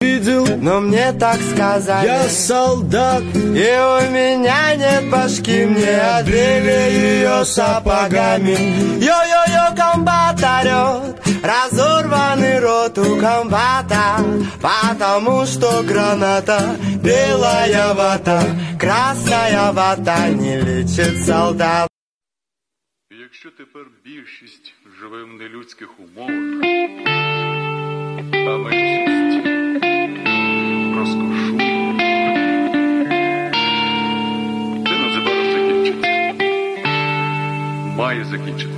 видел, 0.00 0.46
но 0.56 0.80
мне 0.80 1.12
так 1.12 1.40
сказали. 1.40 2.06
Я 2.06 2.28
солдат, 2.28 3.22
и 3.34 3.68
у 3.94 4.10
меня 4.10 4.74
нет 4.76 5.10
башки 5.10 5.64
Мне 5.66 6.00
отбили 6.00 6.90
ее 6.90 7.44
сапогами. 7.44 8.56
Йо-йо-йо, 8.98 9.74
комбат 9.76 10.42
орет 10.42 11.16
Разорванный 11.42 12.58
рот 12.60 12.98
у 12.98 13.18
комбата. 13.20 14.16
Потому 14.60 15.46
что 15.46 15.82
граната 15.82 16.76
Белая 17.02 17.94
вата, 17.94 18.42
красная 18.78 19.72
вата 19.72 20.28
Не 20.28 20.60
лечит 20.60 21.24
солдат. 21.24 21.88
Якщо 23.10 23.50
тепер 23.50 23.82
більшість 24.04 24.74
живе 25.00 25.24
в 25.24 25.28
нелюдських 25.28 25.88
умовах, 26.00 27.65
Має 37.96 38.24
закінчити. 38.24 38.75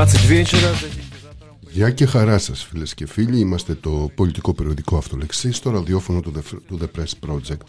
Για. 0.00 0.44
Γεια 1.70 1.90
και 1.90 2.06
χαρά 2.06 2.38
σας, 2.38 2.64
φίλες 2.64 2.94
και 2.94 3.06
φίλοι. 3.06 3.38
Είμαστε 3.38 3.74
το 3.74 4.10
πολιτικό 4.14 4.54
περιοδικό 4.54 4.96
Αυτολεξής 4.96 5.56
στο 5.56 5.70
ραδιόφωνο 5.70 6.20
του 6.20 6.32
The 6.80 6.98
Press 6.98 7.28
Project. 7.28 7.66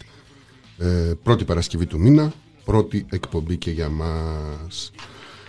Ε, 0.78 1.12
πρώτη 1.22 1.44
Παρασκευή 1.44 1.86
του 1.86 1.98
μήνα, 1.98 2.32
πρώτη 2.64 3.06
εκπομπή 3.10 3.56
και 3.56 3.70
για 3.70 3.88
μας. 3.88 4.90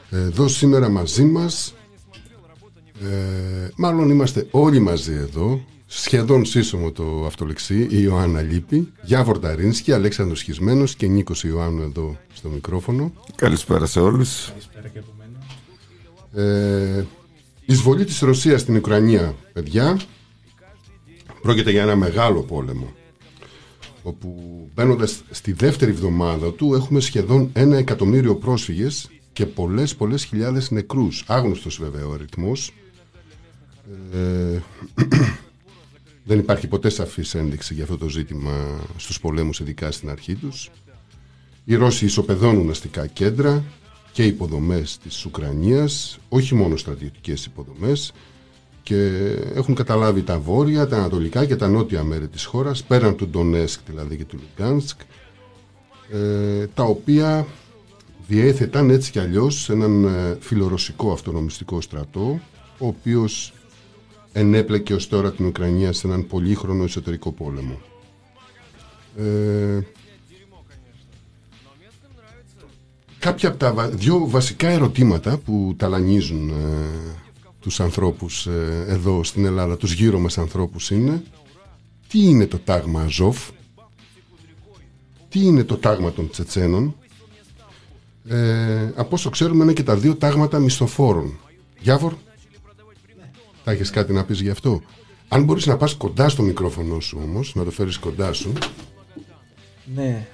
Εδώ 0.09 0.47
σήμερα 0.47 0.89
μαζί 0.89 1.23
μας, 1.23 1.73
ε, 3.01 3.69
μάλλον 3.75 4.09
είμαστε 4.09 4.47
όλοι 4.51 4.79
μαζί 4.79 5.13
εδώ, 5.13 5.65
σχεδόν 5.85 6.45
σύσσωμο 6.45 6.91
το 6.91 7.25
αυτολεξί, 7.25 7.79
η 7.79 7.87
Ιωάννα 8.01 8.41
Λίπη, 8.41 8.91
Γιάβορ 9.03 9.39
Ταρίνσκι, 9.39 9.91
Αλέξανδρος 9.91 10.41
Χισμένος 10.41 10.95
και 10.95 11.07
Νίκος 11.07 11.43
Ιωάννου 11.43 11.81
εδώ 11.81 12.17
στο 12.33 12.49
μικρόφωνο. 12.49 13.13
Καλησπέρα 13.35 13.85
σε 13.85 13.99
όλους. 13.99 14.53
Ε, 16.35 17.03
εισβολή 17.65 18.05
της 18.05 18.19
Ρωσίας 18.19 18.61
στην 18.61 18.75
Ουκρανία, 18.75 19.35
παιδιά, 19.53 19.99
πρόκειται 21.41 21.71
για 21.71 21.81
ένα 21.81 21.95
μεγάλο 21.95 22.41
πόλεμο 22.41 22.93
όπου 24.03 24.41
μπαίνοντας 24.73 25.23
στη 25.29 25.53
δεύτερη 25.53 25.91
εβδομάδα 25.91 26.51
του 26.53 26.73
έχουμε 26.73 26.99
σχεδόν 26.99 27.49
ένα 27.53 27.77
εκατομμύριο 27.77 28.35
πρόσφυγες 28.35 29.09
και 29.33 29.45
πολλές 29.45 29.95
πολλές 29.95 30.23
χιλιάδες 30.23 30.71
νεκρούς. 30.71 31.23
Άγνωστος 31.27 31.77
βέβαια 31.77 32.07
ο 32.07 32.13
αριθμός. 32.13 32.73
Ε, 34.13 34.61
δεν 36.27 36.39
υπάρχει 36.39 36.67
ποτέ 36.67 36.89
σαφής 36.89 37.35
ένδειξη 37.35 37.73
για 37.73 37.83
αυτό 37.83 37.97
το 37.97 38.09
ζήτημα 38.09 38.79
στους 38.97 39.19
πολέμους 39.19 39.59
ειδικά 39.59 39.91
στην 39.91 40.09
αρχή 40.09 40.35
τους. 40.35 40.69
Οι 41.65 41.75
Ρώσοι 41.75 42.05
ισοπεδώνουν 42.05 42.69
αστικά 42.69 43.07
κέντρα 43.07 43.63
και 44.13 44.23
υποδομές 44.23 44.97
της 44.97 45.25
Ουκρανίας 45.25 46.19
όχι 46.29 46.55
μόνο 46.55 46.77
στρατιωτικές 46.77 47.45
υποδομές 47.45 48.13
και 48.83 49.09
έχουν 49.53 49.75
καταλάβει 49.75 50.21
τα 50.21 50.39
βόρεια, 50.39 50.87
τα 50.87 50.97
ανατολικά 50.97 51.45
και 51.45 51.55
τα 51.55 51.67
νότια 51.67 52.03
μέρη 52.03 52.27
της 52.27 52.45
χώρας 52.45 52.83
πέραν 52.83 53.15
του 53.15 53.27
Ντονέσκ 53.27 53.79
δηλαδή 53.87 54.17
και 54.17 54.25
του 54.25 54.39
Λουγκάνσκ 54.41 54.99
ε, 56.11 56.67
τα 56.67 56.83
οποία 56.83 57.47
διέθεταν 58.27 58.89
έτσι 58.89 59.11
κι 59.11 59.19
αλλιώς 59.19 59.69
έναν 59.69 60.05
ε, 60.05 60.37
φιλορωσικό 60.39 61.11
αυτονομιστικό 61.11 61.81
στρατό 61.81 62.39
ο 62.77 62.87
οποίος 62.87 63.53
ενέπλεκε 64.31 64.93
ως 64.93 65.07
τώρα 65.07 65.31
την 65.31 65.45
Ουκρανία 65.45 65.93
σε 65.93 66.07
έναν 66.07 66.27
πολύχρονο 66.27 66.83
εσωτερικό 66.83 67.31
πόλεμο. 67.31 67.81
Ε, 69.17 69.79
κάποια 73.23 73.49
από 73.49 73.57
τα 73.57 73.89
δύο 73.89 74.29
βασικά 74.29 74.67
ερωτήματα 74.67 75.37
που 75.37 75.73
ταλανίζουν 75.77 76.49
ε, 76.49 76.53
τους 77.59 77.79
ανθρώπους 77.79 78.47
ε, 78.47 78.85
εδώ 78.87 79.23
στην 79.23 79.45
Ελλάδα, 79.45 79.77
τους 79.77 79.93
γύρω 79.93 80.19
μας 80.19 80.37
ανθρώπους 80.37 80.91
είναι 80.91 81.23
τι 82.07 82.19
είναι 82.19 82.45
το 82.45 82.59
τάγμα 82.59 83.01
Αζόφ, 83.01 83.49
τι 85.29 85.39
είναι 85.39 85.63
το 85.63 85.77
τάγμα 85.77 86.11
των 86.11 86.29
Τσετσένων, 86.29 86.95
ε, 88.27 88.91
από 88.95 89.09
όσο 89.15 89.29
ξέρουμε 89.29 89.63
είναι 89.63 89.73
και 89.73 89.83
τα 89.83 89.95
δύο 89.95 90.15
τάγματα 90.15 90.59
μισθοφόρων. 90.59 91.39
Γιάβορ, 91.79 92.13
θα 93.63 93.71
έχεις 93.71 93.89
κάτι 93.89 94.13
να 94.13 94.23
πεις 94.23 94.41
γι' 94.41 94.49
αυτό; 94.49 94.81
Αν 95.27 95.43
μπορείς 95.43 95.65
να 95.65 95.77
πας 95.77 95.93
κοντά 95.95 96.29
στο 96.29 96.43
μικρόφωνο 96.43 96.99
σου 96.99 97.19
όμως, 97.23 97.55
να 97.55 97.63
το 97.63 97.71
φέρεις 97.71 97.97
κοντά 97.97 98.33
σου. 98.33 98.53
Ναι, 99.95 100.27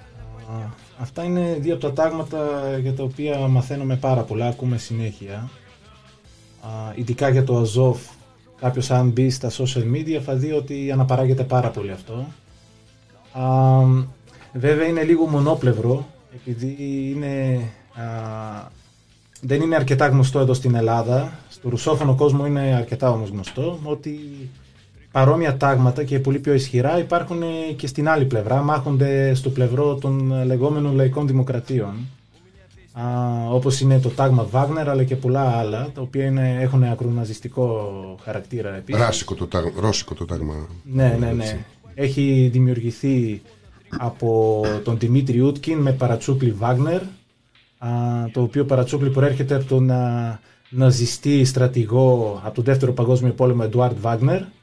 α, 0.47 0.87
αυτά 0.99 1.23
είναι 1.23 1.57
δύο 1.59 1.73
από 1.73 1.81
τα 1.87 1.93
τάγματα 1.93 2.37
για 2.81 2.93
τα 2.93 3.03
οποία 3.03 3.37
μαθαίνουμε 3.37 3.95
πάρα 3.95 4.21
πολλά, 4.21 4.47
ακούμε 4.47 4.77
συνέχεια. 4.77 5.49
Α, 6.61 6.91
ειδικά 6.95 7.29
για 7.29 7.43
το 7.43 7.57
Αζόφ, 7.57 7.99
κάποιος 8.59 8.91
αν 8.91 9.09
μπει 9.09 9.29
στα 9.29 9.49
social 9.49 9.93
media 9.93 10.19
θα 10.25 10.35
δει 10.35 10.51
ότι 10.51 10.91
αναπαράγεται 10.91 11.43
πάρα 11.43 11.69
πολύ 11.69 11.91
αυτό. 11.91 12.25
Α, 13.31 13.81
βέβαια 14.53 14.87
είναι 14.87 15.03
λίγο 15.03 15.25
μονόπλευρο, 15.25 16.05
επειδή 16.35 16.75
είναι, 17.15 17.61
α, 17.93 18.03
δεν 19.41 19.61
είναι 19.61 19.75
αρκετά 19.75 20.07
γνωστό 20.07 20.39
εδώ 20.39 20.53
στην 20.53 20.75
Ελλάδα. 20.75 21.31
Στο 21.49 21.69
ρουσόφωνο 21.69 22.15
κόσμο 22.15 22.45
είναι 22.45 22.73
αρκετά 22.75 23.11
όμως 23.11 23.29
γνωστό, 23.29 23.79
ότι 23.83 24.19
παρόμοια 25.11 25.57
τάγματα 25.57 26.03
και 26.03 26.19
πολύ 26.19 26.39
πιο 26.39 26.53
ισχυρά 26.53 26.99
υπάρχουν 26.99 27.41
και 27.75 27.87
στην 27.87 28.09
άλλη 28.09 28.25
πλευρά, 28.25 28.61
μάχονται 28.61 29.33
στο 29.33 29.49
πλευρό 29.49 29.95
των 29.95 30.43
λεγόμενων 30.45 30.95
λαϊκών 30.95 31.27
δημοκρατίων 31.27 31.93
α, 32.93 33.03
όπως 33.49 33.79
είναι 33.81 33.99
το 33.99 34.09
τάγμα 34.09 34.47
Wagner 34.51 34.85
αλλά 34.87 35.03
και 35.03 35.15
πολλά 35.15 35.41
άλλα 35.41 35.89
τα 35.93 36.01
οποία 36.01 36.25
είναι, 36.25 36.57
έχουν 36.61 36.83
ακροναζιστικό 36.83 37.91
χαρακτήρα 38.23 38.75
επίσης. 38.75 39.01
Ράσικο 39.01 39.35
το 39.35 39.47
τάγμα, 39.47 39.71
ρώσικο 39.79 40.13
το 40.13 40.25
τάγμα. 40.25 40.67
Ναι, 40.83 41.17
ναι, 41.19 41.31
ναι. 41.31 41.65
Έχει 41.93 42.49
δημιουργηθεί 42.51 43.41
από 43.97 44.61
τον 44.83 44.97
Δημήτρη 44.99 45.39
Ούτκιν 45.39 45.77
με 45.77 45.91
παρατσούκλι 45.91 46.55
Wagner 46.61 47.01
α, 47.77 47.89
το 48.31 48.41
οποίο 48.41 48.65
παρατσούκλι 48.65 49.09
προέρχεται 49.09 49.55
από 49.55 49.65
τον 49.65 49.91
α, 49.91 50.39
ναζιστή 50.69 51.45
στρατηγό 51.45 52.41
από 52.43 52.55
τον 52.55 52.63
δεύτερο 52.63 52.93
παγκόσμιο 52.93 53.31
πόλεμο 53.31 53.61
Εντουάρτ 53.65 53.97
Wagner 54.03 54.39
Α, 54.39 54.57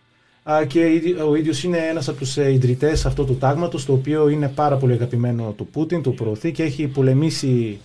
και 0.66 1.00
ο 1.28 1.34
ίδιος 1.34 1.64
είναι 1.64 1.78
ένας 1.78 2.08
από 2.08 2.18
τους 2.18 2.36
ε, 2.36 2.52
ιδρυτές 2.52 3.06
αυτού 3.06 3.24
του 3.24 3.36
τάγματος 3.36 3.84
το 3.84 3.92
οποίο 3.92 4.28
είναι 4.28 4.48
πάρα 4.48 4.76
πολύ 4.76 4.92
αγαπημένο 4.92 5.54
του 5.56 5.66
Πούτιν, 5.66 6.02
του 6.02 6.14
προωθεί 6.14 6.52
και 6.52 6.62
έχει 6.62 6.86
πολεμήσει 6.86 7.80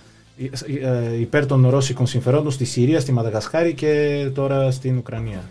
ε, 0.81 1.19
υπέρ 1.19 1.45
των 1.45 1.69
ρώσικων 1.69 2.07
συμφερόντων 2.07 2.51
στη 2.51 2.65
Συρία, 2.65 2.99
στη 2.99 3.11
Μαδαγασκάρη 3.11 3.73
και 3.73 4.29
τώρα 4.33 4.71
στην 4.71 4.97
Ουκρανία. 4.97 5.49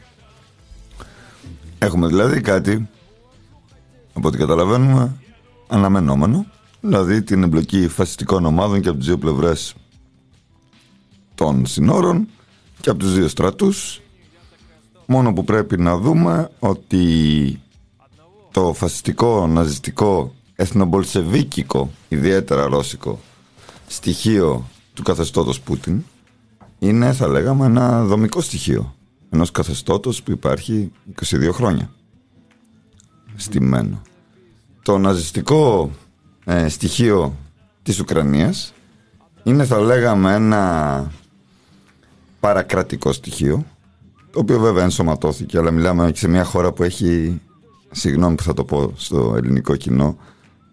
Έχουμε 1.79 2.07
δηλαδή 2.07 2.41
κάτι, 2.41 2.89
από 4.13 4.29
ό,τι 4.29 4.39
καταλαβαίνουμε, 4.39 5.17
αναμενόμενο. 5.69 6.47
Δηλαδή 6.81 7.23
την 7.23 7.43
εμπλοκή 7.43 7.89
φασιστικών 7.89 8.45
ομάδων 8.45 8.81
και 8.81 8.89
από 8.89 8.99
τις 8.99 9.07
δύο 9.07 9.19
πλευρές 9.19 9.75
των 11.35 11.67
συνόρων 11.67 12.29
και 12.81 12.91
από 12.91 12.99
τους 12.99 13.15
δύο 13.15 13.29
στρατούς. 13.29 14.01
Μόνο 15.13 15.33
που 15.33 15.45
πρέπει 15.45 15.79
να 15.79 15.97
δούμε 15.97 16.51
ότι 16.59 17.61
το 18.51 18.73
φασιστικό, 18.73 19.47
ναζιστικό, 19.47 20.35
εθνομπολσεβίκικο, 20.55 21.91
ιδιαίτερα 22.09 22.67
ρώσικο 22.67 23.19
στοιχείο 23.87 24.69
του 24.95 25.03
καθεστώτος 25.03 25.61
Πούτιν 25.61 26.03
είναι 26.79 27.13
θα 27.13 27.29
λέγαμε 27.29 27.67
ένα 27.67 28.05
δομικό 28.05 28.41
στοιχείο 28.41 28.95
ενός 29.31 29.51
καθεστώτος 29.51 30.23
που 30.23 30.31
υπάρχει 30.31 30.93
22 31.23 31.51
χρόνια 31.53 31.91
στημένο. 33.37 34.03
Το 34.83 34.99
ναζιστικό 34.99 35.91
ε, 36.45 36.69
στοιχείο 36.69 37.37
της 37.83 38.01
Ουκρανίας 38.01 38.73
είναι 39.43 39.65
θα 39.65 39.81
λέγαμε 39.81 40.35
ένα 40.35 41.13
παρακρατικό 42.41 43.13
στοιχείο 43.13 43.65
το 44.31 44.39
οποίο 44.39 44.59
βέβαια 44.59 44.83
ενσωματώθηκε 44.83 45.59
αλλά 45.59 45.71
μιλάμε 45.71 46.11
και 46.11 46.19
σε 46.19 46.29
μια 46.29 46.45
χώρα 46.45 46.73
που 46.73 46.83
έχει 46.83 47.41
συγγνώμη 47.91 48.35
που 48.35 48.43
θα 48.43 48.55
το 48.55 48.65
πω 48.65 48.93
στο 48.97 49.35
ελληνικό 49.37 49.77
κοινό 49.77 50.17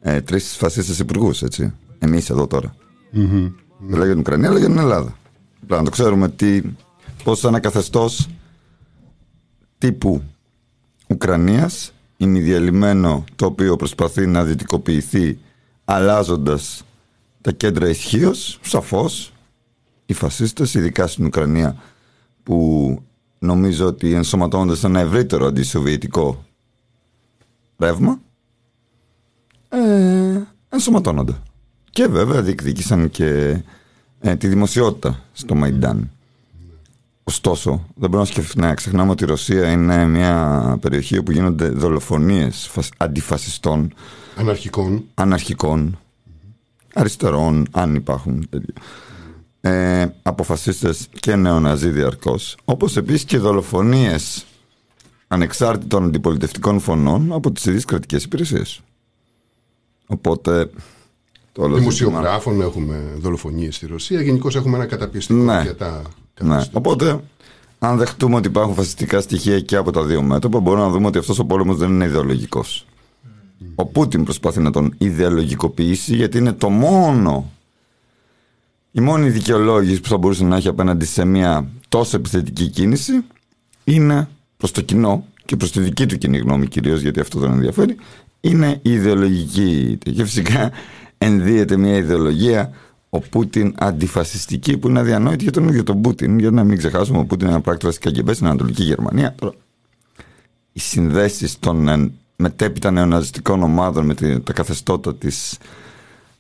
ε, 0.02 0.22
τρεις 0.22 0.56
φασίστες 0.56 1.00
υπουργούς, 1.00 1.42
έτσι. 1.42 1.74
Εμείς 2.00 2.30
εδώ 2.30 2.48
τώρα. 2.48 2.76
Mm-hmm. 3.14 3.52
δεν 3.80 4.00
λέγεται 4.00 4.10
την 4.10 4.20
Ουκρανία 4.20 4.50
αλλά 4.50 4.60
για 4.60 4.68
την 4.68 4.78
Ελλάδα. 4.78 5.18
Πρέπει 5.58 5.74
να 5.74 5.84
το 5.84 5.90
ξέρουμε 5.90 6.30
τι, 6.30 6.62
πως 7.24 7.44
ένα 7.44 7.60
καθεστώς 7.60 8.30
τύπου 9.78 10.22
Ουκρανίας. 11.08 11.92
Είναι 12.18 12.40
διαλυμένο 12.40 13.24
το 13.36 13.46
οποίο 13.46 13.76
προσπαθεί 13.76 14.26
να 14.28 14.44
δυτικοποιηθεί 14.44 15.38
αλλάζοντας 15.86 16.84
τα 17.42 17.52
κέντρα 17.52 17.90
ισχύως, 17.90 18.60
σαφώς. 18.62 19.34
Οι 20.06 20.14
φασίστες, 20.14 20.74
ειδικά 20.74 21.08
στην 21.08 21.26
Ουκρανία 21.26 21.76
που 22.44 23.02
νομίζω 23.40 23.86
ότι 23.86 24.14
ενσωματώνονται 24.14 24.76
σε 24.76 24.88
ένα 24.88 25.00
ευρύτερο 25.00 25.46
αντισοβιετικό 25.46 26.46
ρεύμα 27.78 28.20
ε, 29.70 30.42
ενσωματώνονται. 30.70 31.36
Και 31.90 32.08
βέβαια 32.08 32.42
διεκδίκησαν 32.42 33.10
και 33.10 33.60
ε, 34.20 34.36
τη 34.36 34.48
δημοσιότητα 34.48 35.24
στο 35.34 35.56
Μαϊντάν. 35.56 36.10
Ωστόσο, 37.24 37.70
δεν 37.96 38.10
μπορούμε 38.10 38.18
να, 38.20 38.26
σκεφ... 38.26 38.56
να 38.56 38.74
ξεχνάμε 38.74 39.12
ότι 39.12 39.24
η 39.24 39.28
Ρωσία 39.28 39.72
είναι 39.72 40.06
μια 40.06 40.78
περιοχή 40.82 41.18
όπου 41.18 41.32
γίνονται 41.32 41.70
δολοφονίες 41.70 42.68
φασ... 42.72 42.90
αντιφασιστών, 42.98 43.94
Αναρχικών. 44.36 45.04
αναρχικών, 45.14 46.00
αριστερών, 46.94 47.68
αν 47.72 47.96
υπάρχουν 47.96 48.48
τέτοια. 48.50 48.74
Ε, 49.68 50.14
από 50.24 50.44
φασίστες 50.44 51.08
και 51.20 51.36
νεοναζί 51.36 51.90
διαρκώς. 51.90 52.58
Όπως 52.66 52.98
επίσης 52.98 53.24
και 53.24 53.38
δολοφονίες 53.38 54.46
ανεξάρτητων 55.28 56.04
αντιπολιτευτικών 56.04 56.80
φωνών 56.80 57.34
από 57.34 57.52
τις 57.52 57.66
ίδιες 57.66 57.86
κρατικές 57.86 58.24
υπηρεσίες. 58.24 58.80
Οπότε 60.08 60.70
το 61.52 61.62
όλο 61.64 61.76
ζήτημα- 61.78 61.80
Δημοσιογράφων 61.80 62.62
έχουμε 62.62 63.14
δολοφονίες 63.18 63.76
στη 63.76 63.86
Ρωσία. 63.88 64.22
Γενικώς 64.22 64.56
έχουμε 64.56 64.76
ένα 64.78 64.86
καταπιεστικό 64.86 65.40
Ναι. 65.40 65.54
αρκετά 65.54 66.02
Ναι. 66.42 66.64
Οπότε 66.72 67.20
αν 67.80 67.98
δεχτούμε 67.98 68.36
ότι 68.36 68.48
υπάρχουν 68.48 68.74
φασιστικά 68.76 69.22
στοιχεία 69.22 69.60
και 69.60 69.76
από 69.76 69.92
τα 69.92 70.04
δύο 70.04 70.22
μέτωπα, 70.22 70.60
μπορούμε 70.60 70.84
να 70.84 70.90
δούμε 70.90 71.08
ότι 71.08 71.18
αυτός 71.18 71.40
ο 71.40 71.46
πόλεμος 71.46 71.78
δεν 71.78 71.90
είναι 71.90 72.06
ιδεολογικός. 72.06 72.86
Ο 73.76 73.86
Πούτιν 73.86 74.24
προσπαθεί 74.24 74.60
να 74.60 74.72
τον 74.72 74.94
ιδεολογικοποιήσει 74.98 76.16
γιατί 76.16 76.38
είναι 76.38 76.54
το 76.54 76.70
μόνο. 76.70 77.52
Η 78.98 79.02
μόνη 79.02 79.30
δικαιολόγηση 79.30 80.02
που 80.02 80.08
θα 80.08 80.18
μπορούσε 80.18 80.44
να 80.44 80.56
έχει 80.56 80.68
απέναντι 80.68 81.06
σε 81.06 81.26
μια 81.26 81.68
τόσο 81.90 82.18
επιθετική 82.18 82.68
κίνηση 82.68 83.12
είναι 83.84 84.28
προς 84.58 84.72
το 84.72 84.82
κοινό 84.82 85.26
και 85.46 85.56
προς 85.56 85.72
τη 85.72 85.80
δική 85.80 86.06
του 86.06 86.18
κοινή 86.18 86.38
γνώμη 86.38 86.68
κυρίως, 86.68 87.02
γιατί 87.02 87.20
αυτό 87.20 87.40
δεν 87.40 87.52
ενδιαφέρει, 87.52 87.96
είναι 88.42 88.80
η 88.82 88.92
ιδεολογική. 88.92 89.98
Και 90.04 90.24
φυσικά 90.24 90.72
ενδύεται 91.18 91.78
μια 91.78 91.98
ιδεολογία 91.98 92.72
ο 93.10 93.20
Πούτιν 93.20 93.74
αντιφασιστική 93.78 94.78
που 94.78 94.88
είναι 94.88 95.00
αδιανόητη 95.00 95.44
για 95.44 95.52
τον 95.52 95.68
ίδιο 95.68 95.84
τον 95.84 96.02
Πούτιν. 96.02 96.40
Για 96.40 96.52
να 96.52 96.64
μην 96.64 96.78
ξεχάσουμε, 96.78 97.18
ο 97.20 97.26
Πούτιν 97.26 97.46
είναι 97.46 97.56
ένα 97.56 97.62
πράκτορας 97.64 97.96
της 97.98 98.04
ΚΑΚΕΜΠΕ 98.06 98.34
στην 98.34 98.46
Ανατολική 98.48 98.84
Γερμανία. 98.84 99.36
Τώρα, 99.40 99.54
οι 100.74 100.80
συνδέσεις 100.80 101.60
των 101.60 101.88
ε, 101.88 102.12
μετέπειτα 102.36 102.92
νεοναζιστικών 102.92 103.64
ομάδων 103.64 104.06
με 104.06 104.14
τη- 104.16 104.40
τα 104.40 104.54
καθεστώτα 104.54 105.16
της 105.16 105.58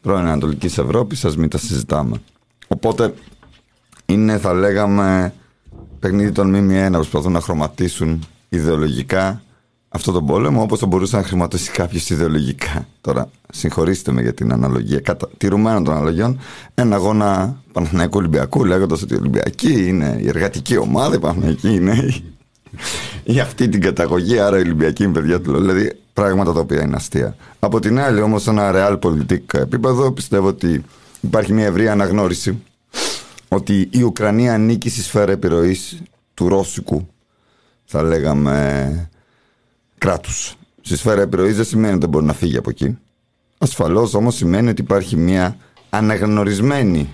πρώην 0.02 0.26
Ανατολικής 0.26 0.78
Ευρώπης, 0.78 1.26
ας 1.26 1.38
μην 1.38 1.50
τα 1.50 1.58
συζητάμε. 1.58 2.22
Οπότε 2.68 3.14
είναι, 4.06 4.38
θα 4.38 4.54
λέγαμε, 4.54 5.34
παιχνίδι 6.00 6.32
των 6.32 6.56
ΜΜΕ 6.56 6.90
να 6.90 6.98
προσπαθούν 6.98 7.32
να 7.32 7.42
χρωματίσουν 7.42 8.28
ιδεολογικά 8.50 9.42
αυτό 9.90 10.12
τον 10.12 10.26
πόλεμο 10.26 10.62
όπως 10.62 10.80
θα 10.80 10.86
μπορούσε 10.86 11.16
να 11.16 11.24
χρηματίσει 11.24 11.72
κάποιος 11.72 12.10
ιδεολογικά. 12.10 12.88
Τώρα, 13.02 13.30
συγχωρήστε 13.50 14.12
με 14.12 14.22
για 14.22 14.34
την 14.34 14.52
αναλογία, 14.52 15.00
κατά, 15.00 15.30
τηρουμένων 15.38 15.84
των 15.84 15.94
αναλογιών, 15.94 16.40
ένα 16.74 16.96
αγώνα 16.96 17.62
Παναθηναϊκού 17.72 18.18
Ολυμπιακού, 18.18 18.66
λέγοντας 18.66 19.02
ότι 19.02 19.14
η 19.14 19.18
Ολυμπιακή 19.18 19.88
είναι 19.88 20.18
η 20.20 20.28
εργατική 20.28 20.78
ομάδα, 20.78 21.16
η 21.16 21.20
Παναθηναϊκή 21.20 21.74
είναι 21.74 21.92
η, 21.92 22.24
η 23.24 23.40
αυτή 23.40 23.70
την 23.70 23.82
καταγωγή, 23.82 24.40
άρα 24.40 24.58
η 24.58 24.62
Ολυμπιακή 24.62 25.04
είναι 25.04 25.14
παιδιά 25.14 25.42
του. 25.42 25.52
λαού. 25.52 25.62
Δηλαδή, 25.62 26.00
πράγματα 26.14 26.54
τα 26.54 26.60
οποία 26.60 26.82
είναι 26.82 26.96
αστεία. 26.96 27.36
Από 27.60 27.80
την 27.80 28.00
άλλη, 28.00 28.22
όμως, 28.22 28.42
σε 28.42 28.50
ένα 28.50 28.72
real 28.74 28.98
πολιτικό 29.00 29.60
επίπεδο, 29.60 30.12
πιστεύω 30.12 30.48
ότι 30.48 30.84
υπάρχει 31.28 31.54
μια 31.54 31.66
ευρία 31.66 31.92
αναγνώριση 31.92 32.64
ότι 33.48 33.90
η 33.92 34.02
Ουκρανία 34.02 34.54
ανήκει 34.54 34.90
στη 34.90 35.02
σφαίρα 35.02 35.32
επιρροής 35.32 36.02
του 36.34 36.50
ρώσικου, 36.50 37.08
θα 37.86 38.04
λέγαμε, 38.04 39.10
κράτους. 39.98 40.56
Στη 40.82 40.98
σφαίρα 40.98 41.22
επιρροής 41.22 41.56
δεν 41.56 41.66
σημαίνει 41.66 41.92
ότι 41.92 42.00
δεν 42.00 42.10
μπορεί 42.10 42.26
να 42.26 42.34
φύγει 42.34 42.58
από 42.58 42.70
εκεί. 42.70 42.98
Ασφαλώς 43.58 44.14
όμως 44.14 44.36
σημαίνει 44.36 44.70
ότι 44.70 44.82
υπάρχει 44.82 45.16
μια 45.16 45.58
αναγνωρισμένη, 45.90 47.10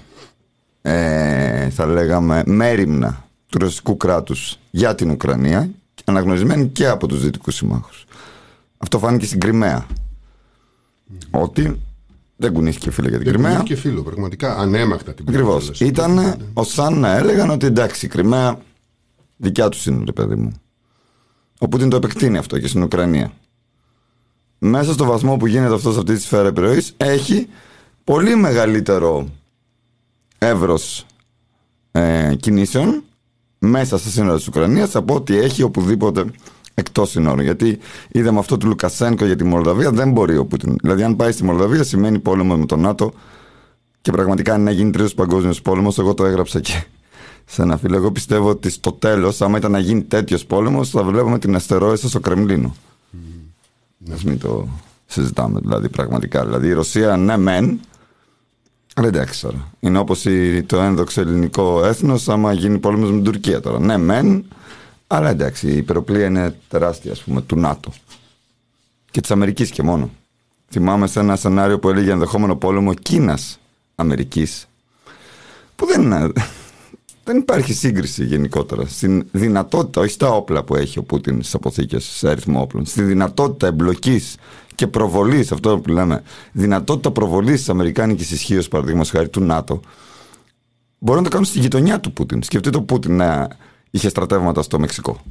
ε, 0.82 1.70
θα 1.70 1.86
λέγαμε, 1.86 2.44
μέρημνα 2.46 3.28
του 3.50 3.58
ρωσικού 3.58 3.98
κράτους 3.98 4.60
για 4.72 4.96
την 4.96 5.10
Ουκρανία, 5.10 5.70
και 5.96 6.04
αναγνωρισμένη 6.06 6.68
και 6.68 6.88
από 6.88 7.08
τους 7.08 7.24
δυτικούς 7.24 7.56
συμμάχους. 7.56 8.06
Αυτό 8.78 9.00
φάνηκε 9.00 9.26
στην 9.26 9.40
Κρυμαία. 9.40 9.86
Ότι 11.32 11.80
δεν 12.36 12.54
κουνήθηκε 12.54 12.92
φίλε 12.92 13.10
για 13.10 13.18
την 13.18 13.32
Δεν 13.32 13.42
Κρυμαία. 13.42 13.64
και 13.64 13.76
φίλο, 13.76 14.04
πραγματικά 14.04 14.58
ανέμακτα 14.58 15.14
την 15.14 15.26
Ακριβώς. 15.28 15.64
πήρε 15.72 15.92
κιόλας. 15.92 16.18
Ήταν 16.20 16.38
ω 16.54 16.64
σαν 16.64 17.00
να 17.00 17.16
έλεγαν 17.18 17.50
ότι 17.50 17.66
εντάξει, 17.66 18.06
η 18.06 18.10
Κρυμαία 18.10 18.60
δικιά 19.38 19.70
τους 19.70 19.86
είναι, 19.86 20.04
ρε 20.06 20.12
παιδί 20.12 20.36
μου. 20.36 20.54
Ο 21.60 21.68
Πούτιν 21.68 21.90
το 21.90 21.96
επεκτείνει 21.96 22.38
αυτό 22.38 22.60
και 22.60 22.68
στην 22.68 22.84
Ουκρανία. 22.84 23.32
Μέσα 24.60 24.94
στο 24.94 25.06
βαθμό 25.06 25.38
που 25.38 25.48
γίνεται 25.48 25.74
αυτός 25.74 25.94
σε 25.94 26.00
αυτή 26.00 26.14
τη 26.16 26.22
σφαίρα 26.22 26.48
επιρροής, 26.48 26.94
έχει 26.98 27.48
πολύ 28.04 28.36
μεγαλύτερο 28.36 29.28
εύρος 30.38 31.06
ε, 31.92 32.36
κινήσεων 32.40 33.04
μέσα 33.60 33.98
στα 33.98 34.10
σύνορα 34.10 34.36
της 34.36 34.48
Ουκρανίας 34.48 34.96
από 34.96 35.16
ό,τι 35.16 35.38
έχει 35.38 35.62
οπουδήποτε 35.64 36.26
εκτός 36.74 37.10
σύνορων. 37.10 37.44
Γιατί 37.44 37.80
είδαμε 38.12 38.40
αυτό 38.40 38.58
του 38.58 38.68
Λουκασένκο 38.68 39.26
για 39.26 39.36
τη 39.36 39.44
Μολδαβία, 39.44 39.92
δεν 39.92 40.12
μπορεί 40.12 40.38
ο 40.38 40.46
Πούτιν. 40.46 40.76
Δηλαδή, 40.82 41.04
αν 41.04 41.16
πάει 41.16 41.32
στη 41.32 41.44
Μολδαβία, 41.44 41.84
σημαίνει 41.84 42.20
πόλεμο 42.20 42.58
με 42.58 42.66
τον 42.66 42.80
ΝΑΤΟ 42.80 43.14
και 44.02 44.12
πραγματικά 44.12 44.54
αν 44.54 44.68
έγινε 44.68 44.92
τρίτος 44.92 45.14
παγκόσμιος 45.14 45.62
πόλεμος, 45.62 46.00
εγώ 46.00 46.14
το 46.14 46.26
έγραψα 46.26 46.60
και 46.60 46.84
σε 47.46 47.62
ένα 47.62 47.78
φίλο. 47.78 47.96
Εγώ 47.96 48.12
πιστεύω 48.12 48.50
ότι 48.50 48.70
στο 48.70 48.92
τέλος, 48.92 49.42
άμα 49.42 49.58
ήταν 49.58 49.72
να 49.72 49.80
γίνει 49.80 50.02
τέτοιος 50.02 50.46
πόλεμος, 50.46 50.90
θα 50.90 51.04
βλέπαμε 51.04 51.40
την 51.40 51.56
αστερόεστα 51.56 52.08
στο 52.08 52.20
Κρεμλίνο. 52.20 52.76
Α 54.12 54.16
μην 54.26 54.40
το 54.40 54.68
συζητάμε 55.06 55.60
δηλαδή 55.60 55.90
πραγματικά. 55.90 56.46
Δηλαδή 56.46 56.68
η 56.68 56.74
Ρωσία 56.74 57.18
ναι, 57.18 57.38
μεν, 57.38 57.80
αλλά 58.96 59.08
εντάξει 59.08 59.42
τώρα. 59.42 59.72
Είναι 59.80 59.98
όπως 59.98 60.26
το 60.66 60.82
ένδοξο 60.82 61.22
ελληνικό 61.22 61.86
έθνος, 61.86 62.30
άμα 62.30 62.54
γίνει 62.54 62.78
πόλεμος 62.78 63.10
με 63.10 63.16
την 63.16 63.24
Τουρκία 63.24 63.60
τώρα. 63.60 63.80
Ναι, 63.80 63.98
μεν, 63.98 64.46
αλλά 65.08 65.30
εντάξει, 65.30 65.68
η 65.68 65.78
υπεροπλία 65.78 66.26
είναι 66.26 66.56
τεράστια, 66.68 67.12
ας 67.12 67.22
πούμε, 67.22 67.42
του 67.42 67.56
ΝΑΤΟ. 67.56 67.92
Και 69.12 69.22
της 69.22 69.32
Αμερικής 69.32 69.70
και 69.70 69.84
μόνο. 69.84 70.10
Θυμάμαι 70.70 71.08
σε 71.08 71.20
ένα 71.20 71.36
σενάριο 71.36 71.80
που 71.80 71.90
έλεγε 71.90 72.12
ενδεχόμενο 72.12 72.56
πόλεμο 72.56 72.94
Κίνα-Αμερική. 72.94 74.48
Που 75.76 75.86
δεν, 75.86 76.02
είναι- 76.02 76.32
δεν 77.26 77.38
υπάρχει 77.38 77.74
σύγκριση 77.74 78.26
γενικότερα 78.26 78.86
στην 78.86 79.26
δυνατότητα, 79.32 80.02
όχι 80.02 80.12
στα 80.12 80.30
όπλα 80.30 80.64
που 80.64 80.76
έχει 80.76 81.00
ο 81.00 81.04
Πούτιν 81.04 81.42
στις 81.42 81.54
αποθήκες, 81.54 82.04
σε 82.04 82.30
αριθμό 82.30 82.62
όπλων, 82.62 82.86
στη 82.86 83.02
δυνατότητα 83.02 83.68
εμπλοκής 83.68 84.36
και 84.76 84.88
προβολής, 84.88 85.52
αυτό 85.52 85.80
που 85.80 85.90
λέμε, 85.90 86.24
δυνατότητα 86.52 87.12
προβολής 87.12 87.58
της 87.58 87.70
Αμερικάνικης 87.70 88.32
ισχύως, 88.32 88.68
παραδείγματος 88.68 89.10
χάρη 89.10 89.30
του 89.30 89.42
ΝΑΤΟ, 89.42 89.80
μπορεί 91.00 91.18
να 91.18 91.24
το 91.24 91.30
κάνουν 91.30 91.46
στη 91.46 91.60
γειτονιά 91.60 92.00
του 92.00 92.14
Πούτιν. 92.14 92.44
Σκεφτείτε 92.44 92.78
ο 92.78 92.82
Πούτιν 92.82 93.16
να 93.16 93.48
είχε 93.96 94.10
στρατεύματα 94.10 94.62
στο 94.62 94.80
Μεξικό. 94.80 95.24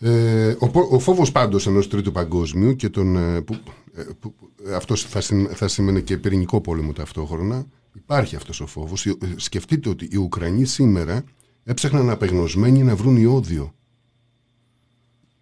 Ε, 0.00 0.56
ο, 0.58 0.68
πο- 0.68 0.88
ο 0.90 0.98
φόβος 0.98 1.32
πάντως 1.32 1.66
ενός 1.66 1.88
τρίτου 1.88 2.12
παγκόσμιου 2.12 2.76
και 2.76 2.88
τον, 2.88 3.16
ε, 3.16 3.40
που, 3.40 3.56
ε, 3.94 4.02
που, 4.20 4.34
ε, 4.66 4.74
αυτός 4.74 5.02
θα, 5.04 5.20
συμ- 5.20 5.50
θα 5.54 5.68
σημαίνει 5.68 6.02
και 6.02 6.16
πυρηνικό 6.18 6.60
πόλεμο 6.60 6.92
ταυτόχρονα 6.92 7.66
υπάρχει 7.94 8.36
αυτός 8.36 8.60
ο 8.60 8.66
φόβος 8.66 9.06
Ε, 9.06 9.14
σκεφτείτε 9.36 9.88
ότι 9.88 10.08
οι 10.12 10.16
Ουκρανοί 10.16 10.64
σήμερα 10.64 11.24
έψαχναν 11.64 12.10
απεγνωσμένοι 12.10 12.82
να 12.82 12.96
βρουν 12.96 13.16
ιόδιο 13.16 13.74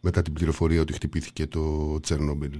μετά 0.01 0.23
την 0.23 0.33
πληροφορία 0.33 0.81
ότι 0.81 0.93
χτυπήθηκε 0.93 1.47
το 1.47 1.99
Τσέρνομπιλ 2.01 2.59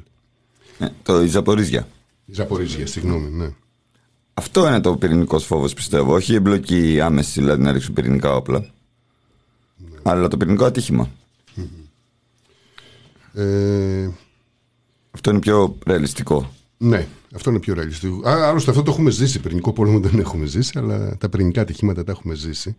Ε, 0.79 0.89
το 1.03 1.23
η 1.23 1.27
Ζαπορίζια. 1.27 1.89
η 2.25 2.33
Ζαπορίζια, 2.33 2.87
συγγνώμη, 2.87 3.29
ναι. 3.31 3.51
Αυτό 4.35 4.67
είναι 4.67 4.81
το 4.81 4.97
πυρηνικός 4.97 5.45
φόβος, 5.45 5.75
πιστεύω. 5.75 6.15
Όχι 6.15 6.33
η 6.33 6.35
εμπλοκή 6.35 7.01
άμεση, 7.01 7.41
δηλαδή 7.41 7.63
να 7.63 7.73
ρίξουν 7.73 7.95
πυρηνικά 7.95 8.35
όπλα. 8.35 8.65
Αλλά 10.03 10.29
το 10.29 10.37
πυρηνικό 10.37 10.65
ατύχημα. 10.65 11.09
Ε, 13.35 14.09
Αυτό 15.11 15.31
είναι 15.31 15.39
πιο 15.39 15.77
ρεαλιστικό. 15.87 16.51
ναι, 16.79 17.07
αυτό 17.35 17.51
είναι 17.51 17.59
πιο 17.59 17.75
ρεαλιστικό. 17.75 18.29
Α, 18.29 18.49
άλλωστε 18.49 18.71
αυτό 18.71 18.83
το 18.83 18.91
έχουμε 18.91 19.11
ζήσει. 19.11 19.41
Πυρηνικό 19.41 19.73
πόλεμο 19.73 20.01
δεν 20.01 20.19
έχουμε 20.19 20.47
ζήσει, 20.47 20.79
αλλά 20.79 21.17
τα 21.17 21.29
πυρηνικά 21.29 21.61
ατυχήματα 21.61 22.05
τα 22.05 22.13
έχουμε 22.13 22.35
ζήσει. 22.35 22.77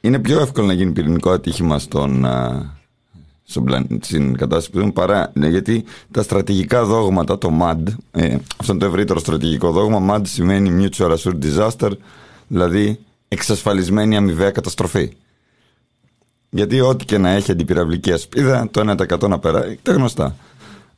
Είναι 0.00 0.18
πιο 0.18 0.40
εύκολο 0.40 0.66
να 0.66 0.72
γίνει 0.72 0.92
πυρηνικό 0.92 1.30
ατύχημα 1.30 1.78
στον, 1.78 2.24
α, 2.24 2.30
στον 2.30 2.70
πλαν- 2.70 2.85
στην 4.00 4.36
κατάσταση 4.36 4.70
που 4.70 4.78
ζούμε 4.78 4.92
παρά. 4.92 5.30
ναι, 5.34 5.48
γιατί 5.48 5.84
τα 6.10 6.22
στρατηγικά 6.22 6.84
δόγματα, 6.84 7.38
το 7.38 7.58
MAD, 7.62 7.82
ε, 8.10 8.36
αυτό 8.56 8.72
είναι 8.72 8.80
το 8.80 8.86
ευρύτερο 8.86 9.18
στρατηγικό 9.18 9.70
δόγμα. 9.72 10.16
MAD 10.16 10.20
σημαίνει 10.24 10.88
Mutual 10.90 11.16
Assured 11.16 11.38
Disaster, 11.42 11.90
δηλαδή 12.46 12.98
εξασφαλισμένη 13.28 14.16
αμοιβαία 14.16 14.50
καταστροφή. 14.50 15.12
Γιατί 16.50 16.80
ό,τι 16.80 17.04
και 17.04 17.18
να 17.18 17.30
έχει 17.30 17.50
αντιπυραυλική 17.50 18.12
ασπίδα, 18.12 18.68
το 18.70 18.94
1% 19.20 19.28
να 19.28 19.38
περάσει, 19.38 19.78
τα 19.82 19.92
γνωστά. 19.92 20.36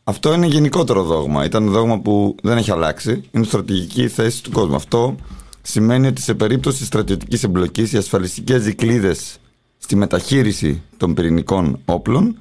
Αυτό 0.04 0.32
είναι 0.32 0.46
γενικότερο 0.46 1.02
δόγμα. 1.02 1.44
Ήταν 1.44 1.68
δόγμα 1.70 2.00
που 2.00 2.34
δεν 2.42 2.56
έχει 2.56 2.70
αλλάξει. 2.70 3.22
Είναι 3.30 3.44
στρατηγική 3.44 4.08
θέση 4.08 4.42
του 4.42 4.50
κόσμου. 4.50 4.74
Αυτό 4.74 5.16
σημαίνει 5.62 6.06
ότι 6.06 6.20
σε 6.20 6.34
περίπτωση 6.34 6.84
στρατιωτικής 6.84 7.42
εμπλοκής, 7.42 7.92
οι 7.92 7.96
ασφαλιστικές 7.96 8.62
δικλείδες 8.62 9.38
στη 9.78 9.96
μεταχείριση 9.96 10.82
των 10.96 11.14
πυρηνικών 11.14 11.78
όπλων 11.84 12.36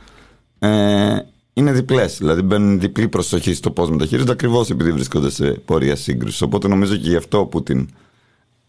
ε, 0.60 1.18
είναι 1.54 1.72
διπλές. 1.72 2.18
Δηλαδή 2.18 2.42
μπαίνουν 2.42 2.80
διπλή 2.80 3.08
προσοχή 3.08 3.54
στο 3.54 3.72
πώς 3.72 3.90
μεταχειρίζονται, 3.90 4.32
ακριβώς 4.32 4.70
επειδή 4.70 4.92
βρίσκονται 4.92 5.30
σε 5.30 5.52
πορεία 5.52 5.96
σύγκρουσης. 5.96 6.42
Οπότε 6.42 6.68
νομίζω 6.68 6.96
και 6.96 7.10
γι' 7.10 7.16
αυτό 7.16 7.40
ο 7.40 7.46
Πούτιν 7.46 7.90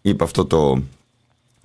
είπε 0.03 0.25
αυτό 0.25 0.45
το 0.45 0.83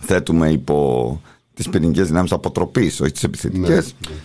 θέτουμε 0.02 0.50
υπό 0.52 1.22
τις 1.54 1.70
πυρηνικές 1.70 2.08
δυνάμεις 2.08 2.32
αποτροπής, 2.32 3.02
όχι 3.02 3.12
τις 3.12 3.24
επιθετικές. 3.24 3.96
Ναι, 4.10 4.16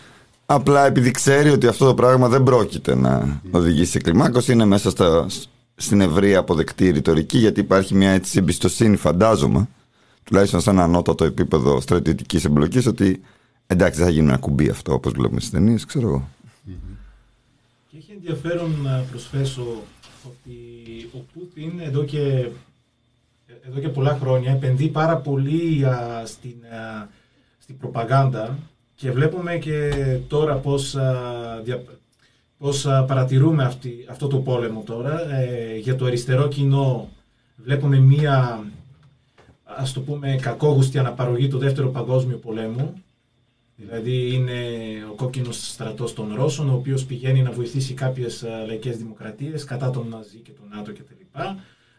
Απλά 0.47 0.87
επειδή 0.87 1.11
ξέρει 1.11 1.51
ότι 1.51 1.67
αυτό 1.67 1.87
το 1.87 1.95
πράγμα 1.95 2.29
δεν 2.29 2.43
πρόκειται 2.43 2.95
να 2.95 3.41
οδηγήσει 3.51 3.91
σε 3.91 3.99
κλιμάκωση, 3.99 4.53
είναι 4.53 4.65
μέσα 4.65 4.91
στα, 4.91 5.27
στην 5.75 6.01
ευρεία 6.01 6.39
αποδεκτή 6.39 6.91
ρητορική, 6.91 7.39
γιατί 7.39 7.61
υπάρχει 7.61 7.95
μια 7.95 8.11
έτσι 8.11 8.39
εμπιστοσύνη, 8.39 8.97
φαντάζομαι, 8.97 9.69
τουλάχιστον 10.29 10.61
σε 10.61 10.71
ένα 10.71 10.83
ανώτατο 10.83 11.25
επίπεδο 11.25 11.81
στρατιωτικής 11.81 12.45
εμπλοκής, 12.45 12.87
ότι 12.87 13.21
εντάξει, 13.67 13.99
δεν 13.99 14.07
θα 14.09 14.13
γίνει 14.13 14.29
ένα 14.29 14.37
κουμπί 14.39 14.69
αυτό, 14.69 14.93
όπως 14.93 15.13
βλέπουμε 15.13 15.41
στις 15.41 15.53
ταινίες, 15.53 15.85
ξέρω 15.85 16.09
εγώ. 16.09 16.29
Και 17.91 17.97
έχει 17.97 18.13
ενδιαφέρον 18.13 18.71
να 18.83 19.05
προσθέσω 19.11 19.63
ότι 20.27 20.55
ο 21.15 21.19
Πούτιν 21.33 21.81
εδώ 21.81 22.05
και 22.05 22.49
εδώ 23.69 23.81
και 23.81 23.89
πολλά 23.89 24.19
χρόνια 24.21 24.53
επενδύει 24.53 24.89
πάρα 24.89 25.17
πολύ 25.17 25.85
α, 25.87 26.23
στην, 26.27 26.55
α, 26.65 27.09
στην 27.59 27.79
προπαγάνδα 27.79 28.59
και 28.95 29.11
βλέπουμε 29.11 29.57
και 29.57 29.91
τώρα 30.29 30.55
πώς, 30.55 30.95
α, 30.97 31.13
δια- 31.65 31.83
πώς 32.59 32.87
α, 32.87 33.05
παρατηρούμε 33.05 33.65
αυτή, 33.65 34.07
αυτό 34.11 34.27
το 34.27 34.37
πόλεμο 34.37 34.83
τώρα. 34.87 35.35
Ε, 35.35 35.77
για 35.79 35.97
το 35.97 36.05
αριστερό 36.05 36.49
κοινό 36.49 37.09
βλέπουμε 37.65 37.99
μία 37.99 38.65
ας 39.77 39.93
το 39.93 40.01
πούμε 40.01 40.39
κακόγουστη 40.43 40.99
αναπαραγωγή 40.99 41.49
του 41.49 41.59
δεύτερου 41.59 41.91
παγκόσμιου 41.91 42.39
πολέμου 42.39 43.03
Δηλαδή 43.81 44.35
είναι 44.35 44.61
ο 45.11 45.15
κόκκινος 45.15 45.69
στρατός 45.69 46.15
των 46.15 46.35
Ρώσων, 46.35 46.69
ο 46.71 46.75
οποίος 46.75 47.05
πηγαίνει 47.05 47.43
να 47.43 47.51
βοηθήσει 47.51 47.95
κάποιες 47.95 48.43
ε, 48.43 48.65
λαϊκές 48.67 48.97
δημοκρατίες 48.97 49.65
κατά 49.65 49.91
τον 49.91 50.09
Ναζί 50.09 50.39
και 50.39 50.51
τον 50.51 50.77
ΝΑΤΟ 50.77 50.93
κτλ. 50.93 51.41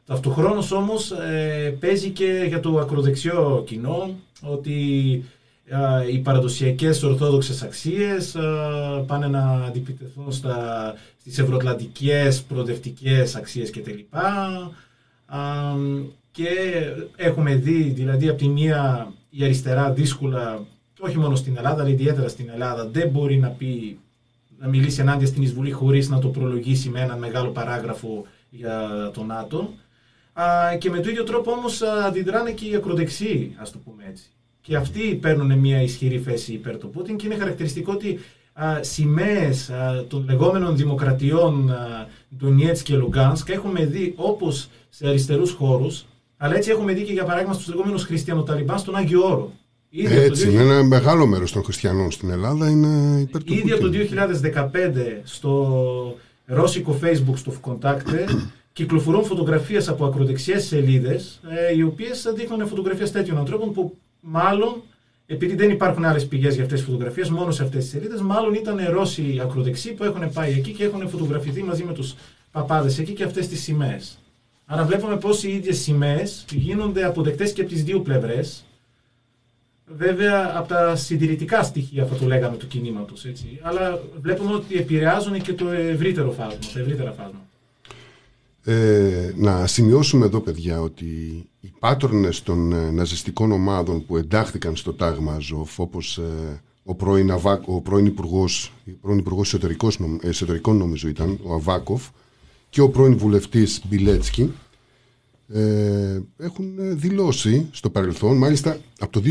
Ταυτοχρόνως 0.06 0.72
όμως 0.72 1.12
ε, 1.12 1.78
παίζει 1.80 2.10
και 2.10 2.46
για 2.48 2.60
το 2.60 2.80
ακροδεξιό 2.80 3.64
κοινό 3.68 4.16
ότι 4.42 5.24
ε, 5.66 6.12
οι 6.12 6.20
παραδοσιακές 6.20 7.04
ορθόδοξες 7.04 7.62
αξίες 7.62 8.36
ε, 8.36 9.04
πάνε 9.08 9.28
να 9.28 9.66
αντιπιτεθούν 9.66 10.32
στα, 10.32 10.94
στις 11.20 11.40
ευρωατλαντικές 11.40 12.42
προοδευτικές 12.42 13.36
αξίες 13.36 13.70
κτλ. 13.70 14.00
Α, 16.30 16.42
και 16.42 16.48
έχουμε 17.16 17.56
δει 17.56 17.82
δηλαδή 17.82 18.28
από 18.28 18.38
τη 18.38 18.48
μία 18.48 19.14
η 19.30 19.44
αριστερά 19.44 19.92
δύσκολα 19.92 20.66
όχι 21.00 21.18
μόνο 21.18 21.36
στην 21.36 21.58
Ελλάδα, 21.58 21.82
αλλά 21.82 21.90
ιδιαίτερα 21.90 22.28
στην 22.28 22.50
Ελλάδα, 22.50 22.88
δεν 22.88 23.10
μπορεί 23.10 23.38
να 23.38 23.50
πει 23.50 24.00
να 24.58 24.68
μιλήσει 24.68 25.02
ενάντια 25.02 25.28
στην 25.28 25.42
εισβολή 25.42 25.72
χωρίς 25.72 26.10
να 26.10 26.20
το 26.20 26.28
προλογίσει 26.28 26.90
με 26.90 27.00
ένα 27.00 27.16
μεγάλο 27.16 27.50
παράγραφο 27.50 28.26
για 28.50 29.12
το 29.14 29.24
ΝΑΤΟ. 29.24 29.74
Α, 30.34 30.76
και 30.78 30.90
με 30.90 31.00
τον 31.00 31.12
ίδιο 31.12 31.24
τρόπο 31.24 31.52
όμως 31.52 31.82
α, 31.82 32.06
αντιδράνε 32.06 32.52
και 32.52 32.66
οι 32.66 32.76
ακροδεξιοί, 32.76 33.56
ας 33.60 33.72
το 33.72 33.78
πούμε 33.78 34.04
έτσι. 34.10 34.24
Και 34.62 34.76
αυτοί 34.76 35.16
παίρνουν 35.16 35.60
μια 35.60 35.82
ισχυρή 35.82 36.20
θέση 36.20 36.54
υπέρ 36.54 36.78
του 36.78 36.90
Πούτιν 36.90 37.18
και 37.18 37.26
είναι 37.26 37.36
χαρακτηριστικό 37.36 37.92
ότι 37.92 38.20
α, 38.54 38.84
σημαίες 38.84 39.70
α, 39.70 40.06
των 40.08 40.26
λεγόμενων 40.28 40.78
δημοκρατιών 40.78 41.72
α, 41.72 42.08
Ντονιέτς 42.38 42.82
και 42.82 42.96
Λουγκάνσκ 42.96 43.50
έχουμε 43.50 43.86
δει 43.86 44.14
όπως 44.18 44.70
σε 44.90 45.08
αριστερούς 45.08 45.52
χώρους, 45.52 46.06
αλλά 46.41 46.55
έτσι 46.55 46.69
έχουμε 46.72 46.93
δει 46.93 47.03
και 47.03 47.13
για 47.13 47.24
παράδειγμα 47.24 47.53
στους 47.53 47.67
λεγόμενους 47.67 48.03
χριστιανοταλιμπάν 48.03 48.79
στον 48.79 48.96
Άγιο 48.96 49.22
Όρο. 49.24 49.51
Ήδη 49.89 50.13
από 50.13 50.15
το 50.15 50.22
Έτσι, 50.22 50.50
είναι 50.50 50.62
ένα 50.62 50.84
μεγάλο 50.84 51.25
μέρος 51.25 51.51
των 51.51 51.63
χριστιανών 51.63 52.12
στην 52.12 52.29
Ελλάδα 52.29 52.69
είναι 52.69 53.19
υπέρ 53.19 53.43
του 53.43 53.53
Ήδη 53.53 53.72
από 53.72 53.81
το 53.81 53.89
Πούτιν. 53.89 54.17
2015 54.53 55.22
στο 55.24 56.17
ρώσικο 56.46 57.00
facebook 57.03 57.36
στο 57.36 57.53
Vkontakte 57.62 58.25
κυκλοφορούν 58.74 59.24
φωτογραφίες 59.24 59.89
από 59.89 60.05
ακροδεξιές 60.05 60.65
σελίδες 60.65 61.39
ε, 61.69 61.75
οι 61.75 61.81
οποίες 61.84 62.34
δείχνουν 62.36 62.67
φωτογραφίες 62.67 63.12
τέτοιων 63.12 63.38
ανθρώπων 63.38 63.74
που 63.74 63.98
μάλλον 64.19 64.81
επειδή 65.25 65.55
δεν 65.55 65.69
υπάρχουν 65.69 66.05
άλλες 66.05 66.27
πηγές 66.27 66.53
για 66.53 66.63
αυτές 66.63 66.79
τις 66.79 66.89
φωτογραφίες 66.89 67.29
μόνο 67.29 67.51
σε 67.51 67.63
αυτές 67.63 67.84
τις 67.84 67.91
σελίδες 67.91 68.22
μάλλον 68.22 68.53
ήταν 68.53 68.79
Ρώσοι 68.89 69.39
ακροδεξιοί 69.43 69.91
που 69.91 70.03
έχουν 70.03 70.31
πάει 70.34 70.51
εκεί 70.51 70.72
και 70.72 70.84
έχουν 70.84 71.10
φωτογραφηθεί 71.10 71.63
μαζί 71.63 71.84
με 71.84 71.93
τους 71.93 72.15
παπάδες 72.51 73.00
εκεί 73.00 73.13
και 73.13 73.24
αυτές 73.24 73.48
τις 73.48 73.62
σημαίες. 73.62 74.17
Άρα 74.72 74.86
βλέπουμε 74.86 75.18
πως 75.18 75.44
οι 75.44 75.52
ίδιες 75.52 75.80
σημαίες 75.80 76.46
γίνονται 76.52 77.06
αποδεκτές 77.06 77.54
και 77.54 77.62
από 77.62 77.70
τις 77.70 77.84
δύο 77.84 78.00
πλευρές 78.00 78.64
Βέβαια, 79.98 80.54
από 80.56 80.68
τα 80.68 80.96
συντηρητικά 80.96 81.64
στοιχεία, 81.64 82.06
θα 82.06 82.16
το 82.16 82.26
λέγαμε, 82.26 82.58
του 82.58 82.68
κινήματος. 82.68 83.26
Αλλά 83.62 84.02
βλέπουμε 84.22 84.54
ότι 84.54 84.76
επηρεάζουν 84.76 85.42
και 85.42 85.54
το 85.54 85.70
ευρύτερο 85.70 86.32
φάσμα, 86.32 86.60
το 86.74 86.80
ευρύτερα 86.80 87.12
φάσμα. 87.12 87.42
Ε, 88.64 89.34
να 89.36 89.68
σημειώσουμε 89.68 90.26
εδώ, 90.26 90.40
παιδιά, 90.40 90.82
ότι 90.82 91.06
οι 91.60 91.74
πάτρονες 91.80 92.44
των 92.44 92.72
ε, 92.72 92.92
ναζιστικών 92.92 93.52
ομάδων 93.52 94.06
που 94.06 94.18
εντάχθηκαν 94.18 94.76
στο 94.76 94.94
τάγμα 94.94 95.34
Αζόφ, 95.34 95.80
όπως 95.80 96.18
ε, 96.18 96.62
ο 96.84 96.96
πρώην, 96.96 97.32
Αβά, 97.32 97.62
ο 97.66 97.82
πρώην 97.82 98.06
υπουργός, 98.06 98.74
πρώην 99.02 99.18
υπουργός 99.18 99.48
εσωτερικός, 99.48 100.00
νομ- 100.00 100.24
εσωτερικών 100.24 100.78
νομίζω 100.78 101.08
ήταν, 101.08 101.40
ο 101.44 101.54
Αβάκοφ, 101.54 102.08
και 102.70 102.82
ο 102.82 102.90
πρώην 102.90 103.18
βουλευτής 103.18 103.82
Μπιλέτσκι, 103.90 104.52
ε, 105.54 106.20
έχουν 106.38 106.80
ε, 106.80 106.93
δηλώσει 106.93 107.67
στο 107.72 107.89
παρελθόν, 107.89 108.38
μάλιστα 108.38 108.78
από 109.00 109.12
το 109.12 109.22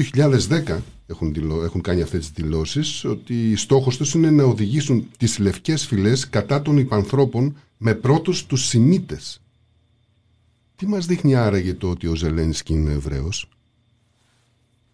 2010 0.69 0.79
έχουν, 1.07 1.33
δηλω, 1.33 1.65
έχουν 1.65 1.81
κάνει 1.81 2.03
αυτές 2.03 2.19
τις 2.33 2.45
δηλώσεις, 2.45 3.05
ότι 3.05 3.57
στόχος 3.57 3.97
τους 3.97 4.15
είναι 4.15 4.31
να 4.31 4.45
οδηγήσουν 4.45 5.09
τις 5.17 5.39
λευκές 5.39 5.87
φυλές 5.87 6.29
κατά 6.29 6.63
των 6.63 6.79
υπανθρώπων 6.79 7.57
με 7.77 7.95
πρώτους 7.95 8.47
τους 8.47 8.67
Σιμίτες. 8.67 9.41
Τι 10.77 10.87
μας 10.87 11.07
δείχνει 11.07 11.35
άραγε 11.35 11.75
το 11.75 11.91
ότι 11.91 12.07
ο 12.07 12.15
Ζελένσκι 12.15 12.73
είναι 12.73 12.93
Εβραίος; 12.93 13.49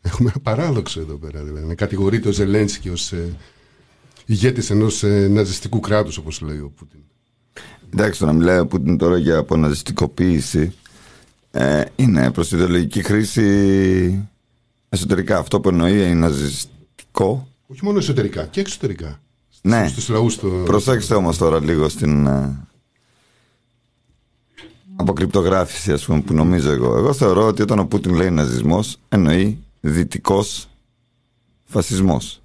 Έχουμε 0.07 0.31
ένα 0.35 0.43
παράδοξο 0.43 1.01
εδώ 1.01 1.15
πέρα. 1.15 1.43
Δηλαδή. 1.43 1.67
Να 1.67 1.75
κατηγορείται 1.75 2.29
ο 2.29 2.33
Ζελένσκι 2.33 2.89
ως 2.89 3.13
ε, 3.13 3.37
ηγέτης 4.27 4.71
ενός 4.71 5.03
ε, 5.03 5.29
ναζιστικού 5.29 5.81
κράτους, 5.81 6.17
όπως 6.17 6.41
λέει 6.41 6.59
ο 6.59 6.73
Πούτιν. 6.77 7.01
Εντάξει, 7.93 8.19
το 8.21 8.27
να 8.27 8.33
μιλάει 8.33 8.59
ο 8.59 8.67
Πούτιν 8.67 8.99
τώρα 8.99 9.19
για 9.19 9.39
αποναζιστικοποίηση 9.39 10.75
ε, 11.51 11.83
είναι 11.97 12.31
προς 12.31 12.53
ιδεολογική 12.53 13.03
χρήση 13.03 14.29
εσωτερικά. 14.89 15.39
Αυτό 15.39 15.61
που 15.61 15.69
εννοεί 15.69 15.93
είναι 15.93 16.15
ναζιστικό. 16.15 17.49
Όχι 17.67 17.85
μόνο 17.85 17.99
εσωτερικά 17.99 18.47
και 18.47 18.61
εξωτερικά. 18.61 19.21
Ναι. 19.63 19.89
Στους 19.89 20.09
λαούς 20.09 20.37
του... 20.37 20.63
Προσέξτε 20.65 21.15
όμως 21.15 21.39
τώρα 21.39 21.61
λίγο 21.61 21.89
στην 21.89 22.27
ε, 22.27 22.67
αποκρυπτογράφηση 24.97 25.93
ας 25.93 26.05
πούμε 26.05 26.21
που 26.21 26.35
νομίζω 26.35 26.71
εγώ. 26.71 26.97
Εγώ 26.97 27.13
θεωρώ 27.13 27.47
ότι 27.47 27.63
όταν 27.63 27.79
ο 27.79 27.87
Πούτιν 27.87 28.15
λέει 28.15 28.31
ναζισμός 28.31 28.97
εννοεί 29.09 29.59
δυτικός 29.81 30.69
φασισμός. 31.65 32.43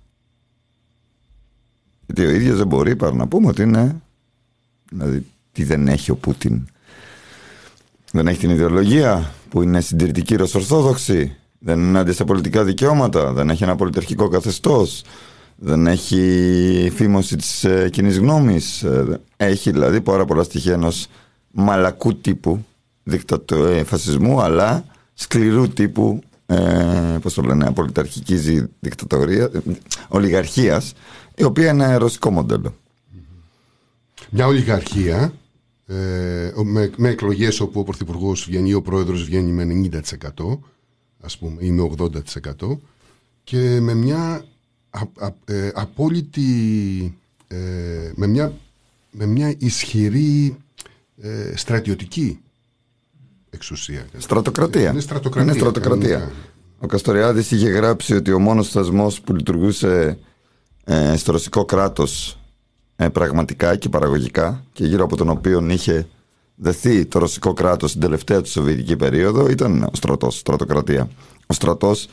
Γιατί 2.06 2.26
ο 2.26 2.30
ίδιος 2.30 2.58
δεν 2.58 2.68
μπορεί 2.68 2.96
παρά 2.96 3.16
να 3.16 3.28
πούμε 3.28 3.48
ότι 3.48 3.62
είναι 3.62 4.02
δηλαδή 4.92 5.26
τι 5.52 5.64
δεν 5.64 5.88
έχει 5.88 6.12
ο 6.12 6.16
Πούτιν; 6.16 6.68
Δεν 8.12 8.28
έχει 8.28 8.40
την 8.40 8.50
ιδεολογία 8.50 9.32
που 9.50 9.62
είναι 9.62 9.82
συντηρητική 9.82 10.36
ρωσορθόδοξη; 10.36 11.36
Δεν 11.60 11.80
είναι 11.80 12.00
άντια 12.00 12.14
σε 12.14 12.24
πολιτικά 12.24 12.64
δικαιώματα; 12.64 13.34
Δεν 13.34 13.50
έχει 13.50 13.64
ένα 13.64 13.76
πολιτερχικό 13.76 14.28
καθεστώς; 14.28 15.04
Δεν 15.56 15.88
έχει 15.88 16.92
φήμωση 16.96 17.36
της 17.36 17.64
ε, 17.64 17.90
κοινής 17.90 18.18
γνώμης; 18.18 18.84
Ε, 18.84 19.20
έχει 19.38 19.72
δηλαδή 19.72 20.02
πάρα 20.02 20.26
πολλά 20.26 20.44
στοιχεία 20.44 20.74
ενός 20.74 21.08
μαλακού 21.52 22.16
τύπου 22.16 22.66
δικτατο, 23.04 23.66
ε, 23.66 23.84
φασισμού 23.84 24.42
αλλά 24.42 24.86
σκληρού 25.14 25.70
τύπου 25.70 26.22
ε, 26.46 27.18
πώς 27.22 27.34
το 27.34 27.42
λένε, 27.42 27.66
απολυταρχικής 27.68 28.66
δικτατορία, 28.80 29.44
ε, 29.44 29.60
ολιγαρχίας 30.08 30.94
η 31.36 31.44
οποία 31.44 31.70
είναι 31.70 31.96
ρωσικό 31.96 32.32
μοντέλο. 32.32 32.74
Μια 34.30 34.48
ολιγαρχία 34.48 35.34
ε, 35.86 36.52
με, 36.64 36.92
με 36.98 37.10
εκλογές 37.10 37.60
όπου 37.60 37.80
ο 37.80 37.84
Πρωθυπουργός 37.84 38.46
βγαίνει 38.46 38.70
ή 38.70 38.74
ο 38.74 38.82
Πρόεδρος 38.82 39.24
βγαίνει 39.24 39.52
με 39.52 39.90
90% 40.38 40.60
ας 41.22 41.38
πούμε 41.38 41.58
ή 41.60 41.72
με 41.72 41.90
80% 41.98 42.78
και 43.44 43.80
με 43.80 43.94
μια 43.94 44.46
α, 44.90 45.02
α, 45.18 45.30
ε, 45.46 45.72
απόλυτη 45.74 47.18
ε, 47.48 47.58
με, 48.16 48.28
μια, 48.28 48.54
με 49.12 49.26
μια 49.26 49.56
ισχυρή 49.58 50.58
ε, 51.22 51.56
στρατιωτική 51.56 52.40
εξουσία. 53.50 54.06
Στρατοκρατία. 54.18 54.92
Είναι 54.92 55.00
στρατοκρατία. 55.00 55.52
Είναι 55.52 55.60
στρατοκρατία. 55.60 56.10
κανονικά. 56.10 56.36
Ο 56.80 56.88
Καστοριάδης 56.88 57.52
είχε 57.52 57.70
γράψει 57.70 58.16
ότι 58.16 58.32
ο 58.32 58.40
μόνος 58.40 58.70
θεσμός 58.70 59.22
που 59.22 59.36
λειτουργούσε 59.36 60.18
ε, 60.84 61.16
στο 61.18 61.32
ρωσικό 61.32 61.66
κράτος 61.66 62.32
ε, 62.32 62.39
πραγματικά 63.08 63.76
και 63.76 63.90
παραγωγικά 63.90 64.64
και 64.74 64.86
γύρω 64.86 65.04
από 65.04 65.16
τον 65.16 65.30
οποίο 65.30 65.66
είχε 65.70 66.08
δεθεί 66.56 67.06
το 67.06 67.20
ρωσικό 67.20 67.54
κράτος 67.54 67.90
στην 67.90 68.02
τελευταία 68.02 68.42
του 68.42 68.50
σοβιετική 68.50 68.96
περίοδο 68.96 69.50
ήταν 69.50 69.84
ο 69.84 69.92
στρατός, 69.94 70.38
στρατοκρατία. 70.38 71.10
Ο 71.48 71.54
στρατός 71.54 72.08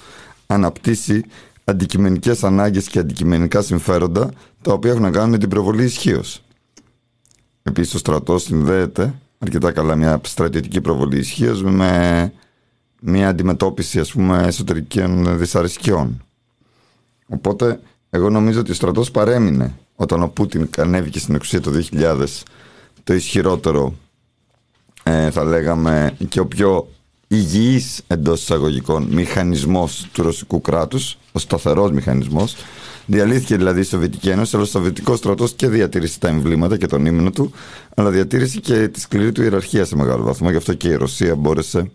αναπτύσσει 0.46 1.24
αντικειμενικές 1.64 2.44
ανάγκες 2.44 2.88
και 2.88 2.98
αντικειμενικά 2.98 3.62
συμφέροντα 3.62 4.30
τα 4.62 4.72
οποία 4.72 4.90
έχουν 4.90 5.02
να 5.02 5.10
κάνουν 5.10 5.30
με 5.30 5.38
την 5.38 5.48
προβολή 5.48 5.84
ισχύω. 5.84 6.22
Επίσης 7.62 7.94
ο 7.94 7.98
στρατός 7.98 8.42
συνδέεται 8.42 9.14
αρκετά 9.38 9.72
καλά 9.72 9.96
μια 9.96 10.20
στρατιωτική 10.24 10.80
προβολή 10.80 11.18
ισχύω 11.18 11.60
με 11.64 12.32
μια 13.00 13.28
αντιμετώπιση 13.28 14.00
ας 14.00 14.12
πούμε 14.12 14.42
εσωτερικών 14.46 15.38
δυσαρεσκιών. 15.38 16.24
Οπότε 17.26 17.80
εγώ 18.16 18.30
νομίζω 18.30 18.60
ότι 18.60 18.70
ο 18.70 18.74
στρατός 18.74 19.10
παρέμεινε 19.10 19.74
όταν 19.96 20.22
ο 20.22 20.28
Πούτιν 20.28 20.68
ανέβηκε 20.78 21.18
στην 21.18 21.34
εξουσία 21.34 21.60
το 21.60 21.70
2000 21.92 22.26
το 23.04 23.14
ισχυρότερο 23.14 23.94
ε, 25.02 25.30
θα 25.30 25.44
λέγαμε 25.44 26.16
και 26.28 26.40
ο 26.40 26.46
πιο 26.46 26.88
υγιής 27.28 28.02
εντός 28.06 28.42
εισαγωγικών 28.42 29.02
μηχανισμός 29.02 30.08
του 30.12 30.22
ρωσικού 30.22 30.60
κράτους, 30.60 31.18
ο 31.32 31.38
σταθερός 31.38 31.90
μηχανισμός. 31.90 32.56
Διαλύθηκε 33.06 33.56
δηλαδή 33.56 33.80
η 33.80 33.82
Σοβιετική 33.82 34.28
Ένωση, 34.28 34.56
αλλά 34.56 34.64
ο 34.64 34.68
Σοβιετικός 34.68 35.18
στρατός 35.18 35.52
και 35.52 35.68
διατήρησε 35.68 36.18
τα 36.18 36.28
εμβλήματα 36.28 36.76
και 36.76 36.86
τον 36.86 37.06
ύμνο 37.06 37.30
του, 37.30 37.52
αλλά 37.94 38.10
διατήρησε 38.10 38.60
και 38.60 38.88
τη 38.88 39.00
σκληρή 39.00 39.32
του 39.32 39.42
ιεραρχία 39.42 39.84
σε 39.84 39.96
μεγάλο 39.96 40.24
βαθμό. 40.24 40.50
Γι' 40.50 40.56
αυτό 40.56 40.74
και 40.74 40.88
η 40.88 40.94
Ρωσία 40.94 41.34
μπόρεσε 41.34 41.90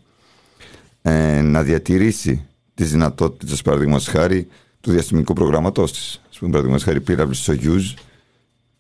ε, 1.02 1.42
να 1.42 1.64
διατηρήσει 1.64 2.46
τις 2.74 2.92
δυνατότητες 2.92 3.62
παραδείγματος 3.62 4.08
χάρη 4.08 4.48
του 4.82 4.92
διαστημικού 4.92 5.34
προγραμματός 5.34 5.92
της. 5.92 6.22
Ας 6.30 6.38
πούμε 6.38 6.52
παραδείγματος 6.52 6.86
χάρη 6.86 7.02
πύραυλη 7.02 7.36
Soyuz 7.46 7.94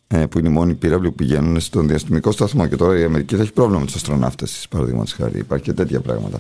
ε, 0.08 0.26
που 0.26 0.40
είναι 0.40 0.48
οι 0.48 0.52
μόνοι 0.52 0.74
πύραυλοι 0.74 1.10
που 1.10 1.16
πηγαίνουν 1.16 1.60
στον 1.60 1.88
διαστημικό 1.88 2.32
σταθμό 2.32 2.68
και 2.68 2.76
τώρα 2.76 3.00
η 3.00 3.04
Αμερική 3.04 3.36
θα 3.36 3.42
έχει 3.42 3.54
πρόβλημα 3.54 3.80
με 3.80 3.86
τους 3.86 3.96
αστροναύτες 3.96 4.66
παραδείγματος 4.70 5.14
χάρη. 5.14 5.40
Υπάρχει 5.40 5.64
και 5.64 5.74
τέτοια 5.74 6.00
πράγματα. 6.00 6.40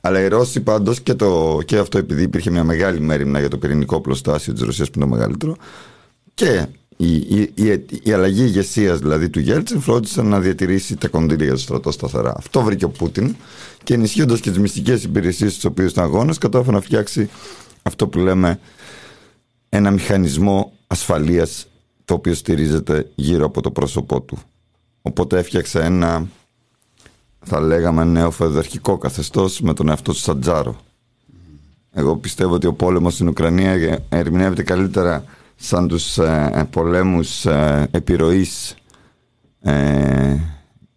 Αλλά 0.00 0.20
οι 0.20 0.28
Ρώσοι 0.28 0.60
πάντως 0.60 1.00
και, 1.00 1.14
το, 1.14 1.60
και 1.64 1.78
αυτό 1.78 1.98
επειδή 1.98 2.22
υπήρχε 2.22 2.50
μια 2.50 2.64
μεγάλη 2.64 3.00
μέρημνα 3.00 3.38
για 3.38 3.48
το 3.48 3.58
πυρηνικό 3.58 4.00
πλωστάσιο 4.00 4.52
της 4.52 4.62
Ρωσίας 4.62 4.90
που 4.90 4.98
είναι 4.98 5.08
το 5.08 5.16
μεγαλύτερο 5.16 5.56
και 6.34 6.66
η, 6.96 7.16
η, 7.16 7.52
η, 7.54 7.84
η 8.02 8.12
αλλαγή 8.12 8.42
ηγεσίας 8.42 8.98
δηλαδή 8.98 9.28
του 9.28 9.40
Γέλτσιν 9.40 9.80
φρόντισαν 9.80 10.26
να 10.26 10.40
διατηρήσει 10.40 10.96
τα 10.96 11.08
κονδύλια 11.08 11.44
για 11.44 11.54
το 11.54 11.60
στρατό 11.60 11.90
σταθερά. 11.90 12.34
Αυτό 12.36 12.62
βρήκε 12.62 12.84
ο 12.84 12.88
Πούτιν 12.88 13.36
και 13.84 13.94
ενισχύοντας 13.94 14.40
και 14.40 14.50
τις 14.50 14.58
μυστικές 14.58 15.04
υπηρεσίες 15.04 15.54
στι 15.54 15.66
οποίες 15.66 15.90
ήταν 15.90 16.04
αγώνες, 16.04 16.38
κατάφερε 16.38 16.76
να 16.76 16.82
φτιάξει 16.82 17.30
αυτό 17.82 18.06
που 18.08 18.18
λέμε 18.18 18.58
ένα 19.76 19.90
μηχανισμό 19.90 20.72
ασφαλείας 20.86 21.66
το 22.04 22.14
οποίο 22.14 22.34
στηρίζεται 22.34 23.10
γύρω 23.14 23.44
από 23.44 23.60
το 23.60 23.70
πρόσωπό 23.70 24.20
του. 24.20 24.38
Οπότε 25.02 25.38
έφτιαξε 25.38 25.80
ένα 25.80 26.26
θα 27.48 27.60
λέγαμε 27.60 28.04
νέο 28.04 28.30
φεδερχικό 28.30 28.98
καθεστώς 28.98 29.60
με 29.60 29.74
τον 29.74 29.88
εαυτό 29.88 30.12
του 30.12 30.18
Σαντζάρο. 30.18 30.76
Εγώ 31.92 32.16
πιστεύω 32.16 32.54
ότι 32.54 32.66
ο 32.66 32.72
πόλεμος 32.72 33.14
στην 33.14 33.28
Ουκρανία 33.28 34.04
ερμηνεύεται 34.08 34.62
καλύτερα 34.62 35.24
σαν 35.56 35.88
τους 35.88 36.18
ε, 36.18 36.68
πολέμους 36.70 37.46
ε, 37.46 37.88
επιρροής 37.90 38.74
ε, 39.60 40.36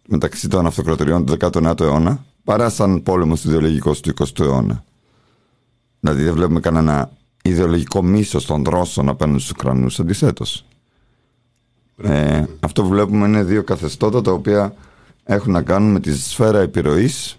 μεταξύ 0.06 0.48
των 0.48 0.66
αυτοκρατοριών 0.66 1.26
του 1.26 1.36
19ου 1.40 1.80
αιώνα 1.80 2.24
παρά 2.44 2.68
σαν 2.68 3.02
πόλεμος 3.02 3.44
ιδεολογικός 3.44 4.00
του 4.00 4.12
20ου 4.18 4.40
αιώνα. 4.40 4.84
Δηλαδή 6.00 6.22
δεν 6.22 6.34
βλέπουμε 6.34 6.60
κανένα 6.60 7.10
ιδεολογικό 7.42 8.02
μίσος 8.02 8.46
των 8.46 8.64
Ρώσων 8.68 9.08
απέναντι 9.08 9.38
στους 9.38 9.50
Ουκρανούς 9.50 10.00
αντιθέτως. 10.00 10.64
Ε, 12.02 12.44
αυτό 12.60 12.82
που 12.82 12.88
βλέπουμε 12.88 13.26
είναι 13.26 13.42
δύο 13.42 13.62
καθεστώτα 13.62 14.20
τα 14.20 14.32
οποία 14.32 14.74
έχουν 15.24 15.52
να 15.52 15.62
κάνουν 15.62 15.92
με 15.92 16.00
τη 16.00 16.16
σφαίρα 16.18 16.60
επιρροής 16.60 17.36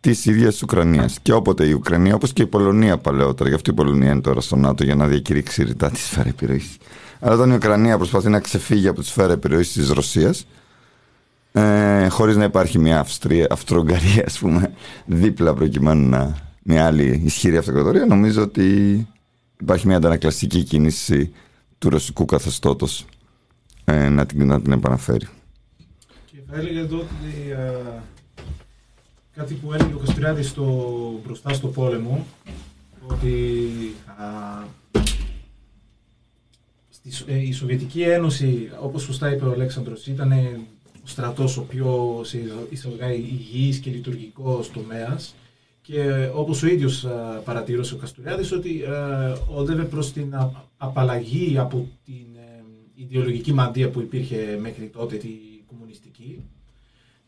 της 0.00 0.26
ίδιας 0.26 0.52
της 0.52 0.62
Ουκρανίας. 0.62 1.18
Και 1.22 1.32
όποτε 1.32 1.66
η 1.66 1.72
Ουκρανία, 1.72 2.14
όπως 2.14 2.32
και 2.32 2.42
η 2.42 2.46
Πολωνία 2.46 2.98
παλαιότερα, 2.98 3.48
γι' 3.48 3.54
αυτό 3.54 3.70
η 3.70 3.74
Πολωνία 3.74 4.10
είναι 4.10 4.20
τώρα 4.20 4.40
στο 4.40 4.56
ΝΑΤΟ 4.56 4.84
για 4.84 4.94
να 4.94 5.06
διακηρύξει 5.06 5.62
ρητά 5.62 5.90
τη 5.90 5.98
σφαίρα 5.98 6.28
επιρροής. 6.28 6.76
Αλλά 7.20 7.34
όταν 7.34 7.50
η 7.50 7.54
Ουκρανία 7.54 7.96
προσπαθεί 7.96 8.28
να 8.28 8.40
ξεφύγει 8.40 8.88
από 8.88 9.00
τη 9.00 9.06
σφαίρα 9.06 9.32
επιρροής 9.32 9.72
της 9.72 9.90
Ρωσίας, 9.90 10.46
ε, 11.52 12.08
χωρίς 12.08 12.36
να 12.36 12.44
υπάρχει 12.44 12.78
μια 12.78 13.00
Αυστρία, 13.00 13.46
Αυστρο-Ουγγαρία, 13.50 14.24
ας 14.26 14.38
πούμε, 14.38 14.72
δίπλα 15.06 15.54
προκειμένου 15.54 16.08
να 16.08 16.36
μια 16.70 16.86
άλλη 16.86 17.22
ισχυρή 17.24 17.56
αυτοκρατορία, 17.56 18.06
νομίζω 18.06 18.42
ότι 18.42 19.06
υπάρχει 19.60 19.86
μια 19.86 19.96
αντανακλαστική 19.96 20.62
κίνηση 20.62 21.32
του 21.78 21.88
ρωσικού 21.88 22.24
καθεστώτος 22.24 23.04
ε, 23.84 24.08
να, 24.08 24.26
την, 24.26 24.46
να 24.46 24.60
την 24.60 24.72
επαναφέρει. 24.72 25.28
Θα 26.50 26.56
έλεγα 26.56 26.80
εδώ 26.80 26.96
ότι 26.96 27.52
α, 27.52 28.02
κάτι 29.34 29.54
που 29.54 29.72
έλεγε 29.72 29.94
ο 29.94 29.98
Καστριάδης 29.98 30.48
στο, 30.48 31.20
μπροστά 31.24 31.52
στο 31.52 31.68
πόλεμο 31.68 32.26
ότι 33.06 33.54
α, 34.06 34.24
στη, 36.88 37.10
ε, 37.26 37.38
η 37.38 37.52
Σοβιετική 37.52 38.02
Ένωση, 38.02 38.70
όπως 38.80 39.02
σωστά 39.02 39.32
είπε 39.32 39.44
ο 39.44 39.52
Αλέξανδρος, 39.52 40.06
ήταν 40.06 40.32
ο 41.04 41.06
στρατός 41.06 41.56
ο 41.56 41.62
πιο 41.62 42.20
σε 42.24 42.52
εισαγωγικά 42.70 43.12
υγιής 43.12 43.78
και 43.78 43.90
λειτουργικός 43.90 44.70
τομέας 44.70 45.34
και 45.92 46.28
όπως 46.34 46.62
ο 46.62 46.66
ίδιος 46.66 47.04
α, 47.04 47.08
παρατήρωσε 47.44 47.94
ο 47.94 47.96
Καστουριάδης 47.96 48.52
ότι 48.52 48.82
α, 48.84 49.36
όδευε 49.54 49.82
προς 49.82 50.12
την 50.12 50.34
α- 50.34 50.50
απαλλαγή 50.78 51.58
από 51.58 51.88
την 52.04 52.14
ε, 52.36 52.62
ιδεολογική 52.94 53.52
μαντεία 53.52 53.88
που 53.90 54.00
υπήρχε 54.00 54.58
μέχρι 54.60 54.90
τότε 54.96 55.16
τη 55.16 55.28
κομμουνιστική 55.66 56.38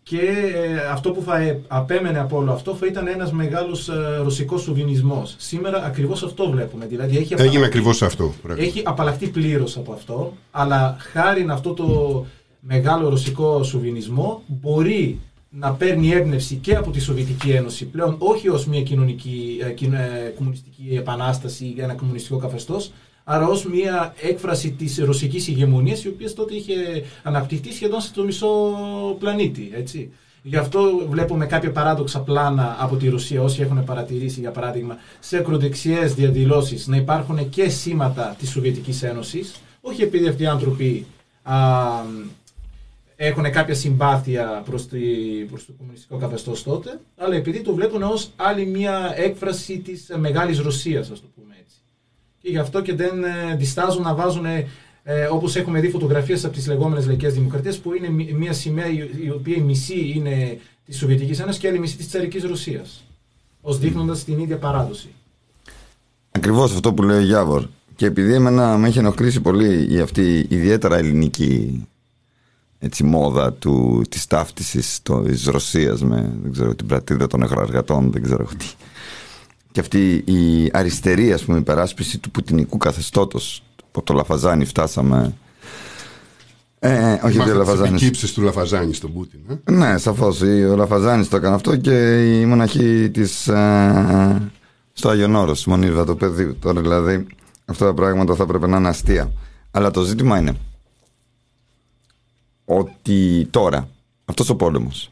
και 0.02 0.18
ε, 0.54 0.76
αυτό 0.90 1.10
που 1.10 1.22
θα 1.22 1.36
ε, 1.38 1.60
απέμενε 1.68 2.18
από 2.18 2.36
όλο 2.36 2.52
αυτό 2.52 2.74
θα 2.74 2.86
ήταν 2.86 3.06
ένας 3.06 3.32
μεγάλος 3.32 3.88
ε, 3.88 4.16
ρωσικός 4.22 4.62
σουβινισμός. 4.62 5.34
Σήμερα 5.38 5.84
ακριβώς 5.84 6.22
αυτό 6.22 6.50
βλέπουμε. 6.50 6.86
Δηλαδή 6.86 7.10
έχει 7.16 7.32
Έγινε 7.32 7.34
απαλλαχθεί- 7.42 7.64
ακριβώς 7.66 8.02
αυτό. 8.02 8.32
πράγματι. 8.42 8.68
έχει 8.68 8.82
απαλλαχθεί 8.84 9.28
πλήρως 9.28 9.76
από 9.76 9.92
αυτό, 9.92 10.32
αλλά 10.50 10.96
χάρη 11.00 11.46
αυτό 11.50 11.72
το 11.72 12.26
μεγάλο 12.60 13.08
ρωσικό 13.08 13.62
σουβινισμό 13.62 14.42
μπορεί 14.46 15.18
να 15.50 15.72
παίρνει 15.72 16.10
έμπνευση 16.10 16.54
και 16.54 16.74
από 16.76 16.90
τη 16.90 17.00
Σοβιετική 17.00 17.50
Ένωση 17.50 17.84
πλέον 17.86 18.16
όχι 18.18 18.48
ως 18.48 18.66
μια 18.66 18.82
κοινωνική, 18.82 19.58
ε, 19.62 19.70
κιν- 19.70 19.92
ε, 19.92 20.32
κομμουνιστική 20.36 20.94
επανάσταση 20.96 21.64
ή 21.76 21.80
ένα 21.80 21.94
κομμουνιστικό 21.94 22.36
καθεστώς, 22.36 22.92
αλλά 23.24 23.46
ως 23.46 23.64
μια 23.64 24.14
έκφραση 24.20 24.70
της 24.70 24.98
ρωσικής 24.98 25.48
ηγεμονίας 25.48 26.04
η 26.04 26.08
οποία 26.08 26.32
τότε 26.34 26.54
είχε 26.54 26.74
αναπτυχθεί 27.22 27.72
σχεδόν 27.72 28.00
στο 28.00 28.22
μισό 28.22 28.48
πλανήτη. 29.18 29.70
Έτσι. 29.74 30.10
Γι' 30.42 30.56
αυτό 30.56 31.06
βλέπουμε 31.08 31.46
κάποια 31.46 31.70
παράδοξα 31.70 32.20
πλάνα 32.20 32.76
από 32.80 32.96
τη 32.96 33.08
Ρωσία, 33.08 33.42
όσοι 33.42 33.62
έχουν 33.62 33.84
παρατηρήσει, 33.84 34.40
για 34.40 34.50
παράδειγμα, 34.50 34.96
σε 35.20 35.36
ακροδεξιές 35.36 36.14
διαδηλώσεις 36.14 36.86
να 36.86 36.96
υπάρχουν 36.96 37.48
και 37.48 37.68
σήματα 37.68 38.36
της 38.38 38.50
Σοβιετικής 38.50 39.02
Ένωσης, 39.02 39.54
όχι 39.80 40.02
επειδή 40.02 40.26
αυτοί 40.28 40.42
οι 40.42 40.46
άνθρωποι 40.46 41.06
α, 41.42 41.56
έχουν 43.22 43.50
κάποια 43.50 43.74
συμπάθεια 43.74 44.62
προς, 44.64 44.88
τη, 44.88 44.98
προς 45.50 45.66
το 45.66 45.72
κομμουνιστικό 45.78 46.16
καθεστώς 46.16 46.62
τότε, 46.62 47.00
αλλά 47.16 47.34
επειδή 47.34 47.60
το 47.60 47.74
βλέπουν 47.74 48.02
ως 48.02 48.30
άλλη 48.36 48.66
μια 48.66 49.12
έκφραση 49.16 49.78
της 49.78 50.06
μεγάλης 50.18 50.58
Ρωσίας, 50.58 51.10
ας 51.10 51.20
το 51.20 51.26
πούμε 51.34 51.54
έτσι. 51.62 51.76
Και 52.42 52.48
γι' 52.50 52.58
αυτό 52.58 52.82
και 52.82 52.94
δεν 52.94 53.24
ε, 53.24 53.56
διστάζουν 53.56 54.02
να 54.02 54.14
βάζουν, 54.14 54.44
ε, 54.44 54.66
ε, 55.02 55.24
όπως 55.24 55.56
έχουμε 55.56 55.80
δει 55.80 55.88
φωτογραφίες 55.88 56.44
από 56.44 56.54
τις 56.54 56.66
λεγόμενες 56.66 57.06
λαϊκές 57.06 57.34
δημοκρατίες, 57.34 57.78
που 57.78 57.94
είναι 57.94 58.08
μι- 58.08 58.32
μια 58.32 58.52
σημαία 58.52 58.86
η, 58.86 59.10
η 59.24 59.30
οποία 59.30 59.56
η 59.56 59.60
μισή 59.60 60.12
είναι 60.14 60.58
της 60.84 60.98
Σοβιετικής 60.98 61.40
Ένωσης 61.40 61.60
και 61.60 61.68
άλλη 61.68 61.78
μισή 61.78 61.96
της 61.96 62.08
Τσαρικής 62.08 62.42
Ρωσίας, 62.44 63.04
ως 63.60 63.78
δείχνοντας 63.78 64.24
την 64.24 64.38
ίδια 64.38 64.56
παράδοση. 64.56 65.08
Ακριβώς 66.30 66.72
αυτό 66.72 66.92
που 66.92 67.02
λέει 67.02 67.18
ο 67.18 67.24
Γιάβορ. 67.24 67.64
Και 67.96 68.06
επειδή 68.06 68.34
εμένα 68.34 68.76
με 68.78 68.88
έχει 68.88 68.98
ενοχλήσει 68.98 69.40
πολύ 69.40 69.94
η 69.94 69.98
αυτή 70.00 70.46
ιδιαίτερα 70.48 70.96
ελληνική 70.96 71.84
έτσι, 72.82 73.04
μόδα 73.04 73.52
του, 73.52 74.02
της 74.08 74.26
ταύτισης 74.26 74.98
το, 75.02 75.20
της 75.20 75.44
Ρωσίας 75.44 76.02
με 76.02 76.32
δεν 76.42 76.52
ξέρω, 76.52 76.74
την 76.74 76.86
πρατήδα 76.86 77.26
των 77.26 77.42
αγροαργατών, 77.42 78.10
δεν 78.12 78.22
ξέρω 78.22 78.44
τι. 78.58 78.66
Και 79.72 79.80
αυτή 79.80 80.12
η 80.14 80.70
αριστερή, 80.72 81.32
ας 81.32 81.42
πούμε, 81.42 81.58
υπεράσπιση 81.58 82.18
του 82.18 82.30
πουτινικού 82.30 82.76
καθεστώτος. 82.76 83.62
Από 83.88 84.02
το 84.02 84.14
Λαφαζάνι 84.14 84.64
φτάσαμε... 84.64 85.34
Ε, 86.78 87.12
όχι 87.12 87.36
Μάθατε 87.36 87.38
το 87.38 87.44
τις 87.44 87.54
Λαφαζάνις. 87.54 87.90
επικύψεις 88.02 88.32
του 88.32 88.42
Λαφαζάνη 88.42 88.94
στον 88.94 89.12
Πούτιν. 89.12 89.40
Ε; 89.64 89.70
Ναι, 89.72 89.98
σαφώς. 89.98 90.40
Ο 90.40 90.76
Λαφαζάνη 90.76 91.26
το 91.26 91.36
έκανε 91.36 91.54
αυτό 91.54 91.76
και 91.76 92.24
η 92.40 92.46
μοναχή 92.46 93.10
της. 93.12 93.42
στο 94.92 95.08
Άγιον 95.08 95.34
Όρος, 95.34 95.64
Μονίβα 95.66 96.04
του 96.04 96.16
Πεδίου. 96.16 96.56
Τώρα 96.60 96.80
δηλαδή 96.80 97.26
αυτά 97.64 97.86
τα 97.86 97.94
πράγματα 97.94 98.34
θα 98.34 98.46
πρέπει 98.46 98.68
να 98.68 98.76
είναι 98.76 98.88
αστεία. 98.88 99.32
Αλλά 99.70 99.90
το 99.90 100.02
ζήτημα 100.02 100.38
είναι 100.38 100.52
ότι 102.76 103.48
τώρα 103.50 103.88
αυτός 104.24 104.48
ο 104.48 104.56
πόλεμος, 104.56 105.10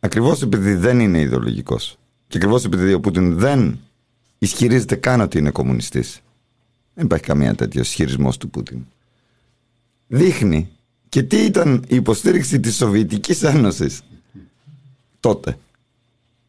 ακριβώς 0.00 0.42
επειδή 0.42 0.74
δεν 0.74 1.00
είναι 1.00 1.20
ιδεολογικός 1.20 1.98
και 2.28 2.36
ακριβώς 2.36 2.64
επειδή 2.64 2.92
ο 2.92 3.00
Πούτιν 3.00 3.38
δεν 3.38 3.78
ισχυρίζεται 4.38 4.94
καν 4.94 5.20
ότι 5.20 5.38
είναι 5.38 5.50
κομμουνιστής, 5.50 6.20
δεν 6.94 7.04
υπάρχει 7.04 7.24
καμία 7.24 7.54
τέτοιο 7.54 7.80
ισχυρισμός 7.80 8.36
του 8.36 8.50
Πούτιν 8.50 8.84
δείχνει 10.06 10.68
και 11.08 11.22
τι 11.22 11.36
ήταν 11.36 11.84
η 11.88 11.96
υποστήριξη 11.96 12.60
της 12.60 12.76
Σοβιετικής 12.76 13.42
Ένωσης 13.42 14.02
τότε. 15.20 15.58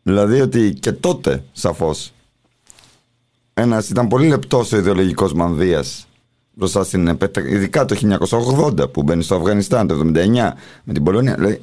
Δηλαδή 0.03 0.41
ότι 0.41 0.73
και 0.73 0.91
τότε 0.91 1.43
σαφώς 1.51 2.13
ένας 3.53 3.89
ήταν 3.89 4.07
πολύ 4.07 4.27
λεπτός 4.27 4.71
ο 4.71 4.77
ιδεολογικός 4.77 5.33
μανδύας 5.33 6.07
μπροστά 6.57 6.83
στην 6.83 7.07
επέτα- 7.07 7.47
ειδικά 7.47 7.85
το 7.85 7.95
1980 7.95 8.89
που 8.91 9.03
μπαίνει 9.03 9.23
στο 9.23 9.35
Αφγανιστάν, 9.35 9.87
το 9.87 9.93
79 9.93 10.53
με 10.83 10.93
την 10.93 11.03
Πολωνία, 11.03 11.35
δηλαδή 11.35 11.61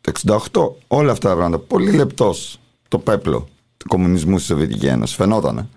το 0.00 0.12
68 0.52 0.76
όλα 0.86 1.12
αυτά 1.12 1.28
τα 1.28 1.34
πράγματα, 1.36 1.64
πολύ 1.68 1.90
λεπτός 1.92 2.60
το 2.88 2.98
πέπλο 2.98 3.48
του 3.76 3.88
κομμουνισμού 3.88 4.38
στη 4.38 4.46
Σοβιετική 4.46 4.86
Ένωση, 4.86 5.14
φαινότανε. 5.14 5.68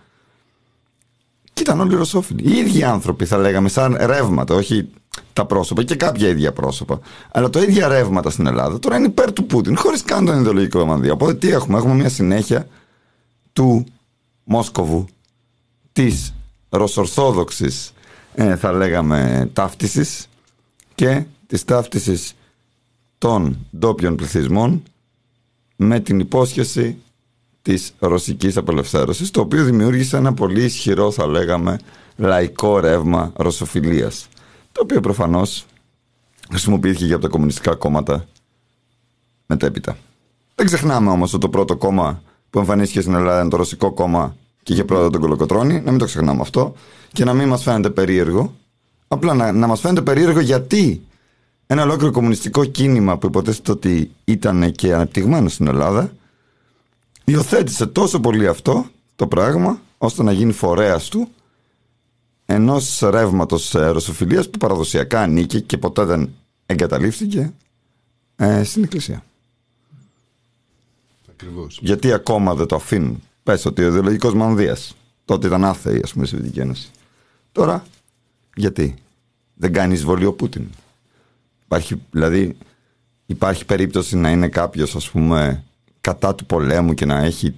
Και 1.54 1.62
ήταν 1.62 1.80
όλοι 1.80 1.96
ρωσόφιλοι. 1.96 2.52
Οι 2.52 2.58
ίδιοι 2.58 2.84
άνθρωποι 2.84 3.26
θα 3.26 3.38
λέγαμε, 3.38 3.70
σαν 3.70 3.98
ρεύματα, 4.00 4.56
όχι 4.56 4.90
τα 5.34 5.46
πρόσωπα 5.46 5.84
και 5.84 5.96
κάποια 5.96 6.28
ίδια 6.28 6.54
πρόσωπα. 6.54 7.00
Αλλά 7.32 7.50
το 7.50 7.62
ίδια 7.62 7.88
ρεύματα 7.88 8.30
στην 8.30 8.48
Ελλάδα 8.48 8.80
τώρα 8.80 8.98
είναι 8.98 9.08
υπέρ 9.08 9.34
του 9.34 9.46
Πούτιν, 9.46 9.78
χωρίς 9.78 10.04
καν 10.04 10.26
τον 10.26 10.40
ιδεολογικό 10.40 10.80
εμβανδία. 10.80 11.12
Οπότε 11.14 11.34
τι 11.34 11.50
έχουμε, 11.50 11.78
έχουμε 11.78 11.94
μια 11.94 12.10
συνέχεια 12.10 12.68
του 13.54 13.86
Μόσκοβου, 14.44 15.06
της 15.92 16.34
ρωσορθόδοξης, 16.70 17.92
ε, 18.36 18.56
θα 18.56 18.72
λέγαμε, 18.72 19.50
ταύτισης 19.54 20.28
και 20.96 21.24
της 21.48 21.66
ταύτισης 21.66 22.36
των 23.18 23.58
ντόπιων 23.78 24.16
πληθυσμών 24.16 24.84
με 25.76 26.00
την 26.00 26.20
υπόσχεση 26.20 26.98
της 27.62 27.94
ρωσικής 28.00 28.58
απελευθέρωσης, 28.58 29.32
το 29.32 29.42
οποίο 29.42 29.64
δημιούργησε 29.64 30.18
ένα 30.18 30.34
πολύ 30.34 30.64
ισχυρό, 30.64 31.12
θα 31.12 31.28
λέγαμε, 31.28 31.80
λαϊκό 32.16 32.80
ρεύμα 32.80 33.32
ρωσοφιλίας, 33.36 34.28
το 34.72 34.82
οποίο 34.84 35.00
προφανώς 35.00 35.66
χρησιμοποιήθηκε 36.50 37.08
και 37.08 37.14
από 37.14 37.22
τα 37.22 37.28
κομμουνιστικά 37.28 37.76
κόμματα 37.76 38.26
μετέπειτα. 39.46 39.98
Δεν 40.56 40.66
ξεχνάμε 40.66 41.10
όμως 41.10 41.34
ότι 41.34 41.42
το 41.42 41.50
πρώτο 41.50 41.78
κόμμα 41.78 42.22
που 42.50 42.60
εμφανίστηκε 42.60 43.02
στην 43.02 43.14
Ελλάδα 43.14 43.40
είναι 43.42 43.50
το 43.50 43.58
ρωσικό 43.58 43.92
κόμμα 43.94 44.36
και 44.66 44.74
είχε 44.74 44.84
πρόεδρο 44.84 45.10
τον 45.10 45.22
Κολοκοτρώνη, 45.22 45.82
να 45.82 45.90
μην 45.90 46.00
το 46.00 46.06
ξεχνάμε 46.06 46.42
αυτό 46.42 46.74
και 47.12 47.24
να 47.24 47.34
μην 47.34 47.48
μας 47.48 47.64
φαίνεται 47.64 47.90
περίεργο. 47.90 48.54
Απλά 49.08 49.34
να, 49.34 49.52
να 49.52 49.68
μας 49.68 49.80
φαίνεται 49.80 50.02
περίεργο 50.02 50.40
γιατί 50.40 51.02
ένα 51.68 51.84
ολόκληρο 51.84 52.12
κομμουνιστικό 52.12 52.66
κίνημα 52.66 53.18
που 53.18 53.28
υποτίθεται 53.28 53.72
ότι 53.72 54.12
ήταν 54.26 54.72
και 54.72 54.94
αναπτυγμένο 54.94 55.50
στην 55.50 55.68
Ελλάδα 55.68 56.14
υιοθέτησε 57.24 57.86
τόσο 57.86 58.20
πολύ 58.20 58.48
αυτό 58.48 58.86
το 59.16 59.28
πράγμα 59.28 59.82
ώστε 59.98 60.24
να 60.24 60.32
γίνει 60.32 60.52
φορέας 60.52 61.08
του 61.08 61.28
ενός 62.46 63.00
ρεύματος 63.04 63.72
ρωσοφιλίας 63.72 64.50
που 64.50 64.58
παραδοσιακά 64.58 65.22
ανήκε 65.22 65.60
και 65.60 65.78
ποτέ 65.78 66.04
δεν 66.04 66.30
εγκαταλείφθηκε 66.66 67.54
ε, 68.36 68.64
στην 68.64 68.84
Εκκλησία. 68.84 69.24
Ακριβώς. 71.30 71.80
Γιατί 71.82 72.14
ακόμα 72.14 72.56
δεν 72.56 72.66
το 72.66 72.76
αφήνουν. 72.76 73.22
Πες 73.46 73.66
ότι 73.66 73.84
ο 73.84 73.88
ιδεολογικός 73.88 74.34
Μανδία. 74.34 74.78
Τότε 75.26 75.48
ήταν 75.48 75.66
άθεη, 75.66 76.00
ας 76.04 76.12
πούμε, 76.14 76.26
η 76.26 76.28
Σοβιετική 76.28 76.60
Ένωση. 76.60 76.90
Τώρα, 77.52 77.86
γιατί; 78.56 78.96
Δεν 79.54 79.74
κάνει 79.74 79.94
εισβολή 79.94 80.26
ο 80.26 80.34
Πούτιν. 80.34 80.68
Υπάρχει, 81.66 82.02
δηλαδή, 82.12 82.58
υπάρχει 83.26 83.66
περίπτωση 83.66 84.16
να 84.18 84.32
είναι 84.32 84.48
κάποιος, 84.48 84.96
ας 84.96 85.10
πούμε, 85.12 85.64
κατά 86.02 86.36
του 86.36 86.46
πολέμου 86.46 86.94
και 86.94 87.06
να 87.06 87.18
έχει 87.18 87.56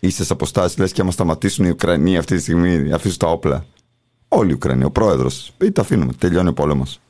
ίσες 0.00 0.30
αποστάσεις. 0.30 0.78
Λες 0.78 0.92
και 0.92 1.00
άμα 1.00 1.10
σταματήσουν 1.10 1.64
οι 1.64 1.70
Ουκρανοί 1.70 2.16
αυτή 2.16 2.36
τη 2.36 2.42
στιγμή, 2.42 2.92
αφήσουν 2.92 3.18
τα 3.18 3.26
όπλα. 3.26 3.66
Όλοι 4.28 4.50
οι 4.50 4.54
Ουκρανοί, 4.54 4.84
ο 4.84 4.90
πρόεδρος. 4.90 5.52
Ή 5.60 5.72
τα 5.72 5.80
αφήνουμε. 5.80 6.12
Τελειώνει 6.12 6.48
ο 6.48 6.52
πόλεμος. 6.52 7.00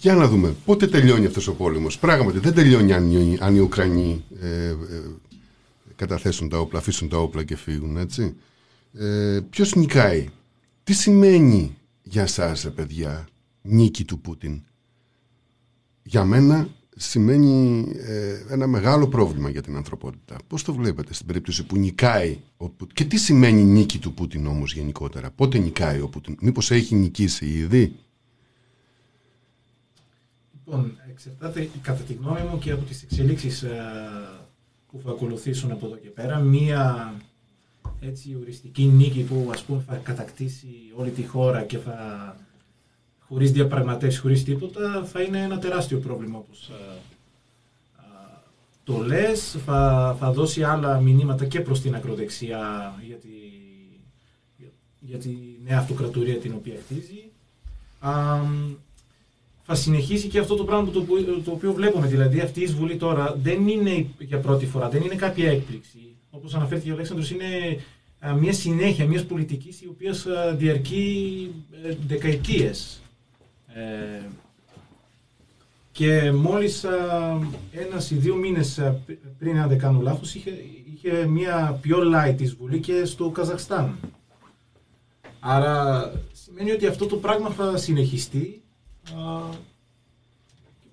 Για 0.00 0.14
να 0.14 0.28
δούμε 0.28 0.54
πότε 0.64 0.86
τελειώνει 0.86 1.26
αυτός 1.26 1.46
ο 1.48 1.52
πόλεμος. 1.54 1.98
Πράγματι 1.98 2.38
δεν 2.38 2.54
τελειώνει 2.54 2.92
αν, 2.92 3.10
οι- 3.10 3.38
αν 3.40 3.56
οι 3.56 3.58
Ουκρανοί 3.58 4.24
ε, 4.42 4.48
ε, 4.48 4.74
καταθέσουν 5.98 6.48
τα 6.48 6.58
όπλα, 6.58 6.78
αφήσουν 6.78 7.08
τα 7.08 7.18
όπλα 7.18 7.44
και 7.44 7.56
φύγουν, 7.56 7.96
έτσι. 7.96 8.36
Ε, 8.92 9.40
ποιος 9.50 9.74
νικάει; 9.74 10.28
Τι 10.84 10.92
σημαίνει 10.92 11.76
για 12.02 12.26
σας, 12.26 12.62
ρε 12.62 12.70
παιδιά, 12.70 13.28
νίκη 13.62 14.04
του 14.04 14.20
Πούτιν; 14.20 14.62
Για 16.02 16.24
μένα 16.24 16.68
σημαίνει 16.96 17.86
ε, 17.96 18.44
ένα 18.48 18.66
μεγάλο 18.66 19.08
πρόβλημα 19.08 19.48
για 19.50 19.62
την 19.62 19.76
ανθρωπότητα. 19.76 20.36
Πώς 20.46 20.62
το 20.62 20.74
βλέπετε 20.74 21.14
στην 21.14 21.26
περίπτωση 21.26 21.66
που 21.66 21.76
νικάει 21.76 22.38
ο 22.56 22.68
Πούτιν; 22.68 22.94
Και 22.94 23.04
τι 23.04 23.16
σημαίνει 23.16 23.62
νίκη 23.62 23.98
του 23.98 24.14
Πούτιν 24.14 24.46
όμως 24.46 24.74
γενικότερα; 24.74 25.30
Πότε 25.30 25.58
νικάει 25.58 26.00
ο 26.00 26.08
Πούτιν; 26.08 26.36
Μήπως 26.40 26.70
έχει 26.70 26.94
νικήσει 26.94 27.46
ήδη; 27.46 27.96
Λοιπόν, 30.52 30.98
εξαρτάται 31.10 31.70
κατά 31.82 32.02
τη 32.02 32.12
γνώμη 32.12 32.40
μου 32.40 32.58
και 32.58 32.70
από 32.70 32.84
τις 32.84 33.02
εξελίξεις 33.02 33.62
ε, 33.62 33.80
που 34.92 35.00
θα 35.04 35.10
ακολουθήσουν 35.10 35.70
από 35.70 35.86
εδώ 35.86 35.96
και 35.96 36.08
πέρα. 36.08 36.38
Μία 36.38 37.14
έτσι 38.00 38.36
οριστική 38.40 38.84
νίκη 38.84 39.22
που 39.22 39.48
ας 39.52 39.62
πούμε 39.62 39.82
θα 39.86 39.96
κατακτήσει 39.96 40.68
όλη 40.96 41.10
τη 41.10 41.26
χώρα 41.26 41.62
και 41.62 41.78
θα 41.78 42.36
χωρίς 43.28 43.52
διαπραγματεύσεις, 43.52 44.20
χωρίς 44.20 44.44
τίποτα, 44.44 45.04
θα 45.04 45.22
είναι 45.22 45.42
ένα 45.42 45.58
τεράστιο 45.58 45.98
πρόβλημα 45.98 46.38
όπως 46.38 46.68
ε, 46.68 46.98
ε, 47.98 48.02
το 48.84 48.98
λες. 48.98 49.56
Θα, 49.64 50.16
θα 50.20 50.32
δώσει 50.32 50.62
άλλα 50.62 51.00
μηνύματα 51.00 51.46
και 51.46 51.60
προς 51.60 51.80
την 51.80 51.94
ακροδεξιά 51.94 52.94
για 53.06 53.16
τη, 53.16 53.28
για, 54.56 54.68
για 55.00 55.18
τη 55.18 55.36
νέα 55.64 55.78
αυτοκρατορία 55.78 56.36
την 56.38 56.52
οποία 56.54 56.74
χτίζει. 56.84 57.30
Α, 59.70 59.74
θα 59.74 59.74
συνεχίσει 59.74 60.28
και 60.28 60.38
αυτό 60.38 60.54
το 60.54 60.64
πράγμα 60.64 60.90
το, 60.90 61.00
που- 61.02 61.42
το 61.44 61.50
οποίο 61.50 61.72
βλέπουμε. 61.72 62.06
Δηλαδή 62.06 62.40
αυτή 62.40 62.60
η 62.60 62.62
εισβολή 62.62 62.96
τώρα 62.96 63.36
δεν 63.42 63.68
είναι 63.68 64.06
για 64.18 64.38
πρώτη 64.38 64.66
φορά, 64.66 64.88
δεν 64.88 65.02
είναι 65.02 65.14
κάποια 65.14 65.50
έκπληξη. 65.50 65.98
Όπως 66.30 66.54
αναφέρθηκε 66.54 66.90
ο 66.90 66.94
Αλέξανδρος, 66.94 67.30
είναι 67.30 67.44
α, 68.20 68.34
μια 68.34 68.52
συνέχεια 68.52 69.06
μιας 69.06 69.24
πολιτικής 69.24 69.80
η 69.80 69.86
οποία 69.88 70.10
α, 70.10 70.54
διαρκεί 70.54 71.50
ε, 71.84 71.94
δεκαετίες. 72.06 73.02
Ε, 73.66 74.26
και 75.92 76.32
μόλις 76.32 76.84
α, 76.84 77.38
ένας 77.72 78.10
ή 78.10 78.14
δύο 78.14 78.34
μήνες 78.34 78.78
α, 78.78 78.90
πρι- 79.06 79.18
πριν, 79.38 79.58
αν 79.58 79.68
δεν 79.68 79.78
κάνω 79.78 80.00
λάθος, 80.00 80.34
είχε, 80.34 80.50
είχε 80.94 81.26
μια 81.26 81.78
πιο 81.80 81.98
light 82.14 82.40
εισβολή 82.40 82.80
και 82.80 83.04
στο 83.04 83.30
Καζαχστάν. 83.30 83.98
Άρα 85.40 86.12
σημαίνει 86.32 86.70
ότι 86.70 86.86
αυτό 86.86 87.06
το 87.06 87.16
πράγμα 87.16 87.50
θα 87.50 87.76
συνεχιστεί 87.76 88.38
Α, 88.38 88.46
και 88.48 88.66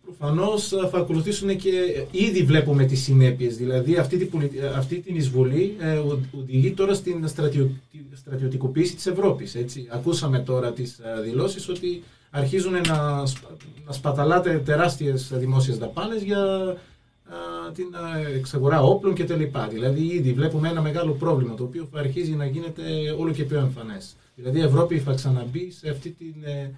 προφανώς 0.06 0.74
α, 0.74 0.88
θα 0.88 0.98
ακολουθήσουν 0.98 1.58
και 1.58 2.06
ήδη 2.12 2.44
βλέπουμε 2.44 2.86
τις 2.86 3.02
συνέπειες. 3.04 3.58
Δηλαδή 3.58 3.96
αυτή, 3.96 4.18
την 4.18 4.30
πολιτι- 4.30 4.64
αυτή 4.76 4.96
την 5.00 5.16
εισβολή 5.16 5.76
ε, 5.80 5.98
ο- 5.98 6.20
οδηγεί 6.40 6.72
τώρα 6.72 6.94
στην 6.94 7.28
στρατιω- 7.28 7.70
τη 7.92 8.18
στρατιωτικοποίηση 8.18 8.96
της 8.96 9.06
Ευρώπης. 9.06 9.56
Έτσι. 9.56 9.88
Ακούσαμε 9.90 10.40
τώρα 10.40 10.74
τις 10.74 11.00
α, 11.00 11.22
δηλώσεις 11.22 11.70
ότι 11.70 12.04
αρχίζουν 12.30 12.72
να, 12.74 13.26
σπα- 13.26 13.56
να 13.86 13.92
σπαταλάτε 13.92 14.62
τεράστιες 14.66 15.32
δημόσιες 15.34 15.78
δαπάνες 15.78 16.22
για 16.24 16.42
α, 16.44 17.72
την 17.74 17.96
α, 17.96 18.18
εξαγορά 18.36 18.82
όπλων 18.82 19.14
κτλ. 19.16 19.44
Δηλαδή 19.72 20.02
ήδη 20.06 20.34
βλέπουμε 20.34 20.70
ένα 20.70 20.82
μεγάλο 20.82 21.12
πρόβλημα 21.12 21.56
το 21.56 21.64
οποίο 21.64 21.88
θα 21.92 22.00
αρχίζει 22.00 22.32
να 22.32 22.46
γίνεται 22.46 22.82
όλο 23.18 23.32
και 23.32 23.44
πιο 23.44 23.60
εμφανές. 23.60 24.16
Δηλαδή 24.36 24.60
η 24.60 24.62
Ευρώπη 24.62 25.00
θα 25.00 25.14
ξαναμπεί 25.14 25.72
σε 25.72 25.90
αυτή 25.90 26.10
την 26.10 26.34
ε, 26.44 26.52
α, 26.62 26.70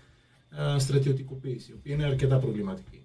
στρατιωτικοποίηση, 0.77 1.71
η 1.71 1.73
οποία 1.79 1.93
είναι 1.93 2.05
αρκετά 2.05 2.37
προβληματική. 2.37 3.01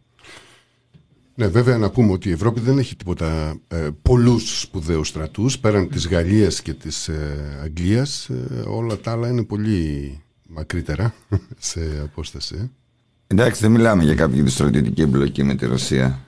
Ναι, 1.35 1.47
βέβαια 1.47 1.79
να 1.79 1.91
πούμε 1.91 2.13
ότι 2.13 2.29
η 2.29 2.33
Ευρώπη 2.33 2.61
δεν 2.61 2.79
έχει 2.79 2.97
τίποτα 2.97 3.57
ε, 3.69 3.89
πολλούς 4.03 4.61
σπουδαίους 4.61 5.09
στρατούς 5.09 5.59
πέραν 5.59 5.89
της 5.89 6.09
Γαλλίας 6.09 6.63
και 6.63 6.73
της 6.75 7.09
ε, 7.09 7.59
Αγγλίας 7.63 8.29
ε, 8.29 8.63
όλα 8.67 8.99
τα 8.99 9.11
άλλα 9.11 9.29
είναι 9.29 9.45
πολύ 9.45 10.21
μακρύτερα 10.49 11.15
σε 11.59 12.01
απόσταση. 12.03 12.71
Εντάξει, 13.27 13.61
δεν 13.61 13.71
μιλάμε 13.71 14.05
για 14.05 14.15
κάποια 14.15 14.49
στρατιωτική 14.49 15.03
εμπλοκή 15.03 15.43
με 15.43 15.55
τη 15.55 15.67
Ρωσία. 15.67 16.19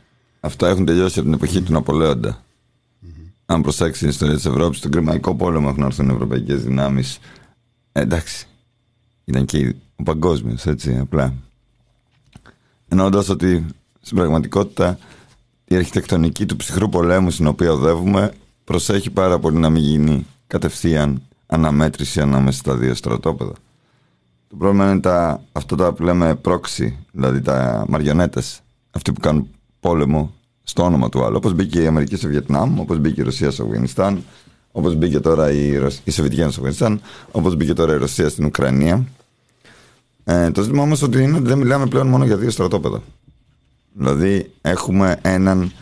Αυτά 0.40 0.68
έχουν 0.68 0.84
τελειώσει 0.84 1.18
από 1.18 1.28
την 1.28 1.36
εποχή 1.38 1.62
του 1.62 1.72
ναπολεοντα 1.72 2.44
Αν 3.46 3.62
προσέξεις 3.62 4.00
την 4.00 4.08
ιστορία 4.08 4.34
της 4.34 4.44
Ευρώπης, 4.44 4.78
στον 4.78 4.90
Κρημαϊκό 4.90 5.34
πόλεμο 5.34 5.68
έχουν 5.70 5.82
έρθει 5.82 6.06
ευρωπαϊκές 6.10 6.64
δυνάμεις. 6.64 7.18
εντάξει. 7.92 8.46
Ήταν 9.24 9.44
και 9.44 9.74
ο 9.96 10.02
παγκόσμιος, 10.02 10.66
έτσι, 10.66 10.98
απλά. 10.98 11.34
Εννοώντα 12.88 13.24
ότι 13.30 13.66
στην 14.00 14.16
πραγματικότητα 14.16 14.98
η 15.64 15.76
αρχιτεκτονική 15.76 16.46
του 16.46 16.56
ψυχρού 16.56 16.88
πολέμου 16.88 17.30
στην 17.30 17.46
οποία 17.46 17.72
οδεύουμε 17.72 18.32
προσέχει 18.64 19.10
πάρα 19.10 19.38
πολύ 19.38 19.56
να 19.56 19.70
μην 19.70 19.82
γίνει 19.82 20.26
κατευθείαν 20.46 21.22
αναμέτρηση 21.46 22.20
ανάμεσα 22.20 22.58
στα 22.58 22.76
δύο 22.76 22.94
στρατόπεδα. 22.94 23.52
Το 24.48 24.56
πρόβλημα 24.56 24.90
είναι 24.90 25.00
τα, 25.00 25.42
αυτά 25.52 25.76
τα 25.76 25.92
που 25.92 26.02
λέμε 26.02 26.34
πρόξι, 26.34 26.98
δηλαδή 27.12 27.40
τα 27.40 27.84
μαριονέτες, 27.88 28.60
αυτοί 28.90 29.12
που 29.12 29.20
κάνουν 29.20 29.48
πόλεμο 29.80 30.32
στο 30.62 30.82
όνομα 30.82 31.08
του 31.08 31.24
άλλου. 31.24 31.36
Όπως 31.36 31.52
μπήκε 31.52 31.82
η 31.82 31.86
Αμερική 31.86 32.16
στο 32.16 32.28
Βιετνάμ, 32.28 32.80
όπως 32.80 32.98
μπήκε 32.98 33.20
η 33.20 33.24
Ρωσία 33.24 33.50
στο 33.50 33.64
Αφγανιστάν, 33.64 34.24
όπως 34.76 34.94
μπήκε 34.94 35.20
τώρα 35.20 35.50
η, 35.50 35.76
Ρωσ... 35.76 36.00
η 36.04 36.10
Σοβιετική 36.10 36.40
Ένωση 36.40 36.56
στο 36.56 36.66
Αφγανιστάν, 36.66 37.00
όπως 37.30 37.56
μπήκε 37.56 37.72
τώρα 37.72 37.94
η 37.94 37.96
Ρωσία 37.96 38.28
στην 38.28 38.44
Ουκρανία. 38.44 39.04
Ε, 40.24 40.50
το 40.50 40.62
ζήτημα 40.62 40.82
όμως 40.82 41.02
ότι 41.02 41.22
είναι 41.22 41.36
ότι 41.36 41.46
δεν 41.46 41.58
μιλάμε 41.58 41.86
πλέον 41.86 42.06
μόνο 42.06 42.24
για 42.24 42.36
δύο 42.36 42.50
στρατόπεδα. 42.50 43.02
Δηλαδή 43.92 44.50
έχουμε 44.60 45.18
έναν 45.22 45.72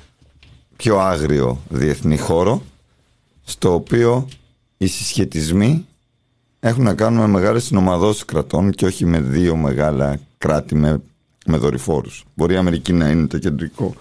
πιο 0.76 0.98
άγριο 0.98 1.60
διεθνή 1.68 2.18
χώρο 2.18 2.62
στο 3.44 3.74
οποίο 3.74 4.28
οι 4.76 4.86
συσχετισμοί 4.86 5.86
έχουν 6.60 6.84
να 6.84 6.94
κάνουν 6.94 7.20
με 7.20 7.26
μεγάλες 7.26 7.64
συνομαδώσεις 7.64 8.24
κρατών 8.24 8.70
και 8.70 8.86
όχι 8.86 9.04
με 9.06 9.20
δύο 9.20 9.56
μεγάλα 9.56 10.20
κράτη 10.38 10.74
με, 10.74 11.00
με 11.46 11.56
δορυφόρους. 11.56 12.24
Μπορεί 12.34 12.54
η 12.54 12.56
Αμερική 12.56 12.92
να 12.92 13.10
είναι 13.10 13.26
το 13.26 13.38
κεντρικό, 13.38 13.94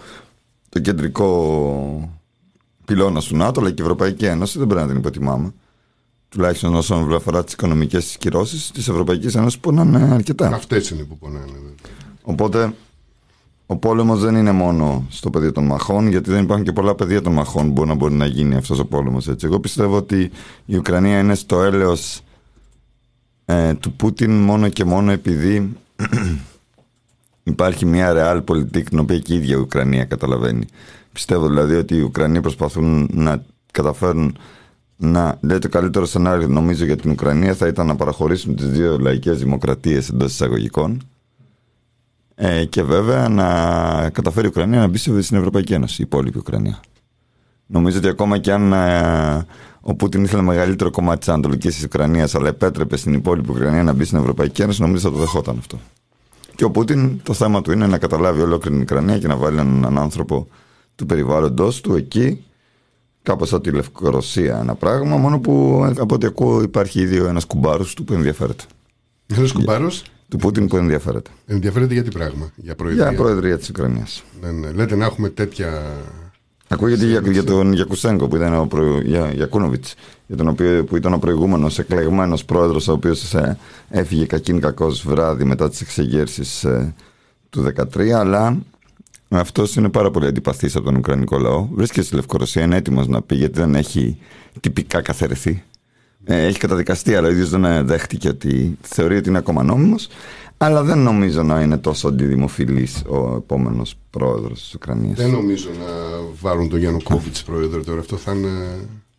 το 0.68 0.80
κεντρικό 0.80 2.20
πυλώνας 2.84 3.24
του 3.24 3.36
ΝΑΤΟ, 3.36 3.60
αλλά 3.60 3.68
και 3.70 3.82
η 3.82 3.84
Ευρωπαϊκή 3.84 4.24
Ένωση 4.24 4.58
δεν 4.58 4.66
πρέπει 4.66 4.82
να 4.82 4.88
την 4.88 4.96
υποτιμάμε. 4.96 5.52
Τουλάχιστον 6.28 6.74
όσον 6.74 7.14
αφορά 7.14 7.44
τις 7.44 7.52
οικονομικές 7.52 8.16
κυρώσεις 8.18 8.70
της 8.70 8.88
Ευρωπαϊκής 8.88 9.34
Ένωσης 9.34 9.58
που 9.58 9.70
είναι 9.70 10.08
αρκετά. 10.12 10.48
Αυτές 10.54 10.90
είναι 10.90 11.02
που 11.04 11.18
πονάνε. 11.18 11.44
βέβαια. 11.44 11.74
Οπότε 12.22 12.72
ο 13.66 13.76
πόλεμος 13.76 14.20
δεν 14.20 14.34
είναι 14.36 14.52
μόνο 14.52 15.06
στο 15.08 15.30
πεδίο 15.30 15.52
των 15.52 15.64
μαχών, 15.64 16.06
γιατί 16.08 16.30
δεν 16.30 16.42
υπάρχουν 16.42 16.64
και 16.64 16.72
πολλά 16.72 16.94
πεδία 16.94 17.22
των 17.22 17.32
μαχών 17.32 17.74
που 17.74 17.86
να 17.86 17.94
μπορεί 17.94 18.14
να 18.14 18.26
γίνει 18.26 18.54
αυτός 18.54 18.78
ο 18.78 18.84
πόλεμος. 18.84 19.28
Έτσι. 19.28 19.46
Εγώ 19.46 19.60
πιστεύω 19.60 19.96
ότι 19.96 20.30
η 20.64 20.76
Ουκρανία 20.76 21.18
είναι 21.18 21.34
στο 21.34 21.62
έλεος 21.62 22.20
ε, 23.44 23.74
του 23.74 23.92
Πούτιν 23.92 24.30
μόνο 24.30 24.68
και 24.68 24.84
μόνο 24.84 25.10
επειδή 25.10 25.76
υπάρχει 27.42 27.86
μια 27.86 28.12
ρεάλ 28.12 28.40
πολιτική 28.42 28.88
την 28.88 28.98
οποία 28.98 29.18
και 29.18 29.32
η 29.32 29.36
ίδια 29.36 29.56
η 29.56 29.58
Ουκρανία 29.58 30.04
καταλαβαίνει. 30.04 30.66
Πιστεύω 31.12 31.46
δηλαδή 31.48 31.74
ότι 31.74 31.96
οι 31.96 32.00
Ουκρανοί 32.00 32.40
προσπαθούν 32.40 33.08
να 33.12 33.44
καταφέρουν 33.72 34.38
να. 34.96 35.36
Δηλαδή, 35.40 35.60
το 35.60 35.68
καλύτερο 35.68 36.06
σενάριο 36.06 36.48
νομίζω 36.48 36.84
για 36.84 36.96
την 36.96 37.10
Ουκρανία 37.10 37.54
θα 37.54 37.66
ήταν 37.66 37.86
να 37.86 37.96
παραχωρήσουν 37.96 38.56
τις 38.56 38.66
δύο 38.66 38.98
λαϊκές 38.98 39.38
δημοκρατίες 39.38 40.08
εντός 40.08 40.32
εισαγωγικών. 40.32 41.02
Ε, 42.34 42.64
και 42.64 42.82
βέβαια 42.82 43.28
να 43.28 44.10
καταφέρει 44.10 44.46
η 44.46 44.48
Ουκρανία 44.48 44.78
να 44.78 44.86
μπει 44.86 44.98
στην 44.98 45.36
Ευρωπαϊκή 45.36 45.72
Ένωση, 45.72 46.02
η 46.02 46.04
υπόλοιπη 46.06 46.38
Ουκρανία. 46.38 46.80
Νομίζω 47.66 47.98
ότι 47.98 48.08
ακόμα 48.08 48.38
και 48.38 48.52
αν 48.52 48.72
ε, 48.72 49.46
ο 49.80 49.94
Πούτιν 49.94 50.24
ήθελε 50.24 50.42
μεγαλύτερο 50.42 50.90
κομμάτι 50.90 51.18
της 51.18 51.28
Ανατολικής 51.28 51.84
Ουκρανίας, 51.84 52.34
αλλά 52.34 52.48
επέτρεπε 52.48 52.96
στην 52.96 53.12
υπόλοιπη 53.12 53.50
Ουκρανία 53.50 53.82
να 53.82 53.92
μπει 53.92 54.04
στην 54.04 54.18
Ευρωπαϊκή 54.18 54.62
Ένωση, 54.62 54.80
νομίζω 54.80 55.08
θα 55.08 55.14
το 55.14 55.20
δεχόταν 55.20 55.56
αυτό. 55.58 55.78
Και 56.54 56.64
ο 56.64 56.70
Πούτιν 56.70 57.20
το 57.22 57.32
θέμα 57.32 57.62
του 57.62 57.72
είναι 57.72 57.86
να 57.86 57.98
καταλάβει 57.98 58.40
ολόκληρη 58.40 58.74
την 58.74 58.82
Ουκρανία 58.82 59.18
και 59.18 59.26
να 59.26 59.36
βάλει 59.36 59.58
έναν 59.58 59.98
άνθρωπο 59.98 60.48
του 61.02 61.08
περιβάλλοντό 61.08 61.72
του 61.82 61.94
εκεί, 61.94 62.44
κάπως 63.22 63.48
σαν 63.48 63.62
τη 63.62 63.70
Λευκορωσία 63.70 64.58
ένα 64.58 64.74
πράγμα, 64.74 65.16
μόνο 65.16 65.40
που 65.40 65.84
από 65.98 66.14
ό,τι 66.14 66.26
ακούω 66.26 66.62
υπάρχει 66.62 67.00
ήδη 67.00 67.16
ένας 67.16 67.44
κουμπάρος 67.44 67.94
του 67.94 68.04
που 68.04 68.12
ενδιαφέρεται. 68.12 68.64
Ένας 69.26 69.52
κουμπάρος; 69.52 70.04
Του 70.28 70.36
Πούτιν 70.36 70.66
που 70.66 70.76
ενδιαφέρεται. 70.76 71.30
Ενδιαφέρεται 71.46 71.94
για 71.94 72.02
τι 72.02 72.10
πράγμα, 72.10 72.50
για 72.56 72.74
προεδρία; 72.74 73.08
Για 73.08 73.18
προεδρία 73.18 73.58
της 73.58 73.68
Ουκρανίας. 73.68 74.22
Ναι, 74.40 74.50
ναι. 74.50 74.70
Λέτε 74.70 74.96
να 74.96 75.04
έχουμε 75.04 75.28
τέτοια. 75.28 75.82
Ακούγεται 76.68 77.06
για, 77.06 77.20
για 77.24 77.44
τον 77.44 77.72
Γιακουσέγκο 77.72 78.28
που 78.28 78.36
ήταν 78.36 78.54
ο 78.54 78.66
προ... 78.66 79.00
για, 79.00 79.32
Γιακούνοβιτς, 79.32 79.94
για 80.26 80.36
τον 80.36 80.48
οποίο, 80.48 80.84
που 80.84 80.96
ήταν 80.96 81.12
ο 81.12 81.18
προηγούμενος 81.18 81.78
εκλεγμένος 81.78 82.44
πρόεδρος, 82.44 82.88
ο 82.88 82.92
οποίος 82.92 83.34
ε, 83.34 83.58
έφυγε 83.88 84.26
κακήν 84.26 84.60
κακός 84.60 85.06
βράδυ 85.06 85.44
μετά 85.44 85.68
τις 85.68 85.80
εξεγέρσεις 85.80 86.64
ε, 86.64 86.94
του 87.50 87.72
2013, 87.96 88.08
αλλά 88.08 88.58
αυτός 89.38 89.76
είναι 89.76 89.88
πάρα 89.88 90.10
πολύ 90.10 90.26
αντιπαθής 90.26 90.76
από 90.76 90.84
τον 90.84 90.96
Ουκρανικό 90.96 91.38
λαό. 91.38 91.68
Βρίσκεται 91.72 92.02
στη 92.02 92.14
Λευκορωσία, 92.14 92.62
είναι 92.62 92.76
έτοιμος 92.76 93.08
να 93.08 93.22
πει 93.22 93.34
γιατί 93.34 93.58
δεν 93.58 93.74
έχει 93.74 94.18
τυπικά 94.60 95.00
καθαιρεθεί. 95.00 95.62
Ε, 96.24 96.46
έχει 96.46 96.58
καταδικαστεί, 96.58 97.14
αλλά 97.14 97.28
ο 97.28 97.30
ίδιος 97.30 97.50
δεν 97.50 97.86
δέχτηκε 97.86 98.28
ότι 98.28 98.78
θεωρεί 98.80 99.16
ότι 99.16 99.28
είναι 99.28 99.38
ακόμα 99.38 99.62
νόμιμος. 99.62 100.08
Αλλά 100.56 100.82
δεν 100.82 100.98
νομίζω 100.98 101.42
να 101.42 101.60
είναι 101.60 101.78
τόσο 101.78 102.08
αντιδημοφιλής 102.08 103.02
ο 103.06 103.34
επόμενος 103.36 103.94
πρόεδρος 104.10 104.60
της 104.60 104.74
Ουκρανίας. 104.74 105.18
Δεν 105.18 105.30
νομίζω 105.30 105.68
να 105.78 105.86
βάλουν 106.40 106.68
τον 106.68 106.78
Γιάννο 106.78 106.98
Κόβιτ 107.02 107.36
πρόεδρο 107.46 107.84
τώρα. 107.84 108.00
Αυτό 108.00 108.16
θα 108.16 108.32
είναι. 108.32 108.48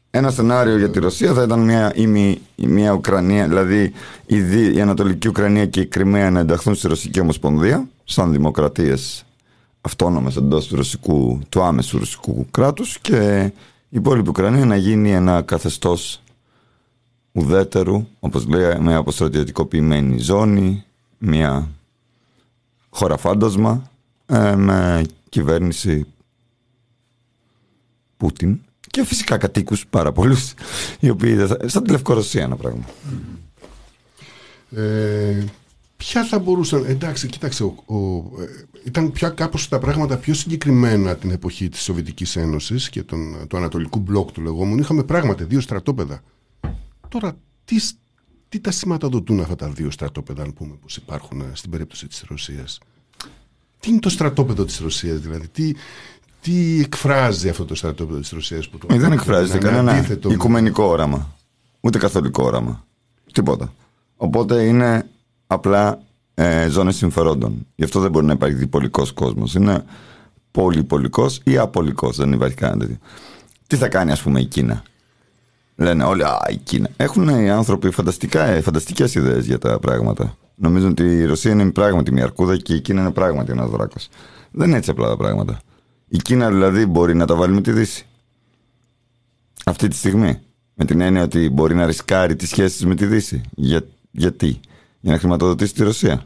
Ένα 0.10 0.32
σενάριο 0.32 0.78
για 0.78 0.90
τη 0.90 1.00
Ρωσία 1.00 1.34
θα 1.34 1.44
ήταν 1.44 1.60
μια, 1.60 1.94
η, 1.96 2.40
μια 2.56 2.92
Ουκρανία, 2.92 3.48
δηλαδή 3.48 3.94
η, 4.26 4.38
η 4.76 4.82
Ανατολική 4.82 5.28
Ουκρανία 5.28 5.66
και 5.66 5.80
η 5.80 5.86
Κρυμαία 5.86 6.32
να 6.32 6.40
ενταχθούν 6.40 6.76
στη 6.76 6.88
Ρωσική 6.88 7.20
Ομοσπονδία, 7.20 7.88
σαν 8.04 8.32
δημοκρατίες 8.32 9.26
αυτόνομες 9.86 10.36
εντό 10.36 10.60
του, 10.60 10.76
ρωσικού, 10.76 11.40
του 11.50 11.62
άμεσου 11.62 11.98
ρωσικού 11.98 12.48
κράτους 12.52 13.00
και 13.00 13.52
η 13.90 13.98
υπόλοιπη 13.98 14.30
Ουκρανία 14.30 14.66
να 14.66 14.76
γίνει 14.76 15.12
ένα 15.12 15.42
καθεστώς 15.42 16.22
ουδέτερου, 17.32 18.08
όπως 18.20 18.48
λέει, 18.48 18.80
με 18.80 18.96
αποστρατιωτικοποιημένη 18.96 20.18
ζώνη, 20.18 20.84
μια 21.18 21.70
χώρα 22.90 23.18
φάντασμα, 23.18 23.92
ε, 24.26 24.56
με 24.56 25.06
κυβέρνηση 25.30 26.06
Πούτιν 28.18 28.60
και 28.90 29.06
φυσικά 29.06 29.38
κατοίκους 29.38 29.88
πάρα 29.88 30.12
πολλούς 30.12 30.54
οι 31.00 31.10
οποίοι 31.10 31.38
σαν 31.66 31.84
τη 31.84 31.92
Λευκορωσία 31.92 32.44
ένα 32.44 32.56
πράγμα. 32.56 32.84
Ε, 34.76 35.44
ποια 36.06 36.24
θα 36.26 36.40
μπορούσαν 36.40 36.86
εντάξει 36.88 37.28
κοίταξε 37.28 37.64
ο, 37.64 37.76
ο, 37.86 37.98
ε, 38.42 38.66
ήταν 38.86 39.12
πια 39.12 39.30
κάπως 39.30 39.68
τα 39.68 39.80
πράγματα 39.80 40.18
πιο 40.18 40.34
συγκεκριμένα 40.34 41.16
την 41.16 41.32
εποχή 41.32 41.70
της 41.70 41.82
Σοβιετικής 41.82 42.36
Ένωσης 42.36 42.90
και 42.90 43.04
τον, 43.04 43.48
του 43.48 43.58
Ανατολικού 43.58 44.00
Μπλοκ 44.00 44.32
του 44.32 44.42
λεγόμενου. 44.42 44.80
Είχαμε 44.80 45.04
πράγματι 45.04 45.44
δύο 45.44 45.62
στρατόπεδα. 45.62 46.22
Τώρα 47.10 47.38
τι, 47.66 47.76
τι 48.50 48.60
τα 48.60 48.72
σηματοδοτούν 48.72 49.40
αυτά 49.40 49.56
τα 49.56 49.70
δύο 49.70 49.92
στρατόπεδα 49.92 50.44
αν 50.44 50.54
πούμε 50.54 50.76
πως 50.82 50.96
υπάρχουν 50.98 51.42
ε, 51.42 51.52
στην 51.54 51.70
περίπτωση 51.70 52.08
της 52.08 52.24
Ρωσίας; 52.28 52.80
Τι 53.80 53.90
είναι 53.90 54.00
το 54.00 54.10
στρατόπεδο 54.10 54.66
της 54.66 54.80
Ρωσίας 54.80 55.20
δηλαδή; 55.20 55.48
Τι, 55.48 55.72
τι 56.42 56.80
εκφράζει 56.80 57.50
αυτό 57.50 57.66
το 57.66 57.76
στρατόπεδο 57.76 58.20
της 58.20 58.30
Ρωσίας 58.30 58.70
που 58.70 58.78
το 58.78 58.88
ε, 58.92 58.98
δεν 58.98 59.12
εκφράζεται 59.12 59.58
κανένα 59.58 59.92
αντίθετο 59.92 60.28
με- 60.28 60.34
οικουμενικό 60.34 60.84
όραμα. 60.84 61.36
Ούτε 61.80 61.98
καθολικό 61.98 62.44
όραμα. 62.44 62.86
Τίποτα. 63.32 63.74
Οπότε 64.16 64.64
είναι 64.64 65.08
απλά 65.48 66.02
ε, 66.34 66.68
ζώνες 66.70 66.96
συμφερόντων 66.96 67.68
γι' 67.76 67.84
αυτό 67.84 68.00
δεν 68.00 68.12
μπορεί 68.12 68.26
να 68.26 68.34
υπάρχει 68.34 68.56
διπολικός 68.56 69.12
κόσμος 69.12 69.54
είναι 69.54 69.84
πολυπολικός 70.52 71.42
ή 71.44 71.58
απολικός 71.58 72.18
δεν 72.18 72.32
υπάρχει 72.32 72.56
κανένα 72.56 72.80
τέτοιο 72.80 72.98
τι 73.68 73.80
θα 73.80 73.88
κάνει 73.88 74.12
ας 74.12 74.22
πούμε 74.22 74.40
η 74.40 74.46
Κίνα; 74.46 74.84
Λένε 75.76 76.04
όλοι, 76.04 76.24
Α, 76.24 76.48
η 76.50 76.56
Κίνα. 76.56 76.90
Έχουν 76.98 77.28
οι 77.28 77.50
άνθρωποι 77.50 77.92
φανταστικά, 77.92 78.44
ε, 78.44 78.62
φανταστικές 78.62 79.16
ιδέες 79.16 79.46
για 79.46 79.60
τα 79.60 79.80
πράγματα. 79.80 80.38
Νομίζουν 80.56 80.90
ότι 80.90 81.04
η 81.04 81.26
Ρωσία 81.26 81.52
είναι 81.52 81.72
πράγματι 81.72 82.12
μια 82.12 82.24
αρκούδα 82.24 82.58
και 82.58 82.74
η 82.74 82.82
Κίνα 82.82 83.02
είναι 83.02 83.12
πράγματι 83.12 83.52
ένας 83.52 83.70
δράκος. 83.70 84.10
Δεν 84.52 84.68
είναι 84.68 84.78
έτσι 84.78 84.90
απλά 84.90 85.08
τα 85.08 85.18
πράγματα. 85.18 85.60
Η 86.08 86.18
Κίνα 86.18 86.52
δηλαδή 86.52 86.86
μπορεί 86.86 87.16
να 87.16 87.26
τα 87.26 87.36
βάλει 87.36 87.54
με 87.54 87.62
τη 87.62 87.72
Δύση. 87.72 88.06
Αυτή 89.66 89.88
τη 89.88 89.96
στιγμή. 89.96 90.40
Με 90.74 90.86
την 90.86 91.02
έννοια 91.02 91.24
ότι 91.24 91.50
μπορεί 91.50 91.76
να 91.76 91.86
ρισκάρει 91.86 92.36
τις 92.36 92.50
σχέσεις 92.50 92.86
με 92.86 92.96
τη 92.96 93.06
Δύση. 93.06 93.42
Για, 93.56 93.86
γιατί; 94.12 94.60
Για 95.06 95.12
να 95.12 95.20
χρηματοδοτήσει 95.20 95.74
τη 95.74 95.84
Ρωσία. 95.84 96.26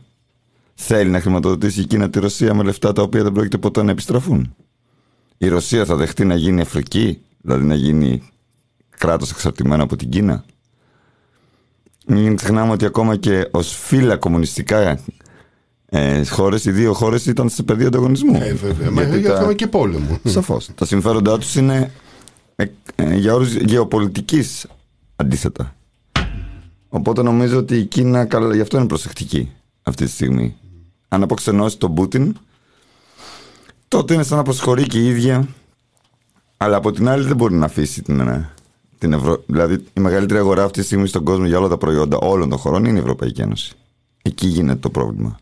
Θέλει 0.76 1.10
να 1.10 1.20
χρηματοδοτήσει 1.22 1.82
η 1.82 1.86
Κίνα 1.86 2.10
τη 2.10 2.20
Ρωσία 2.20 2.54
με 2.54 2.64
λεφτά 2.64 2.94
τα 2.94 3.02
οποία 3.02 3.24
δεν 3.24 3.32
πρόκειται 3.32 3.58
ποτέ 3.58 3.84
να 3.84 3.92
επιστραφούν. 3.92 4.56
Η 5.38 5.48
Ρωσία 5.48 5.86
θα 5.86 5.96
δεχτεί 5.96 6.26
να 6.26 6.36
γίνει 6.36 6.62
Αφρική, 6.62 7.22
δηλαδή 7.42 7.66
να 7.66 7.76
γίνει 7.76 8.24
κράτος 8.98 9.32
εξαρτημένο 9.32 9.84
από 9.84 9.96
την 9.96 10.10
Κίνα. 10.10 10.46
Μην 12.08 12.36
ξεχνάμε 12.36 12.72
ότι 12.72 12.86
ακόμα 12.86 13.16
και 13.16 13.48
ως 13.52 13.76
φύλλα 13.78 14.18
κομμουνιστικά 14.18 15.00
ε, 15.90 16.26
χώρες, 16.26 16.66
οι 16.66 16.72
δύο 16.72 16.94
χώρες 16.94 17.26
ήταν 17.26 17.50
σε 17.50 17.64
πεδίο 17.64 17.88
ανταγωνισμού. 17.88 18.36
Ε, 18.42 18.54
βέβαια. 18.54 18.92
Μα 18.92 19.02
Γιατί 19.04 19.20
για 19.20 19.30
τα- 19.34 19.40
θέμα 19.40 19.54
και 19.54 19.68
πόλεμο. 19.68 20.20
Σαφώς. 20.24 20.70
τα 20.76 20.86
συμφέροντά 20.86 21.38
τους 21.38 21.56
είναι 21.56 21.92
ε, 22.56 22.66
ε, 22.96 23.16
για 23.16 23.34
όρους 23.34 23.54
γεωπολιτικής 23.56 24.66
αντίθετα. 25.16 25.76
Οπότε 26.90 27.22
νομίζω 27.22 27.58
ότι 27.58 27.78
η 27.78 27.86
Κίνα 27.86 28.26
καλά, 28.26 28.56
γι' 28.56 28.62
αυτό 28.62 28.78
είναι 28.78 28.88
προσεκτική 28.88 29.52
αυτή 29.84 30.06
τη 30.06 30.12
στιγμή. 30.12 30.56
Αν 31.08 31.24
αποξενώσει 31.24 31.78
τον 31.78 31.94
Πούτιν, 31.94 32.36
τότε 33.88 34.14
είναι 34.14 34.24
σαν 34.24 34.38
να 34.38 34.44
προσχωρεί 34.44 34.88
και 34.88 35.00
η 35.00 35.08
ίδια. 35.08 35.48
Αλλά 36.58 36.76
από 36.76 36.92
την 36.92 37.08
άλλη 37.08 37.24
δεν 37.24 37.36
μπορεί 37.36 37.54
να 37.54 37.66
αφήσει 37.66 38.02
την, 38.02 38.20
ε, 38.20 38.50
την 38.98 39.14
Ευρω... 39.14 39.44
Δηλαδή 39.48 39.74
η 39.94 40.00
μεγαλύτερη 40.00 40.40
αγορά 40.40 40.64
αυτή 40.64 40.80
τη 40.80 40.86
στιγμή 40.86 41.08
στον 41.08 41.24
κόσμο 41.24 41.46
για 41.46 41.58
όλα 41.58 41.68
τα 41.68 41.78
προϊόντα 41.78 42.18
όλων 42.18 42.50
των 42.50 42.58
χωρών 42.58 42.86
είναι 42.86 42.98
η 42.98 43.02
Ευρωπαϊκή 43.02 43.42
Ένωση. 43.42 43.74
Εκεί 44.22 44.48
γίνεται 44.48 44.80
το 44.80 44.90
πρόβλημα. 44.90 45.40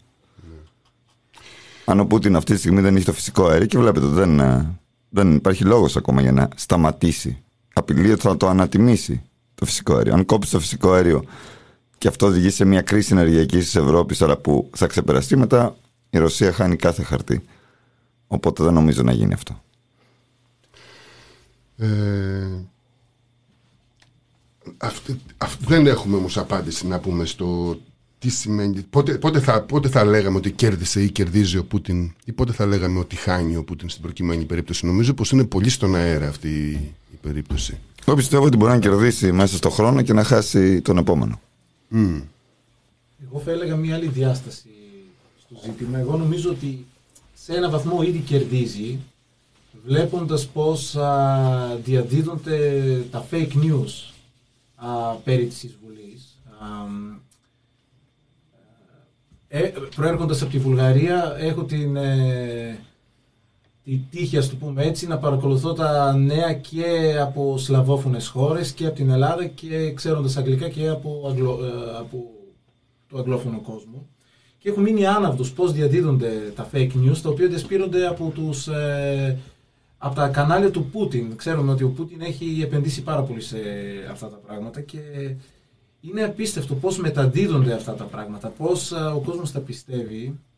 Αν 1.85 1.99
ο 1.99 2.05
Πούτιν 2.05 2.35
αυτή 2.35 2.53
τη 2.53 2.59
στιγμή 2.59 2.81
δεν 2.81 2.95
έχει 2.95 3.05
το 3.05 3.13
φυσικό 3.13 3.47
αέριο 3.47 3.67
και 3.67 3.77
βλέπετε 3.77 4.05
δεν, 4.05 4.39
ε, 4.39 4.79
δεν 5.09 5.35
υπάρχει 5.35 5.63
λόγος 5.63 5.95
ακόμα 5.95 6.21
για 6.21 6.31
να 6.31 6.47
σταματήσει. 6.55 7.43
Απειλεί 7.73 8.11
ότι 8.11 8.21
θα 8.21 8.37
το 8.37 8.47
ανατιμήσει 8.47 9.21
το 9.55 9.65
φυσικό 9.65 9.95
αέριο. 9.95 10.13
Αν 10.13 10.25
κόψεις 10.25 10.51
το 10.51 10.59
φυσικό 10.59 10.91
αέριο 10.91 11.23
και 11.97 12.07
αυτό 12.07 12.25
οδηγεί 12.25 12.49
σε 12.49 12.65
μια 12.65 12.81
κρίση 12.81 13.13
ενεργειακής 13.13 13.63
της 13.65 13.75
Ευρώπης, 13.75 14.21
αλλά 14.21 14.37
που 14.37 14.69
θα 14.75 14.87
ξεπεραστεί 14.87 15.35
μετά, 15.37 15.75
η 16.09 16.17
Ρωσία 16.17 16.51
χάνει 16.51 16.75
κάθε 16.75 17.03
χαρτί. 17.03 17.43
Οπότε 18.27 18.63
δεν 18.63 18.73
νομίζω 18.73 19.03
να 19.03 19.11
γίνει 19.11 19.33
αυτό. 19.33 19.63
Ε, 21.77 21.87
αυτή- 24.77 25.19
αυ- 25.37 25.67
δεν 25.67 25.87
έχουμε 25.87 26.15
όμως 26.17 26.37
απάντηση 26.37 26.87
να 26.87 26.99
πούμε 26.99 27.25
στο 27.25 27.79
τι 28.19 28.29
σημαίνει. 28.29 28.81
Πότε, 28.81 29.17
πότε, 29.17 29.39
θα, 29.39 29.61
πότε 29.61 29.89
θα 29.89 30.05
λέγαμε 30.05 30.37
ότι 30.37 30.51
κέρδισε 30.51 31.01
ή 31.03 31.09
κερδίζει 31.09 31.57
ο 31.57 31.65
Πούτιν, 31.65 32.13
ή 32.25 32.31
πότε 32.31 32.51
θα 32.51 32.65
λέγαμε 32.65 32.99
ότι 32.99 33.15
χάνει 33.15 33.55
ο 33.55 33.63
Πούτιν 33.63 33.89
στην 33.89 34.01
προκειμένη 34.01 34.45
περίπτωση. 34.45 34.85
Νομίζω 34.85 35.13
πως 35.13 35.31
είναι 35.31 35.43
πολύ 35.45 35.69
στον 35.69 35.95
αέρα 35.95 36.27
αυτή 36.27 36.47
η 36.49 36.95
η 37.15 37.17
περίπτωση. 37.21 37.77
Εγώ 38.07 38.15
πιστεύω 38.15 38.45
ότι 38.45 38.57
μπορεί 38.57 38.71
να 38.71 38.79
κερδίσει 38.79 39.31
μέσα 39.31 39.55
στο 39.55 39.69
χρόνο 39.69 40.01
και 40.01 40.13
να 40.13 40.23
χάσει 40.23 40.81
τον 40.81 40.97
επόμενο. 40.97 41.39
Μμ. 41.87 42.19
Εγώ 43.27 43.39
θα 43.39 43.51
έλεγα 43.51 43.75
μια 43.75 43.95
άλλη 43.95 44.07
διάσταση 44.07 44.69
στο 45.39 45.55
ζήτημα. 45.63 45.99
Εγώ 45.99 46.17
νομίζω 46.17 46.49
ότι 46.49 46.85
σε 47.33 47.53
ένα 47.53 47.69
βαθμό 47.69 48.01
ήδη 48.01 48.19
κερδίζει 48.19 48.99
βλέποντας 49.85 50.47
πώς 50.47 50.95
α, 50.95 51.79
διαδίδονται 51.83 52.81
τα 53.11 53.25
fake 53.31 53.51
news 53.53 54.13
α, 54.75 55.13
περί 55.13 55.45
της 55.45 55.63
εισβολής. 55.63 56.37
Α, 56.59 56.65
ε, 59.47 59.73
προέρχοντας 59.95 60.41
από 60.41 60.51
τη 60.51 60.59
Βουλγαρία 60.59 61.35
έχω 61.39 61.63
την, 61.63 61.95
ε, 61.95 62.79
τη 63.85 64.01
τύχη, 64.11 64.37
ας 64.37 64.49
το 64.49 64.55
πούμε 64.55 64.83
έτσι, 64.83 65.07
να 65.07 65.17
παρακολουθώ 65.17 65.73
τα 65.73 66.17
νέα 66.17 66.53
και 66.53 67.17
από 67.21 67.57
σλαβόφωνες 67.57 68.27
χώρες 68.27 68.71
και 68.71 68.85
από 68.85 68.95
την 68.95 69.09
Ελλάδα 69.09 69.45
και 69.45 69.93
ξέροντας 69.93 70.37
αγγλικά 70.37 70.69
και 70.69 70.87
από, 70.87 71.25
αγγλο, 71.29 71.59
ε, 71.63 71.97
από 71.99 72.31
το 73.09 73.17
αγγλόφωνο 73.17 73.61
κόσμο. 73.61 74.07
Και 74.57 74.69
έχω 74.69 74.79
μείνει 74.79 75.05
άναυδος 75.05 75.53
πώς 75.53 75.71
διαδίδονται 75.71 76.51
τα 76.55 76.69
fake 76.73 76.91
news, 76.91 77.17
τα 77.21 77.29
οποία 77.29 77.47
διασπείρονται 77.47 78.07
από 78.07 78.31
τους 78.35 78.67
ε, 78.67 79.37
από 79.97 80.15
τα 80.15 80.27
κανάλια 80.27 80.71
του 80.71 80.85
Πούτιν. 80.85 81.35
Ξέρουμε 81.35 81.71
ότι 81.71 81.83
ο 81.83 81.89
Πούτιν 81.89 82.21
έχει 82.21 82.59
επενδύσει 82.63 83.03
πάρα 83.03 83.21
πολύ 83.21 83.41
σε 83.41 83.57
αυτά 84.11 84.29
τα 84.29 84.35
πράγματα 84.35 84.81
και 84.81 84.99
είναι 86.01 86.23
απίστευτο 86.23 86.75
πώς 86.75 86.97
μεταδίδονται 86.97 87.73
αυτά 87.73 87.93
τα 87.93 88.03
πράγματα, 88.03 88.47
πώς 88.47 88.91
α, 88.91 89.13
ο 89.13 89.19
κόσμος 89.19 89.51
τα 89.51 89.59
πιστεύει 89.59 90.27
Α, 90.27 90.54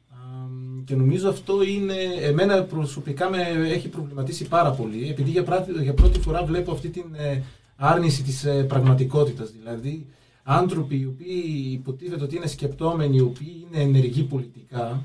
και 0.87 0.95
νομίζω 0.95 1.29
αυτό 1.29 1.63
είναι, 1.63 1.93
εμένα 2.21 2.63
προσωπικά 2.63 3.29
με 3.29 3.41
έχει 3.67 3.87
προβληματίσει 3.87 4.47
πάρα 4.47 4.71
πολύ 4.71 5.09
επειδή 5.09 5.29
για, 5.29 5.43
πράτη- 5.43 5.81
για 5.81 5.93
πρώτη 5.93 6.19
φορά 6.19 6.45
βλέπω 6.45 6.71
αυτή 6.71 6.89
την 6.89 7.03
ε, 7.17 7.41
άρνηση 7.75 8.23
της 8.23 8.43
ε, 8.45 8.63
πραγματικότητας, 8.63 9.51
δηλαδή 9.59 10.05
άνθρωποι 10.43 10.95
οι 10.99 11.05
οποίοι 11.05 11.69
υποτίθεται 11.71 12.23
ότι 12.23 12.35
είναι 12.35 12.47
σκεπτόμενοι, 12.47 13.15
οι 13.17 13.21
οποίοι 13.21 13.65
είναι 13.71 13.81
ενεργοί 13.83 14.23
πολιτικά 14.23 15.01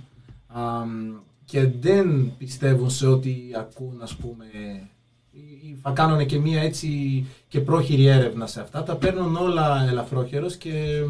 αμ, 0.47 1.13
και 1.45 1.69
δεν 1.81 2.33
πιστεύουν 2.39 2.91
σε 2.91 3.07
ό,τι 3.07 3.35
ακούν, 3.59 4.01
ας 4.03 4.15
πούμε, 4.17 4.45
ή- 5.33 5.69
ή 5.69 5.77
θα 5.83 5.91
κάνουν 5.91 6.27
και 6.27 6.39
μία 6.39 6.63
έτσι 6.63 7.25
και 7.49 7.61
πρόχειρη 7.61 8.07
έρευνα 8.07 8.47
σε 8.47 8.61
αυτά, 8.61 8.83
τα 8.83 8.97
παίρνουν 8.97 9.37
όλα 9.37 9.87
ελαφρόχερος 9.91 10.57
και 10.57 11.01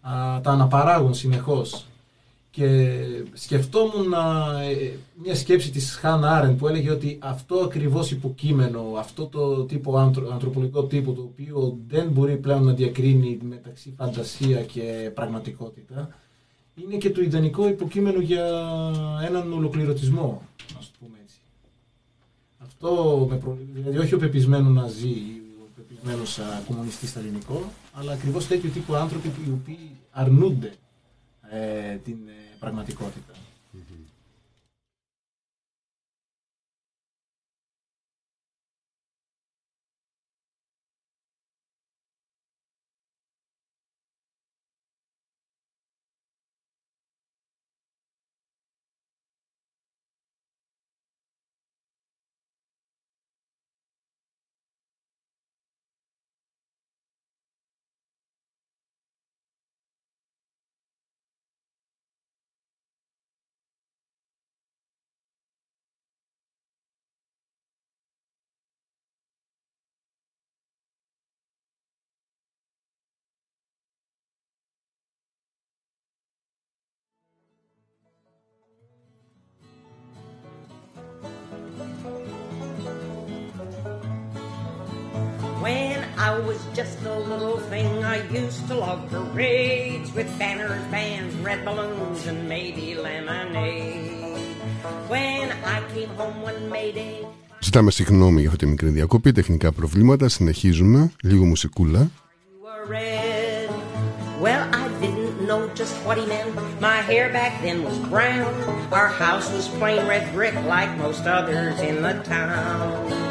α, 0.00 0.40
τα 0.40 0.50
αναπαράγουν 0.50 1.14
συνεχώς. 1.14 1.86
Και 2.56 2.98
σκεφτόμουν 3.32 4.14
α, 4.14 4.60
ε, 4.62 4.98
μια 5.22 5.34
σκέψη 5.34 5.70
της 5.70 5.94
Χάν 5.94 6.24
Άρεν 6.24 6.56
που 6.56 6.68
έλεγε 6.68 6.90
ότι 6.90 7.18
αυτό 7.22 7.56
ακριβώς 7.56 8.10
υποκείμενο, 8.10 8.94
αυτό 8.98 9.26
το 9.26 9.64
τύπο 9.64 9.98
άνθρω- 9.98 10.32
ανθρωπολογικό 10.32 10.82
τύπο 10.84 11.12
το 11.12 11.20
οποίο 11.22 11.78
δεν 11.88 12.08
μπορεί 12.08 12.36
πλέον 12.36 12.64
να 12.64 12.72
διακρίνει 12.72 13.38
μεταξύ 13.42 13.94
φαντασία 13.96 14.62
και 14.62 15.10
πραγματικότητα 15.14 16.14
είναι 16.82 16.96
και 16.96 17.10
το 17.10 17.20
ιδανικό 17.20 17.68
υποκείμενο 17.68 18.20
για 18.20 18.44
έναν 19.26 19.52
ολοκληρωτισμό, 19.52 20.42
ας 20.78 20.90
το 20.90 20.96
πούμε 20.98 21.16
έτσι. 21.22 21.36
Αυτό 22.58 23.26
με 23.30 23.36
προ... 23.36 23.58
δηλαδή 23.74 23.98
όχι 23.98 24.14
ο 24.14 24.18
πεπισμένος 24.18 24.72
ναζί 24.74 25.08
ή 25.08 25.42
ο 25.60 25.68
πεπισμένος 25.76 26.38
α, 26.38 26.62
κομμουνιστής 26.66 27.10
στα 27.10 27.20
ελληνικό, 27.20 27.72
αλλά 27.92 28.12
ακριβώς 28.12 28.46
τέτοιου 28.46 28.70
τύπου 28.70 28.94
άνθρωποι 28.94 29.28
οι 29.28 29.50
οποίοι 29.50 29.90
αρνούνται 30.10 30.72
ε, 31.50 31.94
την 31.96 32.16
ε, 32.60 33.45
I 86.35 86.37
was 86.39 86.59
just 86.73 87.01
a 87.03 87.15
little 87.31 87.57
thing, 87.71 88.03
I 88.03 88.17
used 88.29 88.67
to 88.67 88.75
love 88.75 89.09
parades 89.09 90.13
with 90.13 90.27
banners, 90.39 90.83
bands, 90.91 91.35
red 91.35 91.65
balloons, 91.65 92.27
and 92.27 92.47
maybe 92.47 92.95
lemonade. 92.95 94.37
When 95.07 95.51
I 95.75 95.77
came 95.93 96.09
home 96.19 96.41
one 96.41 96.69
May 96.69 96.91
Day, 96.91 97.25
Ζητάμε 97.63 97.91
συγγνώμη 97.91 98.39
για 98.39 98.49
αυτή 98.49 98.65
τη 98.65 98.71
μικρή 98.71 98.89
διακοπή, 98.89 99.31
τεχνικά 99.31 99.71
προβλήματα. 99.71 100.29
Συνεχίζουμε. 100.29 101.11
Λίγο 101.23 101.45
μουσικούλα. 101.45 101.99
you 101.99 102.63
were 102.65 102.85
red. 102.85 103.69
Well, 104.41 104.63
I 104.73 104.87
didn't 104.99 105.45
know 105.47 105.67
just 105.81 105.95
what 106.05 106.17
he 106.17 106.25
meant. 106.25 106.49
My 106.81 106.97
hair 107.09 107.29
back 107.31 107.61
then 107.61 107.83
was 107.83 107.97
brown. 108.13 108.53
Our 108.91 109.07
house 109.07 109.47
was 109.53 109.67
plain 109.79 110.01
red 110.07 110.25
brick 110.33 110.55
like 110.65 110.91
most 110.97 111.23
others 111.37 111.79
in 111.79 112.01
the 112.01 112.13
town. 112.23 113.24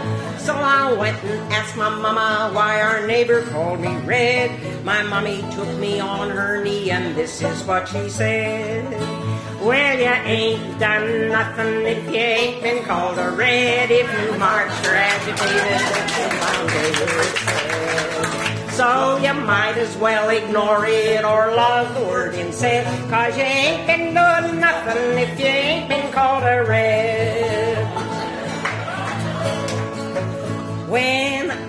So 0.45 0.53
I 0.53 0.93
went 0.93 1.23
and 1.23 1.53
asked 1.53 1.75
my 1.75 1.89
mama 1.89 2.51
why 2.53 2.79
our 2.79 3.07
neighbor 3.07 3.41
called 3.47 3.79
me 3.79 3.97
red. 4.05 4.51
My 4.85 5.01
mommy 5.01 5.41
took 5.53 5.67
me 5.79 5.99
on 5.99 6.29
her 6.29 6.63
knee 6.63 6.91
and 6.91 7.15
this 7.15 7.41
is 7.41 7.63
what 7.63 7.87
she 7.87 8.07
said. 8.09 8.85
Well, 9.59 9.97
you 9.97 10.05
ain't 10.05 10.79
done 10.79 11.29
nothing 11.29 11.87
if 11.87 12.05
you 12.05 12.21
ain't 12.21 12.61
been 12.61 12.83
called 12.83 13.17
a 13.17 13.31
red. 13.31 13.89
If 13.89 14.05
you 14.05 14.37
marched 14.37 14.85
or 14.85 14.93
agitated. 14.93 15.81
So 18.73 19.17
you 19.17 19.33
might 19.33 19.77
as 19.79 19.97
well 19.97 20.29
ignore 20.29 20.85
it 20.85 21.25
or 21.25 21.55
love 21.55 21.95
the 21.95 22.05
word 22.05 22.35
instead. 22.35 22.85
Cause 23.09 23.35
you 23.35 23.41
ain't 23.41 23.87
been 23.87 24.13
doing 24.13 24.59
nothing 24.59 25.17
if 25.17 25.39
you 25.39 25.47
ain't 25.47 25.89
been 25.89 26.11
called 26.11 26.43
a 26.43 26.63
red. 26.63 27.64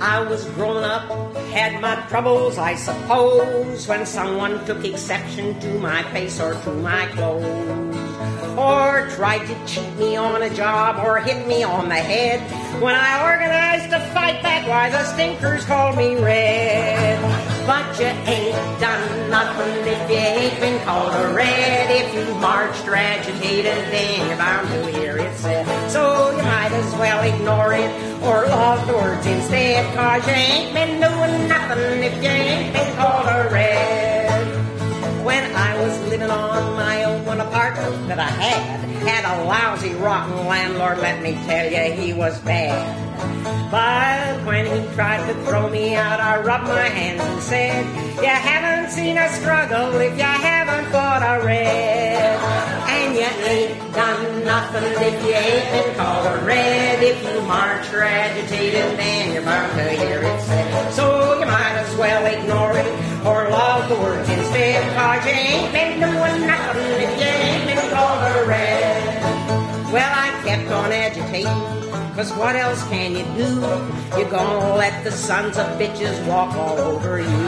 I 0.06 0.20
was 0.20 0.44
grown 0.50 0.84
up, 0.84 1.34
had 1.50 1.80
my 1.82 1.96
troubles, 2.08 2.58
I 2.58 2.76
suppose, 2.76 3.88
when 3.88 4.06
someone 4.06 4.64
took 4.64 4.84
exception 4.84 5.58
to 5.58 5.80
my 5.80 6.04
face 6.12 6.40
or 6.40 6.54
to 6.54 6.70
my 6.74 7.06
clothes, 7.06 7.96
or 8.56 9.08
tried 9.16 9.44
to 9.48 9.66
cheat 9.66 9.92
me 9.96 10.14
on 10.14 10.42
a 10.42 10.50
job 10.54 11.04
or 11.04 11.18
hit 11.18 11.48
me 11.48 11.64
on 11.64 11.88
the 11.88 11.96
head. 11.96 12.38
When 12.80 12.94
I 12.94 13.32
organized 13.32 13.90
to 13.90 13.98
fight 14.14 14.44
back, 14.44 14.68
why 14.68 14.90
the 14.90 15.02
stinkers 15.02 15.64
called 15.64 15.96
me 15.96 16.14
red. 16.14 17.45
But 17.66 17.98
you 17.98 18.06
ain't 18.06 18.80
done 18.80 19.30
nothing 19.30 19.86
if 19.86 20.08
you 20.08 20.16
ain't 20.16 20.60
been 20.60 20.84
called 20.84 21.12
a 21.14 21.34
red. 21.34 21.90
If 21.90 22.14
you 22.14 22.34
marched 22.36 22.86
agitated, 22.86 23.64
then 23.92 24.28
you're 24.28 24.36
bound 24.36 24.68
to 24.68 24.98
hear 24.98 25.18
it 25.18 25.36
said. 25.36 25.66
So 25.90 26.30
you 26.30 26.42
might 26.44 26.70
as 26.70 26.92
well 26.94 27.22
ignore 27.24 27.72
it 27.72 27.90
or 28.22 28.46
love 28.46 28.86
the 28.86 28.92
words 28.92 29.26
instead. 29.26 29.84
Cause 29.96 30.24
you 30.26 30.32
ain't 30.32 30.74
been 30.74 31.00
doing 31.00 31.48
nothing 31.48 32.04
if 32.04 32.14
you 32.22 32.30
ain't 32.30 32.72
been 32.72 32.96
called 32.96 33.26
a 33.26 33.48
red. 33.50 35.24
When 35.24 35.56
I 35.56 35.76
was 35.82 35.98
living 36.08 36.30
on 36.30 36.76
my 36.76 37.02
own, 37.02 37.24
one 37.24 37.40
apartment 37.40 38.06
that 38.08 38.20
I 38.20 38.28
had 38.28 38.80
had 39.08 39.24
a 39.24 39.44
lousy, 39.44 39.94
rotten 39.94 40.46
landlord. 40.46 40.98
Let 40.98 41.20
me 41.22 41.32
tell 41.46 41.70
you, 41.70 41.92
he 41.92 42.12
was 42.12 42.38
bad. 42.40 43.05
But 43.70 44.44
when 44.46 44.66
he 44.66 44.94
tried 44.94 45.26
to 45.26 45.34
throw 45.44 45.68
me 45.68 45.94
out, 45.94 46.20
I 46.20 46.40
rubbed 46.40 46.68
my 46.68 46.88
hands 46.88 47.20
and 47.20 47.42
said, 47.42 47.84
You 48.22 48.28
haven't 48.28 48.90
seen 48.92 49.18
a 49.18 49.28
struggle 49.30 49.98
if 50.00 50.16
you 50.16 50.24
haven't 50.24 50.90
fought 50.92 51.22
a 51.22 51.44
red. 51.44 52.38
And 52.88 53.14
you 53.14 53.28
ain't 53.46 53.92
done 53.94 54.44
nothing 54.44 54.84
if 54.84 55.26
you 55.26 55.34
ain't 55.34 55.70
been 55.72 55.94
called 55.96 56.26
a 56.26 56.44
red. 56.44 57.02
If 57.02 57.22
you 57.24 57.40
march 57.42 57.92
or 57.92 58.02
agitated, 58.02 58.98
then 58.98 59.32
you're 59.34 59.42
bound 59.42 59.72
to 59.72 59.90
hear 59.90 60.22
it 60.22 60.40
said. 60.42 60.92
So 60.92 61.38
you 61.38 61.46
might 61.46 61.76
as 61.76 61.96
well 61.96 62.24
ignore 62.26 62.76
it 62.76 62.86
or 63.26 63.50
love 63.50 63.88
the 63.88 63.96
words 63.96 64.28
instead. 64.28 64.82
Cause 64.94 65.26
you 65.26 65.32
ain't 65.32 65.72
been 65.72 66.00
doing 66.00 66.46
nothing 66.46 66.92
if 67.02 67.18
you 67.18 67.26
ain't 67.26 67.66
been 67.66 67.90
called 67.90 68.22
a 68.22 68.46
red. 68.46 69.22
Well, 69.92 70.12
I 70.14 70.42
kept 70.44 70.70
on 70.70 70.92
agitating, 70.92 71.85
cause 72.16 72.32
what 72.32 72.56
else 72.56 72.82
can 72.88 73.12
you 73.12 73.24
do? 73.36 73.50
You're 74.16 74.30
gonna 74.30 74.74
let 74.74 75.04
the 75.04 75.12
sons 75.12 75.58
of 75.58 75.66
bitches 75.78 76.16
walk 76.26 76.56
all 76.56 76.78
over 76.78 77.20
you. 77.20 77.38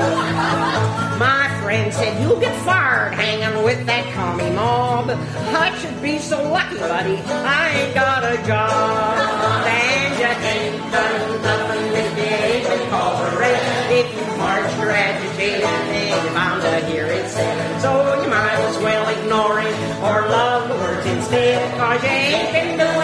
My 1.18 1.48
friend 1.62 1.92
said, 1.92 2.20
You'll 2.20 2.38
get 2.38 2.54
fired 2.66 3.14
hanging 3.14 3.64
with 3.64 3.86
that 3.86 4.04
commie 4.12 4.54
mob. 4.54 5.08
I 5.08 5.76
should 5.78 6.02
be 6.02 6.18
so 6.18 6.36
lucky, 6.52 6.76
buddy. 6.76 7.16
I 7.16 7.68
ain't 7.80 7.94
got 7.94 8.22
a 8.24 8.36
job. 8.46 9.66
And 9.66 10.18
you 10.20 10.26
ain't 10.26 10.92
done 10.92 11.42
nothing 11.42 11.86
if 12.04 12.12
you 12.18 12.24
ain't 12.24 12.68
been 12.68 12.90
called 12.90 13.24
a 13.24 13.38
red. 13.38 13.60
If 13.90 14.06
you 14.14 14.36
march 14.36 14.72
or 14.84 14.90
agitated, 14.90 15.62
then 15.62 16.24
you're 16.24 16.34
bound 16.34 16.60
to 16.62 16.86
hear 16.92 17.06
it 17.06 17.28
said. 17.30 17.80
So 17.80 18.22
you 18.22 18.28
might 18.28 18.60
as 18.68 18.76
well 18.82 19.08
ignore 19.16 19.60
it 19.60 19.74
or 20.04 20.28
love 20.28 20.68
the 20.68 20.74
words 20.74 21.06
instead. 21.06 21.78
Cause 21.78 22.02
you 22.02 22.08
ain't 22.10 22.52
been 22.52 22.78
doing 22.78 22.97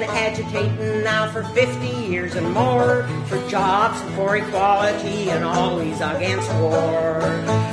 been 0.00 0.08
agitating 0.08 1.04
now 1.04 1.30
for 1.30 1.42
50 1.42 1.86
years 1.86 2.34
and 2.34 2.50
more 2.54 3.02
for 3.26 3.36
jobs, 3.50 4.00
and 4.00 4.14
for 4.14 4.36
equality, 4.36 5.28
and 5.28 5.44
always 5.44 5.96
against 6.00 6.50
war. 6.54 7.20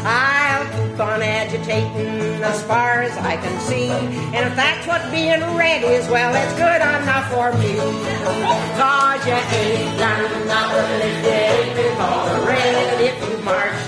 I'll 0.03 0.65
keep 0.75 0.99
on 0.99 1.21
agitating 1.21 2.43
as 2.43 2.61
far 2.63 3.03
as 3.03 3.15
I 3.19 3.37
can 3.37 3.55
see. 3.61 3.87
And 4.35 4.43
if 4.49 4.55
that's 4.57 4.85
what 4.85 5.01
being 5.11 5.39
red 5.55 5.81
is, 5.83 6.09
well, 6.09 6.35
it's 6.35 6.55
good 6.59 6.81
enough 6.83 7.31
for 7.31 7.53
me. 7.59 7.79
Cause 8.75 9.25
you 9.25 9.39
ain't 9.55 9.99
done 9.99 10.47
nothing 10.47 10.99
ain't 11.23 11.75
been 11.75 11.95
red. 12.51 12.99
If 12.99 13.15
you 13.29 13.37
march 13.45 13.79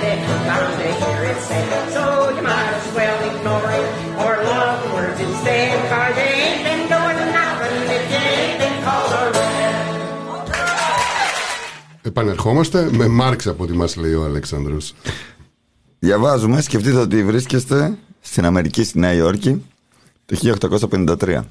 then 0.00 0.18
bound 0.48 0.72
to 0.80 0.88
hear 1.04 1.24
it 1.24 1.40
said. 1.42 1.92
So 1.92 2.30
you 2.36 2.42
might 2.42 2.72
as 2.80 2.94
well 2.96 3.18
ignore 3.28 3.70
it 3.80 3.88
or 4.16 4.32
love 4.44 4.76
the 4.82 4.94
words 4.94 5.20
instead. 5.20 5.76
Cause 5.92 6.16
you 6.16 6.22
ain't 6.22 6.57
Επανερχόμαστε 12.18 12.90
με 12.92 13.08
Μάρξ 13.08 13.46
από 13.46 13.62
ό,τι 13.62 13.72
μας 13.72 13.96
λέει 13.96 14.14
ο 14.14 14.24
Αλέξανδρος. 14.24 14.94
Διαβάζουμε, 15.98 16.60
σκεφτείτε 16.60 16.96
ότι 16.96 17.24
βρίσκεστε 17.24 17.98
στην 18.20 18.44
Αμερική, 18.44 18.84
στη 18.84 18.98
Νέα 18.98 19.12
Υόρκη, 19.12 19.64
το 20.26 20.36
1853. 20.36 21.44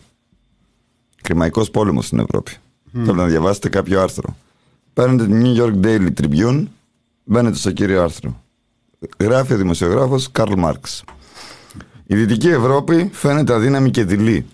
Κρημαϊκός 1.22 1.72
πόλεμος 1.72 2.06
στην 2.06 2.20
Ευρώπη. 2.20 2.52
Θέλω 2.92 3.14
να 3.14 3.26
διαβάσετε 3.26 3.70
κάποιο 3.70 4.02
άρθρο. 4.02 4.38
Παίρνετε 4.94 5.26
τη 5.26 5.42
New 5.44 5.62
York 5.62 5.86
Daily 5.86 6.10
Tribune, 6.22 6.64
μπαίνετε 7.24 7.58
στο 7.58 7.72
κύριο 7.72 8.04
άρθρο. 8.04 8.44
Γράφει 9.20 9.54
ο 9.54 9.58
δημοσιογράφος 9.58 10.32
Καρλ 10.32 10.54
Μάρξ. 10.58 11.04
Η 12.06 12.16
Δυτική 12.16 12.48
Ευρώπη 12.48 13.10
φαίνεται 13.14 13.54
αδύναμη 13.54 13.92
και 13.92 14.04
δειλή. 14.04 14.46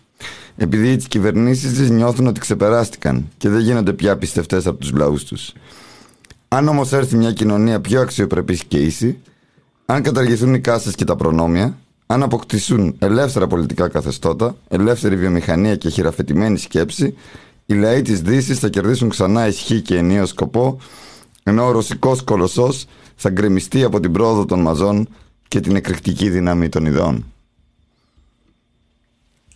Επειδή 0.58 0.96
τι 0.96 1.08
κυβερνήσεις 1.08 1.74
της 1.74 1.90
νιώθουν 1.90 2.28
ότι 2.28 2.40
ξεπεράστηκαν 2.40 3.30
και 3.38 3.50
δεν 3.50 3.60
γίνονται 3.60 3.94
πια 3.94 4.18
πιστευτές 4.18 4.68
από 4.68 4.78
τους 4.78 4.92
λαούς 4.92 5.24
τους. 5.24 5.54
Αν 6.54 6.68
όμως 6.68 6.92
έρθει 6.92 7.16
μια 7.18 7.32
κοινωνία 7.32 7.82
πιο 7.82 8.02
αξιοπρεπής 8.02 8.64
και 8.64 8.78
ίση, 8.78 9.20
αν 9.86 10.02
καταργηθούν 10.02 10.54
οι 10.54 10.60
κάστες 10.60 10.96
και 10.96 11.04
τα 11.04 11.16
προνόμια, 11.16 11.78
αν 12.06 12.24
αποκτήσουν 12.24 12.96
ελεύθερα 13.00 13.48
πολιτικά 13.48 13.88
καθεστώτα, 13.88 14.56
ελεύθερη 14.68 15.16
βιομηχανία 15.16 15.76
και 15.76 15.90
χειραφετημένη 15.90 16.58
σκέψη, 16.58 17.16
οι 17.66 17.74
λαοί 17.74 18.02
της 18.02 18.22
Δύσης 18.22 18.60
θα 18.60 18.70
κερδίσουν 18.70 19.10
ξανά 19.10 19.48
ισχύ 19.48 19.82
και 19.82 19.98
ενίο 19.98 20.26
σκοπό, 20.26 20.78
ενώ 21.44 21.66
ο 21.66 21.72
ρωσικός 21.72 22.24
κολοσσός 22.24 22.86
θα 23.16 23.30
γκρεμιστεί 23.30 23.84
από 23.84 24.00
την 24.00 24.12
πρόοδο 24.12 24.46
των 24.46 24.62
μαζών 24.62 25.08
και 25.48 25.60
την 25.60 25.76
εκρηκτική 25.76 26.30
δύναμη 26.30 26.70
των 26.70 26.86
ιδεών. 26.86 27.26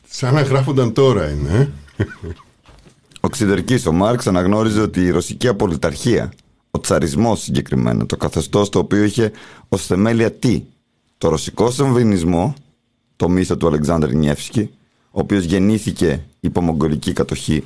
Σαν 0.09 0.33
να 0.33 0.41
γράφονταν 0.41 0.93
τώρα 0.93 1.29
είναι. 1.29 1.71
ε. 1.97 2.05
Ο 3.19 3.29
Ξυδερκής 3.29 3.85
ο 3.85 3.91
Μάρξ 3.91 4.27
αναγνώριζε 4.27 4.81
ότι 4.81 5.01
η 5.01 5.09
ρωσική 5.09 5.47
απολυταρχία, 5.47 6.31
ο 6.77 6.79
τσαρισμός 6.79 7.41
συγκεκριμένα, 7.41 8.05
το 8.05 8.17
καθεστώς 8.17 8.69
το 8.69 8.79
οποίο 8.79 9.03
είχε 9.03 9.31
ως 9.67 9.85
θεμέλια 9.85 10.31
τι, 10.31 10.63
το 11.17 11.29
ρωσικό 11.29 11.71
σεμβινισμό, 11.71 12.53
το 13.15 13.29
μύθο 13.29 13.57
του 13.57 13.67
Αλεξάνδρ 13.67 14.13
Νιεύσκη, 14.13 14.69
ο 15.11 15.19
οποίος 15.19 15.43
γεννήθηκε 15.43 16.23
υπό 16.39 16.61
μογγολική 16.61 17.13
κατοχή 17.13 17.63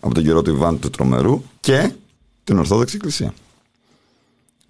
από 0.00 0.14
τον 0.14 0.24
καιρό 0.24 0.42
του 0.42 0.50
Ιβάν 0.50 0.78
του 0.78 0.90
Τρομερού 0.90 1.42
και 1.60 1.92
την 2.44 2.58
Ορθόδοξη 2.58 2.96
Εκκλησία. 2.96 3.34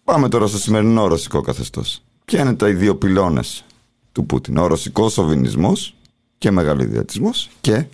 Πάμε 0.05 0.29
τώρα 0.29 0.47
στο 0.47 0.59
σημερινό 0.59 1.07
ρωσικό 1.07 1.41
καθεστώς. 1.41 2.03
Ποια 2.25 2.41
είναι 2.41 2.55
τα 2.55 2.69
οι 2.69 2.73
δύο 2.75 2.97
πυλώνες 2.97 3.65
του 4.13 4.27
Πούτιν; 4.27 4.57
Ο 4.57 4.67
ρωσικός 4.67 5.13
σοβινισμός 5.13 5.95
και 6.39 6.51
μεγαλοειδιατισμός 6.51 7.51
και 7.61 7.87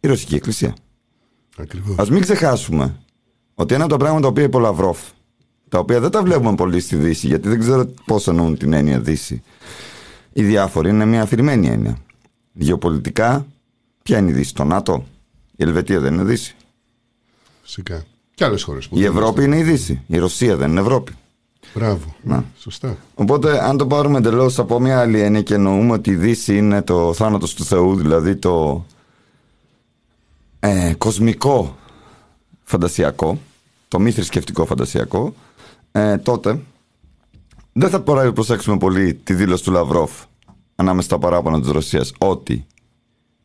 η 0.00 0.08
Ρωσική 0.08 0.34
Εκκλησία. 0.34 0.74
Ακριβώς. 1.56 1.98
Α 1.98 2.06
μην 2.10 2.20
ξεχάσουμε 2.20 2.96
ότι 3.58 3.74
ένα 3.74 3.84
από 3.84 3.92
τα 3.92 3.98
πράγματα 3.98 4.22
τα 4.22 4.28
οποία 4.28 4.44
είπε 4.44 4.56
ο 4.56 4.60
Λαυρόφ, 4.60 4.98
τα 5.68 5.78
οποία 5.78 6.00
δεν 6.00 6.10
τα 6.10 6.22
βλέπουμε 6.22 6.54
πολύ 6.54 6.80
στη 6.80 6.96
Δύση, 6.96 7.26
γιατί 7.26 7.48
δεν 7.48 7.58
ξέρω 7.58 7.86
πώς 8.04 8.28
εννοούν 8.28 8.58
την 8.58 8.72
έννοια 8.72 9.00
Δύση. 9.00 9.42
Οι 10.32 10.42
διάφοροι 10.42 10.88
είναι 10.88 11.04
μια 11.04 11.22
αφηρημένη 11.22 11.66
έννοια. 11.66 11.98
Γεωπολιτικά, 12.52 13.46
ποια 14.02 14.18
είναι 14.18 14.30
η 14.30 14.32
Δύση, 14.32 14.54
το 14.54 14.64
ΝΑΤΟ, 14.64 15.04
η 15.56 15.62
Ελβετία 15.64 16.00
δεν 16.00 16.14
είναι 16.14 16.24
Δύση. 16.24 16.54
Φυσικά. 17.62 18.04
Και 18.34 18.44
άλλες 18.44 18.62
χώρες 18.62 18.88
που 18.88 18.98
Η 18.98 19.02
δεν 19.02 19.10
Ευρώπη 19.10 19.44
είναι 19.44 19.58
η 19.58 19.62
Δύση. 19.62 20.02
Η 20.06 20.18
Ρωσία 20.18 20.56
δεν 20.56 20.70
είναι 20.70 20.80
Ευρώπη. 20.80 21.12
Μπράβο. 21.74 22.14
Να. 22.22 22.44
Σωστά. 22.58 22.96
Οπότε, 23.14 23.64
αν 23.64 23.76
το 23.76 23.86
πάρουμε 23.86 24.18
εντελώς 24.18 24.58
από 24.58 24.80
μια 24.80 25.00
άλλη 25.00 25.20
έννοια 25.20 25.42
και 25.42 25.54
εννοούμε 25.54 25.92
ότι 25.92 26.10
η 26.10 26.16
Δύση 26.16 26.56
είναι 26.56 26.82
το 26.82 27.12
θάνατος 27.12 27.54
του 27.54 27.64
Θεού, 27.64 27.96
δηλαδή 27.96 28.36
το 28.36 28.84
ε, 30.60 30.94
κοσμικό 30.98 31.76
φαντασιακό, 32.66 33.38
το 33.88 33.98
μη 33.98 34.10
θρησκευτικό 34.10 34.66
φαντασιακό, 34.66 35.34
ε, 35.92 36.18
τότε 36.18 36.60
δεν 37.72 37.90
θα 37.90 38.00
πρέπει 38.00 38.26
να 38.26 38.32
προσέξουμε 38.32 38.78
πολύ 38.78 39.14
τη 39.14 39.34
δήλωση 39.34 39.64
του 39.64 39.70
Λαυρόφ 39.70 40.10
ανάμεσα 40.74 41.06
στα 41.06 41.18
παράπονα 41.18 41.60
της 41.60 41.70
Ρωσίας 41.70 42.12
ότι 42.18 42.66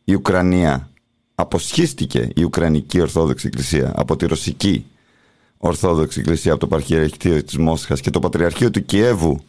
η 0.04 0.14
Ουκρανία 0.14 0.90
αποσχίστηκε 1.36 2.30
η 2.36 2.44
Ουκρανική 2.44 3.02
Ορθόδοξη 3.02 3.48
Εκκλησία 3.48 3.92
από 3.96 4.16
τη 4.16 4.26
Ρωσική 4.26 4.86
Ορθόδοξη 5.58 6.20
Εκκλησία 6.20 6.52
από 6.52 6.60
το 6.60 6.68
Παρχιεραρχείο 6.68 7.44
της 7.44 7.58
Μόσχας 7.58 8.02
και 8.02 8.10
το 8.10 8.20
Πατριαρχείο 8.20 8.72
του 8.72 8.86
Κιέβου 8.86 9.40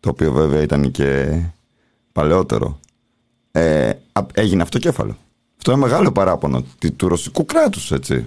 το 0.00 0.08
οποίο 0.08 0.32
βέβαια 0.32 0.62
ήταν 0.62 0.90
και 0.90 1.40
παλαιότερο 2.12 2.80
ε, 3.50 3.88
α- 4.12 4.26
έγινε 4.34 4.62
αυτοκέφαλο. 4.62 5.16
Αυτό 5.66 5.76
είναι 5.76 5.86
μεγάλο 5.86 6.12
παράπονο 6.12 6.64
τη- 6.78 6.90
του 6.90 7.08
ρωσικού 7.08 7.44
κράτους, 7.44 7.92
έτσι. 7.92 8.26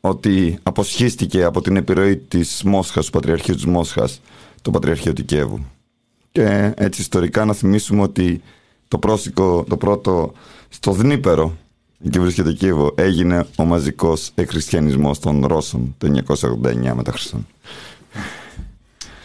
Ότι 0.00 0.58
αποσχίστηκε 0.62 1.44
από 1.44 1.60
την 1.60 1.76
επιρροή 1.76 2.16
της 2.16 2.62
Μόσχας, 2.64 3.04
του 3.04 3.10
Πατριαρχείου 3.12 3.54
της 3.54 3.64
Μόσχας, 3.66 4.20
το 4.62 4.70
Πατριαρχείο 4.70 5.12
του 5.12 5.24
Κιέβου. 5.24 5.64
Και 6.32 6.72
έτσι 6.76 7.00
ιστορικά 7.00 7.44
να 7.44 7.52
θυμίσουμε 7.52 8.02
ότι 8.02 8.42
το, 8.88 8.98
πρόσικο, 8.98 9.64
το 9.68 9.76
πρώτο 9.76 10.32
στο 10.68 10.92
Δνήπερο, 10.92 11.56
εκεί 12.04 12.20
βρίσκεται 12.20 12.48
το 12.50 12.56
Κίεβο, 12.56 12.92
έγινε 12.96 13.46
ο 13.56 13.64
μαζικός 13.64 14.30
εκχριστιανισμός 14.34 15.18
των 15.18 15.46
Ρώσων 15.46 15.94
το 15.98 16.22
1989 16.26 16.94
μετά 16.94 17.12
Χριστόν. 17.12 17.46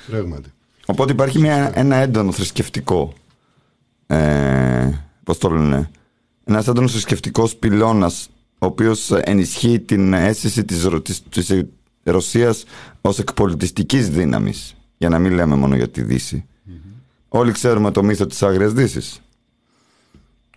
Πράγματι. 0.08 0.50
Οπότε 0.86 1.12
υπάρχει 1.12 1.40
μια, 1.40 1.72
ένα 1.80 1.96
έντονο 1.96 2.32
θρησκευτικό. 2.32 3.14
Ε, 4.08 4.90
Πώς 5.24 5.38
το 5.38 5.50
λένε. 5.50 5.90
Ένας 6.50 6.68
έντονος 6.68 6.91
θρησκευτικός 6.91 7.56
πυλώνας, 7.56 8.30
ο 8.60 8.66
οποίος 8.66 9.12
ενισχύει 9.12 9.80
την 9.80 10.14
αίσθηση 10.14 10.66
της 10.66 10.88
της, 11.02 11.24
της 11.30 11.64
Ρωσίας 12.04 12.64
ως 13.02 13.20
εκπολιτιστικής 13.20 14.10
δύναμης. 14.10 14.76
Για 14.97 15.10
να 15.10 15.20
μην 15.20 15.32
λέμε 15.32 15.56
μόνο 15.56 15.76
για 15.76 15.89
τη 15.89 16.02
Δύση. 16.02 16.45
Όλοι 17.30 17.52
ξέρουμε 17.52 17.91
το 17.91 18.04
μύθο 18.04 18.26
της 18.26 18.43
Άγριας 18.43 18.74
Δύσης. 18.74 19.22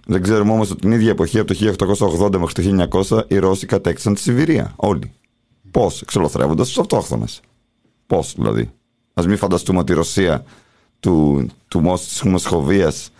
Δεν 0.06 0.22
ξέρουμε 0.22 0.52
όμως 0.52 0.70
ότι 0.70 0.80
την 0.80 0.92
ίδια 0.92 1.10
εποχή, 1.10 1.38
από 1.38 1.54
το 1.54 1.54
1880 1.54 2.38
μέχρι 2.38 2.54
το 2.54 2.62
1900, 2.62 3.24
οι 3.28 3.38
Ρώσοι 3.38 3.66
κατέκτησαν 3.66 4.14
τη 4.14 4.20
Σιβηρία. 4.20 4.72
Όλοι. 4.76 5.12
Πώς, 5.70 6.02
εξολοθρεύοντας 6.02 6.66
τους 6.66 6.78
αυτόχθονες. 6.78 7.40
Πώς 8.06 8.34
δηλαδή. 8.36 8.70
Α 9.14 9.22
μην 9.26 9.36
φανταστούμε 9.36 9.78
ότι 9.78 9.92
η 9.92 9.94
Ρωσία 9.94 10.44
του, 11.00 11.46
του 11.68 11.80
Μόσ, 11.80 12.08
της 12.08 12.22
Μοσχοβίας 12.22 13.10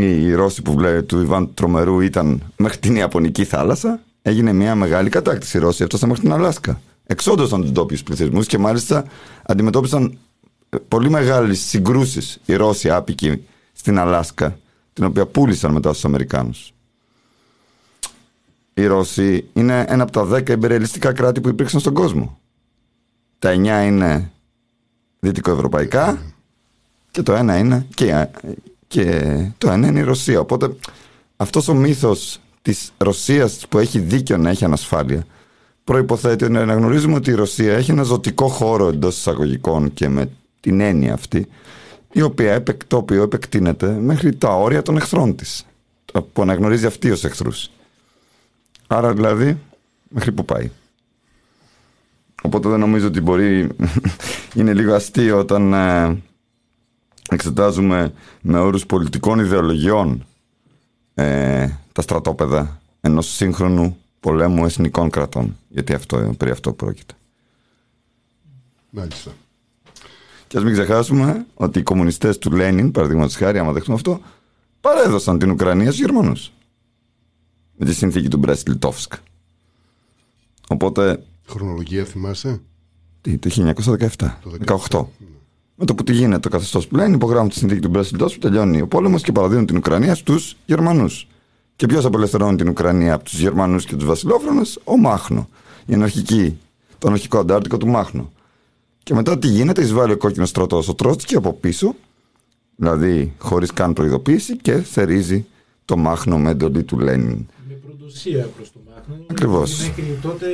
οι, 0.00 0.24
οι 0.24 0.34
Ρώσοι 0.34 0.62
που 0.62 0.72
βλέπει 0.72 1.02
του 1.02 1.20
Ιβάν 1.20 1.54
Τρομερού 1.54 2.00
ήταν 2.00 2.42
μέχρι 2.56 2.78
την 2.78 2.96
Ιαπωνική 2.96 3.44
θάλασσα. 3.44 4.00
Έγινε 4.22 4.52
μια 4.52 4.74
μεγάλη 4.74 5.08
κατάκτηση. 5.08 5.56
Οι 5.56 5.60
Ρώσοι 5.60 5.82
έφτασαν 5.82 6.08
μέχρι 6.08 6.22
την 6.22 6.32
Αλάσκα. 6.32 6.80
Εξόντωσαν 7.06 7.60
τους 7.60 7.70
ντόπιους 7.70 8.02
πληθυσμούς 8.02 8.46
και 8.46 8.58
μάλιστα 8.58 9.04
αντιμετώπισαν 9.42 10.18
ε, 10.68 10.76
πολύ 10.88 11.10
μεγάλες 11.10 11.60
συγκρούσεις 11.60 12.40
οι 12.44 12.54
Ρώσοι 12.54 12.90
άπικοι 12.90 13.44
στην 13.72 13.98
Αλάσκα, 13.98 14.58
την 14.92 15.04
οποία 15.04 15.26
πούλησαν 15.26 15.72
μετά 15.72 15.90
στους 15.90 16.04
Αμερικάνους. 16.04 16.72
Οι 18.74 18.86
Ρώσοι 18.86 19.44
είναι 19.52 19.84
ένα 19.88 20.02
από 20.02 20.12
τα 20.12 20.24
δέκα 20.24 20.52
εμπεριαλιστικά 20.52 21.12
κράτη 21.12 21.40
που 21.40 21.48
υπήρξαν 21.48 21.80
στον 21.80 21.94
κόσμο. 21.94 22.38
Τα 23.38 23.50
εννιά 23.50 23.84
είναι 23.84 24.30
δυτικοευρωπαϊκά 25.20 26.22
και 27.10 27.22
το 27.22 27.32
ένα 27.32 27.56
είναι 27.58 27.86
και, 27.94 28.28
και 28.86 29.36
το 29.58 29.70
ένα 29.70 29.86
είναι 29.86 29.98
η 29.98 30.02
Ρωσία. 30.02 30.40
Οπότε 30.40 30.76
αυτός 31.36 31.68
ο 31.68 31.74
μύθος 31.74 32.40
της 32.62 32.92
Ρωσίας 32.96 33.66
που 33.68 33.78
έχει 33.78 33.98
δίκιο 33.98 34.36
να 34.36 34.50
έχει 34.50 34.64
ανασφάλεια 34.64 35.26
προϋποθέτει 35.84 36.48
να 36.50 36.60
αναγνωρίζουμε 36.60 37.14
ότι 37.14 37.30
η 37.30 37.34
Ρωσία 37.34 37.76
έχει 37.76 37.90
ένα 37.90 38.02
ζωτικό 38.02 38.48
χώρο 38.48 38.88
εντός 38.88 39.16
εισαγωγικών 39.16 39.92
και 39.94 40.08
με 40.08 40.30
την 40.60 40.80
έννοια 40.80 41.12
αυτή 41.12 41.46
η 42.12 42.22
οποία, 42.22 42.52
επεκ- 42.52 42.86
το 42.86 42.96
οποίο 42.96 43.22
επεκτείνεται 43.22 43.90
μέχρι 43.90 44.34
τα 44.34 44.48
όρια 44.48 44.82
των 44.82 44.96
εχθρών 44.96 45.36
της 45.36 45.66
που 46.32 46.42
αναγνωρίζει 46.42 46.86
αυτή 46.86 47.10
ως 47.10 47.24
εχθρούς. 47.24 47.70
Άρα 48.86 49.12
δηλαδή 49.12 49.58
μέχρι 50.08 50.32
που 50.32 50.44
πάει. 50.44 50.70
Οπότε 52.42 52.68
δεν 52.68 52.78
νομίζω 52.78 53.06
ότι 53.06 53.20
μπορεί. 53.20 53.68
είναι 54.56 54.74
λίγο 54.74 54.94
αστείο 54.94 55.38
όταν 55.38 55.72
ε, 55.72 56.22
εξετάζουμε 57.34 58.12
με 58.40 58.58
όρους 58.58 58.86
πολιτικών 58.86 59.38
ιδεολογιών 59.38 60.26
ε, 61.14 61.68
τα 61.92 62.02
στρατόπεδα 62.02 62.80
ενός 63.00 63.26
σύγχρονου 63.34 63.96
πολέμου 64.20 64.64
εθνικών 64.64 65.10
κρατών. 65.10 65.56
Γιατί 65.68 65.94
αυτό, 65.94 66.34
περί 66.36 66.50
αυτό 66.50 66.72
πρόκειται. 66.72 67.14
Μάλιστα. 68.90 69.30
Και 70.48 70.56
ας 70.56 70.64
μην 70.64 70.72
ξεχάσουμε 70.72 71.46
ότι 71.54 71.78
οι 71.78 71.82
κομμουνιστές 71.82 72.38
του 72.38 72.52
Λένιν, 72.52 72.90
παραδείγματος 72.90 73.36
χάρη, 73.36 73.58
άμα 73.58 73.72
δεχτούμε 73.72 73.96
αυτό, 73.96 74.20
παρέδωσαν 74.80 75.38
την 75.38 75.50
Ουκρανία 75.50 75.86
στους 75.86 75.98
Γερμανούς. 75.98 76.52
Με 77.76 77.86
τη 77.86 77.94
συνθήκη 77.94 78.28
του 78.28 78.36
Μπρέστ 78.36 78.68
Λιτόφσκ. 78.68 79.12
Οπότε. 80.68 81.24
Χρονολογία 81.48 82.04
θυμάσαι; 82.04 82.60
Τι, 83.20 83.38
το 83.38 83.74
1917. 83.84 84.06
Το 84.16 84.78
18. 84.90 85.06
Με 85.76 85.84
το 85.84 85.94
που 85.94 86.04
τη 86.04 86.12
γίνεται 86.12 86.38
το 86.38 86.48
καθεστώς 86.48 86.86
που 86.86 86.96
λένε, 86.96 87.14
υπογράφουν 87.14 87.48
τη 87.48 87.54
συνθήκη 87.54 87.80
του 87.80 87.88
Μπρέστ 87.88 88.12
Λιτόφσκ, 88.12 88.38
τελειώνει 88.38 88.80
ο 88.80 88.86
πόλεμος 88.86 89.22
και 89.22 89.32
παραδίνουν 89.32 89.66
την 89.66 89.76
Ουκρανία 89.76 90.14
στους 90.14 90.56
Γερμανούς. 90.66 91.26
Και 91.76 91.86
ποιος 91.86 92.04
απελευθερώνει 92.04 92.56
την 92.56 92.68
Ουκρανία 92.68 93.14
από 93.14 93.24
τους 93.24 93.38
Γερμανούς 93.38 93.84
και 93.84 93.96
τους 93.96 94.06
Βασιλόφρονες, 94.06 94.78
ο 94.84 94.96
Μάχνο. 94.96 95.48
Η 95.86 95.94
αναρχική, 95.94 96.58
το 96.98 97.08
αναρχικό 97.08 97.38
αντάρτικο 97.38 97.76
του 97.76 97.86
Μάχνο. 97.86 98.32
Και 99.02 99.14
μετά 99.14 99.38
τι 99.38 99.48
γίνεται, 99.48 99.82
εισβάλλει 99.82 100.12
ο 100.12 100.16
κόκκινος 100.16 100.48
στρατός 100.48 100.88
ο 100.88 100.94
Τρότσκι 100.94 101.36
από 101.36 101.52
πίσω, 101.52 101.94
δηλαδή 102.76 103.34
χωρίς 103.38 103.72
καν 103.72 103.92
προειδοποίηση 103.92 104.56
και 104.56 104.76
θερίζει 104.76 105.46
το 105.84 105.96
Μάχνο 105.96 106.38
με 106.38 106.50
εντολή 106.50 106.82
του 106.82 106.98
Λένιν. 106.98 107.46
Με 107.68 107.74
προδοσία 107.74 108.48
προς 108.56 108.72
το 108.72 108.78
Μάχνο. 108.88 109.24
Ακριβώς. 109.30 109.80
Μέχρι 109.80 110.18
τότε 110.22 110.46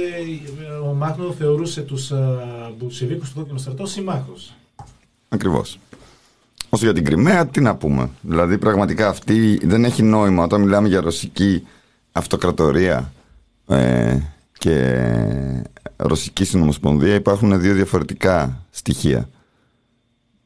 ο 0.90 0.94
Μάχνο 0.94 1.32
θεωρούσε 1.32 1.80
τους 1.80 2.12
Μπουλσεβίκου 2.78 3.24
του 3.24 3.34
κόκκινο 3.34 3.58
στρατό 3.58 3.86
συμμάχους. 3.86 4.52
Ακριβώς. 5.32 5.78
Όσο 6.68 6.84
για 6.84 6.94
την 6.94 7.04
Κρυμαία, 7.04 7.46
τι 7.46 7.60
να 7.60 7.76
πούμε. 7.76 8.10
Δηλαδή, 8.20 8.58
πραγματικά 8.58 9.08
αυτή 9.08 9.60
δεν 9.66 9.84
έχει 9.84 10.02
νόημα 10.02 10.44
όταν 10.44 10.60
μιλάμε 10.60 10.88
για 10.88 11.00
ρωσική 11.00 11.66
αυτοκρατορία 12.12 13.12
ε, 13.66 14.18
και 14.58 15.04
ρωσική 15.96 16.44
συνομοσπονδία. 16.44 17.14
Υπάρχουν 17.14 17.60
δύο 17.60 17.74
διαφορετικά 17.74 18.62
στοιχεία. 18.70 19.28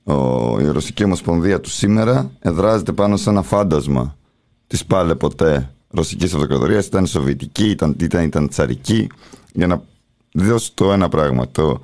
Ο, 0.05 0.61
η 0.61 0.67
Ρωσική 0.67 1.05
Ομοσπονδία 1.05 1.61
του 1.61 1.71
σήμερα 1.71 2.31
εδράζεται 2.41 2.93
πάνω 2.93 3.17
σε 3.17 3.31
ένα 3.31 3.43
φάντασμα 3.43 4.17
της 4.67 4.85
πάλε 4.85 5.15
ποτέ 5.15 5.71
ρωσικής 5.91 6.35
αυτοκρατορίας. 6.35 6.87
Ήταν 6.87 7.07
σοβιετική, 7.07 7.71
ήταν, 7.71 7.97
ήταν, 8.01 8.25
ήταν 8.25 8.49
τσαρική. 8.49 9.07
Για 9.53 9.67
να 9.67 9.83
δώσω 10.33 10.71
το 10.75 10.93
ένα 10.93 11.09
πράγμα, 11.09 11.49
το, 11.49 11.81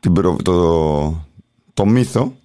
την, 0.00 0.12
προ- 0.12 0.42
το, 0.42 1.27
το 1.78 1.86
μύθο 1.86 2.36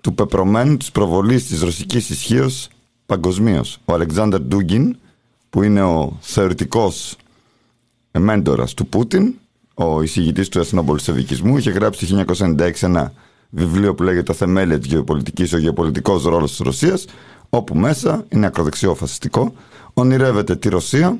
του 0.00 0.14
πεπρωμένου 0.14 0.76
της 0.76 0.90
προβολής 0.90 1.46
της 1.46 1.62
ρωσικής 1.62 2.10
ισχύως 2.10 2.68
παγκοσμίως. 3.06 3.78
Ο 3.84 3.92
Αλεξάνδρ 3.92 4.40
Ντούγκιν, 4.40 4.96
που 5.50 5.62
είναι 5.62 5.82
ο 5.82 6.16
θεωρητικός 6.20 7.16
μέντορας 8.18 8.74
του 8.74 8.86
Πούτιν, 8.86 9.34
ο 9.74 10.02
εισηγητής 10.02 10.48
του 10.48 10.58
εθνοπολσεβικισμού, 10.58 11.56
είχε 11.56 11.70
γράψει 11.70 12.06
το 12.06 12.24
1996 12.28 12.72
ένα 12.86 13.12
βιβλίο 13.50 13.94
που 13.94 14.02
λέγεται 14.02 14.22
«Τα 14.22 14.34
θεμέλια 14.34 14.78
της 14.78 14.88
γεωπολιτικής, 14.90 15.52
ο 15.52 15.58
γεωπολιτικός 15.58 16.22
ρόλος 16.22 16.50
της 16.50 16.58
Ρωσίας», 16.58 17.04
όπου 17.48 17.74
μέσα 17.76 18.24
είναι 18.28 18.46
ακροδεξιό 18.46 18.94
φασιστικό, 18.94 19.52
ονειρεύεται 19.94 20.56
τη 20.56 20.68
Ρωσία 20.68 21.18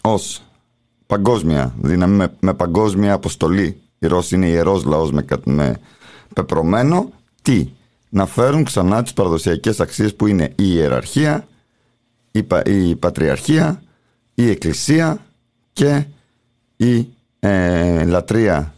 ως 0.00 0.42
παγκόσμια 1.06 1.74
δύναμη, 1.80 2.16
με, 2.16 2.34
με 2.40 2.54
παγκόσμια 2.54 3.12
αποστολή. 3.12 3.78
Οι 3.98 4.06
Ρώσοι 4.06 4.34
είναι 4.34 4.46
ιερός 4.46 4.84
λαός 4.84 5.12
με, 5.12 5.22
κα- 5.22 5.40
με 5.44 5.76
πεπρωμένο 6.34 7.12
τι, 7.42 7.68
να 8.08 8.26
φέρουν 8.26 8.64
ξανά 8.64 9.02
τις 9.02 9.12
παραδοσιακές 9.12 9.80
αξίες 9.80 10.14
που 10.14 10.26
είναι 10.26 10.44
η 10.44 10.52
ιεραρχία, 10.56 11.46
η, 12.30 12.42
πα- 12.42 12.62
η 12.66 12.96
πατριαρχία, 12.96 13.82
η 14.34 14.50
εκκλησία 14.50 15.18
και 15.72 16.04
η 16.76 17.08
ε, 17.40 18.04
λατρεία 18.04 18.74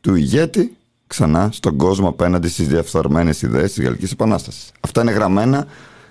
του 0.00 0.14
ηγέτη 0.14 0.76
ξανά 1.06 1.48
στον 1.52 1.76
κόσμο 1.76 2.08
απέναντι 2.08 2.48
στις 2.48 2.68
διαφθαρμένες 2.68 3.42
ιδέες 3.42 3.72
της 3.72 3.84
Γαλλικής 3.84 4.12
Επανάστασης. 4.12 4.72
Αυτά 4.80 5.02
είναι 5.02 5.10
γραμμένα 5.10 5.66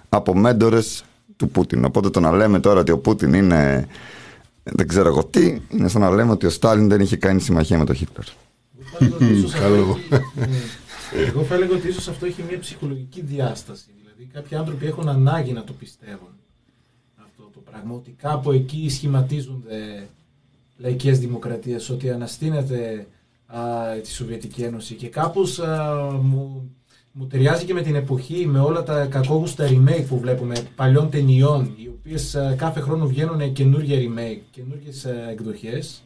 από 0.09 0.35
μέντορες 0.35 1.03
του 1.35 1.49
Πούτιν. 1.49 1.85
Οπότε 1.85 2.09
το 2.09 2.19
να 2.19 2.31
λέμε 2.31 2.59
τώρα 2.59 2.79
ότι 2.79 2.91
ο 2.91 2.97
Πούτιν 2.97 3.33
είναι 3.33 3.87
δεν 4.63 4.87
ξέρω 4.87 5.07
εγώ 5.07 5.25
τι, 5.25 5.61
είναι 5.69 5.87
σαν 5.87 6.01
να 6.01 6.09
λέμε 6.09 6.31
ότι 6.31 6.45
ο 6.45 6.49
Στάλιν 6.49 6.89
δεν 6.89 6.99
είχε 7.01 7.15
κάνει 7.15 7.41
συμμαχία 7.41 7.77
με 7.77 7.85
τον 7.85 7.95
Χίτλερ. 7.95 8.25
Καλό. 9.59 9.97
Εγώ 11.27 11.43
θα 11.43 11.55
έλεγα 11.55 11.75
ότι 11.75 11.87
ίσως 11.87 12.07
αυτό 12.07 12.25
έχει 12.25 12.43
μια 12.49 12.59
ψυχολογική 12.59 13.21
διάσταση. 13.21 13.85
Δηλαδή, 14.01 14.31
κάποιοι 14.33 14.57
άνθρωποι 14.57 14.85
έχουν 14.85 15.09
ανάγκη 15.09 15.51
να 15.51 15.63
το 15.63 15.73
πιστεύουν 15.73 16.29
αυτό 17.15 17.49
το 17.53 17.59
πράγμα. 17.59 17.93
Ότι 17.93 18.15
κάπου 18.21 18.51
εκεί 18.51 18.89
σχηματίζονται 18.89 20.07
λαϊκές 20.77 21.19
δημοκρατίες, 21.19 21.89
ότι 21.89 22.09
αναστείνεται 22.09 23.07
α, 23.45 23.61
τη 24.03 24.11
Σοβιετική 24.11 24.61
Ένωση. 24.61 24.95
Και 24.95 25.07
κάπως 25.07 25.59
μου, 26.21 26.71
μου 27.11 27.27
ταιριάζει 27.27 27.65
και 27.65 27.73
με 27.73 27.81
την 27.81 27.95
εποχή, 27.95 28.45
με 28.47 28.59
όλα 28.59 28.83
τα 28.83 29.05
κακόγουστα 29.05 29.67
remake 29.69 30.05
που 30.07 30.19
βλέπουμε 30.19 30.55
παλιών 30.75 31.09
ταινιών, 31.09 31.73
οι 31.77 31.87
οποίες 31.87 32.37
κάθε 32.55 32.79
χρόνο 32.79 33.07
βγαίνουν 33.07 33.53
καινούργια 33.53 33.97
remake, 33.99 34.41
καινούργιες 34.51 35.05
εκδοχές. 35.29 36.01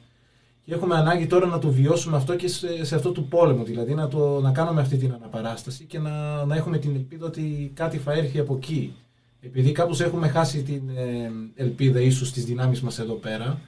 Και 0.66 0.74
έχουμε 0.74 0.96
ανάγκη 0.96 1.28
τώρα 1.28 1.46
να 1.46 1.60
το 1.60 1.70
βιώσουμε 1.70 2.18
αυτό 2.18 2.36
και 2.36 2.48
σε, 2.48 2.86
σε 2.86 2.96
αυτό 2.96 3.12
του 3.12 3.28
πόλεμο. 3.28 3.64
Δηλαδή 3.64 3.94
να, 3.94 4.08
το, 4.08 4.40
να 4.42 4.52
κάνουμε 4.52 4.82
αυτή 4.82 4.98
την 4.98 5.14
αναπαράσταση 5.14 5.84
και 5.84 6.00
να, 6.00 6.46
να 6.46 6.56
έχουμε 6.56 6.78
την 6.78 6.96
ελπίδα 6.96 7.26
ότι 7.26 7.72
κάτι 7.74 7.98
θα 7.98 8.14
έρθει 8.14 8.40
από 8.40 8.56
εκεί. 8.56 8.96
Επειδή 9.42 9.72
κάπως 9.72 10.02
έχουμε 10.02 10.28
χάσει 10.28 10.64
την 10.64 10.82
ε, 10.96 11.32
ελπίδα 11.56 12.00
ίσως 12.00 12.28
στις 12.28 12.46
δυνάμεις 12.46 12.82
μας 12.82 13.00
εδώ 13.00 13.14
πέρα 13.14 13.60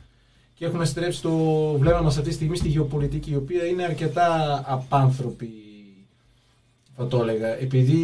και 0.53 0.65
έχουμε 0.65 0.85
στρέψει 0.85 1.21
το 1.21 1.37
βλέμμα 1.77 2.01
μας 2.01 2.17
αυτή 2.17 2.29
τη 2.29 2.35
στιγμή 2.35 2.57
στη 2.57 2.67
γεωπολιτική 2.67 3.31
η 3.31 3.35
οποία 3.35 3.65
είναι 3.65 3.83
αρκετά 3.83 4.61
απάνθρωπη 4.67 5.49
θα 6.95 7.07
το 7.07 7.21
έλεγα. 7.21 7.59
Επειδή 7.59 7.95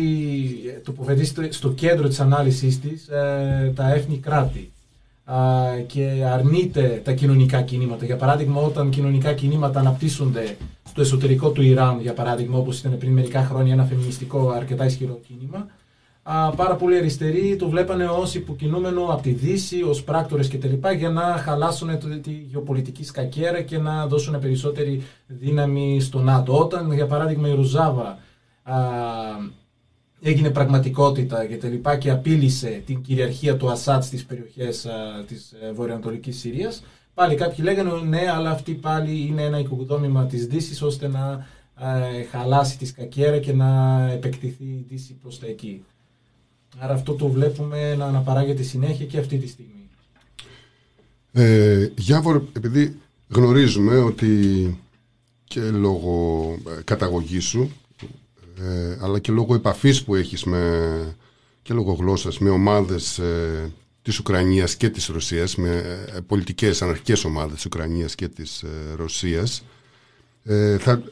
τοποθετεί 0.83 1.25
στο, 1.25 1.41
στο 1.49 1.71
κέντρο 1.71 2.07
της 2.07 2.19
ανάλυσης 2.19 2.79
της 2.79 3.07
ε, 3.07 3.73
τα 3.75 3.93
έθνη 3.93 4.17
κράτη 4.17 4.59
α, 4.59 4.78
και 5.87 6.23
αρνείται 6.33 7.01
τα 7.03 7.11
κοινωνικά 7.11 7.61
κινήματα. 7.61 8.05
Για 8.05 8.15
παράδειγμα, 8.15 8.61
όταν 8.61 8.89
κοινωνικά 8.89 9.33
κινήματα 9.33 9.79
αναπτύσσονται 9.79 10.57
στο 10.89 11.01
εσωτερικό 11.01 11.49
του 11.49 11.61
Ιράν, 11.61 11.99
για 12.01 12.13
παράδειγμα, 12.13 12.57
όπως 12.57 12.79
ήταν 12.79 12.97
πριν 12.97 13.11
μερικά 13.11 13.43
χρόνια 13.43 13.73
ένα 13.73 13.83
φεμινιστικό 13.83 14.49
αρκετά 14.49 14.85
ισχυρό 14.85 15.19
κίνημα, 15.27 15.65
α, 16.23 16.49
πάρα 16.55 16.75
πολλοί 16.75 16.97
αριστεροί 16.97 17.55
το 17.55 17.69
βλέπανε 17.69 18.05
ως 18.05 18.35
υποκινούμενο 18.35 19.01
από 19.03 19.21
τη 19.21 19.31
Δύση, 19.31 19.83
ως 19.83 20.03
πράκτορες 20.03 20.47
κτλ. 20.47 20.73
για 20.97 21.09
να 21.09 21.21
χαλάσουν 21.21 21.99
το- 21.99 22.19
τη 22.21 22.31
γεωπολιτική 22.31 23.03
σκακέρα 23.03 23.61
και 23.61 23.77
να 23.77 24.07
δώσουν 24.07 24.39
περισσότερη 24.39 25.01
δύναμη 25.27 26.01
στο 26.01 26.19
ΝΑΤΟ. 26.19 26.57
Όταν, 26.59 26.91
για 26.93 27.05
παράδειγμα, 27.05 27.47
η 27.47 27.53
Ρουζάβα 27.53 28.17
α, 28.63 28.75
έγινε 30.21 30.49
πραγματικότητα 30.49 31.45
και 31.45 31.57
τελικά 31.57 31.97
και 31.97 32.09
απείλησε 32.09 32.81
την 32.85 33.01
κυριαρχία 33.01 33.57
του 33.57 33.71
Ασάτ 33.71 34.03
στις 34.03 34.25
περιοχές 34.25 34.85
α, 34.85 35.23
της 35.27 35.55
ε, 35.61 35.71
βορειοανατολικής 35.71 36.39
Συρίας. 36.39 36.83
Πάλι 37.13 37.35
κάποιοι 37.35 37.57
λέγανε 37.61 37.91
ναι, 38.07 38.31
αλλά 38.31 38.51
αυτή 38.51 38.73
πάλι 38.73 39.25
είναι 39.27 39.43
ένα 39.43 39.59
οικοδόμημα 39.59 40.25
της 40.25 40.47
Δύσης 40.47 40.81
ώστε 40.81 41.07
να 41.07 41.47
ε, 41.79 42.23
χαλάσει 42.23 42.77
τη 42.77 42.85
σκακέρα 42.85 43.39
και 43.39 43.53
να 43.53 44.01
επεκτηθεί 44.11 44.63
η 44.63 44.85
Δύση 44.89 45.13
προς 45.21 45.39
τα 45.39 45.47
εκεί. 45.47 45.83
Άρα 46.79 46.93
αυτό 46.93 47.13
το 47.13 47.27
βλέπουμε 47.27 47.95
να 47.95 48.05
αναπαράγεται 48.05 48.63
συνέχεια 48.63 49.05
και 49.05 49.17
αυτή 49.17 49.37
τη 49.37 49.47
στιγμή. 49.47 49.89
Ε, 51.31 51.89
Γιάβορ, 51.97 52.41
επειδή 52.53 52.97
γνωρίζουμε 53.29 53.97
ότι 53.97 54.77
και 55.43 55.61
λόγω 55.61 56.43
ε, 56.77 56.81
καταγωγής 56.83 57.45
σου 57.45 57.71
ε, 58.61 58.97
αλλά 59.01 59.19
και 59.19 59.31
λόγω 59.31 59.55
επαφής 59.55 60.03
που 60.03 60.15
έχεις 60.15 60.43
με, 60.43 61.15
και 61.61 61.73
λόγω 61.73 61.93
γλώσσας 61.93 62.39
με 62.39 62.49
ομάδες 62.49 63.17
ε, 63.17 63.71
της 64.01 64.19
Ουκρανίας 64.19 64.75
και 64.75 64.89
της 64.89 65.07
Ρωσίας 65.07 65.55
με 65.55 66.05
ε, 66.15 66.19
πολιτικές 66.19 66.81
αναρχικές 66.81 67.23
ομάδες 67.23 67.55
της 67.55 67.65
Ουκρανίας 67.65 68.15
και 68.15 68.27
της 68.27 68.63
ε, 68.63 68.93
Ρωσίας 68.95 69.63
ε, 70.43 70.77
θα, 70.77 71.03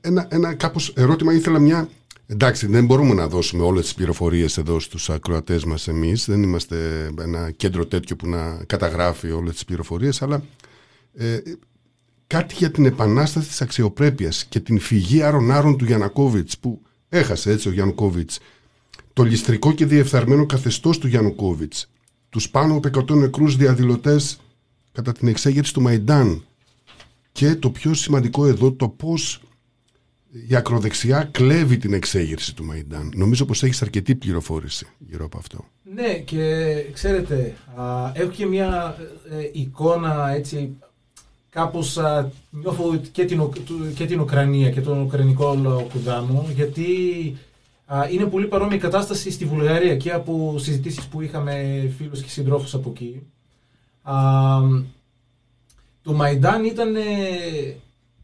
ένα, 0.00 0.26
ένα 0.30 0.54
κάπως 0.54 0.92
ερώτημα 0.96 1.32
ήθελα 1.34 1.58
μια 1.58 1.88
εντάξει 2.26 2.66
δεν 2.66 2.84
μπορούμε 2.84 3.14
να 3.14 3.28
δώσουμε 3.28 3.62
όλες 3.62 3.84
τις 3.84 3.94
πληροφορίες 3.94 4.58
εδώ 4.58 4.80
στους 4.80 5.10
ακροατές 5.10 5.64
μας 5.64 5.88
εμείς 5.88 6.24
δεν 6.24 6.42
είμαστε 6.42 7.08
ένα 7.20 7.50
κέντρο 7.50 7.86
τέτοιο 7.86 8.16
που 8.16 8.28
να 8.28 8.64
καταγράφει 8.66 9.30
όλες 9.30 9.52
τις 9.52 9.64
πληροφορίες 9.64 10.22
αλλά 10.22 10.42
ε, 11.14 11.38
κάτι 12.26 12.54
για 12.54 12.70
την 12.70 12.84
επανάσταση 12.84 13.48
της 13.48 13.62
αξιοπρέπειας 13.62 14.44
και 14.44 14.60
την 14.60 14.78
φυγή 14.78 15.22
άρων-άρων 15.22 15.76
του 15.76 15.84
Γιανακόβιτς 15.84 16.58
που 16.58 16.80
έχασε 17.08 17.50
έτσι 17.50 17.68
ο 17.68 17.72
Γιανακόβιτς 17.72 18.38
το 19.12 19.22
ληστρικό 19.22 19.72
και 19.72 19.86
διεφθαρμένο 19.86 20.46
καθεστώς 20.46 20.98
του 20.98 21.08
Γιανακόβιτς 21.08 21.90
τους 22.28 22.50
πάνω 22.50 22.74
από 22.74 22.88
100 23.12 23.16
νεκρούς 23.16 23.56
διαδηλωτές 23.56 24.40
κατά 24.92 25.12
την 25.12 25.28
εξέγερση 25.28 25.72
του 25.72 25.82
Μαϊντάν 25.82 26.44
και 27.32 27.54
το 27.54 27.70
πιο 27.70 27.94
σημαντικό 27.94 28.46
εδώ 28.46 28.72
το 28.72 28.88
πώς 28.88 29.40
η 30.48 30.54
ακροδεξιά 30.56 31.28
κλέβει 31.32 31.76
την 31.76 31.92
εξέγερση 31.92 32.54
του 32.54 32.64
Μαϊντάν. 32.64 33.12
Νομίζω 33.14 33.44
πως 33.44 33.62
έχεις 33.62 33.82
αρκετή 33.82 34.14
πληροφόρηση 34.14 34.86
γύρω 34.98 35.24
από 35.24 35.38
αυτό. 35.38 35.64
Ναι, 35.94 36.14
και 36.18 36.74
ξέρετε, 36.92 37.54
α, 37.76 38.12
έχω 38.14 38.30
και 38.30 38.46
μια 38.46 38.96
ε, 39.30 39.50
εικόνα 39.52 40.30
έτσι 40.30 40.76
κάπως 41.56 41.98
α, 41.98 42.30
νιώθω 42.50 42.96
και 43.12 43.24
την, 43.24 43.40
Ουκ- 43.40 43.58
του- 43.66 43.92
και 43.94 44.06
την 44.06 44.20
Ουκρανία 44.20 44.70
και 44.70 44.80
τον 44.80 45.00
Ουκρανικό 45.00 45.54
λαό 45.62 45.82
κοντά 45.92 46.22
μου 46.22 46.48
γιατί 46.54 46.84
α, 47.86 48.06
είναι 48.10 48.24
πολύ 48.24 48.46
παρόμοια 48.46 48.76
η 48.76 48.80
κατάσταση 48.80 49.30
στη 49.30 49.44
Βουλγαρία 49.44 49.96
και 49.96 50.12
από 50.12 50.54
συζητήσεις 50.58 51.06
που 51.06 51.20
είχαμε 51.20 51.54
φίλους 51.96 52.22
και 52.22 52.28
συντρόφους 52.28 52.74
από 52.74 52.90
εκεί. 52.90 53.22
Α, 54.02 54.14
το 56.02 56.12
Μαϊντάν 56.12 56.64
ήταν 56.64 56.96
ε, 56.96 57.00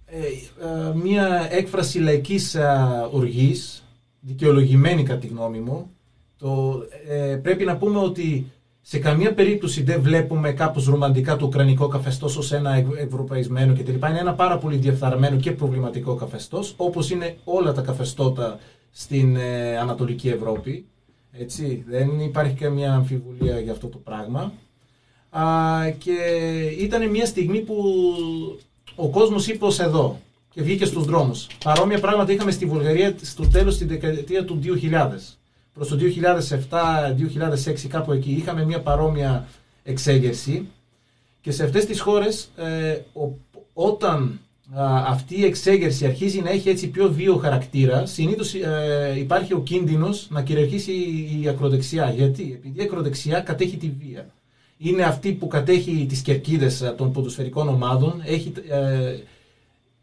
ε, 0.07 0.19
ε, 0.19 0.95
μια 0.95 1.49
έκφραση 1.51 1.99
λαϊκής 1.99 2.55
α, 2.55 3.09
οργής, 3.13 3.85
δικαιολογημένη 4.21 5.03
κατά 5.03 5.19
τη 5.21 5.27
γνώμη 5.27 5.59
μου. 5.59 5.91
Το, 6.39 6.83
ε, 7.09 7.37
πρέπει 7.43 7.65
να 7.65 7.77
πούμε 7.77 7.99
ότι 7.99 8.47
σε 8.83 8.99
καμία 8.99 9.35
περίπτωση 9.35 9.83
δεν 9.83 10.01
βλέπουμε 10.03 10.53
κάπως 10.53 10.87
ρομαντικά 10.87 11.37
το 11.37 11.47
ουκρανικό 11.47 11.89
καθεστώς 11.89 12.37
ως 12.37 12.53
ένα 12.53 12.75
ευ- 12.75 12.97
ευρωπαϊσμένο 12.99 13.73
κτλ. 13.75 13.93
Είναι 13.93 14.19
ένα 14.19 14.35
πάρα 14.35 14.59
πολύ 14.59 14.77
διαφθαρμένο 14.77 15.37
και 15.37 15.53
προβληματικό 15.53 16.15
καθεστώς, 16.15 16.75
όπως 16.77 17.11
είναι 17.11 17.37
όλα 17.45 17.73
τα 17.73 17.81
καθεστώτα 17.83 18.59
στην 18.91 19.37
ε, 19.37 19.79
Ανατολική 19.79 20.29
Ευρώπη. 20.29 20.85
Έτσι, 21.33 21.85
δεν 21.89 22.21
υπάρχει 22.21 22.55
καμία 22.55 22.93
αμφιβολία 22.95 23.61
για 23.61 23.73
αυτό 23.73 23.87
το 23.87 23.99
πράγμα. 23.99 24.53
Α, 25.31 25.45
και 25.99 26.13
ήταν 26.79 27.11
μια 27.11 27.27
στιγμή 27.27 27.59
που 27.61 27.75
ο 28.95 29.09
κόσμος 29.09 29.49
είπε 29.49 29.65
ως 29.65 29.81
εδώ 29.81 30.21
και 30.55 30.63
βγήκε 30.63 30.85
στους 30.85 31.05
δρόμους. 31.05 31.47
Παρόμοια 31.65 32.01
πράγματα 32.01 32.33
είχαμε 32.33 32.51
στη 32.51 32.67
Βουλγαρία 32.67 33.15
στο 33.23 33.49
τέλος 33.49 33.77
τη 33.79 33.85
δεκαετία 33.85 34.45
του 34.45 34.59
2000. 34.63 35.39
Προς 35.75 35.89
το 35.89 35.97
2007-2006 36.71 37.87
κάπου 37.89 38.13
εκεί 38.13 38.31
είχαμε 38.33 38.65
μια 38.65 38.81
παρόμοια 38.81 39.47
εξέγερση 39.85 40.67
και 41.41 41.51
σε 41.51 41.65
αυτές 41.65 41.85
τις 41.87 42.01
χώρες 42.01 42.51
ε, 42.57 42.91
ο- 43.13 43.39
όταν 43.73 44.41
α, 44.75 45.05
αυτή 45.07 45.39
η 45.41 45.45
εξέγερση 45.45 46.07
αρχίζει 46.07 46.41
να 46.41 46.51
έχει 46.51 46.69
έτσι 46.69 46.89
πιο 46.89 47.13
βίο 47.13 47.37
χαρακτήρα, 47.37 48.07
συνήθως 48.07 48.55
ε, 48.55 49.15
υπάρχει 49.19 49.55
ο 49.55 49.61
κίνδυνος 49.61 50.27
να 50.31 50.43
κυριαρχήσει 50.43 50.93
η, 50.93 51.41
η 51.43 51.49
ακροδεξιά. 51.49 52.11
Γιατί; 52.11 52.53
Επειδή 52.59 52.81
η 52.81 52.83
ακροδεξιά 52.83 53.41
κατέχει 53.41 53.77
τη 53.77 53.93
βία. 54.01 54.27
Είναι 54.79 55.03
αυτή 55.03 55.33
που 55.33 55.47
κατέχει 55.49 56.07
τις 56.09 56.21
κερκίδες 56.21 56.81
ε, 56.81 56.95
των 56.97 57.13
ποδοσφαιρικών 57.13 57.69
ομάδων, 57.69 58.23
έχει, 58.25 58.53
ε, 58.69 59.17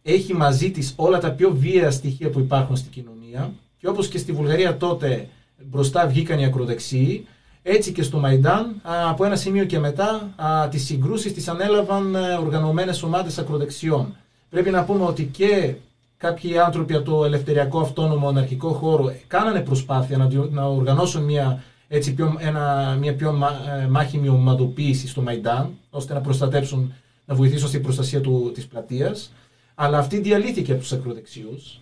έχει 0.03 0.33
μαζί 0.33 0.71
της 0.71 0.93
όλα 0.95 1.19
τα 1.19 1.31
πιο 1.31 1.51
βία 1.55 1.91
στοιχεία 1.91 2.29
που 2.29 2.39
υπάρχουν 2.39 2.75
στην 2.75 2.91
κοινωνία 2.91 3.51
και 3.79 3.87
όπως 3.87 4.07
και 4.07 4.17
στη 4.17 4.31
Βουλγαρία 4.31 4.77
τότε 4.77 5.27
μπροστά 5.63 6.07
βγήκαν 6.07 6.39
οι 6.39 6.45
ακροδεξιοί, 6.45 7.27
έτσι 7.63 7.91
και 7.91 8.03
στο 8.03 8.17
Μαϊντάν 8.17 8.81
α, 8.81 9.09
από 9.09 9.25
ένα 9.25 9.35
σημείο 9.35 9.65
και 9.65 9.79
μετά 9.79 10.29
α, 10.35 10.67
τις 10.69 10.85
συγκρούσεις 10.85 11.33
τις 11.33 11.47
ανέλαβαν 11.47 12.15
ε, 12.15 12.33
οργανωμένες 12.33 13.03
ομάδες 13.03 13.37
ακροδεξιών. 13.37 14.15
Πρέπει 14.49 14.69
να 14.69 14.83
πούμε 14.83 15.03
ότι 15.03 15.23
και 15.23 15.73
κάποιοι 16.17 16.57
άνθρωποι 16.57 16.93
από 16.93 17.11
το 17.11 17.25
ελευθεριακό 17.25 17.79
αυτόνομο 17.79 18.27
αναρχικό 18.27 18.69
χώρο 18.73 19.13
κάνανε 19.27 19.59
προσπάθεια 19.61 20.17
να, 20.17 20.25
διο- 20.25 20.49
να 20.51 20.65
οργανώσουν 20.65 21.23
μια, 21.23 21.63
έτσι, 21.87 22.13
πιο, 22.13 22.35
ένα, 22.39 22.95
μια 22.99 23.15
πιο 23.15 23.31
μα- 23.33 23.81
ε, 23.83 23.87
μάχημη 23.87 24.29
ομαδοποίηση 24.29 25.07
στο 25.07 25.21
Μαϊντάν, 25.21 25.69
ώστε 25.89 26.13
να 26.13 26.21
προστατέψουν, 26.21 26.93
να 27.25 27.35
βοηθήσουν 27.35 27.67
στην 27.67 27.81
προστασία 27.81 28.21
του, 28.21 28.51
της 28.53 28.67
πλατείας. 28.67 29.31
Αλλά 29.75 29.97
αυτή 29.97 30.19
διαλύθηκε 30.19 30.71
από 30.71 30.81
τους 30.81 30.91
ακροδεξιούς 30.91 31.79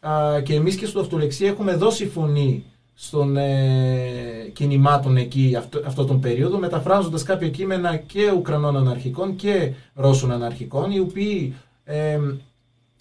Α, 0.00 0.40
και 0.40 0.54
εμείς 0.54 0.76
και 0.76 0.86
στο 0.86 1.00
αυτολεξία 1.00 1.48
έχουμε 1.48 1.74
δώσει 1.74 2.06
φωνή 2.08 2.64
στον 2.98 3.36
ε, 3.36 4.50
κινημάτων 4.52 5.16
εκεί 5.16 5.54
αυτό, 5.58 5.82
αυτό 5.86 6.04
τον 6.04 6.20
περίοδο 6.20 6.58
μεταφράζοντας 6.58 7.22
κάποια 7.22 7.48
κείμενα 7.48 7.96
και 7.96 8.30
Ουκρανών 8.36 8.76
αναρχικών 8.76 9.36
και 9.36 9.72
Ρώσων 9.94 10.32
αναρχικών 10.32 10.90
οι 10.90 10.98
οποίοι 10.98 11.54
ε, 11.84 12.18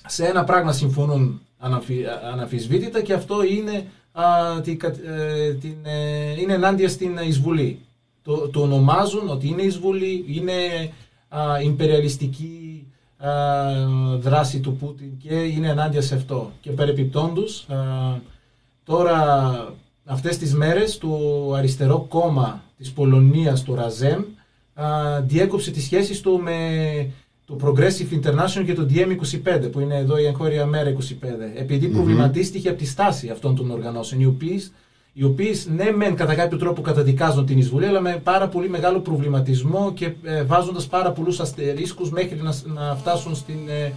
σε 0.05 0.25
ένα 0.25 0.43
πράγμα 0.43 0.71
συμφωνούν 0.71 1.41
αναμφι, 1.59 2.03
αναμφισβήτητα 2.33 3.01
και 3.01 3.13
αυτό 3.13 3.43
είναι, 3.43 3.85
α, 4.11 4.25
τη, 4.61 4.75
κα- 4.75 4.95
ε, 5.05 5.53
την, 5.53 5.75
ε, 5.83 6.41
είναι 6.41 6.53
ενάντια 6.53 6.89
στην 6.89 7.17
εισβολή. 7.27 7.79
Το, 8.23 8.49
το 8.49 8.61
ονομάζουν 8.61 9.29
ότι 9.29 9.47
είναι 9.47 9.61
εισβολή, 9.61 10.25
είναι 10.27 10.53
α, 11.29 11.61
ιμπεριαλιστική 11.61 12.87
α, 13.17 13.29
δράση 14.17 14.59
του 14.59 14.75
Πούτιν 14.75 15.17
και 15.17 15.35
είναι 15.35 15.67
ενάντια 15.69 16.01
σε 16.01 16.15
αυτό. 16.15 16.51
Και 16.61 16.71
περεπιπτόντους, 16.71 17.65
α, 17.69 17.75
τώρα 18.83 19.73
αυτές 20.05 20.37
τις 20.37 20.53
μέρες 20.55 20.97
το 20.97 21.09
αριστερό 21.55 22.05
κόμμα 22.09 22.63
της 22.77 22.91
Πολωνίας, 22.91 23.63
το 23.63 23.73
Ραζέμ, 23.75 24.21
α, 24.73 25.21
διέκοψε 25.21 25.71
τις 25.71 25.83
σχέσεις 25.83 26.21
του 26.21 26.39
με 26.41 26.57
το 27.45 27.57
Progressive 27.63 28.19
International 28.21 28.63
και 28.65 28.73
το 28.73 28.87
DM25 28.89 29.71
που 29.71 29.79
είναι 29.79 29.95
εδώ 29.97 30.17
η 30.17 30.25
εγχώρια 30.25 30.65
μέρα 30.65 30.89
25 30.89 30.95
επειδή 31.55 31.87
προβληματίστηκε 31.87 32.69
από 32.69 32.77
τη 32.77 32.85
στάση 32.85 33.29
αυτών 33.29 33.55
των 33.55 33.71
οργανώσεων 33.71 34.21
οι 34.21 34.25
οποίες, 34.25 34.71
οι 35.13 35.23
οποίες 35.23 35.67
ναι 35.67 35.91
μεν 35.91 36.15
κατά 36.15 36.35
κάποιο 36.35 36.57
τρόπο 36.57 36.81
καταδικάζουν 36.81 37.45
την 37.45 37.57
εισβολή 37.57 37.85
αλλά 37.85 38.01
με 38.01 38.21
πάρα 38.23 38.47
πολύ 38.47 38.69
μεγάλο 38.69 38.99
προβληματισμό 38.99 39.93
και 39.93 40.13
ε, 40.23 40.43
βάζοντας 40.43 40.87
πάρα 40.87 41.11
πολλούς 41.11 41.39
αστερίσκους 41.39 42.09
μέχρι 42.09 42.41
να, 42.41 42.55
να 42.65 42.95
φτάσουν 42.95 43.35
στην 43.35 43.59
ε, 43.69 43.93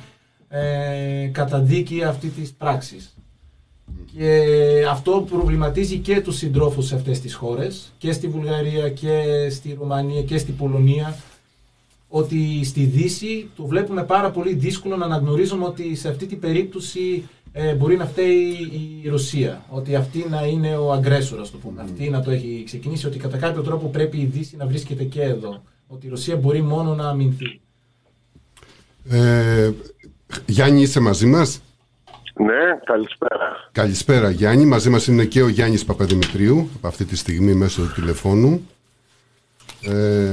ε, 0.49 1.27
καταδίκη 1.27 2.03
αυτή 2.03 2.29
της 2.29 2.53
πράξης. 2.53 3.17
Και 4.17 4.45
αυτό 4.91 5.27
προβληματίζει 5.31 5.99
και 5.99 6.21
τους 6.21 6.37
συντρόφους 6.37 6.87
σε 6.87 6.95
αυτές 6.95 7.21
τις 7.21 7.35
χώρες 7.35 7.93
και 7.99 8.13
στη 8.13 8.29
Βουλγαρία 8.29 8.91
και 8.91 9.49
στη 9.51 9.77
Ρουμανία 9.79 10.23
και 10.23 10.39
στη 10.39 10.53
Πολωνία 10.53 11.19
ότι 12.09 12.65
στη 12.65 12.85
Δύση 12.85 13.49
το 13.57 13.67
βλέπουμε 13.67 14.05
πάρα 14.05 14.31
πολύ 14.31 14.55
δύσκολο 14.55 14.97
να 14.97 15.05
αναγνωρίζουμε 15.05 15.65
ότι 15.65 15.95
σε 15.95 16.09
αυτή 16.09 16.27
την 16.27 16.41
περίπτωση 16.41 17.29
ε, 17.53 17.75
μπορεί 17.75 17.97
να 17.97 18.07
φταίει 18.07 18.71
η 19.03 19.09
Ρωσία. 19.09 19.65
Ότι 19.69 19.95
αυτή 19.95 20.27
να 20.31 20.47
είναι 20.47 20.77
ο 20.77 20.93
αγκρέσορας, 20.93 21.51
το 21.51 21.57
πούμε. 21.57 21.83
Αυτή 21.83 22.11
να 22.11 22.23
το 22.23 22.31
έχει 22.31 22.63
ξεκινήσει, 22.67 23.07
ότι 23.07 23.19
κατά 23.19 23.37
κάποιο 23.37 23.63
τρόπο 23.63 23.89
πρέπει 23.89 24.19
η 24.19 24.25
Δύση 24.25 24.57
να 24.57 24.67
βρίσκεται 24.67 25.05
και 25.05 25.23
εδώ. 25.23 25.63
Ότι 25.87 26.07
η 26.07 26.09
Ρωσία 26.09 26.37
μπορεί 26.37 26.63
μόνο 26.63 26.95
να 26.95 27.09
αμυνθεί. 27.09 27.61
Ε, 29.09 29.71
Γιάννη, 30.47 30.81
είσαι 30.81 31.01
μαζί 31.01 31.27
μας; 31.27 31.61
Ναι, 32.39 32.79
καλησπέρα. 32.85 33.69
Καλησπέρα 33.73 34.31
Γιάννη. 34.31 34.65
Μαζί 34.65 34.91
μας 34.91 35.07
είναι 35.07 35.25
και 35.25 35.43
ο 35.43 35.49
Γιάννης 35.49 35.85
Παπαδημητρίου 35.85 36.69
από 36.77 36.87
αυτή 36.87 37.05
τη 37.05 37.17
στιγμή 37.17 37.53
μέσω 37.55 37.83
του 37.83 37.93
τηλεφώνου. 37.95 38.69
Ε, 39.83 40.33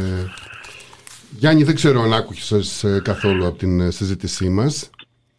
Γιάννη, 1.29 1.63
δεν 1.63 1.75
ξέρω 1.75 2.01
αν 2.01 2.13
άκουσες 2.13 2.83
ε, 2.83 3.01
καθόλου 3.03 3.45
από 3.45 3.57
την 3.57 3.79
ε, 3.79 3.91
συζήτησή 3.91 4.49
μας. 4.49 4.89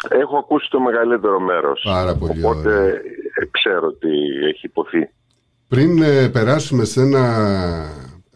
Έχω 0.08 0.36
ακούσει 0.38 0.68
το 0.70 0.80
μεγαλύτερο 0.80 1.40
μέρος. 1.40 1.80
Πάρα 1.84 2.14
πολύ 2.16 2.44
Οπότε 2.44 2.68
ωραία. 2.68 2.84
ε, 2.88 3.00
ξέρω 3.50 3.92
τι 3.92 4.08
έχει 4.48 4.66
υποθεί. 4.66 5.08
Πριν 5.68 6.02
ε, 6.02 6.28
περάσουμε 6.28 6.84
σε 6.84 7.00
ένα 7.00 7.24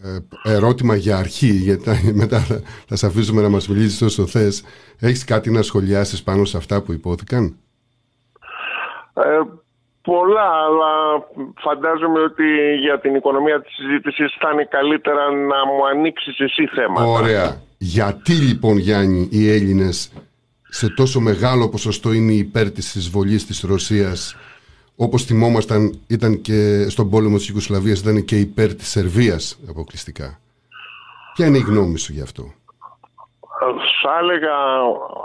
ε, 0.02 0.18
ερώτημα 0.52 0.94
για 0.94 1.16
αρχή, 1.16 1.46
γιατί 1.52 1.84
τα- 1.84 2.00
μετά 2.22 2.38
θα, 2.38 2.60
θα 2.88 2.96
σε 2.96 3.06
αφήσουμε 3.06 3.42
να 3.42 3.48
μας 3.48 3.68
μιλήσεις 3.68 4.02
όσο 4.02 4.26
θες, 4.26 4.62
έχεις 4.98 5.24
κάτι 5.24 5.50
να 5.50 5.62
σχολιάσεις 5.62 6.22
πάνω 6.22 6.44
σε 6.44 6.56
αυτά 6.56 6.82
που 6.82 6.92
υπόθηκαν; 6.92 7.56
Ε, 9.14 9.40
πολλά, 10.02 10.48
αλλά 10.66 10.92
φαντάζομαι 11.56 12.20
ότι 12.20 12.74
για 12.80 13.00
την 13.00 13.14
οικονομία 13.14 13.62
της 13.62 13.74
συζήτησης 13.74 14.36
θα 14.40 14.50
είναι 14.52 14.64
καλύτερα 14.70 15.30
να 15.30 15.66
μου 15.66 15.86
ανοίξεις 15.90 16.38
εσύ 16.38 16.66
θέματα. 16.66 17.06
Ωραία. 17.06 17.60
Γιατί 17.78 18.32
λοιπόν 18.32 18.76
Γιάννη 18.76 19.28
οι 19.30 19.50
Έλληνες 19.50 20.12
σε 20.68 20.88
τόσο 20.88 21.20
μεγάλο 21.20 21.68
ποσοστό 21.68 22.12
είναι 22.12 22.32
υπέρ 22.32 22.70
της 22.70 22.94
εισβολής 22.94 23.46
της 23.46 23.60
Ρωσίας 23.60 24.36
όπως 24.96 25.24
θυμόμασταν 25.24 25.98
ήταν 26.06 26.40
και 26.40 26.88
στον 26.88 27.10
πόλεμο 27.10 27.36
της 27.36 27.48
Ιουγκοσλαβίας 27.48 28.00
ήταν 28.00 28.24
και 28.24 28.38
υπέρ 28.38 28.74
της 28.74 28.88
Σερβίας 28.88 29.58
αποκλειστικά. 29.68 30.40
Ποια 31.34 31.46
είναι 31.46 31.58
η 31.58 31.60
γνώμη 31.60 31.98
σου 31.98 32.12
γι' 32.12 32.20
αυτό; 32.20 32.54
Θα 34.02 34.18
έλεγα, 34.20 34.54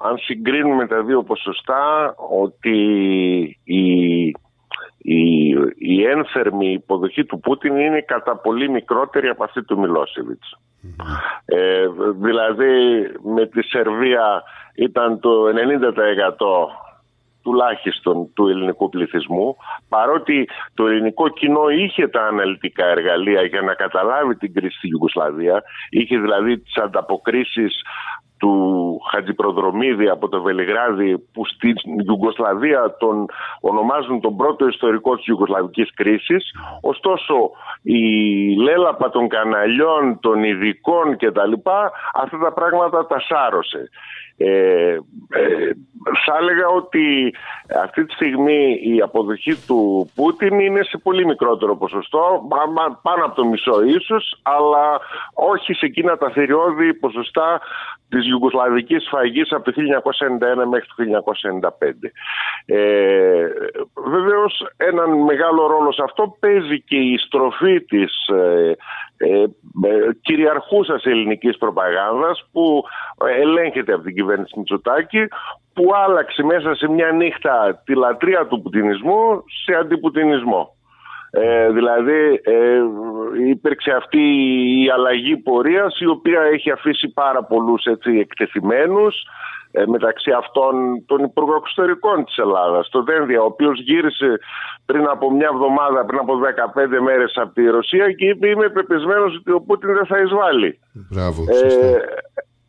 αν 0.04 0.18
συγκρίνουμε 0.18 0.88
τα 0.88 1.04
δύο 1.04 1.24
ποσοστά, 1.24 2.16
ότι 2.40 2.78
η, 3.64 4.26
η, 4.98 5.50
η 5.78 6.04
ένθερμη 6.06 6.72
υποδοχή 6.72 7.26
του 7.26 7.40
Πούτιν 7.40 7.78
είναι 7.78 8.02
κατά 8.02 8.38
πολύ 8.38 8.70
μικρότερη 8.70 9.28
από 9.28 9.44
αυτή 9.44 9.64
του 9.64 9.80
Μιλόσεβιτς. 9.80 10.60
Ε, 11.46 11.86
δηλαδή 12.22 13.06
με 13.36 13.46
τη 13.46 13.64
Σερβία 13.64 14.44
ήταν 14.76 15.20
το 15.20 15.32
90% 15.48 16.86
τουλάχιστον 17.46 18.34
του 18.34 18.48
ελληνικού 18.48 18.90
πληθυσμού 18.90 19.56
παρότι 19.90 20.50
το 20.74 20.88
ελληνικό 20.88 21.30
κοινό 21.30 21.70
είχε 21.70 22.08
τα 22.08 22.22
αναλυτικά 22.22 22.86
εργαλεία 22.86 23.42
για 23.42 23.62
να 23.62 23.74
καταλάβει 23.74 24.36
την 24.36 24.54
κρίση 24.54 24.78
στη 24.78 24.88
Ιουγκοσλαβία 24.88 25.64
είχε 25.90 26.18
δηλαδή 26.18 26.60
τις 26.60 26.78
ανταποκρίσεις 26.78 27.82
του 28.38 29.02
Χατζηπροδρομίδη 29.12 30.10
από 30.10 30.30
το 30.30 30.42
Βελιγράδι 30.42 31.18
που 31.34 31.46
στην 31.46 31.74
Ιουγκοσλαβία 32.08 32.96
τον 33.00 33.26
ονομάζουν 33.62 34.22
τον 34.22 34.36
πρώτο 34.36 34.68
ιστορικό 34.68 35.16
της 35.16 35.28
Ιουγκοσλαβικής 35.28 35.94
κρίσης. 35.94 36.52
Ωστόσο 36.82 37.52
η 37.82 38.02
λέλαπα 38.56 39.10
των 39.10 39.28
καναλιών, 39.28 40.20
των 40.20 40.44
ειδικών 40.44 41.18
κτλ. 41.18 41.54
αυτά 42.14 42.38
τα 42.38 42.54
πράγματα 42.54 43.08
τα 43.08 43.20
σάρωσε. 43.20 43.90
Ε, 44.38 44.48
ε, 45.30 45.72
θα 46.26 46.38
έλεγα 46.40 46.68
ότι 46.68 47.34
αυτή 47.84 48.06
τη 48.06 48.14
στιγμή 48.14 48.80
η 48.84 49.02
αποδοχή 49.02 49.56
του 49.68 50.10
Πούτιν 50.16 50.60
είναι 50.60 50.84
σε 50.84 50.98
πολύ 50.98 51.26
μικρότερο 51.26 51.78
ποσοστό, 51.78 52.48
πάνω 53.02 53.26
από 53.26 53.36
το 53.36 53.46
μισό 53.46 53.84
ίσως, 53.84 54.40
αλλά 54.44 55.00
όχι 55.34 55.74
σε 55.74 55.86
εκείνα 55.86 56.18
τα 56.18 56.30
θηριώδη 56.30 56.94
ποσοστά 56.94 57.62
της 58.10 58.28
Ιουγκοσλαβικής 58.28 59.04
σφαγής 59.04 59.52
από 59.52 59.72
το 59.72 59.82
1991 59.82 60.66
μέχρι 60.70 60.88
το 60.96 61.24
1995. 61.80 62.12
Ε, 62.66 63.48
βεβαίως 64.06 64.68
έναν 64.78 65.10
μεγάλο 65.10 65.68
ρόλο 65.68 65.92
σε 65.92 66.02
αυτό 66.04 66.36
παίζει 66.40 66.82
και 66.82 66.98
η 66.98 67.18
στροφή 67.18 67.82
της 67.82 68.14
ε, 69.18 69.28
ε, 69.28 69.42
ε, 69.42 70.14
κυριαρχούσας 70.22 71.04
ελληνικής 71.04 71.58
προπαγάνδας 71.58 72.50
που 72.52 72.84
ελέγχεται 73.42 73.94
από 73.94 74.04
την 74.04 74.16
κυβέρνηση 74.16 74.54
Μητσοτάκη 74.58 75.28
που 75.74 75.96
άλλαξε 76.06 76.44
μέσα 76.44 76.76
σε 76.76 76.90
μια 76.90 77.12
νύχτα 77.12 77.82
τη 77.86 77.96
λατρεία 77.96 78.48
του 78.48 78.62
πουτινισμού 78.62 79.44
σε 79.66 79.76
αντιπουτινισμό. 79.76 80.76
Ε, 81.38 81.72
δηλαδή 81.72 82.42
ε, 82.44 82.82
υπήρξε 83.50 83.92
αυτή 83.92 84.20
η 84.84 84.90
αλλαγή 84.90 85.38
πορείας 85.38 86.00
η 86.00 86.06
οποία 86.06 86.42
έχει 86.42 86.72
αφήσει 86.72 87.08
πάρα 87.08 87.44
πολλούς 87.44 87.84
έτσι, 87.84 88.18
εκτεθειμένους 88.20 89.16
ε, 89.65 89.65
μεταξύ 89.88 90.32
αυτών 90.32 90.74
των 91.06 91.24
υπουργών 91.24 91.56
εξωτερικών 91.56 92.26
της 92.26 92.38
Ελλάδας, 92.38 92.90
το 92.90 93.04
Δένδια, 93.04 93.42
ο 93.42 93.46
οποίος 93.46 93.80
γύρισε 93.80 94.40
πριν 94.86 95.06
από 95.08 95.32
μια 95.32 95.50
εβδομάδα, 95.54 96.06
πριν 96.06 96.20
από 96.20 96.34
15 96.38 97.00
μέρες 97.00 97.32
από 97.36 97.54
τη 97.54 97.64
Ρωσία 97.66 98.12
και 98.12 98.26
είπε 98.26 98.48
είμαι 98.48 98.70
πεπισμένος 98.70 99.36
ότι 99.36 99.52
ο 99.52 99.62
Πούτιν 99.62 99.94
δεν 99.94 100.06
θα 100.06 100.18
εισβάλλει. 100.20 100.80
Μπράβο, 101.12 101.42
ε, 101.42 101.98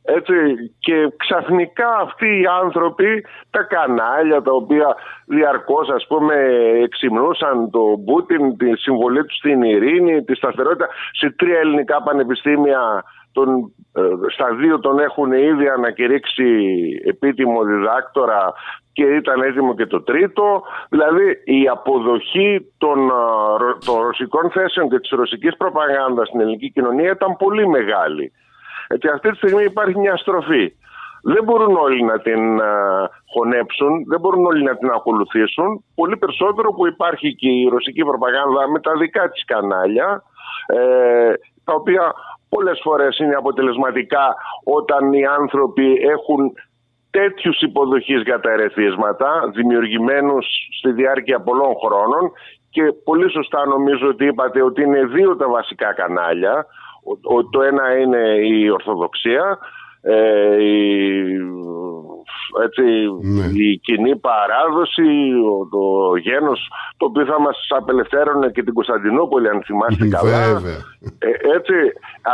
έτσι, 0.09 0.35
και 0.79 1.13
ξαφνικά 1.17 1.89
αυτοί 2.01 2.27
οι 2.27 2.47
άνθρωποι, 2.63 3.25
τα 3.51 3.63
κανάλια 3.63 4.43
τα 4.43 4.53
οποία 4.53 4.97
διαρκώς 5.27 5.89
ας 5.89 6.07
πούμε 6.09 6.35
εξυμνούσαν 6.83 7.71
το 7.71 7.83
Πούτιν, 8.07 8.57
τη 8.57 8.77
συμβολή 8.77 9.25
του 9.25 9.35
στην 9.35 9.63
ειρήνη, 9.63 10.25
τη 10.25 10.35
σταθερότητα 10.35 10.89
σε 11.13 11.31
τρία 11.31 11.59
ελληνικά 11.59 12.03
πανεπιστήμια 12.03 13.05
τον, 13.37 13.73
ε, 13.93 14.03
στα 14.35 14.49
δύο 14.61 14.81
τον 14.81 14.99
έχουν 14.99 15.33
ήδη 15.33 15.69
ανακηρύξει 15.69 16.49
επίτιμο 17.05 17.65
διδάκτορα 17.65 18.53
και 18.93 19.03
ήταν 19.03 19.43
έτοιμο 19.43 19.75
και 19.75 19.87
το 19.87 20.03
τρίτο. 20.03 20.63
Δηλαδή 20.89 21.27
η 21.45 21.69
αποδοχή 21.69 22.73
των, 22.79 22.99
ε, 23.09 23.15
των 23.85 23.97
ρωσικών 24.07 24.51
θέσεων 24.51 24.89
και 24.89 24.99
της 24.99 25.11
ρωσικής 25.11 25.57
προπαγάνδας 25.57 26.29
στην 26.29 26.41
ελληνική 26.41 26.71
κοινωνία 26.71 27.11
ήταν 27.11 27.37
πολύ 27.37 27.69
μεγάλη. 27.69 28.33
Έτσι 28.89 29.09
αυτή 29.09 29.31
τη 29.31 29.37
στιγμή 29.37 29.65
υπάρχει 29.65 29.99
μια 29.99 30.17
στροφή. 30.17 30.73
Δεν 31.23 31.45
μπορούν 31.45 31.77
όλοι 31.77 32.03
να 32.03 32.19
την 32.19 32.61
α, 32.61 32.71
χωνέψουν, 33.33 34.05
δεν 34.09 34.21
μπορούν 34.21 34.47
όλοι 34.47 34.63
να 34.63 34.77
την 34.77 34.89
ακολουθήσουν. 34.91 35.85
Πολύ 35.95 36.17
περισσότερο 36.17 36.73
που 36.73 36.87
υπάρχει 36.87 37.35
και 37.35 37.49
η 37.49 37.69
ρωσική 37.69 38.03
προπαγάνδα 38.05 38.69
με 38.69 38.81
τα 38.81 38.93
δικά 38.97 39.31
της 39.31 39.45
κανάλια, 39.45 40.23
ε, 40.67 41.33
τα 41.65 41.73
οποία 41.73 42.15
πολλές 42.49 42.81
φορές 42.83 43.19
είναι 43.19 43.35
αποτελεσματικά 43.35 44.35
όταν 44.65 45.13
οι 45.13 45.27
άνθρωποι 45.27 45.93
έχουν 45.93 46.53
τέτοιους 47.11 47.61
υποδοχείς 47.61 48.23
για 48.23 48.41
τα 48.41 48.51
ερεθίσματα, 48.51 49.51
δημιουργημένους 49.55 50.47
στη 50.79 50.93
διάρκεια 50.93 51.41
πολλών 51.41 51.75
χρόνων 51.85 52.33
και 52.71 52.83
πολύ 53.05 53.31
σωστά 53.31 53.67
νομίζω 53.67 54.09
ότι 54.09 54.25
είπατε 54.27 54.63
ότι 54.63 54.83
είναι 54.83 55.05
δύο 55.05 55.37
τα 55.37 55.49
βασικά 55.49 55.95
κανάλια, 55.95 56.67
το 57.51 57.63
ένα 57.63 57.97
είναι 57.99 58.23
η 58.47 58.71
Ορθοδοξία, 58.71 59.59
ε, 60.09 60.63
η, 60.63 61.37
έτσι, 62.65 62.83
Ναι. 63.21 63.45
η 63.65 63.79
κοινή 63.79 64.17
παράδοση, 64.17 65.09
το 65.71 66.17
γένος 66.17 66.71
το 66.97 67.07
οποίο 67.07 67.25
θα 67.25 67.41
μας 67.41 67.57
απελευθέρωνε 67.69 68.49
και 68.51 68.63
την 68.63 68.75
Κωνσταντινούπολη 68.75 69.49
αν 69.49 69.63
θυμάστε 69.67 70.09
καλά. 70.09 70.53
Βέβαια. 70.53 70.79
Ε, 71.19 71.31
έτσι, 71.57 71.75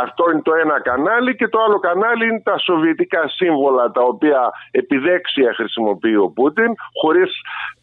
αυτό 0.03 0.23
είναι 0.31 0.41
το 0.41 0.53
ένα 0.63 0.81
κανάλι 0.81 1.35
και 1.35 1.47
το 1.47 1.59
άλλο 1.65 1.79
κανάλι 1.79 2.25
είναι 2.25 2.41
τα 2.43 2.57
σοβιετικά 2.57 3.27
σύμβολα 3.27 3.91
τα 3.91 4.01
οποία 4.01 4.51
επιδέξια 4.71 5.53
χρησιμοποιεί 5.53 6.15
ο 6.15 6.29
Πούτιν 6.29 6.71
χωρίς 7.01 7.29
ε, 7.29 7.82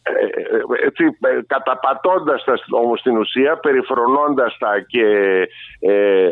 έτσι, 0.83 1.03
ε, 1.21 1.39
καταπατώντας 1.47 2.43
τα 2.43 2.53
όμως 2.69 2.99
στην 2.99 3.17
ουσία, 3.17 3.57
περιφρονώντας 3.57 4.57
τα 4.57 4.79
και 4.87 5.05
ε, 5.79 6.31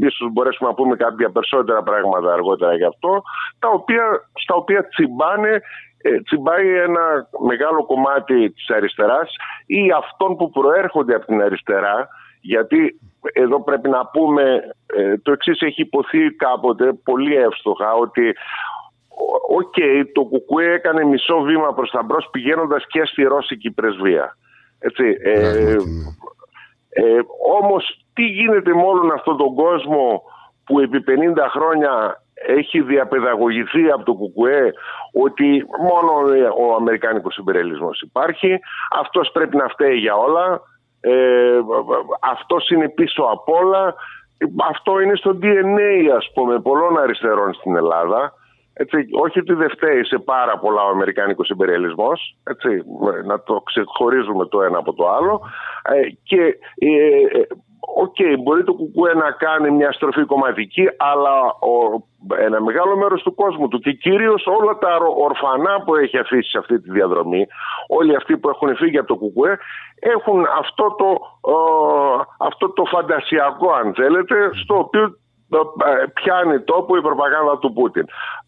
ίσως 0.00 0.28
μπορέσουμε 0.32 0.68
να 0.68 0.74
πούμε 0.74 0.96
κάποια 0.96 1.30
περισσότερα 1.30 1.82
πράγματα 1.82 2.32
αργότερα 2.32 2.74
γι' 2.76 2.84
αυτό, 2.84 3.22
τα 3.58 3.68
οποία, 3.68 4.28
στα 4.32 4.54
οποία 4.54 4.88
τσιμπάνε 4.88 5.60
ε, 6.02 6.20
τσιμπάει 6.20 6.78
ένα 6.78 7.28
μεγάλο 7.48 7.86
κομμάτι 7.86 8.50
της 8.50 8.70
αριστεράς 8.70 9.30
ή 9.66 9.90
αυτών 9.90 10.36
που 10.36 10.50
προέρχονται 10.50 11.14
από 11.14 11.26
την 11.26 11.42
αριστερά 11.42 12.08
γιατί 12.40 13.00
εδώ 13.32 13.62
πρέπει 13.62 13.88
να 13.88 14.06
πούμε 14.06 14.60
ε, 14.86 15.18
το 15.18 15.32
εξής 15.32 15.60
έχει 15.60 15.80
ειπωθεί 15.80 16.30
κάποτε 16.30 16.92
πολύ 16.92 17.34
εύστοχα 17.36 17.92
ότι 17.92 18.34
οκ, 19.48 19.74
το 20.12 20.24
Κουκουέ 20.24 20.72
έκανε 20.72 21.04
μισό 21.04 21.40
βήμα 21.40 21.74
προς 21.74 21.90
τα 21.90 22.02
μπρος 22.02 22.28
πηγαίνοντας 22.30 22.86
και 22.86 23.04
στη 23.04 23.22
Ρώσικη 23.22 23.70
πρεσβεία. 23.70 24.36
Έτσι, 24.78 25.16
ε, 25.22 25.32
Πράγματι, 25.32 25.74
ναι. 25.74 27.08
ε, 27.08 27.20
όμως 27.60 28.00
τι 28.12 28.22
γίνεται 28.22 28.74
με 28.74 28.82
όλον 28.82 29.12
αυτόν 29.12 29.36
τον 29.36 29.54
κόσμο 29.54 30.22
που 30.64 30.80
επί 30.80 31.04
50 31.06 31.48
χρόνια 31.50 32.22
έχει 32.46 32.80
διαπαιδαγωγηθεί 32.80 33.90
από 33.90 34.04
το 34.04 34.14
ΚΚΕ 34.14 34.72
ότι 35.12 35.66
μόνο 35.80 36.12
ο 36.58 36.74
Αμερικάνικος 36.74 37.36
υπερελισμός 37.36 38.00
υπάρχει, 38.00 38.58
αυτός 39.00 39.30
πρέπει 39.32 39.56
να 39.56 39.68
φταίει 39.68 39.96
για 39.96 40.14
όλα, 40.14 40.60
ε, 41.00 41.58
αυτός 42.20 42.70
είναι 42.70 42.88
πίσω 42.88 43.22
απ' 43.22 43.48
όλα, 43.48 43.94
αυτό 44.68 45.00
είναι 45.00 45.16
στο 45.16 45.38
DNA 45.42 46.16
ας 46.16 46.30
πούμε 46.34 46.60
πολλών 46.60 46.98
αριστερών 46.98 47.54
στην 47.54 47.76
Ελλάδα. 47.76 48.32
Έτσι, 48.78 48.96
όχι 49.22 49.38
ότι 49.38 49.52
δεν 49.52 49.70
φταίει 49.70 50.04
σε 50.04 50.18
πάρα 50.18 50.58
πολλά 50.58 50.84
ο 50.84 50.88
Αμερικάνικος 50.88 51.48
υπεριαλισμός, 51.48 52.36
έτσι, 52.44 52.82
να 53.24 53.42
το 53.42 53.62
ξεχωρίζουμε 53.64 54.46
το 54.46 54.62
ένα 54.62 54.78
από 54.78 54.92
το 54.92 55.10
άλλο. 55.10 55.40
Ε, 55.82 56.00
και 56.22 56.40
ε, 56.78 57.38
ε, 57.38 57.46
Οκ, 57.94 58.16
μπορεί 58.42 58.64
το 58.64 58.74
κουκουέ 58.74 59.14
να 59.14 59.30
κάνει 59.30 59.70
μια 59.70 59.92
στροφή 59.92 60.24
κομματική, 60.24 60.88
αλλά 60.96 61.36
ο, 61.44 61.74
ένα 62.38 62.60
μεγάλο 62.62 62.96
μέρος 62.96 63.22
του 63.22 63.34
κόσμου 63.34 63.68
του 63.68 63.78
και 63.78 63.92
κυρίως 63.92 64.46
όλα 64.46 64.78
τα 64.78 64.96
ορφανά 65.16 65.82
που 65.84 65.94
έχει 65.94 66.18
αφήσει 66.18 66.50
σε 66.50 66.58
αυτή 66.58 66.80
τη 66.80 66.90
διαδρομή, 66.90 67.46
όλοι 67.88 68.16
αυτοί 68.16 68.38
που 68.38 68.48
έχουν 68.48 68.76
φύγει 68.76 68.98
από 68.98 69.08
το 69.08 69.16
κουκουέ, 69.16 69.58
έχουν 70.00 70.46
αυτό 70.58 70.94
το, 70.98 71.08
ε, 71.50 72.22
αυτό 72.38 72.72
το 72.72 72.84
φαντασιακό 72.84 73.72
αν 73.72 73.94
θέλετε, 73.94 74.50
στο 74.52 74.78
οποίο 74.78 75.02
ε, 75.04 75.25
πιάνει 76.14 76.60
τόπο 76.60 76.96
η 76.96 77.00
προπαγάνδα 77.00 77.58
του 77.58 77.72
Πούτιν. 77.72 78.04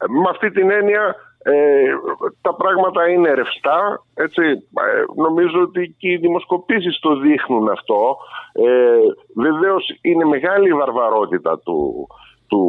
Με 0.08 0.28
αυτή 0.30 0.50
την 0.50 0.70
έννοια 0.70 1.16
ε, 1.42 1.94
τα 2.40 2.54
πράγματα 2.54 3.08
είναι 3.08 3.34
ρευστά 3.34 4.04
έτσι, 4.14 4.42
ε, 4.42 5.04
νομίζω 5.16 5.60
ότι 5.60 5.94
και 5.98 6.08
οι 6.08 6.16
δημοσκοπήσεις 6.16 6.98
το 6.98 7.16
δείχνουν 7.16 7.68
αυτό 7.68 8.16
ε, 8.52 8.98
βεβαίως 9.36 9.98
είναι 10.00 10.24
μεγάλη 10.24 10.68
η 10.68 10.72
βαρβαρότητα 10.72 11.58
του, 11.58 12.06
του, 12.48 12.62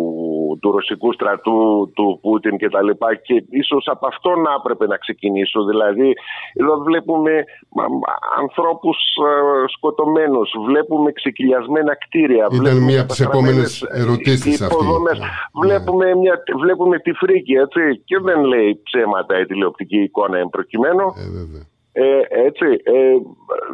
του 0.61 0.71
ρωσικού 0.71 1.13
στρατού, 1.13 1.91
του 1.95 2.19
Πούτιν 2.21 2.57
και 2.57 2.69
τα 2.69 2.81
λοιπά 2.83 3.15
και 3.15 3.43
ίσως 3.49 3.87
από 3.93 4.07
αυτό 4.07 4.29
να 4.29 4.51
έπρεπε 4.59 4.85
να 4.87 4.97
ξεκινήσω. 4.97 5.63
Δηλαδή 5.63 6.13
εδώ 6.53 6.77
βλέπουμε 6.77 7.43
μα, 7.75 7.83
μα, 7.83 8.13
ανθρώπους 8.39 8.97
ε, 9.27 9.67
σκοτωμένους, 9.75 10.49
βλέπουμε 10.65 11.11
ξεκυλιασμένα 11.11 11.95
κτίρια. 11.95 12.45
Ήταν 12.45 12.59
βλέπουμε 12.59 12.85
μία 12.85 13.01
από 13.01 13.09
τις 13.09 13.19
καταστραμμένες 13.19 13.81
επόμενες 13.81 14.07
ερωτήσεις 14.07 14.61
αυτή. 14.61 14.73
υποδομές. 14.73 15.19
Ναι. 15.19 15.25
Βλέπουμε, 15.63 16.15
μια, 16.15 16.35
βλέπουμε 16.59 16.99
τη 16.99 17.11
φρίκη 17.11 17.53
έτσι 17.53 18.01
και 18.05 18.17
δεν 18.19 18.43
λέει 18.43 18.81
ψέματα 18.83 19.39
η 19.39 19.45
τηλεοπτική 19.45 19.99
εικόνα 20.01 20.37
εν 20.37 20.49
προκειμένου. 20.49 21.05
Ε, 21.17 21.29
βέβαια. 21.39 21.68
Ε, 22.01 22.21
έτσι, 22.45 22.65
ε, 22.83 23.15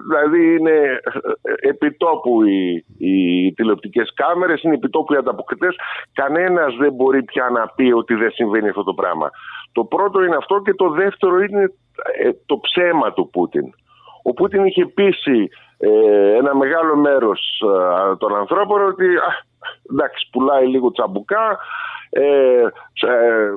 δηλαδή 0.08 0.56
είναι 0.56 1.00
ε, 1.42 1.70
επιτόπου 1.70 2.44
οι, 2.44 2.86
οι 2.98 3.54
τηλεοπτικές 3.54 4.14
κάμερες, 4.14 4.62
είναι 4.62 4.74
επιτόπου 4.74 5.14
οι 5.14 5.18
ανταποκριτές. 5.18 5.76
Κανένας 6.14 6.76
δεν 6.76 6.94
μπορεί 6.94 7.24
πια 7.24 7.50
να 7.50 7.68
πει 7.68 7.92
ότι 7.92 8.14
δεν 8.14 8.32
συμβαίνει 8.32 8.70
αυτό 8.70 8.84
το 8.84 8.94
πράγμα. 8.94 9.30
Το 9.72 9.84
πρώτο 9.84 10.24
είναι 10.24 10.36
αυτό 10.36 10.62
και 10.62 10.74
το 10.74 10.90
δεύτερο 10.90 11.40
είναι 11.40 11.74
ε, 12.24 12.30
το 12.46 12.60
ψέμα 12.60 13.14
του 13.14 13.30
Πούτιν. 13.30 13.66
Ο 14.24 14.34
Πούτιν 14.34 14.66
είχε 14.66 14.86
πείσει 14.86 15.50
ε, 15.78 16.36
ένα 16.38 16.56
μεγάλο 16.56 16.96
μέρος 16.96 17.64
ε, 17.64 18.16
των 18.16 18.36
ανθρώπων 18.36 18.86
ότι 18.86 19.06
α, 19.06 19.30
εντάξει 19.92 20.30
πουλάει 20.32 20.68
λίγο 20.68 20.92
τσαμπουκά 20.92 21.58
ε, 22.10 22.24
ε, 23.08 23.52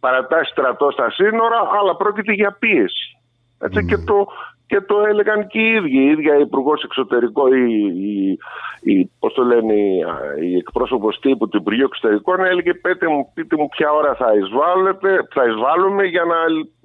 παρατάσει 0.00 0.50
στρατό 0.50 0.90
στα 0.90 1.10
σύνορα, 1.10 1.68
αλλά 1.80 1.96
πρόκειται 1.96 2.32
για 2.32 2.56
πίεση. 2.58 3.18
Έτσι, 3.64 3.84
και, 3.84 3.96
το, 3.96 4.26
και 4.66 4.80
το 4.80 4.96
έλεγαν 5.08 5.46
και 5.46 5.58
οι 5.60 5.72
ίδιοι. 5.72 5.98
Η 5.98 6.06
ίδια 6.10 6.34
υπουργός 6.38 6.82
εξωτερικών, 6.82 7.52
η, 7.52 7.92
η, 8.02 8.38
η, 8.92 9.10
πώς 9.18 9.32
το 9.34 9.42
λένε, 9.42 9.72
η, 9.74 9.98
η 10.40 10.56
εκπρόσωπος 10.56 11.18
τύπου 11.18 11.48
του 11.48 11.56
Υπουργείου 11.56 11.84
Εξωτερικών 11.84 12.44
έλεγε 12.44 12.74
πείτε 12.74 13.08
μου, 13.08 13.30
πείτε 13.34 13.56
μου 13.56 13.68
ποια 13.68 13.90
ώρα 13.90 14.14
θα, 14.14 14.26
εισβάλλετε, 14.34 15.26
θα 15.34 15.44
εισβάλλουμε 15.44 16.04
για 16.04 16.24
να 16.24 16.36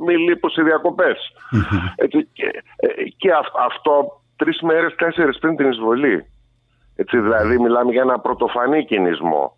μην 0.06 0.18
λείπω 0.18 0.50
σε 0.50 0.62
διακοπές. 0.62 1.18
Έτσι, 2.04 2.28
και 2.34 2.46
ε, 2.76 2.88
και 3.18 3.32
αυ- 3.32 3.60
αυτό 3.66 4.22
τρεις 4.36 4.62
μέρες, 4.62 4.96
τέσσερις 4.96 5.38
πριν 5.40 5.56
την 5.56 5.70
εισβολή. 5.70 6.26
Έτσι, 6.96 7.20
δηλαδή 7.20 7.60
μιλάμε 7.60 7.92
για 7.92 8.02
ένα 8.02 8.20
πρωτοφανή 8.20 8.86
κινησμό. 8.86 9.58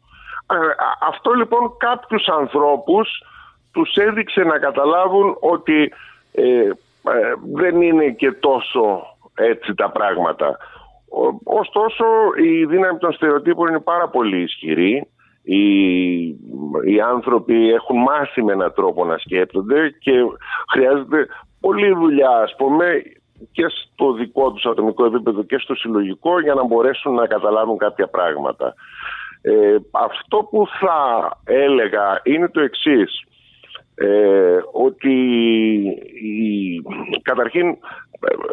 Ε, 0.51 0.55
α- 0.55 1.07
Αυτό 1.07 1.32
λοιπόν 1.32 1.78
κάποιους 1.78 2.28
ανθρώπους 2.28 3.24
τους 3.72 3.93
έδειξε 3.95 4.41
να 4.41 4.57
καταλάβουν 4.59 5.38
ότι 5.39 5.93
ε, 6.32 6.69
ε, 7.03 7.33
δεν 7.53 7.81
είναι 7.81 8.09
και 8.09 8.31
τόσο 8.31 9.01
έτσι 9.35 9.73
τα 9.75 9.89
πράγματα. 9.91 10.57
Ο- 11.09 11.57
Ωστόσο 11.59 12.05
η 12.43 12.65
δύναμη 12.65 12.97
των 12.97 13.13
στερεοτύπων 13.13 13.67
είναι 13.67 13.79
πάρα 13.79 14.09
πολύ 14.09 14.41
ισχυρή. 14.41 15.07
Οι, 15.43 15.63
οι 16.85 17.01
άνθρωποι 17.11 17.71
έχουν 17.73 17.97
μάθει 18.01 18.43
με 18.43 18.51
έναν 18.53 18.73
τρόπο 18.75 19.05
να 19.05 19.17
σκέπτονται 19.17 19.89
και 19.99 20.11
χρειάζεται 20.71 21.27
πολλή 21.59 21.93
δουλειά 21.93 22.29
ας 22.29 22.55
πούμε 22.57 23.01
και 23.51 23.65
στο 23.67 24.13
δικό 24.13 24.51
τους 24.51 24.65
ατομικό 24.65 25.05
επίπεδο 25.05 25.43
και 25.43 25.57
στο 25.57 25.75
συλλογικό 25.75 26.39
για 26.39 26.53
να 26.53 26.63
μπορέσουν 26.65 27.13
να 27.13 27.27
καταλάβουν 27.27 27.77
κάποια 27.77 28.07
πράγματα. 28.07 28.73
Ε, 29.41 29.75
αυτό 29.91 30.37
που 30.37 30.67
θα 30.79 31.29
έλεγα 31.43 32.21
είναι 32.23 32.49
το 32.49 32.61
εξής 32.61 33.23
ε, 34.01 34.59
ότι 34.71 35.13
η, 36.23 36.81
καταρχήν 37.21 37.67
ε, 37.67 37.75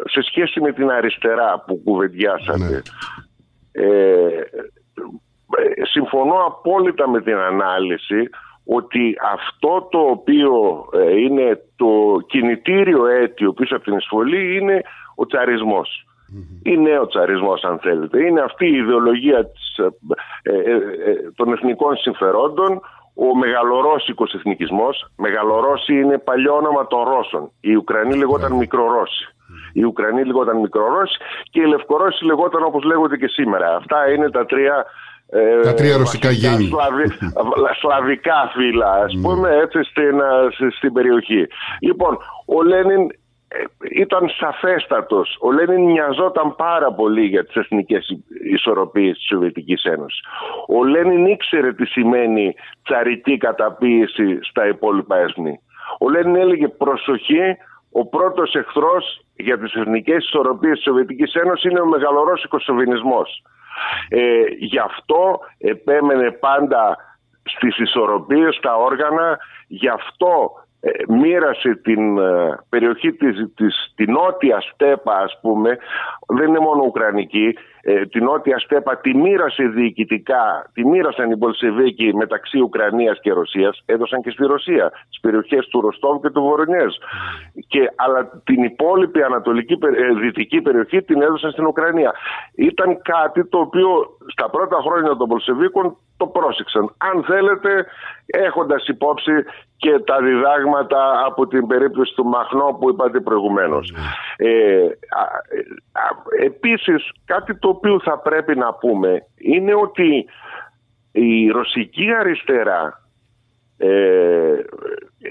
σε 0.05 0.21
σχέση 0.21 0.61
με 0.61 0.71
την 0.71 0.89
αριστερά 0.89 1.63
που 1.67 1.81
κουβεντιάσατε 1.83 2.81
ε, 3.71 3.85
ε, 5.57 5.85
συμφωνώ 5.91 6.45
απόλυτα 6.45 7.09
με 7.09 7.21
την 7.21 7.35
ανάλυση 7.35 8.29
ότι 8.65 9.15
αυτό 9.33 9.87
το 9.91 9.99
οποίο 9.99 10.85
ε, 10.93 11.19
είναι 11.19 11.59
το 11.75 12.17
κινητήριο 12.27 13.05
αίτιο 13.05 13.53
πίσω 13.53 13.75
από 13.75 13.83
την 13.83 13.97
εισβολή 13.97 14.57
είναι 14.57 14.81
ο 15.15 15.25
τσαρισμός. 15.25 16.03
Είναι 16.63 16.99
ο 16.99 17.07
τσαρισμός 17.07 17.63
αν 17.63 17.79
θέλετε. 17.79 18.25
Είναι 18.25 18.41
αυτή 18.41 18.65
η 18.65 18.77
ιδεολογία 18.77 19.45
της, 19.45 19.77
ε, 19.77 19.89
ε, 20.41 20.73
ε, 21.11 21.31
των 21.35 21.53
εθνικών 21.53 21.97
συμφερόντων, 21.97 22.81
ο 23.27 23.35
μεγαλορώσικος 23.37 24.33
εθνικισμός. 24.33 25.11
Μεγαλορώσοι 25.17 25.93
είναι 26.01 26.17
παλιό 26.17 26.53
όνομα 26.55 26.87
των 26.87 27.03
Ρώσων. 27.03 27.51
Οι 27.59 27.75
Ουκρανοί 27.75 28.15
λεγόταν 28.17 28.51
μικρορώσοι. 28.53 29.23
Οι 29.73 29.83
Ουκρανοί 29.83 30.23
λεγόταν 30.25 30.57
μικρορώσοι 30.57 31.17
και 31.51 31.61
οι 31.61 31.65
Λευκορώσοι 31.65 32.25
λεγόταν 32.25 32.63
όπως 32.63 32.83
λέγονται 32.83 33.17
και 33.17 33.27
σήμερα. 33.27 33.75
Αυτά 33.75 34.11
είναι 34.11 34.29
τα 34.29 34.45
τρία 34.45 34.85
ε, 35.31 35.59
Τα 35.61 35.73
τρία 35.73 35.97
ρωσικά 35.97 36.27
βασικά 36.27 36.47
γέννη. 36.49 36.65
σλαβι- 36.67 37.17
σλαβικά 37.81 38.51
φύλλα, 38.55 38.91
ας 38.91 39.13
πούμε, 39.21 39.49
έτσι 39.63 39.83
στην, 39.83 40.21
α, 40.21 40.51
στη- 40.51 40.71
στην 40.71 40.93
περιοχή. 40.93 41.47
Λοιπόν, 41.81 42.17
ο 42.45 42.63
Λένιν 42.63 43.01
ε, 43.01 43.05
ήταν 43.91 44.29
σαφέστατος. 44.29 45.37
Ο 45.41 45.51
Λένιν 45.51 45.83
μοιαζόταν 45.83 46.55
πάρα 46.55 46.91
πολύ 46.93 47.25
για 47.25 47.45
τις 47.45 47.55
εθνικές 47.55 48.07
ισ- 48.09 48.41
ισορροπίες 48.53 49.17
της 49.17 49.25
Σοβιετικής 49.25 49.83
Ένωσης. 49.83 50.21
Ο 50.67 50.83
Λένιν 50.83 51.25
ήξερε 51.25 51.73
τι 51.73 51.85
σημαίνει 51.85 52.55
τσαρική 52.83 53.37
καταπίεση 53.37 54.39
στα 54.41 54.67
υπόλοιπα 54.67 55.17
έθνη. 55.17 55.59
Ο 55.99 56.09
Λένιν 56.09 56.35
έλεγε 56.35 56.67
προσοχή, 56.67 57.57
ο 57.91 58.05
πρώτος 58.05 58.55
εχθρός 58.55 59.21
για 59.35 59.59
τις 59.59 59.73
εθνικές 59.73 60.23
ισορροπίες 60.23 60.73
της 60.75 60.83
Σοβιετικής 60.83 61.33
Ένωσης 61.33 61.71
είναι 61.71 61.79
ο 61.79 61.85
μεγαλορώσικος 61.85 62.63
σοβινισμός. 62.63 63.43
Ε, 64.09 64.43
γι' 64.59 64.79
αυτό 64.79 65.39
επέμενε 65.57 66.31
πάντα 66.31 66.97
στις 67.43 67.77
ισορροπίες, 67.77 68.55
στα 68.55 68.75
όργανα, 68.75 69.39
γι' 69.67 69.89
αυτό 69.89 70.51
ε, 70.51 70.68
μοίρασε 71.07 71.75
την 71.75 72.17
ε, 72.17 72.59
περιοχή 72.69 73.13
της, 73.13 73.53
της 73.55 73.93
την 73.95 74.11
νότια 74.11 74.61
στέπα 74.61 75.17
ας 75.17 75.39
πούμε. 75.41 75.77
Δεν 76.27 76.47
είναι 76.47 76.59
μόνο 76.59 76.83
ουκρανική. 76.85 77.55
Ε, 77.81 78.05
την 78.05 78.23
νότια 78.23 78.59
στέπα 78.59 78.97
τη 78.97 79.17
μοίρασε 79.17 79.63
διοικητικά 79.63 80.69
τη 80.73 80.85
μοίρασαν 80.85 81.31
οι 81.31 81.37
Πολσεβίκοι 81.37 82.15
μεταξύ 82.15 82.59
Ουκρανίας 82.59 83.19
και 83.21 83.31
Ρωσίας. 83.31 83.83
Έδωσαν 83.85 84.21
και 84.21 84.29
στη 84.29 84.45
Ρωσία 84.45 84.91
τις 85.09 85.19
περιοχές 85.19 85.67
του 85.67 85.81
Ροστόβ 85.81 86.21
και 86.21 86.29
του 86.29 86.41
Βορονιές 86.41 86.99
και, 87.67 87.91
αλλά 87.95 88.41
την 88.43 88.63
υπόλοιπη 88.63 89.23
ανατολική 89.23 89.77
πε- 89.77 89.99
ε, 89.99 90.13
δυτική 90.13 90.61
περιοχή 90.61 91.01
την 91.01 91.21
έδωσαν 91.21 91.51
στην 91.51 91.65
Ουκρανία. 91.65 92.13
Ήταν 92.55 93.01
κάτι 93.01 93.47
το 93.47 93.59
οποίο 93.59 94.17
στα 94.27 94.49
πρώτα 94.49 94.77
χρόνια 94.85 95.15
των 95.15 95.27
Πολσεβίκων 95.27 95.97
το 96.17 96.27
πρόσεξαν. 96.27 96.95
Αν 96.97 97.23
θέλετε, 97.23 97.85
έχοντας 98.25 98.87
υπόψη 98.87 99.31
και 99.79 99.99
τα 99.99 100.21
διδάγματα 100.21 101.23
από 101.25 101.47
την 101.47 101.67
περίπτωση 101.67 102.13
του 102.15 102.25
Μαχνό 102.25 102.77
που 102.79 102.89
είπατε 102.89 103.19
προηγουμένως. 103.19 103.93
Ε, 104.37 104.83
α, 105.09 105.21
α, 106.01 106.07
επίσης, 106.43 107.11
κάτι 107.25 107.57
το 107.57 107.69
οποίο 107.69 107.99
θα 107.99 108.19
πρέπει 108.19 108.55
να 108.57 108.73
πούμε 108.73 109.25
είναι 109.37 109.73
ότι 109.75 110.25
η 111.11 111.49
ρωσική 111.49 112.13
αριστερά 112.19 113.03
ε, 113.77 114.53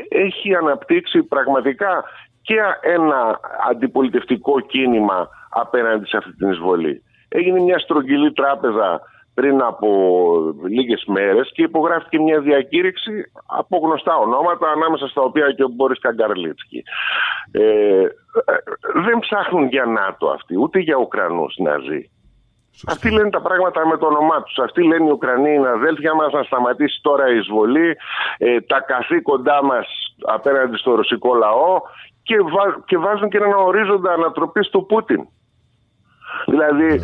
έχει 0.09 0.55
αναπτύξει 0.55 1.23
πραγματικά 1.23 2.05
και 2.43 2.57
ένα 2.81 3.41
αντιπολιτευτικό 3.71 4.61
κίνημα 4.61 5.29
απέναντι 5.51 6.07
σε 6.07 6.17
αυτή 6.17 6.33
την 6.33 6.51
εισβολή. 6.51 7.03
Έγινε 7.29 7.61
μια 7.61 7.79
στρογγυλή 7.79 8.33
τράπεζα 8.33 9.01
πριν 9.39 9.63
από 9.63 9.89
λίγες 10.69 11.05
μέρες 11.07 11.51
και 11.55 11.63
υπογράφηκε 11.63 12.19
μια 12.21 12.41
διακήρυξη 12.41 13.13
από 13.47 13.79
γνωστά 13.85 14.17
ονόματα 14.17 14.67
ανάμεσα 14.71 15.07
στα 15.09 15.23
οποία 15.23 15.53
και 15.57 15.63
ο 15.63 15.69
Μπόρις 15.69 16.01
Καγκαρλίτσκι. 16.01 16.83
Ε, 17.53 17.63
ε, 17.63 18.09
δεν 19.05 19.19
ψάχνουν 19.19 19.67
για 19.69 19.85
ΝΑΤΟ 19.85 20.29
αυτοί, 20.29 20.59
ούτε 20.59 20.79
για 20.79 20.97
Ουκρανούς 20.97 21.55
Ναζί. 21.59 22.11
Αυτοί 22.87 23.11
λένε 23.11 23.31
τα 23.31 23.43
πράγματα 23.43 23.87
με 23.87 23.97
το 23.97 24.07
όνομά 24.07 24.43
τους. 24.43 24.59
Αυτοί 24.59 24.83
λένε 24.83 25.09
οι 25.09 25.13
Ουκρανοί 25.13 25.55
είναι 25.55 25.69
αδέλφια 25.69 26.15
μας 26.15 26.33
να 26.33 26.43
σταματήσει 26.43 26.99
τώρα 27.03 27.29
η 27.33 27.37
εισβολή, 27.39 27.97
ε, 28.39 28.61
τα 28.61 28.81
καθήκοντά 28.81 29.65
μας 29.65 29.87
απέναντι 30.23 30.77
στο 30.77 30.95
ρωσικό 30.95 31.35
λαό 31.35 31.81
και, 32.23 32.37
βά- 32.41 32.85
και 32.85 32.99
βάζουν 32.99 33.29
και 33.29 33.37
έναν 33.37 33.53
ορίζοντα 33.53 34.13
ανατροπής 34.13 34.69
του 34.69 34.87
Πούτιν. 34.87 35.29
Δηλαδή 36.47 37.01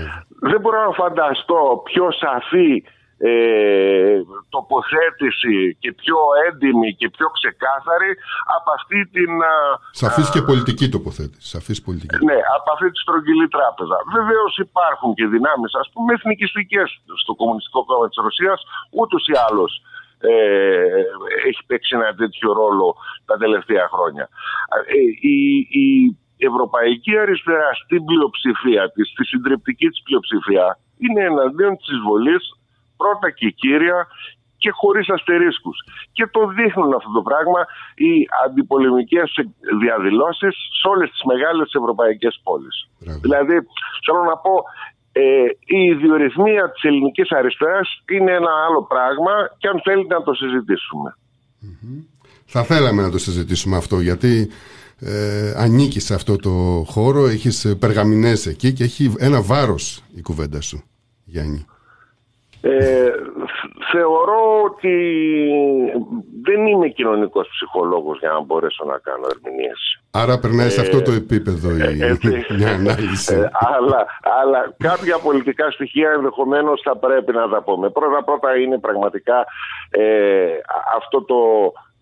δεν 0.50 0.60
μπορώ 0.60 0.78
να 0.86 0.92
φανταστώ 0.92 1.82
πιο 1.84 2.06
σαφή 2.10 2.84
ε, 3.18 4.20
τοποθέτηση 4.48 5.76
και 5.82 5.92
πιο 5.92 6.16
έντιμη 6.46 6.94
και 6.94 7.08
πιο 7.16 7.28
ξεκάθαρη 7.36 8.10
από 8.56 8.68
αυτή 8.78 8.98
την... 9.14 9.30
α, 9.42 9.54
Σαφής 9.90 10.30
και 10.30 10.42
πολιτική 10.42 10.88
τοποθέτηση. 10.88 11.48
Σαφής 11.54 11.82
πολιτική. 11.82 12.24
ναι, 12.24 12.38
από 12.56 12.68
αυτή 12.74 12.90
τη 12.90 12.98
στρογγυλή 13.04 13.48
τράπεζα. 13.48 13.96
Βεβαίως 14.16 14.52
υπάρχουν 14.66 15.14
και 15.14 15.26
δυνάμεις, 15.26 15.72
ας 15.82 15.88
πούμε, 15.92 16.12
εθνικιστικές 16.12 16.88
στο 17.22 17.32
Κομμουνιστικό 17.34 17.84
Κόμμα 17.84 18.08
της 18.08 18.18
Ρωσίας, 18.26 18.60
ούτως 18.90 19.22
ή 19.32 19.34
άλλως 19.48 19.72
ε, 20.18 20.34
έχει 21.48 21.62
παίξει 21.66 21.96
ένα 21.98 22.14
τέτοιο 22.14 22.52
ρόλο 22.52 22.96
τα 23.24 23.36
τελευταία 23.36 23.88
χρόνια. 23.94 24.28
Ε, 24.86 25.28
η, 25.34 25.36
η 25.82 26.16
ευρωπαϊκή 26.50 27.12
αριστερά 27.24 27.70
στην 27.82 28.00
πλειοψηφία 28.08 28.82
της, 28.94 29.06
στη 29.12 29.22
συντριπτική 29.30 29.88
της 29.92 30.00
πλειοψηφία, 30.06 30.66
είναι 31.04 31.22
εναντίον 31.32 31.72
της 31.78 31.88
εισβολής 31.94 32.44
πρώτα 33.00 33.28
και 33.38 33.48
κύρια 33.60 33.98
και 34.62 34.70
χωρίς 34.80 35.06
αστερίσκους. 35.16 35.76
Και 36.16 36.26
το 36.34 36.40
δείχνουν 36.58 36.90
αυτό 36.98 37.10
το 37.18 37.22
πράγμα 37.28 37.60
οι 38.04 38.12
αντιπολεμικές 38.44 39.28
διαδηλώσεις 39.82 40.54
σε 40.78 40.86
όλες 40.92 41.08
τις 41.10 41.22
μεγάλες 41.30 41.68
ευρωπαϊκές 41.80 42.34
πόλεις. 42.46 42.76
Δηλαδή, 43.24 43.56
θέλω 44.04 44.22
να 44.32 44.36
πω, 44.44 44.54
ε, 45.12 45.22
η 45.78 45.80
ιδιορυθμία 45.94 46.64
της 46.72 46.82
ελληνικής 46.88 47.28
αριστεράς 47.38 47.88
είναι 48.14 48.32
ένα 48.40 48.52
άλλο 48.66 48.82
πράγμα 48.92 49.34
και 49.58 49.68
αν 49.72 49.78
θέλετε 49.86 50.14
να 50.18 50.22
το 50.28 50.34
συζητήσουμε. 50.34 51.10
Θα 52.44 52.62
θέλαμε 52.62 53.02
να 53.02 53.10
το 53.10 53.18
συζητήσουμε 53.18 53.76
αυτό 53.76 54.00
γιατί 54.00 54.50
ε, 55.04 55.54
ανήκει 55.56 56.00
σε 56.00 56.14
αυτό 56.14 56.36
το 56.36 56.84
χώρο, 56.86 57.26
έχεις 57.26 57.64
ε, 57.64 57.74
περγαμηνές 57.74 58.46
εκεί 58.46 58.72
και 58.72 58.84
έχει 58.84 59.14
ένα 59.18 59.42
βάρος 59.42 60.02
η 60.14 60.22
κουβέντα 60.22 60.60
σου, 60.60 60.82
Γιάννη. 61.24 61.66
Ε, 62.66 63.10
θεωρώ 63.92 64.62
ότι 64.64 64.96
δεν 66.42 66.66
είμαι 66.66 66.88
κοινωνικός 66.88 67.48
ψυχολόγος 67.48 68.18
για 68.18 68.30
να 68.30 68.40
μπορέσω 68.40 68.84
να 68.84 68.98
κάνω 68.98 69.26
ερμηνείες. 69.34 70.00
Άρα 70.10 70.38
περνάει 70.38 70.70
σε 70.70 70.80
Ε, 70.80 70.84
αυτό 70.84 71.02
το 71.02 71.12
επίπεδο 71.12 71.70
η, 71.76 72.02
έτσι. 72.02 72.44
μια 72.58 72.70
ανάλυση. 72.72 73.34
Ε, 73.34 73.50
αλλά, 73.76 74.06
αλλά 74.42 74.74
κάποια 74.78 75.18
πολιτικά 75.18 75.70
στοιχεία 75.70 76.10
ενδεχομένως 76.10 76.80
θα 76.84 76.96
πρέπει 76.96 77.32
να 77.32 77.48
τα 77.48 77.62
πούμε. 77.62 77.90
Πρώτα 77.90 78.24
πρώτα 78.24 78.56
είναι 78.56 78.78
πραγματικά 78.78 79.46
ε, 79.90 80.02
αυτό 80.96 81.24
το, 81.24 81.36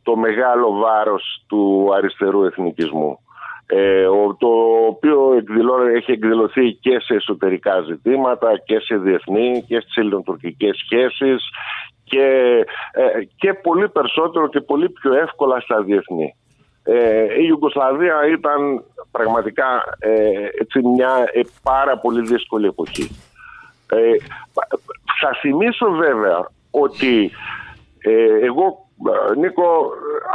το 0.03 0.17
μεγάλο 0.17 0.73
βάρος 0.73 1.45
του 1.49 1.91
αριστερού 1.97 2.45
εθνικισμού. 2.45 3.19
Ε, 3.67 4.07
ο- 4.07 4.37
το 4.39 4.49
οποίο 4.87 5.33
εκδηλώ, 5.37 5.87
έχει 5.87 6.13
εκδηλωθεί 6.13 6.73
και 6.73 6.99
σε 7.01 7.15
εσωτερικά 7.15 7.81
ζητήματα 7.81 8.59
και 8.65 8.79
σε 8.79 8.97
διεθνή 8.97 9.65
και 9.67 9.81
στις 9.81 9.97
ελληνοτουρκικές 9.97 10.77
σχέσεις 10.85 11.49
και, 12.05 12.27
ε, 12.93 13.25
και 13.37 13.53
πολύ 13.55 13.89
περισσότερο 13.89 14.49
και 14.49 14.61
πολύ 14.61 14.89
πιο 14.91 15.13
εύκολα 15.15 15.61
στα 15.61 15.83
διεθνή. 15.83 16.37
Ε, 16.85 17.23
η 17.41 17.45
Ιουγκοσλαβία 17.49 18.27
ήταν 18.27 18.85
πραγματικά 19.11 19.97
ε, 19.99 20.11
έτσι 20.61 20.81
μια 20.87 21.29
ε, 21.33 21.41
πάρα 21.63 21.99
πολύ 21.99 22.21
δύσκολη 22.21 22.67
εποχή. 22.67 23.11
Ε, 23.93 23.99
θα 25.21 25.31
θυμίσω 25.41 25.91
βέβαια 25.91 26.49
ότι 26.71 27.31
ε, 27.99 28.45
εγώ, 28.45 28.65
ε, 28.65 28.73
Νίκο, 29.39 29.91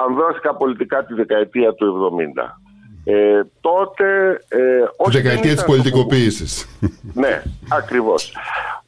ανδρώθηκα 0.08 0.56
πολιτικά 0.56 1.06
τη 1.06 1.14
δεκαετία 1.14 1.74
του 1.74 2.12
70. 2.38 2.58
Ε, 3.04 3.42
τότε... 3.62 4.40
Ε, 4.48 4.58
Τη 4.58 4.92
όσοι 4.98 5.12
δεν 5.12 5.22
δεκαετία 5.22 5.42
της 5.42 5.52
ήταν 5.52 5.58
στο 5.58 5.66
πολιτικοποίησης. 5.66 6.80
ναι, 7.14 7.42
ακριβώς. 7.72 8.34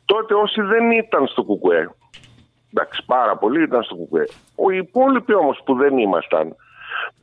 Τότε 0.05 0.33
όσοι 0.33 0.61
δεν 0.61 0.91
ήταν 0.91 1.27
στο 1.27 1.43
ΚΚΕ, 1.43 1.89
εντάξει 2.73 3.03
πάρα 3.05 3.37
πολλοί 3.37 3.63
ήταν 3.63 3.83
στο 3.83 3.95
ΚΚΕ, 3.95 4.23
οι 4.73 4.77
υπόλοιποι 4.77 5.33
όμως 5.33 5.61
που 5.65 5.75
δεν 5.75 5.97
ήμασταν, 5.97 6.55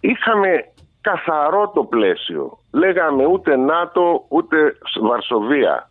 είχαμε 0.01 0.65
καθαρό 1.01 1.71
το 1.75 1.85
πλαίσιο. 1.85 2.59
Λέγαμε 2.73 3.27
ούτε 3.27 3.57
ΝΑΤΟ, 3.57 4.25
ούτε 4.29 4.57
Βαρσοβία, 5.01 5.91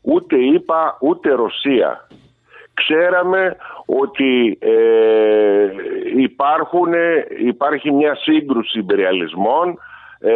ούτε 0.00 0.36
ΙΠΑ, 0.36 0.96
ούτε 1.00 1.30
Ρωσία. 1.30 2.08
Ξέραμε 2.80 3.56
ότι 4.02 4.58
ε, 4.60 5.66
υπάρχουν, 6.28 6.92
υπάρχει 7.46 7.90
μια 7.92 8.14
σύγκρουση 8.14 8.78
υπεριαλισμών, 8.78 9.78
ε, 10.18 10.32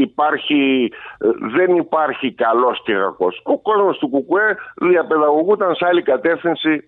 υπάρχει, 0.00 0.90
ε, 1.18 1.26
δεν 1.56 1.76
υπάρχει 1.76 2.32
καλός 2.32 2.82
και 2.84 2.92
κακός. 2.92 3.40
Ο 3.44 3.58
κόσμος 3.58 3.98
του 3.98 4.08
Κουκουέ 4.08 4.56
διαπαιδαγωγούταν 4.80 5.74
σε 5.74 5.86
άλλη 5.88 6.02
κατεύθυνση. 6.02 6.86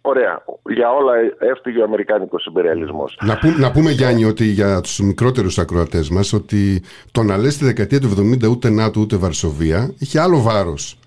Ωραία. 0.00 0.44
Για 0.70 0.90
όλα 0.90 1.12
έφυγε 1.38 1.80
ο 1.80 1.84
Αμερικάνικος 1.84 2.46
υπεριαλισμός. 2.46 3.18
Να, 3.22 3.38
πού- 3.38 3.58
να 3.58 3.70
πούμε 3.72 3.90
Γιάννη 3.90 4.24
ότι 4.24 4.44
για 4.44 4.80
τους 4.80 4.98
μικρότερους 5.00 5.58
ακροατές 5.58 6.10
μας 6.10 6.32
ότι 6.32 6.82
το 7.12 7.22
να 7.22 7.36
λες 7.36 7.54
στη 7.54 7.64
δεκαετία 7.64 8.00
του 8.00 8.08
70 8.08 8.48
ούτε 8.50 8.70
ΝΑΤΟ 8.70 9.00
ούτε 9.00 9.16
Βαρσοβία 9.16 9.94
είχε 9.98 10.20
άλλο 10.20 10.40
βάρος 10.40 10.98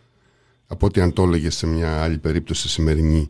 από 0.71 0.85
ότι 0.85 1.01
αν 1.01 1.13
το 1.13 1.23
έλεγες 1.23 1.55
σε 1.55 1.67
μια 1.67 2.01
άλλη 2.03 2.17
περίπτωση 2.17 2.69
σημερινή. 2.69 3.27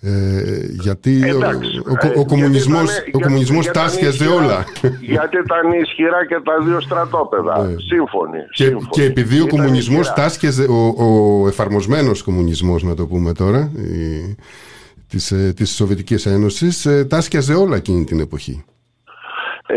Ε, 0.00 0.66
γιατί 0.80 1.22
ο, 1.32 1.36
Εντάξει. 1.36 1.78
ο, 1.78 1.82
ο, 2.02 2.06
Ε, 2.06 2.12
ο 2.18 2.24
κομμουνισμός, 2.26 2.90
γιατί 2.92 3.08
ήταν- 3.08 3.22
ο 3.22 3.24
κομμουνισμός 3.24 3.62
γιατί 3.64 3.78
ήταν 3.78 3.88
τάσκιαζε 3.88 4.24
ισχυρά- 4.24 4.42
όλα. 4.44 4.64
Γιατί 5.00 5.36
ήταν 5.36 5.72
ισχυρά 5.82 6.26
και 6.26 6.40
τα 6.44 6.64
δύο 6.64 6.80
στρατόπεδα. 6.80 7.70
Σύμφωνοι. 7.88 8.36
Ναι. 8.36 8.44
Και, 8.54 8.64
σύμφωνοι. 8.64 8.86
και 8.90 9.02
επειδή 9.04 9.34
ο 9.40 9.44
Ήταν 9.44 9.48
κομμουνισμός 9.58 10.00
ισχυρά. 10.00 10.22
τάσκιαζε, 10.22 10.64
ο, 10.64 10.94
ο 11.42 11.48
εφαρμοσμένος 11.48 12.22
κομμουνισμός 12.22 12.82
να 12.82 12.94
το 12.94 13.06
πούμε 13.06 13.32
τώρα, 13.32 13.70
η, 13.76 14.34
της, 15.08 15.30
ε, 15.32 15.52
της 15.56 15.74
Σοβιετικής 15.74 16.26
Ένωσης, 16.26 16.86
ε, 16.86 17.04
τάσκιαζε 17.04 17.54
όλα 17.54 17.76
εκείνη 17.76 18.04
την 18.04 18.20
εποχή. 18.20 18.64
Ε, 19.66 19.76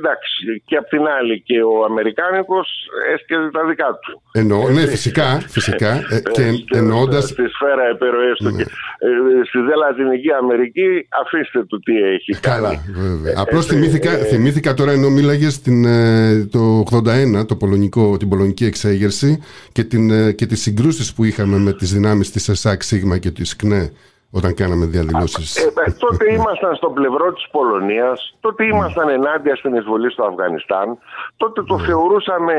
εντάξει, 0.00 0.62
και 0.68 0.76
απ' 0.76 0.88
την 0.94 1.04
άλλη 1.18 1.34
και 1.48 1.58
ο 1.62 1.84
Αμερικάνικος 1.90 2.68
έσκαιζε 3.14 3.48
τα 3.56 3.62
δικά 3.70 3.88
του. 4.02 4.12
Εννοώ, 4.40 4.68
ναι, 4.76 4.84
φυσικά, 4.94 5.28
φυσικά. 5.56 5.92
ε, 6.14 6.20
και 6.34 6.42
Ε, 6.42 6.52
στη- 6.52 6.64
εννοώντας, 6.80 7.24
Στη 7.28 7.44
σφαίρα 7.54 7.84
επιρροές 7.94 8.36
του. 8.38 8.50
Ναι. 8.50 8.56
Και, 8.62 8.62
ε, 9.06 9.44
στη 9.48 9.58
δε 9.68 9.74
Λατινική 9.82 10.30
Αμερική 10.42 10.86
αφήστε 11.22 11.64
του 11.64 11.78
τι 11.84 11.94
έχει 12.14 12.32
Καλά, 12.40 12.68
κάνει. 12.68 12.80
βέβαια. 13.08 13.32
Ε, 13.32 13.34
Απλώς 13.42 13.64
έτσι, 13.64 13.74
θυμήθηκα, 13.76 14.10
ε, 14.12 14.24
θυμήθηκα 14.24 14.74
τώρα 14.74 14.92
ενώ 14.92 15.08
μίλαγες 15.10 15.52
στην, 15.54 15.84
ε, 15.84 16.44
το 16.50 16.58
81, 16.78 17.44
το 17.46 17.56
πολωνικό, 17.56 18.16
την 18.16 18.28
πολωνική 18.28 18.64
εξέγερση 18.64 19.42
και, 19.72 19.84
την, 19.84 20.10
ε, 20.10 20.32
και 20.32 20.46
τις 20.46 20.60
συγκρούσεις 20.62 21.12
που 21.14 21.24
είχαμε 21.24 21.56
με 21.58 21.72
τις 21.72 21.92
δυνάμεις 21.92 22.30
της 22.30 22.48
ΕΣΑΚ 22.48 22.82
ΣΥΓΜΑ 22.82 23.18
και 23.18 23.30
της 23.30 23.56
ΚΝΕ 23.56 23.90
όταν 24.36 24.54
κάναμε 24.54 24.86
διαδηλώσεις. 24.86 25.56
Ε, 25.56 25.72
ε, 25.86 25.92
τότε 25.98 26.32
ήμασταν 26.32 26.74
στο 26.74 26.90
πλευρό 26.90 27.32
της 27.32 27.48
Πολωνίας, 27.50 28.36
τότε 28.40 28.64
ήμασταν 28.64 29.08
ενάντια 29.08 29.56
στην 29.56 29.74
εισβολή 29.74 30.10
στο 30.10 30.24
Αφγανιστάν, 30.24 30.98
τότε 31.36 31.62
το 31.62 31.78
θεωρούσαμε 31.78 32.54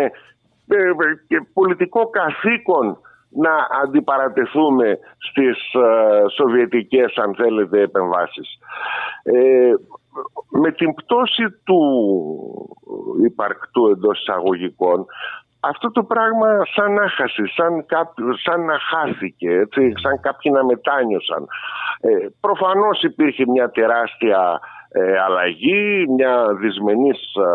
ε, 0.67 0.77
ε, 0.77 0.93
και 1.27 1.47
πολιτικό 1.53 2.09
καθήκον 2.09 2.97
να 3.29 3.53
αντιπαρατεθούμε 3.83 4.99
στις 5.17 5.73
ε, 5.73 6.29
σοβιετικές 6.35 7.15
αν 7.15 7.35
θέλετε 7.35 7.81
επεμβάσεις. 7.81 8.59
Ε, 9.23 9.73
με 10.49 10.71
την 10.71 10.93
πτώση 10.93 11.43
του 11.63 11.81
υπαρκτού 13.25 13.87
εντός 13.87 14.19
εισαγωγικών 14.19 15.05
αυτό 15.69 15.91
το 15.91 16.03
πράγμα 16.03 16.47
σαν 16.75 16.93
να 16.93 17.09
χάσει, 17.09 17.43
σαν, 17.55 17.85
κάποιο, 17.85 18.37
σαν 18.37 18.65
να 18.65 18.77
χάθηκε, 18.79 19.49
έτσι, 19.49 19.93
σαν 19.95 20.19
κάποιοι 20.19 20.51
να 20.55 20.65
μετάνιωσαν. 20.65 21.47
Ε, 22.01 22.27
προφανώς 22.39 23.03
υπήρχε 23.03 23.43
μια 23.47 23.69
τεράστια 23.69 24.59
ε, 24.89 25.19
αλλαγή, 25.19 26.05
μια 26.15 26.45
δυσμενής 26.59 27.19
ε, 27.35 27.49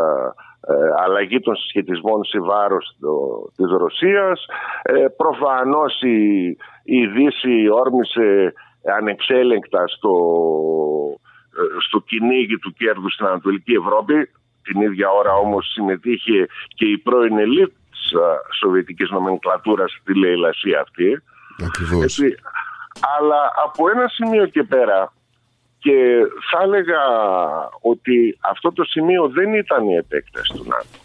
ε, 0.73 0.75
αλλαγή 1.05 1.41
των 1.41 1.55
συσχετισμών 1.57 2.25
σε 2.25 2.39
βάρος 2.41 2.97
το- 3.01 3.51
της 3.57 3.71
Ρωσίας. 3.71 4.47
Ε, 4.83 5.05
προφανώς 5.17 6.01
η, 6.03 6.47
η 6.85 7.07
Δύση 7.07 7.69
όρμησε 7.83 8.53
ανεξέλεγκτα 8.99 9.87
στο, 9.87 10.13
ε, 11.59 11.81
στο 11.87 11.99
κυνήγι 12.01 12.59
του 12.59 12.73
κέρδους 12.73 13.13
στην 13.13 13.27
Ανατολική 13.27 13.73
Ευρώπη. 13.73 14.15
Την 14.63 14.81
ίδια 14.81 15.09
ώρα 15.11 15.35
όμως 15.35 15.71
συμμετείχε 15.73 16.47
και 16.69 16.85
η 16.87 16.99
πρώην 16.99 17.39
ελίτ 17.39 17.71
της 17.71 17.71
α, 17.71 17.82
σοβιετικής 18.61 19.11
νομενκλατούρας 19.11 19.99
στη 20.01 20.19
λαιλασία 20.19 20.81
αυτή. 20.81 21.23
Ακριβώς. 21.67 22.03
Έτσι. 22.03 22.35
Αλλά 23.19 23.53
από 23.65 23.91
ένα 23.91 24.09
σημείο 24.09 24.47
και 24.47 24.63
πέρα 24.63 25.13
και 25.79 26.19
θα 26.51 26.63
έλεγα 26.63 27.01
ότι 27.81 28.39
αυτό 28.41 28.73
το 28.73 28.85
σημείο 28.85 29.29
δεν 29.29 29.55
ήταν 29.55 29.89
η 29.89 29.95
επέκταση 29.95 30.53
του 30.53 30.65
ΝΑΤΟ. 30.69 30.99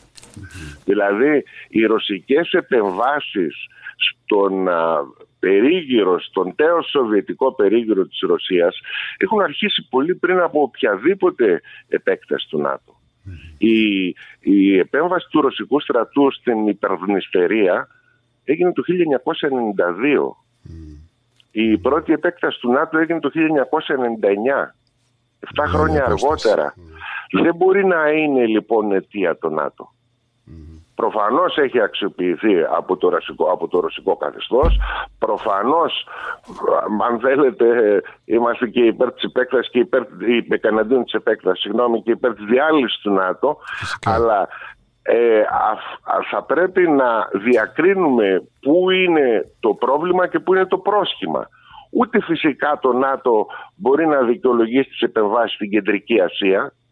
Δηλαδή 0.85 1.43
οι 1.69 1.85
ρωσικές 1.85 2.51
επεμβάσεις 2.51 3.55
στον 3.97 4.67
α, 4.67 4.97
περίγυρο, 5.39 6.19
στον 6.19 6.55
τέος 6.55 6.89
σοβιετικό 6.89 7.53
περίγυρο 7.53 8.05
της 8.05 8.19
Ρωσίας 8.19 8.79
έχουν 9.17 9.41
αρχίσει 9.41 9.87
πολύ 9.89 10.15
πριν 10.15 10.39
από 10.39 10.61
οποιαδήποτε 10.61 11.61
επέκταση 11.87 12.47
του 12.49 12.61
ΝΑΤΟ. 12.61 12.96
Η, 13.57 14.07
η 14.39 14.77
επέμβαση 14.77 15.27
του 15.29 15.41
ρωσικού 15.41 15.79
στρατού 15.79 16.31
στην 16.31 16.67
υπερδνηστερία 16.67 17.87
έγινε 18.43 18.73
το 18.73 18.83
1992. 20.63 20.71
Η 21.51 21.77
πρώτη 21.77 22.13
επέκταση 22.13 22.59
του 22.59 22.71
ΝΑΤΟ 22.71 22.97
έγινε 22.97 23.19
το 23.19 23.31
1999. 23.33 23.35
Εφτά 25.39 25.65
χρόνια 25.65 26.05
αργότερα. 26.05 26.73
Δεν 27.43 27.55
μπορεί 27.55 27.85
να 27.85 28.09
είναι 28.09 28.45
λοιπόν 28.45 28.91
αιτία 28.91 29.37
το 29.37 29.49
ΝΑΤΟ. 29.49 29.91
Προφανώς 31.01 31.57
έχει 31.57 31.81
αξιοποιηθεί 31.81 32.55
από 32.77 32.97
το 32.97 33.09
ρωσικό, 33.09 33.51
από 33.51 33.67
το 33.67 33.79
ρωσικό 33.79 34.15
καθεστώς. 34.15 34.79
Προφανώς, 35.19 36.07
αν 37.09 37.19
θέλετε, 37.19 37.65
είμαστε 38.25 38.67
και 38.67 38.79
υπέρ 38.79 39.11
της 39.13 39.23
επέκτασης 39.23 39.69
και 39.71 39.79
υπέρ, 39.79 40.01
υπέρ 40.27 40.59
καναντίον 40.59 41.03
της 41.03 41.13
επέκτασης, 41.13 41.61
συγγνώμη, 41.61 42.01
και 42.01 42.11
υπέρ 42.11 42.33
της 42.33 42.45
διάλυσης 42.45 42.99
του 43.01 43.11
ΝΑΤΟ. 43.11 43.57
Αλλά 44.05 44.47
ε, 45.01 45.39
α- 45.39 46.15
α- 46.15 46.23
θα 46.31 46.43
πρέπει 46.43 46.87
να 46.89 47.27
διακρίνουμε 47.33 48.47
πού 48.61 48.89
είναι 48.89 49.51
το 49.59 49.73
πρόβλημα 49.73 50.27
και 50.27 50.39
πού 50.39 50.53
είναι 50.53 50.65
το 50.65 50.77
πρόσχημα. 50.77 51.49
Ούτε 51.91 52.21
φυσικά 52.21 52.79
το 52.81 52.93
ΝΑΤΟ 52.93 53.47
μπορεί 53.75 54.07
να 54.07 54.21
δικαιολογήσει 54.21 54.89
τις 54.89 55.01
επεμβάσεις 55.01 55.53
στην 55.55 55.69
Κεντρική 55.69 56.19
Ασία, 56.21 56.61
έτσι, 56.61 56.86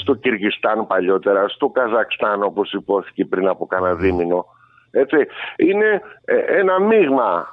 στο 0.00 0.14
Κυργιστάν 0.14 0.86
παλιότερα, 0.86 1.48
στο 1.48 1.68
Καζακστάν 1.68 2.42
όπως 2.42 2.72
υπόθηκε 2.72 3.24
πριν 3.24 3.48
από 3.48 3.66
κανένα 3.66 3.94
δίμηνο. 3.94 4.46
Έτσι, 4.90 5.16
είναι 5.56 6.02
ε, 6.24 6.36
ένα 6.36 6.80
μείγμα 6.80 7.46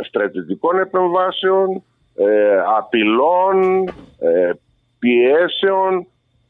ε, 0.00 0.04
στρατιωτικών 0.04 0.78
επεμβάσεων, 0.78 1.82
ε, 2.16 2.58
απειλών, 2.76 3.88
ε, 4.18 4.50
πιέσεων, 4.98 6.06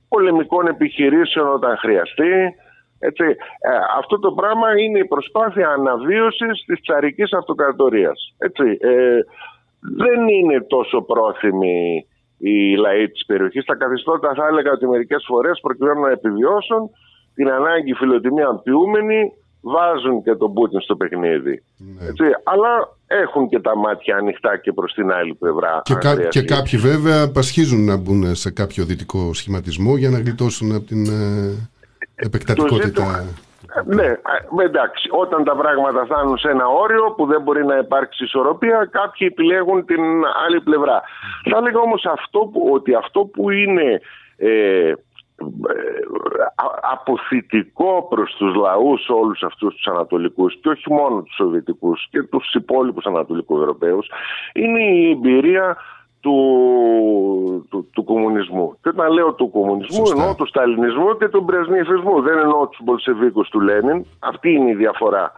πολεμικών 0.09 0.67
επιχειρήσεων 0.67 1.49
όταν 1.53 1.77
χρειαστεί. 1.77 2.55
Έτσι, 2.99 3.25
ε, 3.61 3.71
αυτό 3.99 4.19
το 4.19 4.33
πράγμα 4.33 4.81
είναι 4.81 4.99
η 4.99 5.05
προσπάθεια 5.05 5.69
αναβίωσης 5.69 6.65
της 6.67 6.81
τσαρικής 6.81 7.33
αυτοκρατορίας. 7.33 8.35
Έτσι, 8.39 8.79
ε, 8.81 9.19
δεν 9.81 10.29
είναι 10.29 10.61
τόσο 10.61 11.03
πρόθυμοι 11.03 12.07
οι 12.49 12.77
λαοί 12.85 13.09
της 13.09 13.25
περιοχής. 13.27 13.65
Τα 13.65 13.75
καθιστώτα 13.75 14.33
θα 14.39 14.47
έλεγα 14.51 14.71
ότι 14.73 14.87
μερικές 14.87 15.25
φορές 15.27 15.61
προκειμένου 15.63 16.01
να 16.01 16.11
επιβιώσουν 16.11 16.83
την 17.35 17.49
ανάγκη 17.51 17.93
φιλοτιμία 17.95 18.47
αμοιούμενη 18.47 19.21
βάζουν 19.61 20.23
και 20.23 20.35
τον 20.35 20.53
Πούτιν 20.53 20.81
στο 20.81 20.97
παιχνίδι. 20.97 21.63
Ναι. 21.77 22.07
Έτσι, 22.09 22.25
αλλά 22.45 22.73
έχουν 23.07 23.49
και 23.49 23.61
τα 23.61 23.77
μάτια 23.77 24.17
ανοιχτά 24.17 24.57
και 24.57 24.73
προς 24.73 24.93
την 24.93 25.11
άλλη 25.13 25.35
πλευρά. 25.35 25.81
Και, 25.85 25.93
αν 25.93 25.99
κα- 25.99 26.11
χρειαστεί. 26.11 26.41
και 26.41 26.55
κάποιοι 26.55 26.79
βέβαια 26.79 27.31
πασχίζουν 27.31 27.85
να 27.85 27.97
μπουν 27.97 28.35
σε 28.35 28.51
κάποιο 28.51 28.85
δυτικό 28.85 29.35
σχηματισμό 29.35 29.97
για 29.97 30.11
να 30.11 30.19
γλιτώσουν 30.19 30.75
από 30.75 30.85
την 30.87 31.05
ε, 31.07 31.71
επεκτατικότητα. 32.15 33.25
Ναι, 33.85 34.05
ε, 34.05 34.65
εντάξει. 34.65 35.09
Όταν 35.11 35.45
τα 35.45 35.57
πράγματα 35.57 36.05
φτάνουν 36.05 36.39
σε 36.39 36.51
ένα 36.51 36.67
όριο 36.67 37.15
που 37.17 37.27
δεν 37.27 37.43
μπορεί 37.43 37.65
να 37.65 37.77
υπάρξει 37.77 38.25
ισορροπία, 38.25 38.89
κάποιοι 38.91 39.29
επιλέγουν 39.31 39.85
την 39.85 40.03
άλλη 40.47 40.61
πλευρά. 40.61 41.03
Θα 41.51 41.57
έλεγα 41.57 41.79
όμως 41.79 42.07
αυτό 42.07 42.39
που, 42.39 42.71
ότι 42.73 42.95
αυτό 42.95 43.25
που 43.25 43.51
είναι 43.51 44.01
ε, 44.37 44.89
ε, 44.89 44.95
α- 46.55 46.79
αποθητικό 46.93 48.07
προς 48.11 48.35
τους 48.39 48.55
λαούς 48.55 49.09
όλους 49.09 49.43
αυτούς 49.43 49.75
τους 49.75 49.87
ανατολικούς 49.87 50.59
και 50.61 50.69
όχι 50.69 50.93
μόνο 50.93 51.23
τους 51.23 51.35
σοβιετικούς 51.35 52.09
και 52.11 52.23
τους 52.23 52.55
υπόλοιπους 52.55 53.05
ανατολικούς 53.05 53.61
Ευρωπαίους 53.61 54.11
είναι 54.53 54.83
η 54.83 55.11
εμπειρία 55.11 55.77
του, 56.23 57.67
του, 57.71 57.89
του 57.93 58.05
κομμουνισμού. 58.05 58.79
Και 58.83 58.89
όταν 58.89 59.13
λέω 59.13 59.33
του 59.33 59.51
κομμουνισμού 59.51 60.07
Σωστά. 60.07 60.21
εννοώ 60.21 60.35
του 60.35 60.47
σταλινισμού 60.47 61.17
και 61.17 61.29
του 61.29 61.41
μπρεσνιφισμού. 61.41 62.23
Δεν 62.23 62.39
εννοώ 62.39 62.69
τους 62.69 62.81
Μπολσεβίκους 62.83 63.49
του 63.49 63.61
Λένιν. 63.61 64.05
Αυτή 64.19 64.53
είναι 64.53 64.71
η 64.71 64.75
διαφορά. 64.75 65.33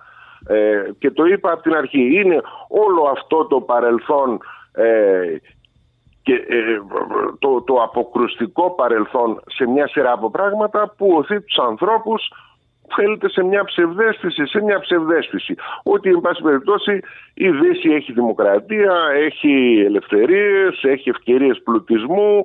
Ε, 0.47 0.91
και 0.99 1.11
το 1.11 1.25
είπα 1.25 1.53
από 1.53 1.63
την 1.63 1.75
αρχή. 1.75 2.21
Είναι 2.21 2.41
όλο 2.69 3.03
αυτό 3.13 3.45
το 3.45 3.61
παρελθόν 3.61 4.39
ε, 4.73 5.37
και 6.23 6.35
ε, 6.35 6.81
το, 7.39 7.63
το 7.63 7.75
αποκρουστικό 7.83 8.71
παρελθόν 8.71 9.41
σε 9.47 9.67
μια 9.67 9.89
σειρά 9.89 10.13
από 10.13 10.31
πράγματα 10.31 10.95
που 10.97 11.09
οθεί 11.13 11.41
τους 11.41 11.59
ανθρώπους 11.59 12.33
θέλετε 12.97 13.29
σε 13.29 13.45
μια 13.45 13.65
ψευδέστηση, 13.65 14.47
σε 14.47 14.63
μια 14.63 14.79
ψευδέστηση. 14.81 15.55
Ότι, 15.83 16.09
εν 16.11 16.21
πάση 16.21 16.43
περιπτώσει, 16.43 17.01
η 17.35 17.51
Δύση 17.51 17.89
έχει 17.91 18.13
δημοκρατία, 18.13 18.95
έχει 19.27 19.83
ελευθερίες, 19.87 20.83
έχει 20.83 21.09
ευκαιρίες 21.09 21.61
πλουτισμού. 21.65 22.45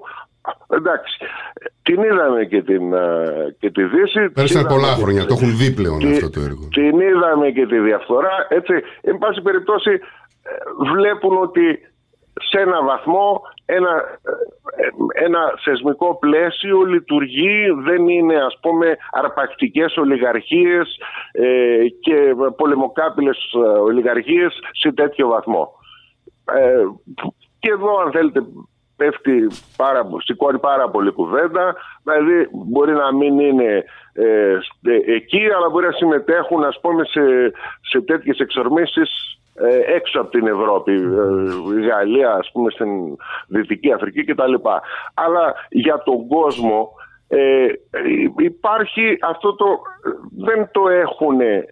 Εντάξει, 0.70 1.18
την 1.82 2.04
είδαμε 2.04 2.46
και, 2.46 2.62
την, 2.62 2.94
ε, 2.94 3.56
και 3.60 3.72
τη 3.72 3.84
Δύση. 3.84 4.30
Πέρασαν 4.30 4.62
Είδαμε 4.62 4.76
πολλά 4.76 4.94
και- 4.96 5.02
χρόνια, 5.02 5.26
το 5.26 5.34
έχουν 5.38 5.58
δει 5.58 5.74
πλέον 5.74 6.00
τη- 6.00 6.12
αυτό 6.12 6.30
το 6.30 6.40
έργο. 6.40 6.68
Την 6.72 7.00
είδαμε 7.00 7.50
και 7.52 7.66
τη 7.66 7.80
διαφθορά. 7.80 8.32
Έτσι, 8.50 8.74
εν 9.02 9.18
πάση 9.18 9.42
περιπτώσει, 9.42 9.92
ε, 9.92 10.52
βλέπουν 10.96 11.38
ότι 11.42 11.80
σε 12.34 12.60
ένα 12.62 12.84
βαθμό 12.84 13.42
ένα, 13.66 13.90
ε, 14.76 15.24
ένα 15.26 15.54
θεσμικό 15.64 16.18
πλαίσιο 16.20 16.82
λειτουργεί, 16.82 17.66
δεν 17.84 18.08
είναι 18.08 18.36
ας 18.36 18.58
πούμε 18.62 18.98
αρπακτικές 19.12 19.98
ολιγαρχίες 19.98 20.98
ε, 21.32 21.88
και 22.00 22.36
πολεμοκάπηλες 22.58 23.38
ε, 23.54 23.80
ολιγαρχίες 23.80 24.54
σε 24.72 24.92
τέτοιο 24.92 25.28
βαθμό. 25.28 25.74
Ε, 26.54 26.84
και 27.60 27.70
εδώ 27.72 27.98
αν 27.98 28.12
θέλετε 28.12 28.44
πέφτει 28.96 29.48
πάρα, 29.78 30.10
σηκώνει 30.24 30.60
πάρα 30.60 30.90
πολύ 30.90 31.12
κουβέντα 31.12 31.76
δηλαδή 32.04 32.50
μπορεί 32.52 32.94
να 32.94 33.14
μην 33.14 33.40
είναι 33.40 33.84
ε, 34.14 34.58
στε- 34.62 35.08
εκεί 35.08 35.44
αλλά 35.56 35.70
μπορεί 35.70 35.86
να 35.86 35.92
συμμετέχουν 35.92 36.64
ας 36.64 36.80
πούμε 36.82 37.04
σε, 37.06 37.22
σε 37.90 38.02
τέτοιες 38.02 38.38
εξορμήσεις 38.40 39.10
ε, 39.12 39.39
έξω 39.96 40.20
από 40.22 40.30
την 40.30 40.48
Ευρώπη 40.48 40.92
ε, 40.92 41.80
η 41.82 41.86
Γαλλία 41.88 42.32
ας 42.32 42.50
πούμε 42.54 42.72
στην 42.72 42.90
Δυτική 43.48 43.92
Αφρική 43.94 44.24
κτλ 44.26 44.54
αλλά 45.14 45.54
για 45.70 46.02
τον 46.06 46.28
κόσμο 46.28 46.90
ε, 47.32 47.66
υπάρχει 48.38 49.18
αυτό 49.22 49.56
το 49.56 49.66
δεν 50.38 50.70
το 50.72 50.90
έχουν 50.90 51.40
ε, 51.42 51.64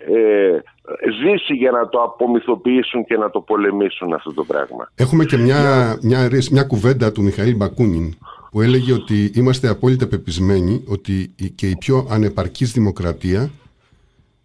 ζήσει 1.22 1.54
για 1.54 1.72
να 1.72 1.90
το 1.90 2.02
απομυθοποιήσουν 2.02 3.06
και 3.06 3.18
να 3.18 3.30
το 3.30 3.40
πολεμήσουν 3.42 4.14
αυτό 4.14 4.34
το 4.34 4.44
πράγμα. 4.44 4.92
Έχουμε 4.96 5.26
και 5.26 5.38
μια, 5.38 5.62
μια, 6.02 6.28
ρίς- 6.28 6.50
μια 6.52 6.64
κουβέντα 6.64 7.12
του 7.12 7.22
Μιχαήλ 7.24 7.56
Μπακούνιν 7.56 8.14
που 8.52 8.62
έλεγε 8.62 8.94
ότι 8.94 9.32
είμαστε 9.36 9.68
απόλυτα 9.68 10.08
πεπισμένοι 10.08 10.84
ότι 10.88 11.34
η- 11.36 11.50
και 11.50 11.68
η 11.70 11.76
πιο 11.78 12.08
ανεπαρκής 12.10 12.72
δημοκρατία 12.72 13.50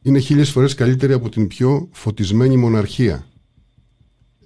είναι 0.03 0.19
χίλιες 0.19 0.51
φορές 0.51 0.75
καλύτερη 0.75 1.13
από 1.13 1.29
την 1.29 1.47
πιο 1.49 1.89
φωτισμένη 1.93 2.57
μοναρχία. 2.57 3.25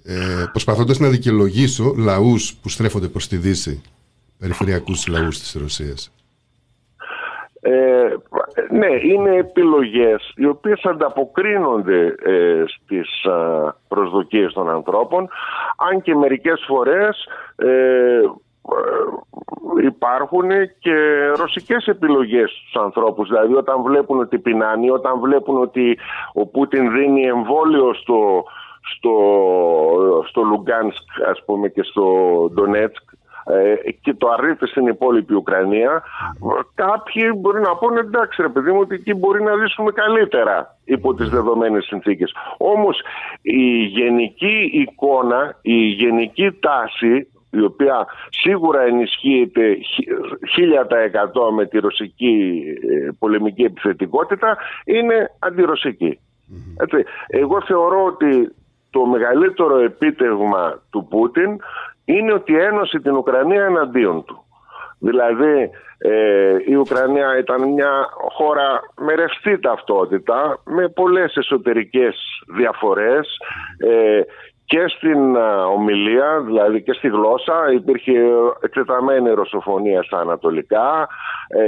Ε, 0.09 0.45
προσπαθώντας 0.51 0.99
να 0.99 1.09
δικαιολογήσω 1.09 1.93
λαούς 1.97 2.55
που 2.61 2.69
στρέφονται 2.69 3.07
προς 3.07 3.27
τη 3.27 3.37
Δύση, 3.37 3.81
περιφερειακούς 4.39 5.07
λαούς 5.07 5.39
της 5.39 5.57
Ρωσίας. 5.61 6.11
Ε, 7.59 8.15
ναι, 8.71 8.87
είναι 9.01 9.35
επιλογές 9.35 10.33
οι 10.35 10.45
οποίες 10.45 10.81
ανταποκρίνονται 10.83 12.15
ε, 12.23 12.63
στις 12.67 13.25
α, 13.25 13.73
προσδοκίες 13.87 14.53
των 14.53 14.69
ανθρώπων 14.69 15.29
αν 15.89 16.01
και 16.01 16.15
μερικές 16.15 16.63
φορές 16.67 17.27
ε, 17.55 17.67
ε, 17.67 18.21
υπάρχουν 19.85 20.49
και 20.79 21.27
ρωσικές 21.35 21.87
επιλογές 21.87 22.51
στους 22.51 22.81
ανθρώπους 22.81 23.27
δηλαδή 23.27 23.53
όταν 23.53 23.81
βλέπουν 23.81 24.19
ότι 24.19 24.39
πεινάνε 24.39 24.91
όταν 24.91 25.19
βλέπουν 25.19 25.61
ότι 25.61 25.97
ο 26.33 26.45
Πούτιν 26.45 26.91
δίνει 26.91 27.21
εμβόλιο 27.21 27.93
στο, 27.93 28.43
στο, 28.95 29.13
στο 30.27 30.41
Λουγκάνσκ 30.41 31.03
ας 31.29 31.43
πούμε 31.45 31.67
και 31.67 31.83
στο 31.83 32.05
Ντονέτσκ 32.53 33.03
ε, 33.49 33.91
και 34.01 34.13
το 34.13 34.27
αρρείται 34.29 34.67
στην 34.67 34.87
υπόλοιπη 34.87 35.33
Ουκρανία, 35.33 36.03
κάποιοι 36.75 37.23
μπορεί 37.37 37.61
να 37.61 37.75
πούνε 37.75 37.99
εντάξει 37.99 38.41
ρε 38.41 38.49
παιδί 38.49 38.71
μου 38.71 38.79
ότι 38.79 38.95
εκεί 38.95 39.13
μπορεί 39.13 39.43
να 39.43 39.55
ζήσουμε 39.55 39.91
καλύτερα 39.91 40.77
υπό 40.85 41.13
τις 41.13 41.29
δεδομένες 41.29 41.85
συνθήκες. 41.85 42.35
Όμως 42.57 43.01
η 43.41 43.83
γενική 43.83 44.69
εικόνα, 44.73 45.57
η 45.61 45.85
γενική 45.85 46.51
τάση 46.59 47.27
η 47.51 47.61
οποία 47.61 48.07
σίγουρα 48.29 48.81
ενισχύεται 48.81 49.73
χι- 49.73 50.09
χίλια 50.53 50.87
τα 50.87 50.99
εκατό 50.99 51.51
με 51.51 51.65
τη 51.65 51.79
ρωσική 51.79 52.63
ε, 52.81 53.09
πολεμική 53.19 53.63
επιθετικότητα 53.63 54.57
είναι 54.85 55.31
αντιρωσική. 55.39 56.19
Έτσι, 56.77 57.03
εγώ 57.27 57.61
θεωρώ 57.61 58.05
ότι 58.05 58.55
το 58.97 59.05
μεγαλύτερο 59.05 59.77
επίτευγμα 59.77 60.81
του 60.89 61.07
Πούτιν 61.09 61.57
είναι 62.05 62.33
ότι 62.33 62.57
ένωσε 62.57 62.99
την 62.99 63.15
Ουκρανία 63.15 63.65
εναντίον 63.65 64.23
του. 64.23 64.43
Δηλαδή 64.99 65.69
ε, 65.97 66.55
η 66.65 66.75
Ουκρανία 66.75 67.37
ήταν 67.37 67.69
μια 67.69 68.09
χώρα 68.35 68.81
με 68.97 69.13
ρευστή 69.13 69.59
ταυτότητα, 69.59 70.59
με 70.65 70.87
πολλές 70.87 71.35
εσωτερικές 71.35 72.15
διαφορές 72.55 73.37
ε, 73.77 74.21
και 74.65 74.85
στην 74.87 75.37
α, 75.37 75.65
ομιλία, 75.65 76.41
δηλαδή 76.45 76.83
και 76.83 76.93
στη 76.93 77.07
γλώσσα, 77.07 77.71
υπήρχε 77.73 78.11
εκτεταμένη 78.61 79.29
ρωσοφωνία 79.29 80.03
στα 80.03 80.19
ανατολικά. 80.19 81.07
Ε, 81.47 81.67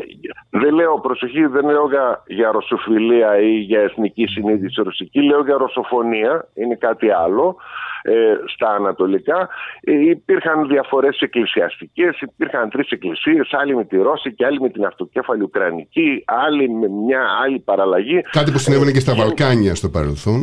δεν 0.50 0.74
λέω 0.74 1.00
προσοχή, 1.00 1.46
δεν 1.46 1.66
λέω 1.66 1.88
για, 1.90 2.24
για 2.28 2.52
ρωσοφιλία 2.52 3.40
ή 3.40 3.50
για 3.50 3.80
εθνική 3.82 4.26
συνείδηση 4.28 4.82
ρωσική, 4.84 5.22
λέω 5.24 5.42
για 5.44 5.58
ρωσοφωνία, 5.58 6.48
είναι 6.54 6.76
κάτι 6.76 7.10
άλλο 7.12 7.56
ε, 8.02 8.12
στα 8.54 8.70
ανατολικά. 8.70 9.50
Ε, 9.82 9.92
υπήρχαν 10.10 10.68
διαφορές 10.68 11.18
εκκλησιαστικές, 11.20 12.20
υπήρχαν 12.22 12.70
τρεις 12.70 12.90
εκκλησίες, 12.90 13.50
άλλη 13.52 13.76
με 13.76 13.86
τη 13.86 13.98
Ρώση 13.98 14.36
άλλη 14.48 14.60
με 14.62 14.70
την 14.70 14.86
αυτοκέφαλη 14.86 15.44
Ουκρανική, 15.44 16.24
άλλη 16.26 16.70
με 16.70 16.88
μια 16.88 17.22
άλλη 17.44 17.60
παραλλαγή. 17.60 18.22
Κάτι 18.32 18.52
που 18.52 18.58
συνέβαινε 18.58 18.92
και 18.92 19.00
στα 19.00 19.16
Βαλκάνια 19.16 19.76
στο 19.76 19.90
παρελθόν. 19.90 20.42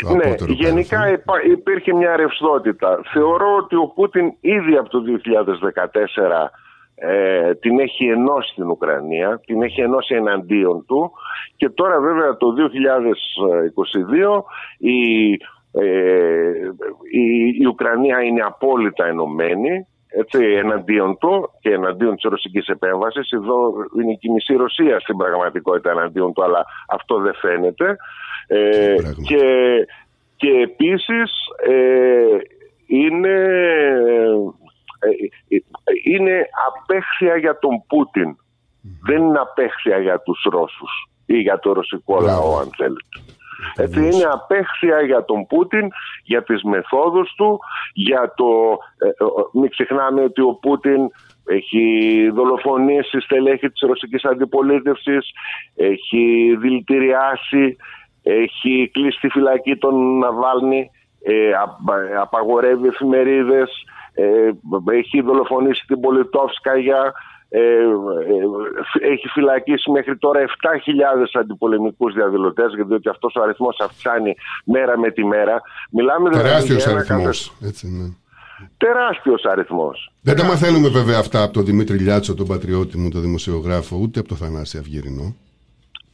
στο 0.00 0.14
Ναι, 0.14 0.24
απότερο 0.24 0.52
γενικά 0.52 0.98
παρελθόν. 0.98 1.20
υπά- 1.22 1.44
υπήρχε 1.44 1.94
μια 1.94 2.16
ρευστότητα. 2.16 3.00
Θεωρώ 3.12 3.56
ότι 3.56 3.76
ο 3.76 3.86
Πούτιν 3.94 4.32
ήδη 4.40 4.76
από 4.76 4.88
το 4.88 5.00
2014 5.00 6.50
ε, 6.94 7.54
την 7.54 7.78
έχει 7.78 8.06
ενώσει 8.06 8.54
την 8.54 8.70
Ουκρανία, 8.70 9.40
την 9.46 9.62
έχει 9.62 9.80
ενώσει 9.80 10.14
εναντίον 10.14 10.84
του 10.86 11.12
και 11.56 11.68
τώρα 11.68 12.00
βέβαια 12.00 12.36
το 12.36 12.54
2022 14.36 14.42
η, 14.78 15.30
ε, 15.72 16.50
η, 17.12 17.56
η 17.60 17.66
Ουκρανία 17.66 18.22
είναι 18.22 18.42
απόλυτα 18.42 19.06
ενωμένη 19.06 19.86
έτσι, 20.16 20.38
εναντίον 20.44 21.18
του 21.18 21.50
και 21.60 21.70
εναντίον 21.70 22.14
της 22.14 22.24
ρωσικής 22.30 22.66
επέμβασης. 22.66 23.30
Εδώ 23.30 23.72
είναι 24.00 24.12
και 24.12 24.28
η 24.28 24.32
μισή 24.32 24.54
Ρωσία 24.54 25.00
στην 25.00 25.16
πραγματικότητα 25.16 25.90
εναντίον 25.90 26.32
του, 26.32 26.44
αλλά 26.44 26.64
αυτό 26.88 27.18
δεν 27.18 27.34
φαίνεται. 27.34 27.96
Ε, 28.46 28.96
και, 29.26 29.42
και 30.36 30.50
επίσης 30.50 31.32
ε, 31.66 32.36
είναι, 32.86 33.28
ε, 33.28 34.20
ε, 34.22 34.32
είναι 36.04 36.46
απέχθεια 36.66 37.36
για 37.36 37.58
τον 37.58 37.86
Πούτιν. 37.86 38.36
Δεν 39.06 39.22
είναι 39.22 39.38
απέχθεια 39.38 39.98
για 39.98 40.20
τους 40.20 40.46
Ρώσους 40.50 41.08
ή 41.26 41.36
για 41.38 41.58
το 41.58 41.72
ρωσικό 41.72 42.20
λαό 42.20 42.58
αν 42.58 42.70
θέλετε. 42.76 43.34
Έτσι, 43.76 44.00
είναι 44.00 44.28
απέχθεια 44.32 45.02
για 45.02 45.24
τον 45.24 45.46
Πούτιν 45.46 45.88
για 46.24 46.42
τις 46.42 46.62
μεθόδους 46.62 47.34
του, 47.36 47.58
για 47.92 48.32
το... 48.36 48.78
Ε, 48.98 49.08
ε, 49.08 49.12
μην 49.52 49.70
ξεχνάμε 49.70 50.22
ότι 50.22 50.40
ο 50.40 50.54
Πούτιν 50.54 51.00
έχει 51.46 52.30
δολοφονήσει 52.34 53.20
στελέχη 53.20 53.70
της 53.70 53.80
ρωσικής 53.80 54.24
αντιπολίτευσης, 54.24 55.30
έχει 55.74 56.56
δηλητηριάσει, 56.60 57.76
έχει 58.22 58.90
κλείσει 58.92 59.18
τη 59.20 59.28
φυλακή 59.28 59.76
τον 59.76 60.18
Ναβάλνη, 60.18 60.90
ε, 61.22 61.52
απα- 61.52 62.20
απαγορεύει 62.20 62.88
εφημερίδες, 62.88 63.70
ε, 63.70 64.03
έχει 64.92 65.20
δολοφονήσει 65.20 65.84
την 65.86 66.00
Πολιτόφσκαγια, 66.00 67.12
ε, 67.48 67.60
ε, 67.60 69.12
έχει 69.12 69.28
φυλακίσει 69.28 69.90
μέχρι 69.90 70.16
τώρα 70.18 70.40
7.000 70.40 70.46
αντιπολεμικούς 71.40 72.14
διαδηλωτές 72.14 72.72
γιατί 72.74 73.08
αυτός 73.08 73.34
ο 73.34 73.42
αριθμός 73.42 73.76
αυξάνει 73.80 74.34
μέρα 74.64 74.98
με 74.98 75.10
τη 75.10 75.24
μέρα. 75.24 75.60
Μιλάμε 75.90 76.28
δηλαδή 76.28 76.48
Τεράστιος 76.48 76.82
για 76.82 76.90
ένα 76.92 77.00
αριθμός. 77.00 77.52
καθε- 77.58 77.68
Έτσι, 77.68 77.86
ναι. 77.88 78.08
Τεράστιος 78.76 79.44
αριθμός. 79.44 80.12
Δεν 80.20 80.36
τα 80.36 80.44
μαθαίνουμε 80.44 80.88
βέβαια 80.88 81.18
αυτά 81.18 81.42
από 81.42 81.52
τον 81.52 81.64
Δημήτρη 81.64 81.96
Λιάτσο, 81.98 82.34
τον 82.34 82.46
πατριώτη 82.46 82.98
μου, 82.98 83.08
τον 83.10 83.20
δημοσιογράφο, 83.20 83.96
ούτε 84.02 84.18
από 84.18 84.28
τον 84.28 84.36
Θανάση 84.36 84.78
Αυγερινό. 84.78 85.34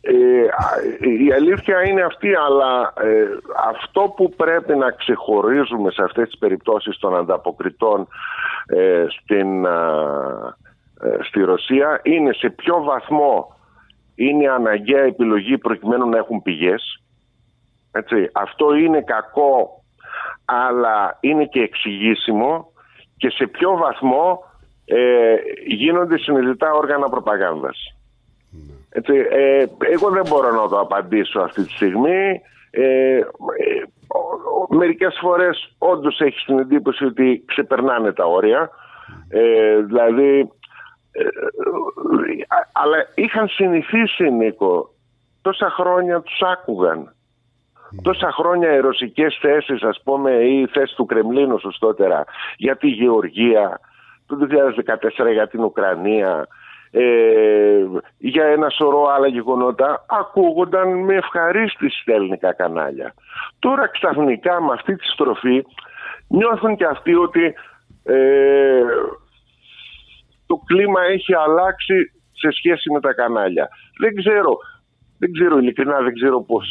Ε, 0.02 0.43
α- 0.43 1.06
η 1.20 1.32
αλήθεια 1.32 1.82
είναι 1.82 2.02
αυτή, 2.02 2.35
αλλά 2.35 2.93
ε, 3.01 3.27
αυτό 3.68 4.01
που 4.16 4.31
πρέπει 4.36 4.77
να 4.77 4.90
ξεχωρίζουμε 4.90 5.90
σε 5.90 6.02
αυτές 6.02 6.28
τις 6.28 6.39
περιπτώσεις 6.39 6.98
των 6.98 7.16
ανταποκριτών 7.16 8.09
ε, 8.66 9.06
στην, 9.09 9.66
α, 9.66 10.55
ε, 11.01 11.22
στη 11.22 11.40
Ρωσία 11.40 12.01
είναι 12.02 12.32
σε 12.32 12.51
ποιο 12.51 12.82
βαθμό 12.82 13.56
είναι 14.14 14.48
αναγκαία 14.48 15.02
επιλογή 15.02 15.59
προκειμένου 15.59 16.09
να 16.09 16.18
έχουν 16.18 16.43
πηγές. 16.43 17.02
Έτσι. 17.93 18.31
Αυτό 18.32 18.74
είναι 18.74 19.01
κακό, 19.01 19.82
αλλά 20.44 21.18
είναι 21.20 21.44
και 21.44 21.60
εξηγήσιμο 21.60 22.72
και 23.16 23.31
σε 23.31 23.47
ποιο 23.47 23.77
βαθμό 23.77 24.44
ε, 24.85 25.35
γίνονται 25.66 26.18
συνειδητά 26.18 26.72
όργανα 26.72 27.09
προπαγάνδας. 27.09 27.94
Έτσι, 28.93 29.12
ε, 29.31 29.65
εγώ 29.79 30.11
δεν 30.11 30.23
μπορώ 30.29 30.51
να 30.62 30.69
το 30.69 30.79
απαντήσω 30.79 31.41
αυτή 31.41 31.62
τη 31.65 31.71
στιγμή. 31.73 32.41
Ε, 32.71 33.17
ε, 33.17 33.21
ο- 34.09 34.61
ο- 34.71 34.75
μερικές 34.77 35.19
φορές 35.21 35.75
όντως 35.79 36.21
έχεις 36.21 36.45
την 36.45 36.59
εντύπωση 36.59 37.05
ότι 37.05 37.45
ξεπερνάνε 37.47 38.12
τα 38.12 38.25
όρια. 38.25 38.71
Ε, 39.29 39.77
δηλαδή, 39.77 40.51
ε, 41.12 41.23
α- 42.49 42.69
αλλά 42.73 42.97
είχαν 43.15 43.49
συνηθίσει, 43.49 44.31
Νίκο, 44.31 44.91
τόσα 45.43 45.71
χρόνια 45.71 46.21
τους 46.21 46.41
άκουγαν. 46.43 47.15
Τόσα 48.03 48.33
χρόνια 48.33 48.75
οι 48.75 48.81
ρωσικές 48.81 49.39
θέσεις, 49.41 49.83
ας 49.83 50.01
πούμε, 50.05 50.31
ή 50.31 50.61
η 50.61 50.67
θέση 50.67 50.95
του 50.95 51.07
Κρεμλίνου 51.07 51.59
σωστότερα, 51.59 52.25
για 52.57 52.77
τη 52.77 52.89
Γεωργία, 52.89 53.81
το 54.27 54.37
2014 54.37 55.33
για 55.33 55.49
την 55.49 55.65
Ουκρανία, 55.65 56.47
ε, 56.91 57.85
για 58.19 58.45
ένα 58.45 58.69
σωρό 58.69 59.07
άλλα 59.07 59.27
γεγονότα, 59.27 60.05
ακούγονταν 60.09 61.05
με 61.05 61.15
ευχαρίστηση 61.15 62.01
στα 62.01 62.12
ελληνικά 62.12 62.53
κανάλια. 62.53 63.15
Τώρα 63.59 63.89
ξαφνικά 63.89 64.61
με 64.62 64.73
αυτή 64.73 64.97
τη 64.97 65.07
στροφή 65.07 65.65
νιώθουν 66.29 66.77
και 66.77 66.85
αυτοί 66.85 67.15
ότι 67.15 67.55
ε, 68.05 68.83
το 70.47 70.62
κλίμα 70.67 71.03
έχει 71.03 71.35
αλλάξει 71.35 72.12
σε 72.33 72.51
σχέση 72.51 72.91
με 72.91 73.01
τα 73.01 73.12
κανάλια. 73.12 73.69
Δεν 73.99 74.15
ξέρω, 74.15 74.59
δεν 75.21 75.33
ξέρω 75.33 75.59
ειλικρινά, 75.59 75.97
δεν 76.07 76.15
ξέρω 76.15 76.43
πώς, 76.43 76.67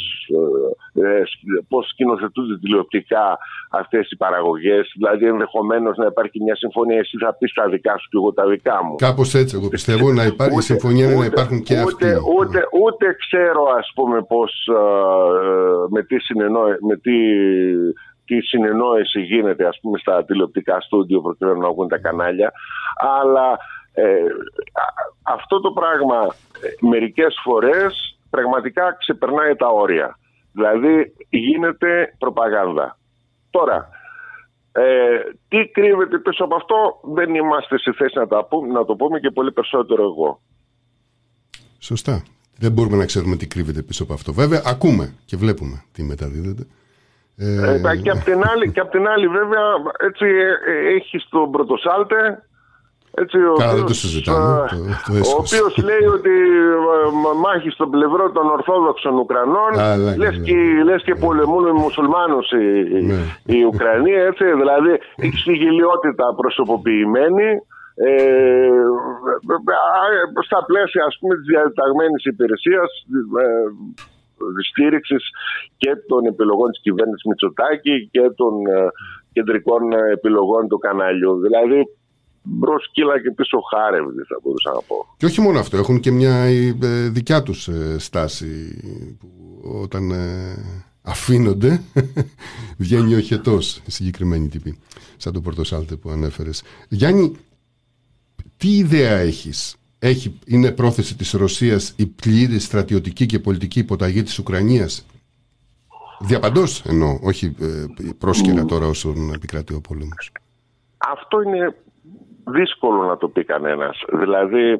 ε, 0.94 1.02
ε, 1.02 1.24
πώς 1.68 1.88
σκηνοθετούνται 1.88 2.58
τηλεοπτικά 2.58 3.38
αυτές 3.70 4.12
οι 4.12 4.16
παραγωγές. 4.16 4.92
Δηλαδή 4.96 5.26
ενδεχομένως 5.26 5.98
να 5.98 6.06
υπάρχει 6.06 6.44
μια 6.44 6.56
συμφωνία, 6.56 7.00
εσύ 7.00 7.18
θα 7.18 7.34
πεις 7.34 7.54
τα 7.54 7.70
δικά 7.70 7.98
σου 7.98 8.10
και 8.10 8.18
εγώ 8.22 8.34
τα 8.34 8.46
δικά 8.48 8.84
μου. 8.84 8.96
Κάπως 8.96 9.34
έτσι, 9.34 9.56
εγώ 9.60 9.68
πιστεύω 9.68 10.12
να 10.12 10.24
υπάρχει 10.26 10.58
η 10.58 10.62
συμφωνία 10.62 11.06
είναι 11.06 11.16
να 11.16 11.26
υπάρχουν 11.26 11.62
και 11.64 11.78
αυτοί. 11.78 12.06
Ούτε, 12.06 12.20
ούτε, 12.38 12.60
ούτε 12.84 13.06
ξέρω 13.24 13.64
ας 13.78 13.92
πούμε 13.96 14.22
πως 14.22 14.52
ε, 14.68 14.82
με, 15.90 16.04
τι 16.04 16.20
συνεννόη, 16.20 16.74
με 16.88 16.96
τι, 16.96 17.18
τι 18.26 18.42
συνεννόηση 18.42 19.22
γίνεται 19.22 19.68
ας 19.68 19.80
πούμε 19.82 19.98
στα 19.98 20.26
τηλεοπτικά 20.26 20.82
στούντιο 20.82 21.22
προκειμένου 21.22 21.60
να 21.60 21.70
βγουν 21.70 21.88
τα 21.88 21.98
κανάλια 21.98 22.52
αλλά 23.22 23.58
ε, 23.94 24.24
α- 24.86 25.34
αυτό 25.34 25.60
το 25.60 25.72
πράγμα 25.72 26.18
ε, 26.62 26.88
μερικές 26.88 27.40
φορές 27.44 28.19
πραγματικά 28.30 28.96
ξεπερνάει 29.00 29.56
τα 29.56 29.68
όρια 29.68 30.20
δηλαδή 30.52 31.14
γίνεται 31.30 32.16
προπαγάνδα 32.18 32.98
τώρα 33.50 33.90
ε, 34.72 35.20
τι 35.48 35.68
κρύβεται 35.68 36.18
πίσω 36.18 36.44
από 36.44 36.56
αυτό 36.56 37.00
δεν 37.14 37.36
είμαστε 37.36 37.78
σε 37.78 37.94
θέση 37.94 38.18
να, 38.18 38.28
τα 38.28 38.46
πούμε, 38.46 38.74
να 38.74 38.86
το 38.86 38.96
πούμε 38.96 39.20
και 39.20 39.32
πολύ 39.32 39.52
περισσότερο 39.52 40.04
εγώ 40.04 40.42
Σωστά. 41.80 42.24
Δεν 42.58 42.72
μπορούμε 42.72 42.98
να 42.98 43.06
ξέρουμε 43.06 43.36
τι 43.36 43.48
κρύβεται 43.48 43.82
πίσω 43.82 44.04
από 44.04 44.14
αυτό. 44.14 44.34
Βέβαια, 44.34 44.62
ακούμε 44.66 45.14
και 45.26 45.38
βλέπουμε 45.38 45.84
τι 45.92 46.04
μεταδίδεται. 46.04 46.68
Ε, 47.38 47.74
Ε, 47.92 47.98
και, 48.02 48.10
απ' 48.10 48.24
την 48.24 48.44
άλλη, 48.44 48.72
και 48.72 48.80
απ' 48.80 48.92
την 48.92 49.08
άλλη 49.08 49.28
βέβαια 49.28 49.64
έτσι 50.00 50.26
ε, 50.26 50.72
ε, 50.72 50.96
έχει 50.96 51.28
τον 51.30 51.52
πρωτοσάλτε 51.52 52.49
έτσι, 53.12 53.38
ο, 53.38 53.54
Καλά, 53.54 53.70
δεν 53.70 53.78
το 53.78 53.82
οποίος, 53.84 53.98
συζητάμε, 54.00 54.66
ε, 54.72 54.76
το- 54.76 54.76
το 55.06 55.12
ο 55.14 55.18
έσχος. 55.18 55.34
οποίος 55.44 55.78
λέει 55.90 56.06
ότι 56.18 56.30
ε, 56.30 57.12
μα- 57.24 57.34
μάχει 57.46 57.70
στον 57.70 57.90
πλευρό 57.90 58.32
των 58.32 58.46
Ορθόδοξων 58.50 59.14
Ουκρανών 59.18 59.72
Καλά, 59.74 60.18
λες, 60.22 60.30
καλά. 60.30 60.44
και, 60.48 60.58
λες 60.84 61.02
και 61.04 61.16
πολεμούν 61.16 61.66
οι 61.68 61.72
μουσουλμάνους 61.84 62.52
οι, 62.52 62.66
Ναι. 63.10 63.20
οι 63.46 63.64
Ουκρανοί 63.64 64.12
έτσι, 64.30 64.46
δηλαδή 64.62 64.92
έχει 65.16 65.44
τη 65.44 65.54
γελιότητα 65.64 66.26
προσωποποιημένη 66.38 67.50
ε, 68.02 68.12
ε, 68.14 68.70
στα 70.48 70.60
πλαίσια 70.68 71.04
ας 71.10 71.18
πούμε 71.20 71.36
της 71.36 71.46
διαταγμένης 71.46 72.24
υπηρεσίας 72.26 72.90
ε, 73.44 73.46
στήριξης 74.70 75.24
και 75.78 75.92
των 76.08 76.26
επιλογών 76.26 76.70
της 76.72 76.82
κυβέρνησης 76.82 77.26
Μητσοτάκη 77.30 78.10
και 78.12 78.22
των 78.36 78.54
ε, 78.76 78.88
κεντρικών 79.34 79.82
ε, 79.94 80.12
επιλογών 80.18 80.68
του 80.68 80.78
καναλιού. 80.78 81.40
Δηλαδή 81.46 81.80
μπρος 82.50 82.90
κύλα 82.92 83.22
και 83.22 83.32
πίσω 83.32 83.58
χάρευδη 83.60 84.22
θα 84.28 84.40
μπορούσα 84.44 84.72
να 84.72 84.82
πω. 84.82 85.08
Και 85.18 85.26
όχι 85.26 85.42
μόνο 85.42 85.60
αυτό, 85.60 85.78
έχουν 85.78 86.00
και 86.00 86.12
μια 86.12 86.36
ε, 86.82 87.10
δικιά 87.10 87.44
τους 87.44 87.68
ε, 87.68 88.00
στάση 88.00 88.80
που 89.20 89.28
όταν 89.82 90.12
ε, 90.12 90.56
αφήνονται 91.02 91.82
βγαίνει 92.78 93.16
ο 93.16 93.20
χετός 93.20 93.82
η 93.86 93.92
συγκεκριμένη 93.92 94.48
τύπη 94.48 94.80
σαν 95.18 95.34
το 95.34 95.42
Πορτοσάλτε 95.42 95.96
που 95.96 96.10
ανέφερες. 96.10 96.64
Γιάννη, 96.90 97.32
τι 98.58 98.78
ιδέα 98.78 99.18
έχεις; 99.18 99.76
Έχει, 100.00 100.40
είναι 100.46 100.72
πρόθεση 100.72 101.16
της 101.16 101.32
Ρωσίας 101.32 101.94
η 101.96 102.06
πλήρη 102.06 102.60
στρατιωτική 102.60 103.26
και 103.26 103.40
πολιτική 103.40 103.80
υποταγή 103.80 104.24
της 104.24 104.40
Ουκρανίας; 104.40 105.06
Διαπαντός 106.22 106.82
εννοώ 106.86 107.20
όχι 107.22 107.56
ε, 107.60 107.86
πρόσκαιρα 108.18 108.66
τώρα 108.66 108.88
όσον 108.88 109.34
επικρατεί 109.34 109.74
ο 109.74 109.82
πόλεμος 109.82 110.32
Αυτό 110.98 111.42
είναι 111.42 111.76
δύσκολο 112.50 113.04
να 113.04 113.18
το 113.18 113.28
πει 113.28 113.44
κανένας. 113.44 114.04
Δηλαδή 114.12 114.72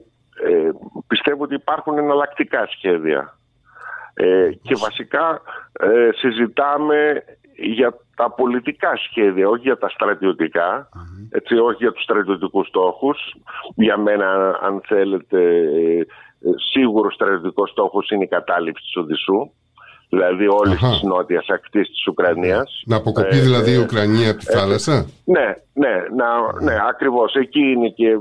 ε, 0.44 0.70
πιστεύω 1.08 1.44
ότι 1.44 1.54
υπάρχουν 1.54 1.98
εναλλακτικά 1.98 2.68
σχέδια. 2.68 3.38
Ε, 4.14 4.50
και 4.62 4.76
βασικά 4.76 5.42
ε, 5.74 6.10
συζητάμε 6.14 7.24
για 7.56 7.94
τα 8.16 8.32
πολιτικά 8.32 8.96
σχέδια, 8.96 9.50
όχι 9.50 9.62
για 9.62 9.78
τα 9.78 9.90
στρατιωτικά, 9.90 10.90
έτσι, 11.30 11.56
όχι 11.56 11.78
για 11.84 11.92
τους 11.92 12.04
στρατιωτικούς 12.04 12.68
στόχους. 12.68 13.36
Για 13.76 13.98
μένα, 13.98 14.60
αν 14.62 14.82
θέλετε, 14.86 15.42
ε, 15.42 15.98
ε, 16.00 16.06
σίγουρος 16.72 17.14
στρατιωτικός 17.14 17.70
στόχος 17.70 18.10
είναι 18.10 18.24
η 18.24 18.28
κατάληψη 18.28 18.84
της 18.84 18.96
Οδυσσού, 18.96 19.52
δηλαδή 20.10 20.48
όλης 20.48 20.74
Αχα. 20.84 20.90
της 20.90 21.02
νότιας 21.02 21.46
ακτής 21.50 21.88
της 21.90 22.08
Ουκρανίας. 22.08 22.82
να 22.86 22.96
αποκοπεί 22.96 23.38
Ε, 23.38 23.42
δηλαδή 23.42 23.72
η 23.72 23.74
ε, 23.74 23.78
Ουκρανία 23.80 24.30
από 24.32 24.40
τη 24.40 24.46
ε, 24.50 24.54
θάλασσα; 24.58 25.06
ναι, 25.26 25.48
ναι, 25.74 25.94
να, 26.16 26.28
ναι, 26.64 26.76
ακριβώς. 26.90 27.34
Εκεί 27.36 27.60
είναι 27.60 27.90
και 27.90 28.08
ε, 28.08 28.18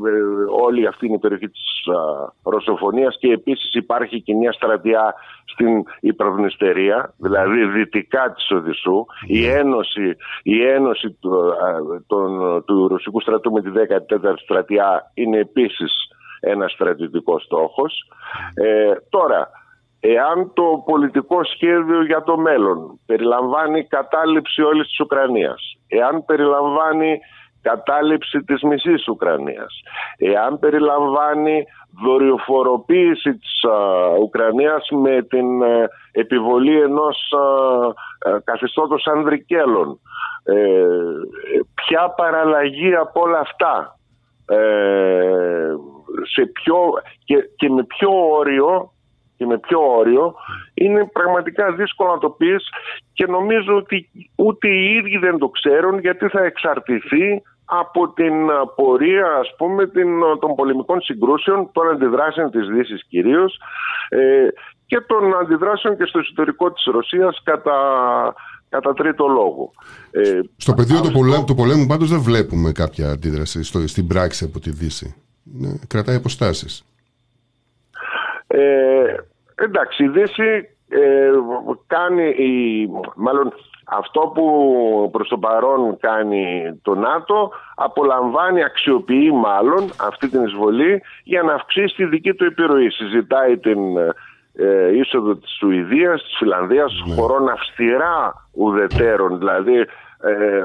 όλη 0.63 0.87
αυτή 0.87 1.07
είναι 1.07 1.15
η 1.15 1.19
περιοχή 1.19 1.49
της 1.49 1.87
α, 1.87 2.51
Ρωσοφωνίας 2.51 3.17
και 3.21 3.33
επίσης 3.33 3.75
υπάρχει 3.75 4.23
και 4.23 4.35
μια 4.35 4.53
στρατιά 4.53 5.15
στην 5.45 5.69
Υπροδνηστερία, 6.01 7.15
δηλαδή 7.17 7.65
δυτικά 7.65 8.33
της 8.33 8.51
Οδυσσού. 8.51 9.05
Η 9.27 9.47
ένωση, 9.47 10.17
η 10.43 10.67
ένωση 10.67 11.11
του, 11.21 11.53
α, 11.53 12.01
των- 12.07 12.65
του 12.65 12.89
Ρωσικού 12.89 13.21
στρατού 13.21 13.53
με 13.53 13.63
τη 13.63 13.71
14η 13.71 14.39
στρατιά 14.43 15.11
είναι 15.15 15.39
επίσης 15.39 15.93
ένα 16.41 16.69
στρατιωτικός 16.69 17.43
στόχος. 17.43 18.11
Ε, 18.55 18.93
τώρα, 19.09 19.51
Εάν 20.01 20.53
το 20.55 20.83
πολιτικό 20.85 21.45
σχέδιο 21.45 22.05
για 22.05 22.23
το 22.23 22.37
μέλλον 22.37 23.01
περιλαμβάνει 23.07 23.85
κατάληψη 23.85 24.63
όλης 24.63 24.87
της 24.87 25.01
Ουκρανίας, 25.01 25.79
εάν 25.89 26.25
περιλαμβάνει 26.25 27.19
κατάληψη 27.63 28.39
της 28.39 28.63
μισής 28.63 29.09
Ουκρανίας, 29.09 29.83
εάν 30.19 30.59
περιλαμβάνει 30.59 31.65
δορυφοροποίηση 32.03 33.37
της 33.37 33.65
α, 33.65 33.77
Ουκρανίας 34.21 34.89
με 34.91 35.23
την 35.23 35.63
ε, 35.63 35.89
επιβολή 36.13 36.81
ενός 36.81 37.33
α, 37.33 38.31
ε, 38.31 38.39
καθεστώτος 38.45 39.07
ανδρικέλων, 39.07 40.01
Ε, 40.45 40.87
ποια 41.75 42.15
παραλλαγή 42.17 42.95
από 42.95 43.21
όλα 43.21 43.39
αυτά 43.39 43.99
ε, 44.47 45.75
σε 46.35 46.47
ποιο, 46.47 46.77
και, 47.25 47.37
και 47.57 47.71
με 47.71 47.85
ποιο 47.85 48.11
όριο 48.31 48.93
και 49.39 49.47
με 49.47 49.59
ποιο 49.59 49.79
όριο 49.99 50.35
είναι 50.75 51.05
πραγματικά 51.13 51.73
δύσκολο 51.73 52.11
να 52.13 52.19
το 52.19 52.31
πεις 52.31 52.63
και 53.13 53.27
νομίζω 53.27 53.77
ότι 53.77 54.09
ούτε 54.37 54.69
οι 54.69 54.95
ίδιοι 54.95 55.19
δεν 55.19 55.39
το 55.39 55.49
ξέρουν 55.49 55.99
γιατί 55.99 56.29
θα 56.29 56.45
εξαρτηθεί 56.45 57.43
από 57.65 58.13
την 58.13 58.35
πορεία 58.77 59.27
ας 59.41 59.55
πούμε 59.57 59.87
την, 59.87 60.09
των 60.41 60.55
πολεμικών 60.55 61.01
συγκρούσεων, 61.01 61.71
των 61.73 61.91
αντιδράσεων 61.91 62.51
της 62.51 62.67
Δύσης 62.69 63.05
κυρίως 63.09 63.61
ε, 64.09 64.49
και 64.87 65.01
των 65.07 65.35
αντιδράσεων 65.43 65.97
και 65.97 66.05
στο 66.05 66.19
εσωτερικό 66.19 66.73
της 66.73 66.85
Ρωσίας 66.85 67.41
κατά, 67.43 67.79
κατά 68.69 68.93
τρίτο 68.93 69.27
λόγο. 69.27 69.71
Ε, 70.11 70.41
στο 70.57 70.75
πεδίο 70.75 71.01
του, 71.01 71.13
πολέμου, 71.13 71.45
του 71.45 71.55
πολέμου 71.55 71.87
πάντως 71.87 72.11
δεν 72.11 72.21
βλέπουμε 72.21 72.73
κάποια 72.73 73.11
αντίδραση 73.11 73.63
στο, 73.63 73.89
στην 73.89 74.07
πράξη 74.07 74.45
από 74.45 74.61
τη 74.61 74.71
Δύση. 74.71 75.15
Ναι, 75.43 75.69
κρατάει 75.87 76.17
αποστάσεις. 76.17 76.85
Ε, 78.49 79.15
εντάξει, 79.55 80.05
η 80.05 80.09
Δύση 80.09 80.69
ε, 80.89 81.31
κάνει, 81.87 82.29
η, 82.29 82.89
μάλλον 83.17 83.53
αυτό 83.85 84.21
που 84.35 85.09
προς 85.13 85.29
το 85.29 85.39
παρόν 85.39 85.97
κάνει 86.01 86.73
το 86.83 86.95
ΝΑΤΟ 86.95 87.51
απολαμβάνει, 87.75 88.65
αξιοποιεί 88.65 89.31
μάλλον 89.35 89.91
αυτή 90.01 90.29
την 90.29 90.45
εισβολή 90.45 91.03
για 91.25 91.43
να 91.43 91.53
αυξήσει 91.55 91.95
τη 91.95 92.05
δική 92.05 92.35
του 92.35 92.45
επιρροή. 92.45 92.91
Συζητάει 92.91 93.59
την 93.59 93.79
ε, 94.55 94.97
είσοδο 94.97 95.37
της 95.37 95.51
Σουηδίας, 95.59 96.23
της 96.23 96.37
Φιλανδίας, 96.39 97.03
ναι. 97.07 97.15
χωρών 97.15 97.49
αυστηρά 97.49 98.49
ουδετέρων, 98.53 99.39
δηλαδή 99.39 99.79
ε, 100.23 100.65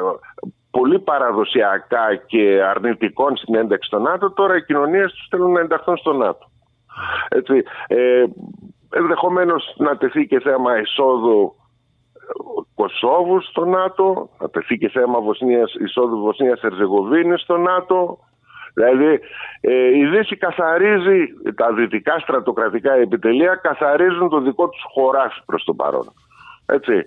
πολύ 0.72 1.00
παραδοσιακά 1.00 2.16
και 2.26 2.62
αρνητικών 2.70 3.38
στην 3.38 3.56
ένταξη 3.56 3.88
στο 3.88 4.00
ΝΑΤΟ, 4.00 4.32
τώρα 4.32 4.56
οι 4.56 4.64
κοινωνίες 4.64 5.12
τους 5.12 5.28
θέλουν 5.30 5.52
να 5.52 5.60
ενταχθούν 5.60 5.98
στο 5.98 6.14
ΝΑΤΟ. 6.14 6.52
Έτσι, 7.30 7.64
ε, 7.88 8.24
ενδεχομένως 8.90 9.74
να 9.78 9.98
τεθεί 9.98 10.28
και 10.28 10.40
θέμα 10.40 10.80
εισόδου 10.80 11.56
Κωσόβους 12.76 13.46
στο 13.46 13.66
ΝΑΤΟ, 13.66 14.30
να 14.40 14.50
τεθεί 14.50 14.78
και 14.78 14.90
θέμα 14.90 15.20
Βοσνίας, 15.20 15.74
εισόδου 15.74 16.20
Βοσνίας 16.20 16.62
Ερζεγοβίνης 16.62 17.42
στο 17.42 17.58
ΝΑΤΟ. 17.58 18.20
Δηλαδή 18.74 19.20
ε, 19.62 19.98
η 19.98 20.06
Δύση 20.06 20.36
καθαρίζει, 20.36 21.28
τα 21.56 21.74
δυτικά 21.74 22.20
στρατοκρατικά 22.20 22.94
επιτελεία 22.94 23.56
καθαρίζουν 23.56 24.30
το 24.30 24.40
δικό 24.40 24.70
τους 24.70 24.84
χωράφι 24.94 25.42
προς 25.46 25.64
το 25.64 25.74
παρόν. 25.74 26.14
Έτσι. 26.66 27.06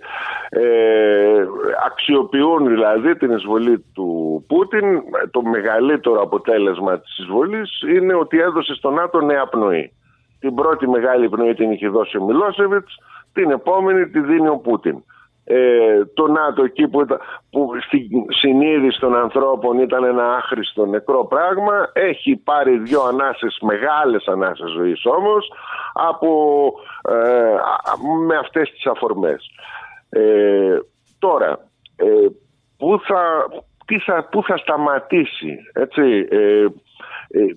Ε, 0.49 1.45
αξιοποιούν 1.87 2.69
δηλαδή 2.69 3.17
την 3.17 3.31
εισβολή 3.31 3.85
του 3.95 4.45
Πούτιν. 4.49 5.03
Το 5.31 5.43
μεγαλύτερο 5.43 6.21
αποτέλεσμα 6.23 7.01
της 7.01 7.19
εισβολής 7.19 7.83
είναι 7.95 8.15
ότι 8.15 8.39
έδωσε 8.41 8.75
στο 8.75 8.91
ΝΑΤΟ 8.91 9.21
νέα 9.21 9.47
πνοή. 9.47 9.93
Την 10.41 10.55
πρώτη 10.55 10.89
μεγάλη 10.89 11.29
πνοή 11.29 11.55
την 11.55 11.71
είχε 11.71 11.89
δώσει 11.89 12.17
ο 12.17 12.25
Μιλόσεβιτς, 12.25 12.99
την 13.33 13.51
επόμενη 13.51 14.09
τη 14.09 14.21
δίνει 14.21 14.49
ο 14.49 14.57
Πούτιν. 14.57 15.03
Ε, 15.49 16.05
το 16.15 16.27
ΝΑΤΟ 16.27 16.65
εκεί 16.65 16.89
που, 16.89 17.07
που 17.51 17.71
στη 17.87 18.09
συνείδηση 18.29 19.01
των 19.01 19.17
ανθρώπων 19.17 19.79
ήταν 19.79 20.05
ένα 20.05 20.35
άχρηστο 20.35 20.87
νεκρό 20.87 21.25
πράγμα 21.25 21.91
έχει 21.93 22.37
πάρει 22.37 22.79
δύο 22.79 23.03
ανάσες, 23.03 23.59
μεγάλες 23.61 24.27
ανάσες 24.27 24.71
ζωής 24.71 25.05
όμως 25.05 25.53
από, 25.93 26.73
ε, 27.09 27.57
με 28.27 28.37
αυτές 28.37 28.71
τις 28.71 28.87
αφορμές. 28.87 29.51
Ε, 30.09 30.79
τώρα, 31.19 31.59
ε, 31.97 32.29
πού, 32.79 33.01
θα, 33.05 33.47
τι 33.85 33.99
θα, 33.99 34.29
πού 34.31 34.43
θα 34.43 34.57
σταματήσει, 34.57 35.57
έτσι, 35.73 36.27
ε, 36.31 36.65
ε, 37.29 37.55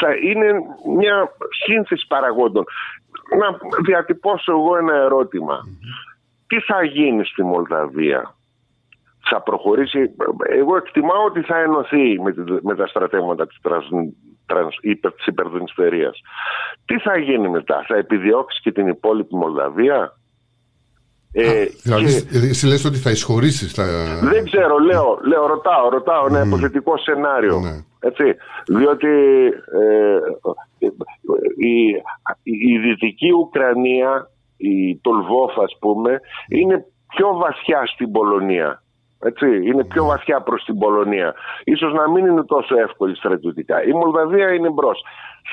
θα 0.00 0.14
είναι 0.22 0.52
μια 0.96 1.32
σύνθεση 1.64 2.06
παραγόντων. 2.06 2.64
Να 3.38 3.58
διατυπώσω 3.84 4.52
εγώ 4.52 4.76
ένα 4.76 4.94
ερώτημα. 4.94 5.58
Τι 6.48 6.60
θα 6.60 6.84
γίνει 6.84 7.24
στη 7.24 7.42
Μολδαβία; 7.42 8.34
Θα 9.30 9.42
προχωρήσει. 9.42 9.98
Εγώ 10.48 10.76
εκτιμάω 10.76 11.24
ότι 11.24 11.40
θα 11.40 11.58
ενωθεί 11.58 12.20
με, 12.20 12.34
με 12.62 12.74
τα 12.74 12.86
στρατεύματα 12.86 13.46
της, 13.46 13.58
τρανς, 13.62 13.86
τρανς, 14.46 14.76
υπερ, 14.80 15.12
της 15.12 15.26
Υπερδνειστερίας. 15.26 16.20
Τι 16.84 16.98
θα 16.98 17.18
γίνει 17.18 17.48
μετά; 17.48 17.84
Θα 17.88 17.96
επιδιώξει 17.96 18.60
και 18.62 18.72
την 18.72 18.86
υπόλοιπη 18.88 19.34
Μολδαβία; 19.36 20.12
Ε, 21.32 21.64
δηλαδή, 21.82 22.04
και... 22.04 22.36
εσύ 22.36 22.66
λες 22.66 22.84
ότι 22.84 22.96
θα 22.96 23.10
εισχωρήσει 23.10 23.74
στα... 23.74 23.84
Δεν 24.22 24.44
ξέρω, 24.44 24.78
λέω, 24.78 25.18
λέω 25.22 25.46
ρωτάω, 25.46 25.88
ρωτάω 25.88 26.26
ένα 26.26 26.42
υποθετικό 26.46 26.98
σενάριο. 26.98 27.58
Ναι. 27.58 27.76
Έτσι, 28.00 28.24
διότι 28.66 29.08
ε, 29.82 30.18
η, 31.56 31.74
η 32.42 32.78
δυτική 32.78 33.30
Ουκρανία, 33.32 34.30
η 34.58 34.98
Τολβόφ 35.00 35.58
ας 35.58 35.76
πούμε, 35.80 36.20
είναι 36.48 36.84
πιο 37.14 37.36
βαθιά 37.36 37.86
στην 37.86 38.10
Πολωνία. 38.12 38.82
Έτσι, 39.20 39.46
είναι 39.46 39.84
πιο 39.84 40.04
βαθιά 40.04 40.40
προς 40.40 40.64
την 40.64 40.78
Πολωνία. 40.78 41.34
Ίσως 41.64 41.92
να 41.92 42.10
μην 42.10 42.26
είναι 42.26 42.44
τόσο 42.44 42.78
εύκολη 42.78 43.16
στρατιωτικά. 43.16 43.84
Η 43.84 43.92
Μολδαβία 43.92 44.52
είναι 44.54 44.70
μπρος. 44.70 45.04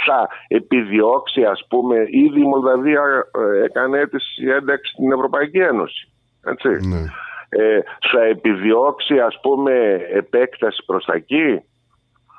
Θα 0.06 0.28
επιδιώξει, 0.48 1.44
ας 1.44 1.66
πούμε, 1.70 1.96
ήδη 2.10 2.40
η 2.40 2.48
Μολδαβία 2.48 3.02
ε, 3.34 3.64
έκανε 3.64 4.00
αίτηση 4.00 4.46
ένταξη 4.46 4.92
στην 4.92 5.12
Ευρωπαϊκή 5.12 5.58
Ένωση. 5.58 6.14
Έτσι. 6.46 6.70
Ναι. 6.70 7.02
Ε, 7.50 7.80
θα 8.12 8.22
επιδιώξει, 8.22 9.20
ας 9.20 9.40
πούμε, 9.42 10.00
επέκταση 10.14 10.84
προς 10.86 11.06
τα 11.06 11.14
εκεί 11.14 11.62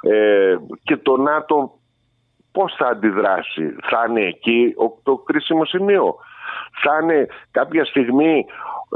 ε, 0.00 0.56
και 0.82 0.96
το 0.96 1.16
ΝΑΤΟ 1.16 1.78
πώς 2.52 2.74
θα 2.78 2.86
αντιδράσει. 2.86 3.76
Θα 3.82 4.06
είναι 4.08 4.26
εκεί 4.26 4.74
το 5.02 5.16
κρίσιμο 5.16 5.64
σημείο. 5.64 6.16
Θα 6.82 6.98
είναι 7.02 7.26
κάποια 7.50 7.84
στιγμή 7.84 8.46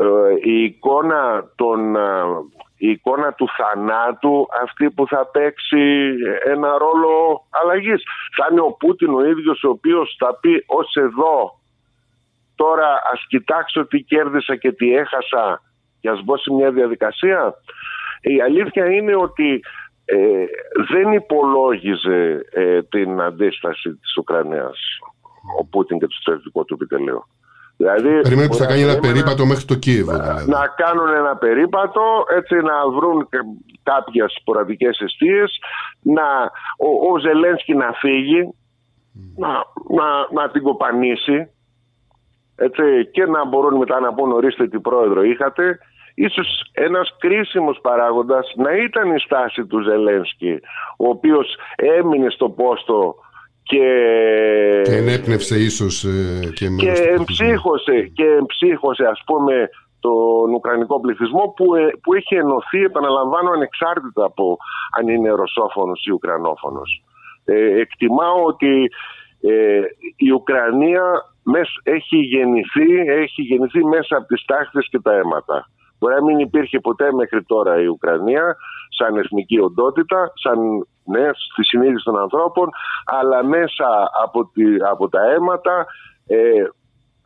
ε, 0.01 0.51
η 0.51 0.63
εικόνα 0.63 1.51
των 1.55 1.97
ε, 1.97 2.23
η 2.77 2.91
εικόνα 2.91 3.33
του 3.33 3.49
θανάτου 3.57 4.47
αυτή 4.63 4.91
που 4.91 5.07
θα 5.07 5.27
παίξει 5.27 6.15
ένα 6.45 6.79
ρόλο 6.79 7.45
αλλαγής. 7.51 8.03
Θα 8.37 8.49
είναι 8.51 8.61
ο 8.61 8.73
Πούτιν 8.73 9.15
ο 9.15 9.25
ίδιος 9.25 9.65
ο 9.65 9.69
οποίος 9.69 10.17
θα 10.19 10.39
πει 10.41 10.65
ως 10.67 10.95
εδώ 10.95 11.61
τώρα 12.55 12.89
ας 13.13 13.27
κοιτάξω 13.29 13.87
τι 13.87 14.03
κέρδισα 14.03 14.57
και 14.57 14.73
τι 14.73 14.95
έχασα 14.95 15.63
και 16.01 16.09
ας 16.09 16.23
μπω 16.25 16.37
σε 16.37 16.53
μια 16.53 16.71
διαδικασία. 16.71 17.55
Η 18.21 18.41
αλήθεια 18.41 18.87
είναι 18.87 19.17
ότι 19.17 19.61
ε, 20.05 20.45
δεν 20.93 21.13
υπολόγιζε 21.13 22.47
ε, 22.51 22.83
την 22.83 23.21
αντίσταση 23.21 23.95
της 23.95 24.17
Ουκρανίας 24.17 24.79
ο 25.61 25.65
Πούτιν 25.65 25.99
και 25.99 26.07
το 26.07 26.17
στρατιωτικό 26.21 26.65
του 26.65 26.75
επιτελείο. 26.75 27.27
Δηλαδή, 27.81 28.21
Περιμένει 28.21 28.49
που 28.49 28.55
θα 28.55 28.67
κάνει 28.67 28.83
ένα 28.83 28.99
περίπατο 28.99 29.47
μέχρι 29.47 29.65
το 29.65 29.75
Κίεβο. 29.75 30.13
Δηλαδή. 30.13 30.51
Να 30.51 30.63
κάνουν 30.83 31.09
ένα 31.15 31.37
περίπατο, 31.37 32.03
έτσι 32.39 32.55
να 32.55 32.77
βρουν 32.97 33.29
κάποιες 33.83 34.37
σποραδικές 34.41 34.99
αιστείες, 34.99 35.59
να, 36.03 36.27
ο, 36.87 37.13
ο 37.13 37.19
Ζελένσκι 37.19 37.75
να 37.75 37.93
φύγει, 37.93 38.55
να, 39.37 39.49
να, 39.99 40.07
να 40.43 40.51
την 40.51 40.63
κοπανίσει, 40.63 41.51
έτσι, 42.57 42.83
και 43.13 43.27
να 43.27 43.45
μπορούν 43.45 43.77
μετά 43.77 44.01
να 44.01 44.15
πούν 44.15 44.33
ορίστε 44.33 44.69
τι 44.69 44.81
πρόεδρο 44.81 45.23
είχατε. 45.23 45.79
Ίσως 46.15 46.71
ένας 46.73 47.17
κρίσιμος 47.19 47.79
παράγοντας 47.83 48.53
να 48.57 48.73
ήταν 48.77 49.15
η 49.15 49.19
στάση 49.19 49.67
του 49.67 49.81
Ζελένσκι, 49.83 50.61
ο 50.99 51.09
οποίος 51.09 51.57
έμεινε 51.77 52.31
στο 52.31 52.51
πόστο 52.51 53.15
και, 53.71 53.87
και 54.85 54.97
ενέπνευσε 54.97 55.57
ίσως 55.59 56.05
ε, 56.05 56.51
και, 56.55 56.67
και 56.79 56.91
εμψύχωσε, 56.91 58.11
και 58.17 58.25
εμψύχωσε 58.25 59.05
ας 59.05 59.23
πούμε 59.27 59.69
τον 60.01 60.55
Ουκρανικό 60.55 61.01
πληθυσμό 61.01 61.55
που, 61.57 61.75
ε, 61.75 61.87
που 62.03 62.15
έχει 62.15 62.35
ενωθεί, 62.35 62.83
επαναλαμβάνω, 62.85 63.51
ανεξάρτητα 63.51 64.25
από 64.25 64.57
αν 64.99 65.09
είναι 65.09 65.31
ρωσόφωνος 65.31 66.05
ή 66.07 66.11
ουκρανόφωνος. 66.11 67.03
Ε, 67.45 67.81
εκτιμάω 67.81 68.45
ότι 68.45 68.91
ε, 69.41 69.81
η 70.17 70.31
Ουκρανία 70.31 71.05
έχει 71.83 72.17
γεννηθεί, 72.17 72.91
έχει 73.25 73.43
γεννηθεί 73.43 73.85
μέσα 73.85 74.17
από 74.17 74.27
τις 74.27 74.45
τάχτες 74.45 74.89
και 74.91 75.01
τα 75.01 75.13
αίματα. 75.13 75.71
Μπορεί 75.99 76.15
να 76.15 76.23
μην 76.23 76.39
υπήρχε 76.39 76.81
ποτέ 76.81 77.13
μέχρι 77.13 77.43
τώρα 77.45 77.83
η 77.83 77.87
Ουκρανία 77.87 78.57
σαν 78.99 79.17
εθνική 79.17 79.61
οντότητα, 79.61 80.33
σαν 80.35 80.59
ναι, 81.05 81.29
στη 81.53 81.65
συνείδηση 81.65 82.05
των 82.05 82.19
ανθρώπων, 82.19 82.69
αλλά 83.05 83.45
μέσα 83.45 84.11
από, 84.25 84.51
τη, 84.53 84.65
από 84.91 85.09
τα 85.09 85.21
αίματα 85.31 85.87
ε, 86.27 86.39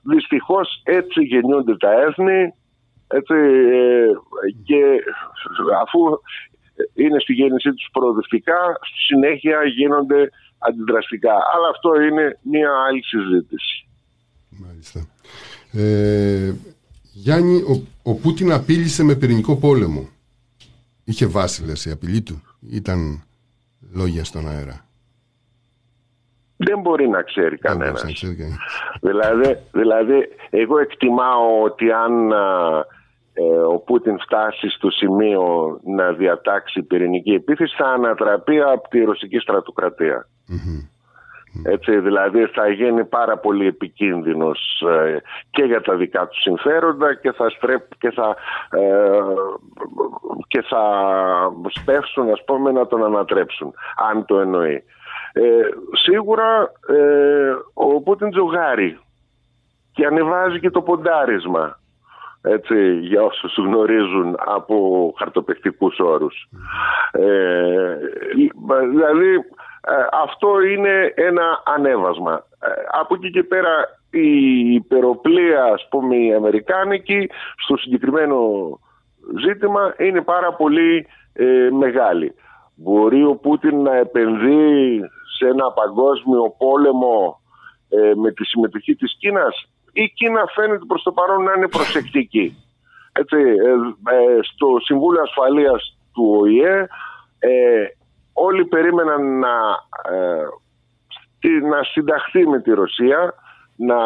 δυστυχώς 0.02 0.80
έτσι 0.84 1.20
γεννιούνται 1.20 1.76
τα 1.76 1.90
έθνη 1.90 2.54
έτσι, 3.06 3.34
ε, 3.34 4.06
και 4.64 4.80
αφού 5.82 5.98
είναι 6.94 7.18
στη 7.20 7.32
γέννησή 7.32 7.70
τους 7.74 7.88
προοδευτικά, 7.92 8.60
στη 8.80 8.98
συνέχεια 8.98 9.58
γίνονται 9.64 10.28
αντιδραστικά. 10.58 11.32
Αλλά 11.54 11.68
αυτό 11.70 12.00
είναι 12.00 12.38
μια 12.42 12.70
άλλη 12.88 13.02
συζήτηση. 13.04 13.88
Μάλιστα. 14.48 15.06
Ε, 15.72 16.52
Γιάννη, 17.12 17.56
ο, 17.56 17.86
ο 18.02 18.14
Πούτιν 18.14 18.52
απείλησε 18.52 19.04
με 19.04 19.14
πυρηνικό 19.14 19.56
πόλεμο. 19.56 20.08
Είχε 21.04 21.26
βάση, 21.26 21.64
λες, 21.64 21.84
η 21.84 21.90
απειλή 21.90 22.22
του. 22.22 22.42
Ήταν 22.70 23.22
λόγια 23.92 24.24
στον 24.24 24.48
αέρα. 24.48 24.84
Δεν 26.56 26.80
μπορεί 26.80 27.08
να 27.08 27.22
ξέρει 27.22 27.48
Δεν 27.48 27.58
κανένα. 27.58 27.84
μπορούσε 27.84 28.06
να 28.06 28.12
ξέρει 28.12 28.34
κανείς. 28.34 28.56
Δηλαδή, 29.00 29.58
δηλαδή, 29.72 30.28
εγώ 30.50 30.78
εκτιμάω 30.78 31.62
ότι 31.62 31.90
αν 31.92 32.32
α, 32.32 32.84
ε, 33.32 33.42
ο 33.42 33.78
Πούτιν 33.78 34.18
φτάσει 34.18 34.68
στο 34.68 34.90
σημείο 34.90 35.42
να 35.84 36.12
διατάξει 36.12 36.82
πυρηνική 36.82 37.30
επίθεση 37.30 37.74
θα 37.76 37.86
ανατραπεί 37.86 38.60
από 38.60 38.88
τη 38.88 39.00
ρωσική 39.04 39.38
στρατοκρατία. 39.38 40.28
Έτσι, 41.62 42.00
δηλαδή 42.00 42.46
θα 42.46 42.68
γίνει 42.68 43.04
πάρα 43.04 43.38
πολύ 43.38 43.66
επικίνδυνος 43.66 44.84
ε, 44.88 45.16
και 45.50 45.62
για 45.62 45.80
τα 45.80 45.94
δικά 45.96 46.26
του 46.26 46.40
συμφέροντα 46.40 47.14
και 47.14 47.32
θα, 47.32 47.50
στρέπ, 47.50 47.82
και 47.98 48.10
θα, 48.10 48.36
ε, 48.70 49.20
και 50.46 50.62
θα 50.62 50.82
σπεύσουν 51.68 52.30
ας 52.30 52.44
πούμε 52.44 52.72
να 52.72 52.86
τον 52.86 53.04
ανατρέψουν 53.04 53.74
αν 54.10 54.24
το 54.24 54.40
εννοεί. 54.40 54.84
Ε, 55.32 55.42
σίγουρα 55.92 56.72
ε, 56.88 57.52
ο 57.74 58.02
Πούτιν 58.02 58.30
τζογάρει 58.30 58.98
και 59.92 60.06
ανεβάζει 60.06 60.60
και 60.60 60.70
το 60.70 60.82
ποντάρισμα 60.82 61.78
έτσι, 62.46 62.98
για 62.98 63.22
όσους 63.22 63.56
γνωρίζουν 63.56 64.36
από 64.46 65.14
χαρτοπαιχτικούς 65.18 65.98
όρους. 65.98 66.48
Ε, 67.12 67.96
δηλαδή 68.90 69.34
ε, 69.34 69.44
αυτό 70.12 70.60
είναι 70.60 71.12
ένα 71.14 71.62
ανέβασμα. 71.64 72.46
Ε, 72.60 72.68
από 73.00 73.14
εκεί 73.14 73.30
και 73.30 73.42
πέρα 73.42 73.98
η 74.10 74.74
υπεροπλία 74.74 75.64
ας 75.64 75.86
πούμε 75.90 76.16
η 76.16 76.34
αμερικάνικη 76.34 77.30
στο 77.64 77.76
συγκεκριμένο 77.76 78.38
ζήτημα 79.46 79.94
είναι 79.98 80.22
πάρα 80.22 80.52
πολύ 80.52 81.06
ε, 81.32 81.68
μεγάλη. 81.70 82.34
Μπορεί 82.74 83.24
ο 83.24 83.34
Πούτιν 83.34 83.82
να 83.82 83.96
επενδύει 83.96 85.00
σε 85.38 85.46
ένα 85.48 85.72
παγκόσμιο 85.72 86.54
πόλεμο 86.58 87.40
ε, 87.88 88.12
με 88.14 88.32
τη 88.32 88.44
συμμετοχή 88.44 88.94
της 88.94 89.16
Κίνας; 89.18 89.68
Η 89.92 90.08
Κίνα 90.08 90.44
φαίνεται 90.54 90.84
προς 90.86 91.02
το 91.02 91.12
παρόν 91.12 91.42
να 91.42 91.52
είναι 91.56 91.68
προσεκτική. 91.68 92.56
Έτσι, 93.12 93.36
ε, 93.36 93.70
ε, 94.14 94.42
στο 94.42 94.66
Συμβούλιο 94.84 95.22
Ασφαλείας 95.22 95.98
του 96.12 96.36
ΟΗΕ 96.40 96.86
ε, 97.38 97.86
όλοι 98.34 98.64
περίμεναν 98.64 99.38
να, 99.38 99.48
ε, 100.16 100.44
τι- 101.40 101.60
να 101.60 101.82
συνταχθεί 101.82 102.46
με 102.48 102.60
τη 102.60 102.70
Ρωσία, 102.72 103.34
να 103.76 103.96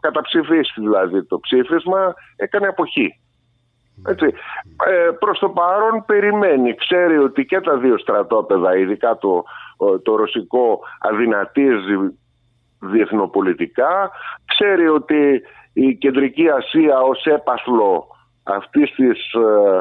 καταψηφίσει 0.00 0.72
δηλαδή 0.80 1.24
το 1.24 1.38
ψήφισμα, 1.40 2.14
έκανε 2.36 2.66
αποχή. 2.66 3.16
Έτσι. 4.06 4.26
Ε, 4.86 5.10
προς 5.18 5.38
το 5.38 5.48
παρόν 5.48 6.04
περιμένει, 6.06 6.74
ξέρει 6.74 7.18
ότι 7.18 7.44
και 7.44 7.60
τα 7.60 7.76
δύο 7.76 7.98
στρατόπεδα, 7.98 8.76
ειδικά 8.76 9.18
το, 9.18 9.44
ο- 9.76 9.98
το 10.00 10.16
ρωσικό 10.16 10.80
αδυνατίζει 11.00 11.96
διεθνοπολιτικά, 12.80 14.10
ξέρει 14.46 14.88
ότι 14.88 15.42
η 15.72 15.94
Κεντρική 15.96 16.48
Ασία 16.48 17.00
ως 17.00 17.24
έπαθλο 17.26 18.06
αυτής 18.42 18.90
της 18.94 19.32
ε, 19.32 19.78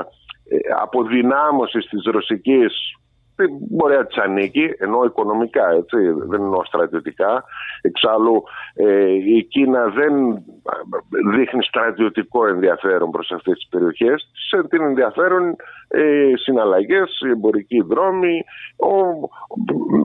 ε, 0.56 0.58
αποδυνάμωσης 0.82 1.86
της 1.86 2.04
ρωσικής 2.06 2.96
δεν 3.42 3.58
μπορεί 3.70 3.96
να 3.96 4.06
της 4.06 4.18
ανήκει, 4.18 4.70
ενώ 4.78 5.04
οικονομικά, 5.04 5.70
έτσι, 5.70 5.98
δεν 6.30 6.42
εννοώ 6.42 6.64
στρατιωτικά. 6.66 7.44
Εξάλλου 7.82 8.44
ε, 8.74 9.12
η 9.12 9.44
Κίνα 9.44 9.88
δεν 9.88 10.14
δείχνει 11.36 11.64
στρατιωτικό 11.64 12.48
ενδιαφέρον 12.48 13.12
προς 13.12 13.32
αυτές 13.32 13.54
τις 13.54 13.68
περιοχές. 13.70 14.32
Σε 14.50 14.68
την 14.68 14.82
ενδιαφέρον 14.82 15.56
ε, 15.88 16.32
συναλλαγές, 16.36 17.20
οι 17.26 17.30
εμπορικοί 17.30 17.82
δρόμοι, 17.82 18.44
ο, 18.76 18.94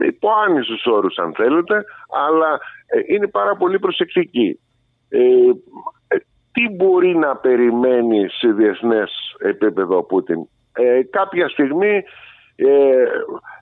υπό 0.05 0.29
άνισους 0.47 0.85
όρους 0.85 1.17
αν 1.17 1.33
θέλετε, 1.33 1.83
αλλά 2.27 2.59
ε, 2.87 2.99
είναι 3.13 3.27
πάρα 3.27 3.55
πολύ 3.55 3.79
προσεκτική. 3.79 4.59
Ε, 5.09 5.19
ε, 6.07 6.17
τι 6.51 6.69
μπορεί 6.75 7.17
να 7.17 7.35
περιμένει 7.35 8.29
σε 8.29 8.47
διεθνές 8.51 9.11
επίπεδο 9.39 9.97
ο 9.97 10.03
Πούτιν; 10.03 10.47
Ε, 10.73 11.03
κάποια 11.09 11.49
στιγμή 11.49 12.03
ε, 12.59 13.03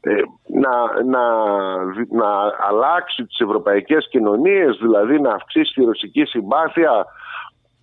ε, 0.01 0.21
να, 0.47 1.03
να, 1.03 1.23
να 2.09 2.29
αλλάξει 2.69 3.25
τις 3.25 3.39
ευρωπαϊκές 3.39 4.07
κοινωνίες, 4.09 4.77
δηλαδή 4.81 5.21
να 5.21 5.33
αυξήσει 5.33 5.73
τη 5.73 5.83
ρωσική 5.83 6.25
συμπάθεια 6.25 7.05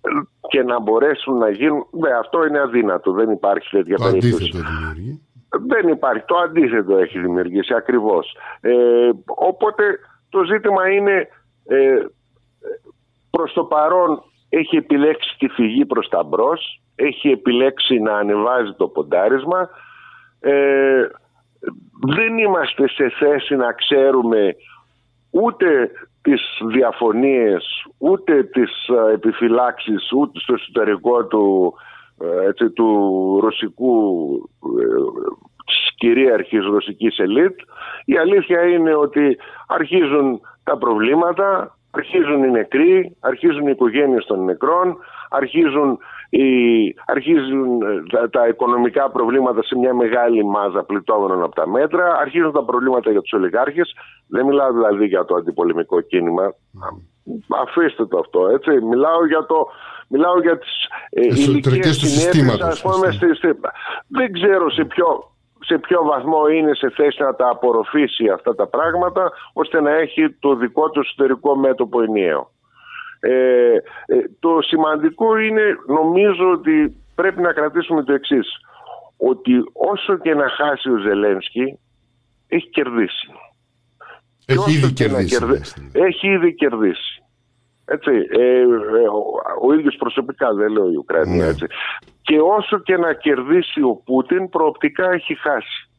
ε, 0.01 0.09
και 0.47 0.63
να 0.63 0.79
μπορέσουν 0.79 1.37
να 1.37 1.49
γίνουν... 1.49 1.85
Ναι, 1.91 2.09
αυτό 2.09 2.45
είναι 2.45 2.59
αδύνατο, 2.59 3.11
δεν 3.11 3.29
υπάρχει 3.29 3.69
τέτοια 3.69 3.97
Το 3.97 4.03
περίπτωση. 4.03 4.33
αντίθετο 4.33 4.69
δημιουργεί. 4.69 5.21
Δεν 5.67 5.87
υπάρχει. 5.87 6.23
Το 6.25 6.35
αντίθετο 6.37 6.97
έχει 6.97 7.19
δημιουργήσει 7.19 7.73
ακριβώς. 7.73 8.37
Ε, 8.61 9.09
οπότε 9.25 9.83
το 10.29 10.43
ζήτημα 10.43 10.89
είναι 10.89 11.27
ε, 11.65 12.05
προς 13.29 13.53
το 13.53 13.63
παρόν 13.63 14.23
έχει 14.49 14.75
επιλέξει 14.77 15.35
τη 15.37 15.47
φυγή 15.47 15.85
προς 15.85 16.09
τα 16.09 16.23
μπρος, 16.23 16.81
έχει 16.95 17.29
επιλέξει 17.29 17.99
να 17.99 18.17
ανεβάζει 18.17 18.73
το 18.77 18.87
ποντάρισμα. 18.87 19.69
Ε, 20.45 21.07
δεν 22.15 22.37
είμαστε 22.37 22.87
σε 22.87 23.09
θέση 23.19 23.55
να 23.55 23.71
ξέρουμε 23.71 24.55
ούτε 25.31 25.91
τις 26.21 26.41
διαφωνίες, 26.67 27.85
ούτε 27.97 28.43
τις 28.43 28.87
ε, 28.87 29.13
επιφυλάξεις, 29.13 30.11
ούτε 30.11 30.39
στο 30.39 30.53
εσωτερικό 30.53 31.25
του, 31.25 31.73
ε, 32.21 32.47
έτσι, 32.47 32.69
του 32.69 33.39
ρωσικού 33.41 34.29
ε, 34.79 34.85
της 35.65 35.95
κυρίαρχης 35.95 36.65
ρωσικής 36.65 37.17
ελίτ. 37.17 37.59
Η 38.05 38.17
αλήθεια 38.17 38.61
είναι 38.61 38.95
ότι 38.95 39.37
αρχίζουν 39.67 40.41
τα 40.63 40.77
προβλήματα, 40.77 41.77
αρχίζουν 41.99 42.43
οι 42.43 42.51
νεκροί, 42.51 43.15
αρχίζουν 43.19 43.67
οι 43.67 43.71
οικογένειες 43.75 44.25
των 44.25 44.43
νεκρών, 44.43 44.97
αρχίζουν, 45.29 45.97
οι, 46.29 46.45
αρχίζουν 47.05 47.81
ε, 47.81 48.03
τα, 48.11 48.29
τα 48.29 48.47
οικονομικά 48.47 49.09
προβλήματα 49.09 49.63
σε 49.63 49.77
μια 49.77 49.93
μεγάλη 49.93 50.45
μάζα 50.45 50.83
πληττόμενων 50.83 51.43
από 51.43 51.55
τα 51.55 51.67
μέτρα, 51.67 52.17
αρχίζουν 52.21 52.51
τα 52.51 52.63
προβλήματα 52.63 53.11
για 53.11 53.21
τους 53.21 53.33
ολιγάρχες. 53.33 53.93
Δεν 54.27 54.45
μιλάω 54.45 54.71
δηλαδή 54.73 55.05
για 55.05 55.25
το 55.25 55.35
αντιπολεμικό 55.35 56.01
κίνημα, 56.01 56.53
αφήστε 57.63 58.05
το 58.05 58.17
αυτό, 58.17 58.47
έτσι. 58.47 58.71
Μιλάω 58.85 59.25
για 59.25 59.45
το... 59.45 59.67
Μιλάω 60.07 60.39
για 60.39 60.57
τις 60.57 60.71
ε, 61.09 61.27
Εσωτερικές 61.27 61.47
ηλικίες 61.47 61.97
του 61.97 62.05
συνέπειες, 62.05 62.33
συστήματος, 62.33 62.67
ας 62.67 62.81
πούμε, 62.81 63.07
ας 63.07 63.15
στη- 63.15 63.35
στη- 63.35 63.59
δεν 64.07 64.31
ξέρω 64.33 64.69
σε 64.69 64.83
ποιο, 64.85 65.32
σε 65.65 65.77
ποιο 65.77 66.03
βαθμό 66.03 66.47
είναι 66.47 66.73
σε 66.73 66.89
θέση 66.89 67.21
να 67.21 67.35
τα 67.35 67.49
απορροφήσει 67.49 68.27
αυτά 68.29 68.55
τα 68.55 68.67
πράγματα 68.67 69.31
ώστε 69.53 69.81
να 69.81 69.91
έχει 69.91 70.29
το 70.39 70.55
δικό 70.55 70.89
του 70.89 70.99
εσωτερικό 70.99 71.55
μέτωπο 71.55 72.01
ενιαίο. 72.01 72.51
Ε, 73.19 73.31
ε, 73.73 73.79
το 74.39 74.61
σημαντικό 74.61 75.37
είναι 75.37 75.61
νομίζω 75.87 76.51
ότι 76.51 76.97
πρέπει 77.15 77.41
να 77.41 77.53
κρατήσουμε 77.53 78.03
το 78.03 78.13
εξής 78.13 78.47
ότι 79.17 79.53
όσο 79.73 80.17
και 80.17 80.33
να 80.33 80.49
χάσει 80.49 80.89
ο 80.89 80.97
Ζελένσκι 80.97 81.79
έχει 82.47 82.69
κερδίσει. 82.69 83.27
Και 84.45 84.53
Έχει 84.53 84.57
όσο 84.59 84.69
ήδη 84.69 84.93
και 84.93 85.07
να 85.07 85.23
κερδίσει. 85.23 85.37
κερδί- 85.37 85.57
λες, 85.59 85.73
δηλαδή. 85.77 86.07
Έχει 86.07 86.27
ήδη 86.27 86.53
κερδίσει. 86.55 87.23
Έτσι, 87.85 88.11
ε, 88.29 88.59
ε, 88.59 88.63
ο, 88.63 89.67
ο 89.67 89.73
ίδιος 89.73 89.95
προσωπικά 89.95 90.53
δεν 90.53 90.71
λέω 90.71 90.91
η 90.91 90.95
Ουκρανία 90.95 91.43
Ναι. 91.43 91.49
έτσι. 91.49 91.65
Και 92.23 92.39
όσο 92.39 92.79
και 92.79 92.97
να 92.97 93.13
κερδίσει 93.13 93.81
ο 93.81 93.95
Πούτιν 93.95 94.49
προοπτικά 94.49 95.11
έχει 95.11 95.35
χάσει. 95.35 95.89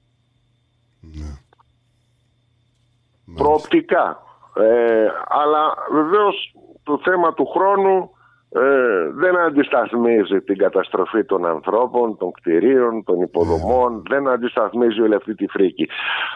Προοπτικά. 3.35 4.23
Ε, 4.57 5.07
αλλά 5.29 5.75
βεβαίως 5.93 6.55
το 6.83 7.01
θέμα 7.05 7.35
του 7.35 7.47
χρόνου 7.47 8.11
ε, 8.49 9.11
δεν 9.15 9.37
αντισταθμίζει 9.37 10.41
την 10.41 10.59
καταστροφή 10.59 11.25
των 11.25 11.47
ανθρώπων, 11.47 12.17
των 12.17 12.33
κτηρίων, 12.33 13.05
των 13.05 13.21
υποδομών, 13.21 14.03
δεν 14.09 14.29
αντισταθμίζει 14.29 15.01
όλη 15.01 15.15
αυτή 15.15 15.35
τη 15.35 15.47
φρίκη. 15.47 15.89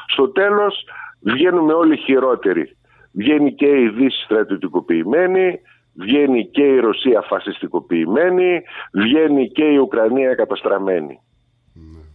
Στο 0.06 0.28
τέλος 0.28 0.84
βγαίνουμε 1.20 1.72
όλοι 1.72 1.96
χειρότεροι. 1.96 2.76
Βγαίνει 3.12 3.54
και 3.54 3.66
η 3.66 3.88
Δύση 3.88 4.22
στρατιωτικοποιημένη, 4.24 5.60
βγαίνει 5.98 6.46
και 6.46 6.62
η 6.62 6.78
Ρωσία 6.78 7.20
φασιστικοποιημένη, 7.22 8.62
βγαίνει 8.92 9.48
και 9.48 9.64
η 9.64 9.76
Ουκρανία 9.76 10.34
καταστραμμένη. 10.34 11.20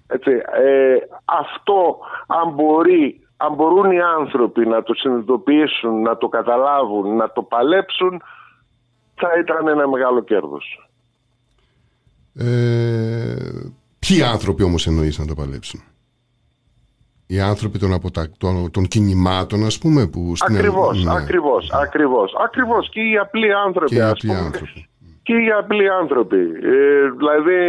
Έτσι, 0.07 0.31
ε, 0.63 0.95
αυτό 1.25 1.97
αν, 2.27 2.53
μπορεί, 2.53 3.19
αν 3.37 3.53
μπορούν 3.53 3.91
οι 3.91 4.01
άνθρωποι 4.01 4.65
να 4.65 4.83
το 4.83 4.93
συνειδητοποιήσουν, 4.93 6.01
να 6.01 6.17
το 6.17 6.27
καταλάβουν, 6.27 7.15
να 7.15 7.31
το 7.31 7.41
παλέψουν, 7.41 8.21
θα 9.15 9.29
ήταν 9.39 9.67
ένα 9.67 9.87
μεγάλο 9.87 10.23
κέρδος. 10.23 10.89
Ε, 12.35 13.35
ποιοι 13.99 14.23
άνθρωποι 14.23 14.63
όμως 14.63 14.87
εννοείς 14.87 15.17
να 15.17 15.25
το 15.25 15.33
παλέψουν; 15.33 15.83
Οι 17.27 17.39
άνθρωποι 17.39 17.79
των, 17.79 17.93
αποτα... 17.93 18.29
των, 18.37 18.71
των 18.71 18.87
κινημάτων 18.87 19.65
ας 19.65 19.77
πούμε 19.77 20.07
που 20.07 20.35
στην 20.35 20.55
Ακριβώς, 20.55 21.03
Ναι. 21.03 21.11
ακριβώς, 21.11 21.69
ακριβώς, 21.71 22.33
ακριβώς. 22.43 22.89
Και 22.89 23.01
οι 23.01 23.17
απλοί 23.17 23.53
άνθρωποι, 23.53 23.89
Και 23.95 23.99
οι 23.99 24.01
ας 24.01 24.11
απλοί 24.11 24.29
πούμε, 24.29 24.39
άνθρωποι. 24.45 24.89
και 25.23 25.33
οι 25.33 25.51
απλοί 25.59 25.89
άνθρωποι. 25.89 26.39
Ε, 26.63 27.09
δηλαδή, 27.17 27.61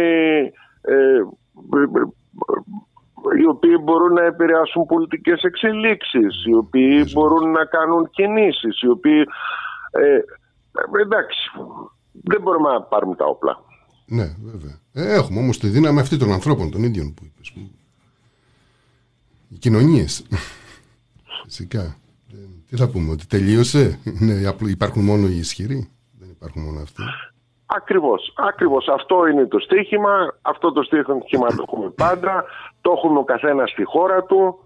ε, 0.81 1.21
οι 3.41 3.45
οποίοι 3.47 3.77
μπορούν 3.83 4.13
να 4.13 4.23
επηρεάσουν 4.25 4.85
πολιτικές 4.85 5.41
εξελίξεις, 5.41 6.45
οι 6.45 6.53
οποίοι 6.53 7.05
μπορούν 7.13 7.51
να 7.51 7.65
κάνουν 7.65 8.09
κινήσεις, 8.09 8.81
οι 8.81 8.87
οποίοι... 8.87 9.23
Ε, 9.91 10.19
εντάξει, 11.01 11.39
δεν 12.11 12.41
μπορούμε 12.41 12.69
να 12.69 12.81
πάρουμε 12.81 13.15
τα 13.15 13.25
όπλα. 13.25 13.57
Ναι, 14.05 14.25
βέβαια. 14.51 14.79
Ε, 14.93 15.13
έχουμε 15.13 15.39
όμως 15.39 15.57
τη 15.59 15.67
δύναμη 15.67 15.99
αυτή 15.99 16.17
των 16.17 16.31
ανθρώπων, 16.31 16.71
των 16.71 16.83
ίδιων 16.83 17.13
που 17.13 17.23
είπες. 17.25 17.53
Που... 19.55 19.57
Οι 19.57 19.57
κοινωνίες. 19.57 20.25
Φυσικά. 21.43 21.81
Ε, 22.33 22.37
τι 22.69 22.75
θα 22.75 22.89
πούμε, 22.89 23.11
ότι 23.11 23.27
τελείωσε; 23.27 23.99
Ναι, 24.19 24.33
υπάρχουν 24.67 25.03
μόνο 25.03 25.27
οι 25.27 25.37
ισχυροί; 25.37 25.89
Δεν 26.19 26.29
υπάρχουν 26.29 26.61
μόνο 26.61 26.79
αυτοί. 26.81 27.03
Ακριβώς, 27.65 28.33
ακριβώς. 28.35 28.87
Αυτό 28.87 29.27
είναι 29.27 29.45
το 29.45 29.59
στίχημα, 29.59 30.37
αυτό 30.41 30.71
το 30.71 30.83
στίχημα 30.83 31.47
το 31.47 31.65
έχουμε 31.67 31.89
πάντα, 31.89 32.43
το 32.81 32.93
έχουμε 32.97 33.19
ο 33.19 33.23
καθένας 33.23 33.69
στη 33.71 33.83
χώρα 33.83 34.23
του, 34.23 34.59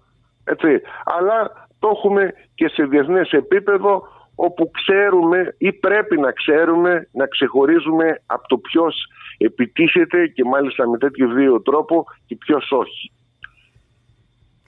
έτσι. 0.43 0.81
Αλλά 1.05 1.67
το 1.79 1.89
έχουμε 1.95 2.33
και 2.55 2.67
σε 2.67 2.83
διεθνές 2.83 3.31
επίπεδο 3.31 4.07
όπου 4.35 4.71
ξέρουμε 4.71 5.55
ή 5.57 5.73
πρέπει 5.73 6.19
να 6.19 6.31
ξέρουμε 6.31 7.07
να 7.11 7.25
ξεχωρίζουμε 7.27 8.21
από 8.25 8.47
το 8.47 8.57
ποιος 8.57 9.05
επιτίθεται 9.37 10.27
και 10.27 10.43
μάλιστα 10.43 10.89
με 10.89 10.97
τέτοιο 10.97 11.27
δύο 11.33 11.61
τρόπο 11.61 12.05
και 12.25 12.35
ποιος 12.35 12.71
όχι. 12.71 13.11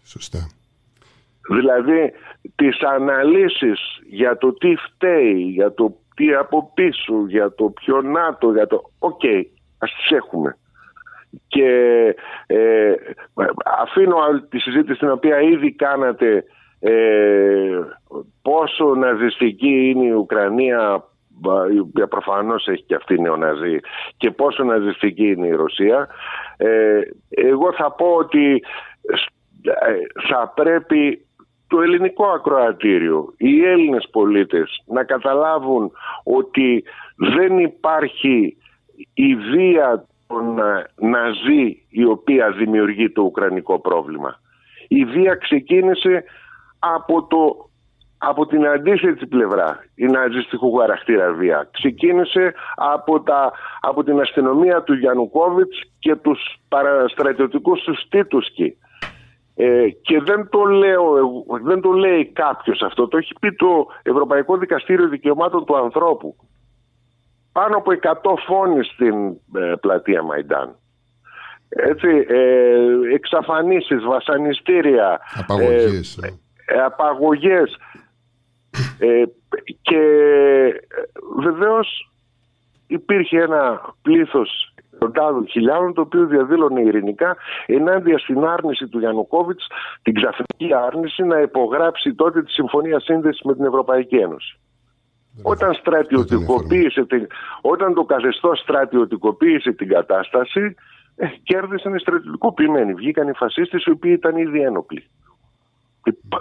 Σωστά. 0.04 0.50
Δηλαδή 1.50 2.14
τις 2.56 2.82
αναλύσεις 2.82 3.80
για 4.10 4.38
το 4.38 4.54
τι 4.54 4.76
φταίει, 4.76 5.42
για 5.42 5.74
το 5.74 5.96
τι 6.16 6.34
από 6.34 6.72
πίσω, 6.74 7.26
για 7.28 7.54
το 7.54 7.70
ποιο 7.70 8.02
ΝΑΤΟ, 8.02 8.52
για 8.52 8.68
το... 8.68 8.82
OK, 9.00 9.20
okay, 9.24 9.44
ας 9.78 9.94
τις 9.96 10.18
έχουμε. 10.18 10.58
Και 11.48 11.70
ε, 12.48 12.94
αφήνω 13.82 14.16
τη 14.50 14.60
συζήτηση 14.60 15.00
την 15.00 15.10
οποία 15.10 15.42
ήδη 15.42 15.72
κάνατε 15.72 16.44
ε, 16.80 17.80
πόσο 18.42 18.96
ναζιστική 18.96 19.90
είναι 19.90 20.06
η 20.06 20.12
Ουκρανία 20.12 21.04
η 21.74 21.80
οποία 21.80 22.08
προφανώς 22.08 22.68
έχει 22.68 22.84
και 22.84 22.96
αυτή 22.96 23.22
νεοναζί 23.22 23.80
και 24.18 24.32
πόσο 24.32 24.64
ναζιστική 24.64 25.28
είναι 25.28 25.48
η 25.48 25.52
Ρωσία 25.52 26.08
ε, 26.58 27.00
εγώ 27.30 27.74
θα 27.74 27.92
πω 27.92 28.06
ότι 28.06 28.54
ε, 29.02 29.16
θα 30.30 30.54
πρέπει 30.56 31.26
το 31.68 31.82
ελληνικό 31.82 32.26
ακροατήριο, 32.26 33.34
οι 33.38 33.66
Έλληνες 33.66 34.08
πολίτες 34.12 34.84
να 34.86 35.04
καταλάβουν 35.04 35.92
ότι 36.24 36.84
δεν 37.16 37.60
υπάρχει 37.60 38.58
η 39.14 39.36
βία 39.36 40.06
των 40.28 40.60
ε, 40.60 40.86
Ναζί 40.96 41.86
η 41.90 42.04
οποία 42.04 42.52
δημιουργεί 42.52 43.10
το 43.10 43.22
ουκρανικό 43.22 43.80
πρόβλημα. 43.80 44.40
Η 44.88 45.06
βία 45.06 45.36
ξεκίνησε 45.36 46.24
από, 46.80 47.24
το, 47.24 47.70
από 48.18 48.46
την 48.46 48.68
αντίθετη 48.68 49.28
πλευρά, 49.28 49.86
η 49.96 50.06
ναζιστικού 50.06 50.76
χαρακτήρα 50.76 51.32
βία. 51.32 51.70
Ξεκίνησε 51.72 52.54
από, 52.76 53.22
τα, 53.22 53.52
από 53.82 54.04
την 54.04 54.20
αστυνομία 54.20 54.84
του 54.84 54.94
Γιαννουκόβιτς 54.94 55.82
και 56.00 56.16
τους 56.16 56.40
παραστρατιωτικούς 56.68 57.84
του 57.84 57.96
Τίτουσκι 58.10 58.78
ε, 59.56 59.90
και 60.02 60.22
δεν 60.22 60.50
το, 60.50 60.64
λέω, 60.64 61.04
δεν 61.64 61.82
το 61.82 61.92
λέει 61.92 62.26
κάποιος 62.26 62.82
αυτό, 62.82 63.08
το 63.08 63.18
έχει 63.18 63.34
πει 63.40 63.54
το 63.54 63.88
Ευρωπαϊκό 64.04 64.58
Δικαστήριο 64.58 65.08
Δικαιωμάτων 65.08 65.66
του 65.66 65.78
Ανθρώπου. 65.78 66.36
Πάνω 67.52 67.78
από 67.78 67.92
100 68.02 68.34
φόνοι 68.48 68.84
στην 68.84 69.30
ε, 69.62 69.74
πλατεία 69.82 70.24
Μαϊντάν. 70.24 70.76
Έτσι, 71.70 72.26
ε, 72.28 73.14
εξαφανίσεις, 73.14 74.04
βασανιστήρια, 74.04 75.20
απαγωγές, 75.38 76.18
ε, 76.18 76.40
ε 76.66 76.82
απαγωγές 76.84 77.78
ε, 79.00 79.24
και 79.82 80.02
βεβαίως 81.38 82.12
υπήρχε 82.88 83.42
ένα 83.42 83.82
πλήθος 84.02 84.71
εκατοντάδων 84.94 85.48
χιλιάδων, 85.48 85.94
το 85.94 86.02
οποίο 86.02 86.26
διαδήλωνε 86.26 86.82
ειρηνικά 86.82 87.38
ενάντια 87.66 88.18
στην 88.18 88.44
άρνηση 88.44 88.88
του 88.88 89.00
Γιαννουκόβιτς, 89.00 89.68
την 90.02 90.14
ξαφνική 90.14 90.74
άρνηση 90.88 91.24
να 91.24 91.40
υπογράψει 91.40 92.14
τότε 92.14 92.44
τη 92.44 92.52
Συμφωνία 92.52 93.00
Σύνδεσης 93.00 93.42
με 93.42 93.56
την 93.56 93.66
Ευρωπαϊκή 93.66 94.16
Ένωση. 94.16 94.60
Όταν, 95.44 95.74
στρατιωτικοποίησε 95.74 97.06
την, 97.06 97.28
όταν 97.62 97.94
το 97.94 98.04
καθεστώς 98.04 98.60
στρατιωτικοποίησε 98.60 99.72
την 99.72 99.88
κατάσταση, 99.88 100.76
ε, 101.16 101.28
κέρδισαν 101.44 101.96
οι 101.96 102.00
στρατιωτικοποιημένοι. 102.00 102.94
Βγήκαν 102.94 103.28
οι 103.28 103.34
φασίστες 103.34 103.84
οι 103.84 103.92
οποίοι 103.92 104.14
ήταν 104.16 104.38
ήδη 104.38 104.62
ένοπλοι. 104.62 105.04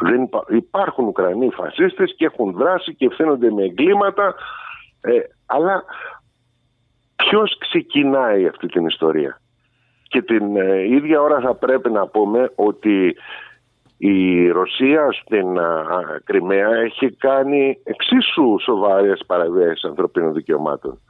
Δεν 0.01 0.28
υπάρχουν 0.48 1.06
Ουκρανοί 1.06 1.51
φασίστες 1.51 2.14
και 2.16 2.24
έχουν 2.24 2.52
δράσει 2.52 2.94
και 2.94 3.06
ευθύνονται 3.06 3.51
με 3.51 3.62
εγκλήματα 3.62 4.35
ε, 5.01 5.12
αλλά 5.47 5.85
ποιος 7.31 7.59
ξεκινάει 7.59 8.47
αυτή 8.47 8.66
την 8.66 8.86
ιστορία; 8.86 9.40
Και 10.02 10.23
την 10.23 10.57
ε, 10.57 10.82
ίδια 10.82 11.20
ώρα 11.20 11.40
θα 11.40 11.55
πρέπει 11.55 11.90
να 11.90 12.07
πούμε 12.07 12.52
ότι 12.55 13.16
η 13.97 14.48
Ρωσία 14.48 15.12
στην 15.12 15.59
α, 15.59 16.20
Κρυμαία 16.24 16.69
έχει 16.69 17.11
κάνει 17.11 17.78
εξίσου 17.85 18.57
σοβαρές 18.61 19.23
παραβιάσεις 19.27 19.85
ανθρωπίνων 19.85 20.32
δικαιωμάτων. 20.32 21.01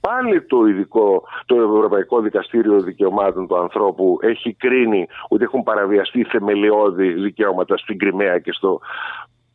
Πάλι 0.00 0.42
το 0.42 0.66
ειδικό, 0.66 1.22
το 1.46 1.54
Ευρωπαϊκό 1.54 2.20
Δικαστήριο 2.20 2.80
Δικαιωμάτων 2.80 3.46
του 3.46 3.58
Ανθρώπου 3.58 4.18
έχει 4.20 4.52
κρίνει 4.52 5.06
ότι 5.28 5.44
έχουν 5.44 5.62
παραβιαστεί 5.62 6.24
θεμελιώδη 6.24 7.12
δικαιώματα 7.12 7.76
στην 7.76 7.98
Κρυμαία 7.98 8.38
και 8.38 8.52
στο 8.52 8.80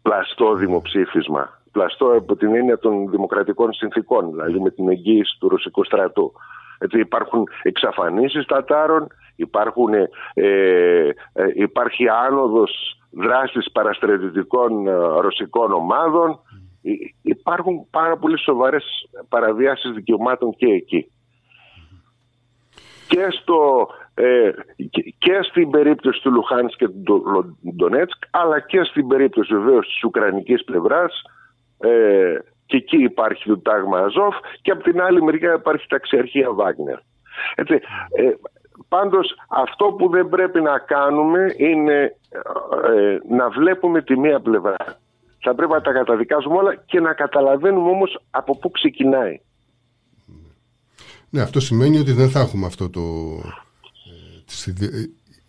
πλαστό 0.02 0.56
δημοψήφισμα 0.56 1.63
πλαστό 1.74 2.06
από 2.18 2.36
την 2.36 2.56
έννοια 2.56 2.78
των 2.78 3.10
δημοκρατικών 3.10 3.74
συνθήκων, 3.74 4.32
δηλαδή 4.32 4.60
με 4.60 4.70
την 4.70 4.90
εγγύηση 4.90 5.38
του 5.40 5.50
ρωσικού 5.50 5.84
στρατού. 5.84 6.32
Έτσι 6.78 7.00
υπάρχουν 7.00 7.48
εξαφανίσεις 7.64 8.46
Τατάρων, 8.46 9.08
υπάρχουν, 9.36 9.94
ε, 9.94 10.08
ε, 10.34 11.12
υπάρχει 11.54 12.08
άνοδος 12.10 13.00
δράσης 13.12 13.72
παραστρατητικών 13.72 14.88
ε, 14.88 14.92
ρωσικών 15.20 15.72
ομάδων, 15.72 16.40
υπάρχουν 17.22 17.88
πάρα 17.90 18.18
πολύ 18.18 18.40
σοβαρές 18.40 19.10
παραβιάσεις 19.30 19.92
δικαιωμάτων 19.92 20.56
και 20.56 20.66
εκεί. 20.66 21.08
Και, 23.08 23.28
στο, 23.42 23.88
ε, 24.14 24.50
και, 25.18 25.40
στην 25.42 25.70
περίπτωση 25.70 26.22
του 26.22 26.32
Λουχάνης 26.32 26.76
και 26.76 26.88
του 26.88 27.58
Ντονέτσκ 27.76 28.24
αλλά 28.32 28.60
και 28.60 28.84
στην 28.84 29.08
περίπτωση 29.08 29.56
βεβαίως 29.56 29.88
της 29.88 30.04
Ουκρανικής 30.04 30.64
πλευράς 30.64 31.22
ε, 31.84 32.38
και 32.66 32.78
εκεί 32.78 33.04
υπάρχει 33.04 33.44
το 33.44 33.58
τάγμα 33.58 33.98
Αζόφ 33.98 34.36
και 34.62 34.72
από 34.72 34.84
την 34.84 35.02
άλλη 35.02 35.24
μεριά 35.24 35.54
υπάρχει 35.54 35.88
ταξιαρχία 35.88 36.54
Βάγνερ. 36.54 36.98
Έτσι, 37.56 37.74
ε, 38.12 38.32
πάντως 38.88 39.36
αυτό 39.48 39.86
που 39.86 40.10
δεν 40.10 40.30
πρέπει 40.30 40.62
να 40.62 40.80
κάνουμε 40.80 41.54
είναι 41.58 42.16
ε, 42.94 43.36
να 43.36 43.50
βλέπουμε 43.50 44.02
τη 44.02 44.20
μία 44.20 44.40
πλευρά. 44.40 45.00
Θα 45.40 45.56
πρέπει 45.56 45.72
να 45.72 45.82
τα 45.82 45.92
καταδικάζουμε 45.92 46.56
όλα 46.56 46.76
και 46.76 47.00
να 47.00 47.14
καταλαβαίνουμε 47.14 47.90
όμως 47.90 48.20
από 48.30 48.58
πού 48.58 48.72
ξεκινάει. 48.72 49.40
Ναι, 51.30 51.42
αυτό 51.42 51.60
σημαίνει 51.60 52.00
ότι 52.00 52.12
δεν 52.12 52.30
θα 52.30 52.40
έχουμε 52.40 52.66
αυτό 52.66 52.90
το... 52.90 53.02
Ε, 53.02 54.42
τις 54.46 54.74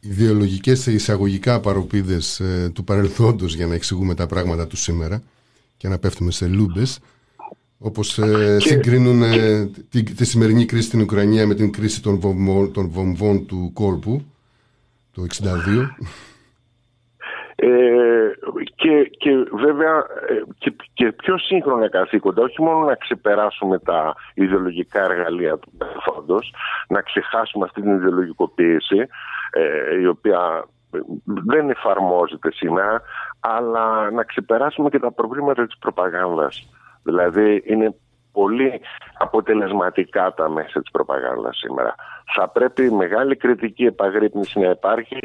ιδεολογικές 0.01 0.86
εισαγωγικά 0.86 1.61
παροπίδες 1.61 2.40
ε, 2.40 2.70
του 2.74 2.85
παρελθόντος 2.85 3.55
για 3.55 3.66
να 3.66 3.74
εξηγούμε 3.74 4.15
τα 4.15 4.27
πράγματα 4.27 4.66
του 4.66 4.77
σήμερα 4.77 5.23
και 5.85 5.90
να 5.90 5.98
πέφτουμε 5.98 6.31
σε 6.31 6.47
λούμπες 6.47 7.01
όπως 7.78 8.19
ε, 8.19 8.59
συγκρίνουν 8.61 9.23
ε, 9.23 9.70
τη, 9.90 10.02
τη, 10.02 10.24
σημερινή 10.24 10.65
κρίση 10.65 10.86
στην 10.86 11.01
Ουκρανία 11.01 11.47
με 11.47 11.55
την 11.55 11.73
κρίση 11.73 12.02
των, 12.02 12.20
βομβών, 12.20 12.73
των 12.73 12.89
βομβών 12.89 13.47
του 13.47 13.70
κόλπου 13.74 14.24
το 15.12 15.23
1962 15.23 15.27
ε, 17.56 17.69
και, 18.74 19.11
και 19.19 19.31
βέβαια 19.52 19.97
ε, 20.28 20.43
και, 20.59 20.74
και 20.93 21.12
πιο 21.12 21.39
σύγχρονα 21.39 21.89
καθήκοντα 21.89 22.43
όχι 22.43 22.62
μόνο 22.62 22.85
να 22.85 22.94
ξεπεράσουμε 22.94 23.78
τα 23.78 24.15
ιδεολογικά 24.35 25.02
εργαλεία 25.02 25.59
του 25.59 25.73
παρελθόντος 25.78 26.55
να 26.89 27.01
ξεχάσουμε 27.01 27.65
αυτή 27.65 27.81
την 27.81 27.94
ιδεολογικοποίηση 27.94 29.06
ε, 29.51 30.01
η 30.01 30.06
οποία 30.06 30.65
δεν 31.24 31.70
εφαρμόζεται 31.70 32.52
σήμερα 32.52 33.02
αλλά 33.47 34.11
να 34.11 34.23
ξεπεράσουμε 34.25 34.89
και 34.89 34.99
τα 34.99 35.12
προβλήματα 35.12 35.66
της 35.66 35.79
προπαγάνδας. 35.79 36.69
Δηλαδή 37.03 37.62
είναι 37.66 37.95
πολύ 38.33 38.81
αποτελεσματικά 39.19 40.35
τα 40.35 40.49
μέσα 40.49 40.81
της 40.81 40.91
προπαγάνδας 40.91 41.57
σήμερα. 41.57 41.95
Θα 42.35 42.49
πρέπει 42.49 42.91
μεγάλη 42.91 43.37
κριτική 43.37 43.85
επαγρύπνηση 43.85 44.59
να 44.59 44.71
υπάρχει, 44.71 45.19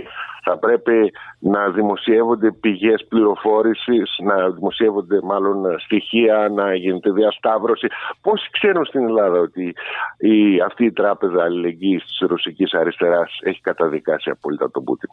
θα 0.44 0.58
πρέπει 0.58 1.12
να 1.40 1.70
δημοσιεύονται 1.70 2.52
πηγές 2.52 3.06
πληροφόρησης, 3.10 4.16
να 4.24 4.50
δημοσιεύονται 4.50 5.20
μάλλον 5.24 5.80
στοιχεία, 5.80 6.50
να 6.50 6.76
γίνεται 6.76 7.12
διασταύρωση. 7.12 7.88
Πόσοι 8.22 8.50
ξέρουν 8.52 8.86
στην 8.86 9.08
Ελλάδα 9.08 9.40
ότι 9.40 9.76
η, 10.18 10.62
αυτή 10.62 10.86
η 10.86 10.92
τράπεζα 10.92 11.44
αλληλεγγύης 11.44 12.04
της 12.04 12.18
ρωσικής 12.20 12.74
αριστεράς 12.74 13.40
έχει 13.44 13.62
καταδικάσει 13.62 14.30
απόλυτα 14.30 14.72
τον 14.72 14.84
Πούτιν; 14.84 15.10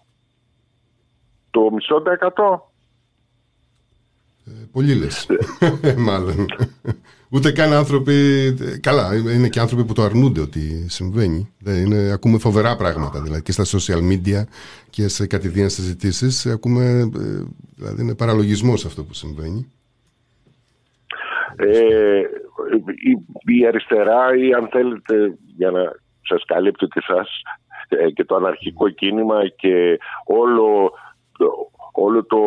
Το 1.51 1.71
μισό 1.71 2.03
τα 2.03 2.13
εκατό; 2.13 2.71
Πολύ 4.73 4.95
λες. 4.95 5.27
Μάλλον. 5.97 6.47
Ούτε 7.29 7.53
καν 7.53 7.73
άνθρωποι. 7.73 8.15
Καλά, 8.81 9.15
είναι 9.17 9.49
και 9.49 9.61
άνθρωποι 9.61 9.85
που 9.85 9.93
το 9.93 10.03
αρνούνται 10.03 10.41
ότι 10.41 10.87
συμβαίνει. 10.89 11.53
Δεν 11.59 11.85
είναι, 11.85 12.11
ακούμε 12.13 12.39
φοβερά 12.39 12.77
πράγματα. 12.77 13.21
Δηλαδή 13.23 13.43
και 13.43 13.53
στα 13.53 13.65
social 13.65 13.99
media 14.13 14.43
και 14.91 15.09
σε 15.09 15.27
κατηδίαν 15.27 15.71
συζητήσεις. 15.71 16.47
Ακούμε. 16.47 16.85
ε, 17.17 17.43
Δηλαδή 17.77 18.03
είναι 18.03 18.15
παραλογισμός 18.15 18.85
αυτό 18.85 19.05
που 19.05 19.15
συμβαίνει. 19.15 19.71
Ε, 21.57 22.19
η, 23.45 23.57
η 23.59 23.67
αριστερά 23.67 24.37
ή 24.37 24.53
αν 24.53 24.69
θέλετε 24.71 25.37
για 25.57 25.71
να 25.71 25.81
σας 26.23 26.45
καλύπτω 26.47 26.87
και 26.87 27.01
σας 27.07 27.29
ε, 27.89 28.11
και 28.11 28.25
το 28.25 28.35
αναρχικό 28.35 28.89
κίνημα 28.89 29.49
και 29.49 29.99
όλο, 30.25 30.93
το- 31.39 31.71
όλο, 31.97 32.25
το, 32.25 32.39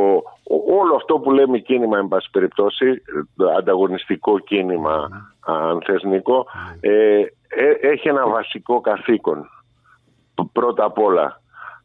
όλο 0.80 0.95
αυτό 0.95 1.19
που 1.19 1.31
λέμε 1.31 1.57
κίνημα 1.57 1.97
εν 1.97 2.07
πάση 2.07 2.30
περιπτώσει 2.31 3.01
το 3.35 3.49
ανταγωνιστικό 3.49 4.39
κίνημα 4.39 5.09
αν 5.45 5.81
θες 5.85 6.03
Νίκο 6.03 6.45
ε, 6.80 7.19
ε, 7.47 7.69
έχει 7.81 8.07
ένα 8.07 8.27
βασικό 8.27 8.81
καθήκον. 8.81 9.49
Πρώτα 10.51 10.84
απ' 10.84 10.99
όλα 10.99 11.41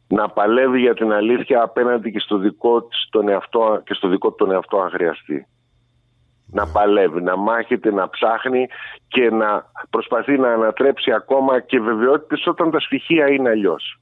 να 0.07 0.29
παλεύει 0.29 0.79
για 0.79 0.93
την 0.93 1.13
αλήθεια 1.13 1.61
απέναντι 1.61 2.11
και 2.11 2.19
στο 2.19 2.37
δικό, 2.37 2.83
της 2.83 3.07
τον 3.09 3.29
εαυτό, 3.29 3.81
και 3.85 3.93
στο 3.93 4.07
δικό 4.07 4.29
του 4.29 4.35
τον 4.35 4.51
εαυτό 4.51 4.77
αν 4.77 4.89
χρειαστεί. 4.89 5.47
Να 6.51 6.67
παλεύει, 6.67 7.21
να 7.21 7.35
μάχεται, 7.35 7.91
να 7.91 8.09
ψάχνει 8.09 8.67
και 9.07 9.29
να 9.29 9.65
προσπαθεί 9.89 10.37
να 10.37 10.53
ανατρέψει 10.53 11.11
ακόμα 11.11 11.59
και 11.59 11.79
βεβαιότητες 11.79 12.47
όταν 12.47 12.71
τα 12.71 12.79
στοιχεία 12.79 13.31
είναι 13.31 13.49
αλλιώς. 13.49 13.99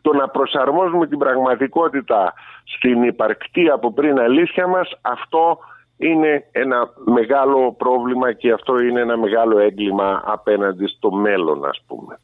Το 0.00 0.12
να 0.12 0.28
προσαρμόζουμε 0.28 1.06
την 1.06 1.18
πραγματικότητα 1.18 2.34
στην 2.76 3.02
υπαρκτή 3.02 3.68
από 3.68 3.92
πριν 3.92 4.18
αλήθεια 4.18 4.66
μας, 4.66 4.98
αυτό 5.00 5.58
είναι 5.96 6.48
ένα 6.52 6.76
μεγάλο 7.04 7.72
πρόβλημα 7.72 8.32
και 8.32 8.52
αυτό 8.52 8.80
είναι 8.80 9.00
ένα 9.00 9.16
μεγάλο 9.16 9.58
έγκλημα 9.58 10.22
απέναντι 10.26 10.86
στο 10.86 11.10
μέλλον 11.10 11.64
ας 11.64 11.82
πούμε. 11.86 12.18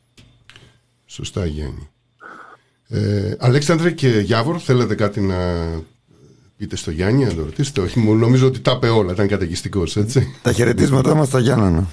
Σωστά, 1.07 1.45
Γιάννη. 1.45 1.91
Ε, 2.89 3.35
Αλέξανδρε 3.39 3.91
και 3.91 4.09
Γιάβορ, 4.09 4.57
θέλετε 4.61 4.95
κάτι 4.95 5.21
να 5.21 5.37
πείτε 6.57 6.77
στο 6.77 6.91
Γιάννη, 6.91 7.25
να 7.25 7.35
το 7.35 7.43
ρωτήσετε; 7.45 7.81
Όχι, 7.81 7.99
μου 7.99 8.15
νομίζω 8.15 8.47
ότι 8.47 8.61
τα 8.61 8.73
είπε 8.77 8.89
όλα, 8.89 9.13
ήταν 9.13 9.29
καταιγιστικός, 9.29 9.97
έτσι. 9.97 10.39
Τα 10.43 10.53
χαιρετίσματά 10.53 11.15
μας 11.15 11.29
στα 11.29 11.39
Γιάννενα. 11.39 11.87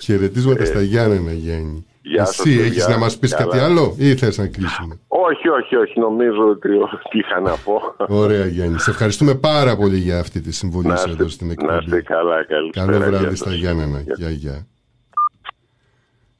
Χαιρετίσματα 0.00 0.64
στα 0.64 0.82
Γιάννενα, 0.82 1.32
Γιάννη. 1.32 1.86
Γεια 2.06 2.24
σας, 2.24 2.38
Εσύ 2.38 2.48
παιδιά. 2.56 2.64
έχεις 2.64 2.86
να 2.88 2.98
μας 2.98 3.18
πεις 3.18 3.30
Καλά. 3.34 3.44
κάτι 3.44 3.58
άλλο 3.58 3.94
ή 3.98 4.16
θες 4.16 4.38
να 4.38 4.46
κλείσουμε; 4.46 4.98
Όχι, 5.08 5.48
όχι, 5.48 5.76
όχι, 5.76 6.00
νομίζω 6.00 6.48
ότι 6.48 6.68
ό,τι 6.68 7.18
είχα 7.18 7.40
να 7.40 7.56
πω. 7.56 7.80
Ωραία, 8.08 8.46
Γιάννη. 8.46 8.78
Σε 8.80 8.90
ευχαριστούμε 8.90 9.34
πάρα 9.34 9.76
πολύ 9.76 9.96
για 9.98 10.18
αυτή 10.18 10.40
τη 10.40 10.52
συμβολή 10.52 10.86
Να 10.86 10.96
σου 10.96 11.08
είστε- 11.08 11.20
εδώ 11.20 11.28
στην 11.28 11.46
Να 11.46 11.52
εκπομπή. 11.52 11.84
είστε 11.84 12.02
καλά, 12.02 12.44
καλησπέρα. 12.44 12.86
Καλό 12.86 12.98
βράδυ 13.06 13.24
γεια 13.26 13.36
στα 13.36 13.44
σας. 13.50 13.54
Γιάννενα. 13.58 14.00
Γεια, 14.16 14.30
γεια. 14.30 14.66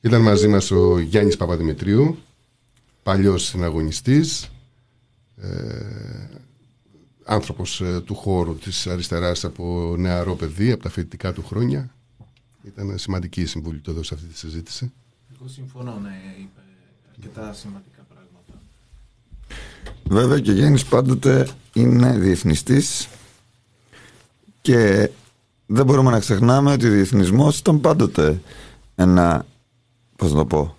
Ήταν 0.01 0.21
μαζί 0.21 0.49
μας 0.49 0.71
ο 0.71 0.99
Γιάννης 0.99 1.37
Παπαδημητρίου, 1.37 2.19
παλιός 3.03 3.43
συναγωνιστής, 3.45 4.51
ε, 5.37 5.49
άνθρωπος 7.25 7.81
ε, 7.81 8.01
του 8.01 8.15
χώρου 8.15 8.55
της 8.57 8.87
αριστεράς 8.87 9.45
από 9.45 9.95
νεαρό 9.99 10.35
παιδί, 10.35 10.73
από 10.73 10.83
τα 10.83 10.89
φοιτητικά 10.91 11.33
του 11.33 11.45
χρόνια. 11.45 11.91
Ήταν 12.63 12.99
σημαντική 12.99 13.41
η 13.41 13.47
συμβολή 13.47 13.79
του 13.79 13.91
εδώ 13.91 14.03
σε 14.03 14.15
αυτή 14.15 14.27
τη 14.27 14.39
συζήτηση. 14.39 14.93
Εγώ 15.45 15.53
συμφωνώ, 15.53 15.99
ναι, 16.03 16.23
είπε 16.39 16.61
αρκετά 17.11 17.53
σημαντικά 17.53 18.03
πράγματα. 18.09 18.63
Βέβαια 20.05 20.41
και 20.41 20.51
ο 20.51 20.55
Γιάννης 20.55 20.85
πάντοτε 20.85 21.49
είναι 21.73 22.19
διεθνιστής 22.19 23.09
και 24.61 25.11
δεν 25.67 25.85
μπορούμε 25.85 26.11
να 26.11 26.19
ξεχνάμε 26.19 26.73
ότι 26.73 26.87
ο 26.87 26.91
διεθνισμός 26.91 27.59
ήταν 27.59 27.81
πάντοτε 27.81 28.41
ένα, 28.95 29.47
πώς 30.17 30.33
να 30.33 30.39
το 30.39 30.47
πω, 30.47 30.77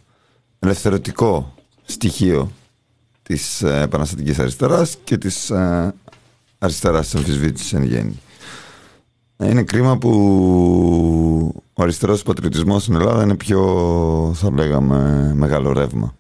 ελευθερωτικό 0.60 1.54
στοιχείο 1.86 2.52
της 3.24 3.62
ε, 3.62 3.82
επαναστατικής 3.82 4.40
αριστεράς 4.40 4.98
και 5.04 5.18
της 5.18 5.50
ε, 5.50 5.94
αριστεράς 6.58 7.06
της 7.06 7.16
αμφισβήτησης 7.16 7.74
εν 7.74 7.84
γέννη. 7.84 8.20
Ε, 9.38 9.50
Είναι 9.50 9.64
κρίμα 9.64 9.98
που 9.98 10.12
ο 11.74 11.84
αριστερός 11.84 12.24
πατριωτισμός 12.24 12.82
στην 12.82 12.96
Ελλάδα 12.96 13.24
είναι 13.24 13.36
πιο, 13.36 14.32
θα 14.36 14.52
λέγαμε, 14.52 15.32
μεγάλο 15.36 15.74
ρεύμα 15.74 16.16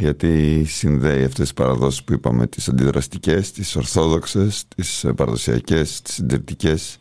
γιατί 0.00 0.64
συνδέει 0.64 1.24
αυτές 1.24 1.38
τις 1.38 1.54
παραδόσεις 1.54 2.02
που 2.02 2.12
είπαμε 2.12 2.46
τις 2.46 2.68
αντιδραστικές, 2.68 3.52
τις 3.52 3.76
ορθόδοξες, 3.76 4.64
τις 4.76 5.04
ε, 5.04 5.12
παραδοσιακές, 5.12 6.02
τις 6.02 6.14
συντηρητικές 6.14 6.96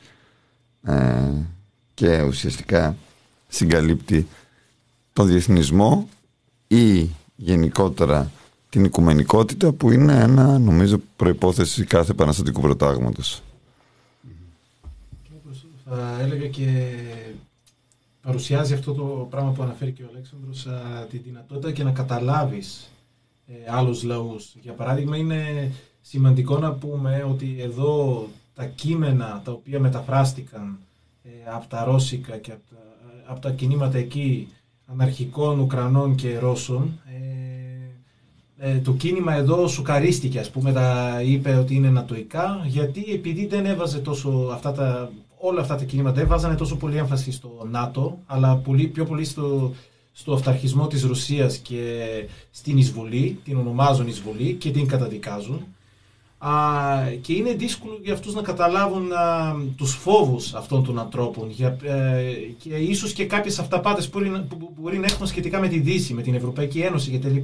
ε, 0.84 1.32
και 1.94 2.22
ουσιαστικά 2.22 2.96
συγκαλύπτει 3.48 4.28
τον 5.14 5.28
διεθνισμό 5.28 6.10
ή 6.68 7.10
γενικότερα 7.36 8.32
την 8.70 8.84
οικουμενικότητα 8.84 9.72
που 9.72 9.92
είναι 9.92 10.14
ένα 10.14 10.60
νομίζω 10.60 10.98
προϋπόθεση 11.16 11.84
κάθε 11.84 12.12
επαναστατικού 12.12 12.62
προτάγματος. 12.62 13.44
Θα 15.90 16.20
έλεγα 16.22 16.48
και 16.48 16.96
παρουσιάζει 18.22 18.74
αυτό 18.74 18.94
το 18.94 19.28
πράγμα 19.30 19.52
που 19.52 19.64
αναφέρει 19.64 19.92
και 19.92 20.04
ο 20.04 20.08
Αλέξανδρος 20.12 20.66
α, 20.66 21.06
τη 21.10 21.18
δυνατότητα 21.18 21.72
και 21.72 21.84
να 21.84 21.92
καταλάβεις 21.92 22.92
ε, 23.48 23.54
άλλους 23.72 24.04
λαούς. 24.04 24.56
Για 24.62 24.74
παράδειγμα 24.74 25.18
είναι 25.18 25.72
σημαντικό 26.02 26.58
να 26.58 26.72
πούμε 26.72 27.26
ότι 27.30 27.56
εδώ 27.60 28.28
τα 28.56 28.66
κείμενα 28.66 29.42
τα 29.46 29.52
οποία 29.52 29.80
μεταφράστηκαν 29.80 30.78
ε, 31.24 31.30
από 31.54 31.68
τα 31.68 31.84
Ρώσικα 31.84 32.38
και 32.38 32.52
από 32.52 32.62
τα, 32.70 32.78
από 33.26 33.40
τα 33.40 33.52
κινήματα 33.52 33.98
εκεί 33.98 34.48
αναρχικών 34.86 35.60
Ουκρανών 35.60 36.16
και 36.16 36.40
Ρώσων 36.40 37.00
ε, 38.58 38.70
ε, 38.70 38.78
το 38.80 38.94
κίνημα 38.94 39.34
εδώ 39.34 39.68
σουκαρίστηκε 39.68 40.40
ας 40.40 40.50
πούμε 40.50 40.72
τα 40.72 41.20
είπε 41.24 41.56
ότι 41.56 41.76
είναι 41.76 41.90
νατοικά 41.90 42.64
γιατί 42.66 43.06
επειδή 43.14 43.48
δεν 43.48 43.66
έβαζε 43.66 44.00
τόσο 44.00 44.50
αυτά 44.54 44.72
τα 44.72 45.12
όλα 45.42 45.62
αυτά 45.62 45.76
τα 45.76 45.84
κινήματα 45.84 46.16
δεν 46.20 46.28
βάζανε 46.28 46.56
τόσο 46.56 46.76
πολύ 46.76 46.98
έμφαση 46.98 47.32
στο 47.32 47.68
ΝΑΤΟ 47.72 48.18
αλλά 48.26 48.56
πολύ, 48.56 48.88
πιο 48.88 49.06
πολύ 49.06 49.26
στο, 49.26 49.74
στο 50.14 50.34
αυταρχισμό 50.34 50.88
της 50.88 51.04
Ρωσίας 51.04 51.58
και 51.58 52.04
στην 52.52 52.78
εισβολή, 52.78 53.40
την 53.44 53.58
ονομάζουν 53.58 54.08
εισβολή 54.08 54.54
και 54.54 54.72
την 54.72 54.88
καταδικάζουν. 54.88 55.66
Α, 56.38 56.52
και 57.22 57.34
είναι 57.34 57.54
δύσκολο 57.54 58.00
για 58.04 58.14
αυτούς 58.14 58.34
να 58.34 58.42
καταλάβουν 58.42 59.12
α, 59.14 59.56
τους 59.78 59.94
φόβους 59.94 60.54
αυτών 60.54 60.84
των 60.84 61.00
ανθρώπων. 61.00 61.50
Για, 61.50 61.78
ε, 61.84 62.32
και 62.64 62.70
ίσως 62.76 63.14
και 63.14 63.26
κάποιες 63.26 63.60
αυταπάτες 63.60 64.10
που, 64.10 64.18
μπορεί 64.20 64.30
να- 64.30 64.40
που- 64.42 64.58
που 64.58 64.74
μπορεί 64.82 64.98
να 64.98 65.06
έχουν 65.06 65.28
σχετικά 65.28 65.60
με 65.60 65.68
τη 65.68 65.80
Δύση, 65.80 66.14
με 66.14 66.22
την 66.22 66.34
Ευρωπαϊκή 66.34 66.80
Ένωση 66.80 67.12
κτλ. 67.18 67.36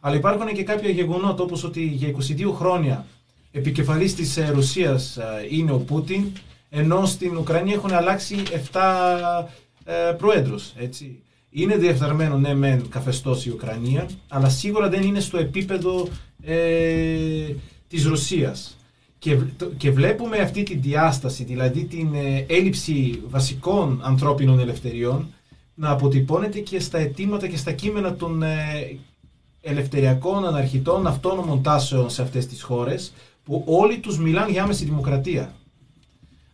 Αλλά 0.00 0.16
υπάρχουν 0.16 0.46
και 0.46 0.62
κάποια 0.62 0.90
γεγονότα 0.90 1.42
όπως 1.42 1.64
ότι 1.64 1.82
για 1.86 2.08
22 2.08 2.52
χρόνια 2.52 3.06
επικεφαλής 3.52 4.14
της 4.14 4.36
ε, 4.36 4.50
Ρωσίας 4.54 5.16
ε, 5.16 5.46
είναι 5.50 5.72
ο 5.72 5.78
Πούτιν 5.78 6.24
ενώ 6.70 7.06
στην 7.06 7.36
Ουκρανία 7.36 7.74
έχουν 7.74 7.92
αλλάξει 7.92 8.36
7 8.72 8.80
ε, 9.84 10.12
προέδρους. 10.12 10.72
Έτσι. 10.76 11.22
Είναι 11.50 11.76
διεφθαρμένο 11.76 12.38
ναι 12.38 12.54
μεν 12.54 12.88
καθεστώς 12.88 13.46
η 13.46 13.50
Ουκρανία 13.50 14.08
αλλά 14.28 14.48
σίγουρα 14.48 14.88
δεν 14.88 15.02
είναι 15.02 15.20
στο 15.20 15.38
επίπεδο 15.38 16.08
ε, 16.42 16.56
της 17.88 18.06
Ρωσίας. 18.06 18.76
Και, 19.18 19.34
β- 19.36 19.48
το- 19.56 19.66
και 19.76 19.90
βλέπουμε 19.90 20.36
αυτή 20.38 20.62
τη 20.62 20.76
διάσταση, 20.76 21.44
δηλαδή 21.44 21.84
την 21.84 22.14
ε, 22.14 22.46
έλλειψη 22.48 23.22
βασικών 23.28 24.00
ανθρώπινων 24.02 24.58
ελευθεριών 24.60 25.26
να 25.74 25.90
αποτυπώνεται 25.90 26.58
και 26.58 26.80
στα 26.80 26.98
αιτήματα 26.98 27.46
και 27.48 27.56
στα 27.56 27.72
κείμενα 27.72 28.14
των 28.16 28.42
ε, 28.42 28.56
ελευθεριακών, 29.60 30.46
αναρχιτών, 30.46 31.06
αυτόνομων 31.06 31.62
τάσεων 31.62 32.10
σε 32.10 32.22
αυτές 32.22 32.46
τις 32.46 32.62
χώρες 32.62 33.12
που 33.44 33.62
όλοι 33.66 33.98
τους 33.98 34.18
μιλάνε 34.18 34.50
για 34.50 34.62
άμεση 34.62 34.84
δημοκρατία. 34.84 35.54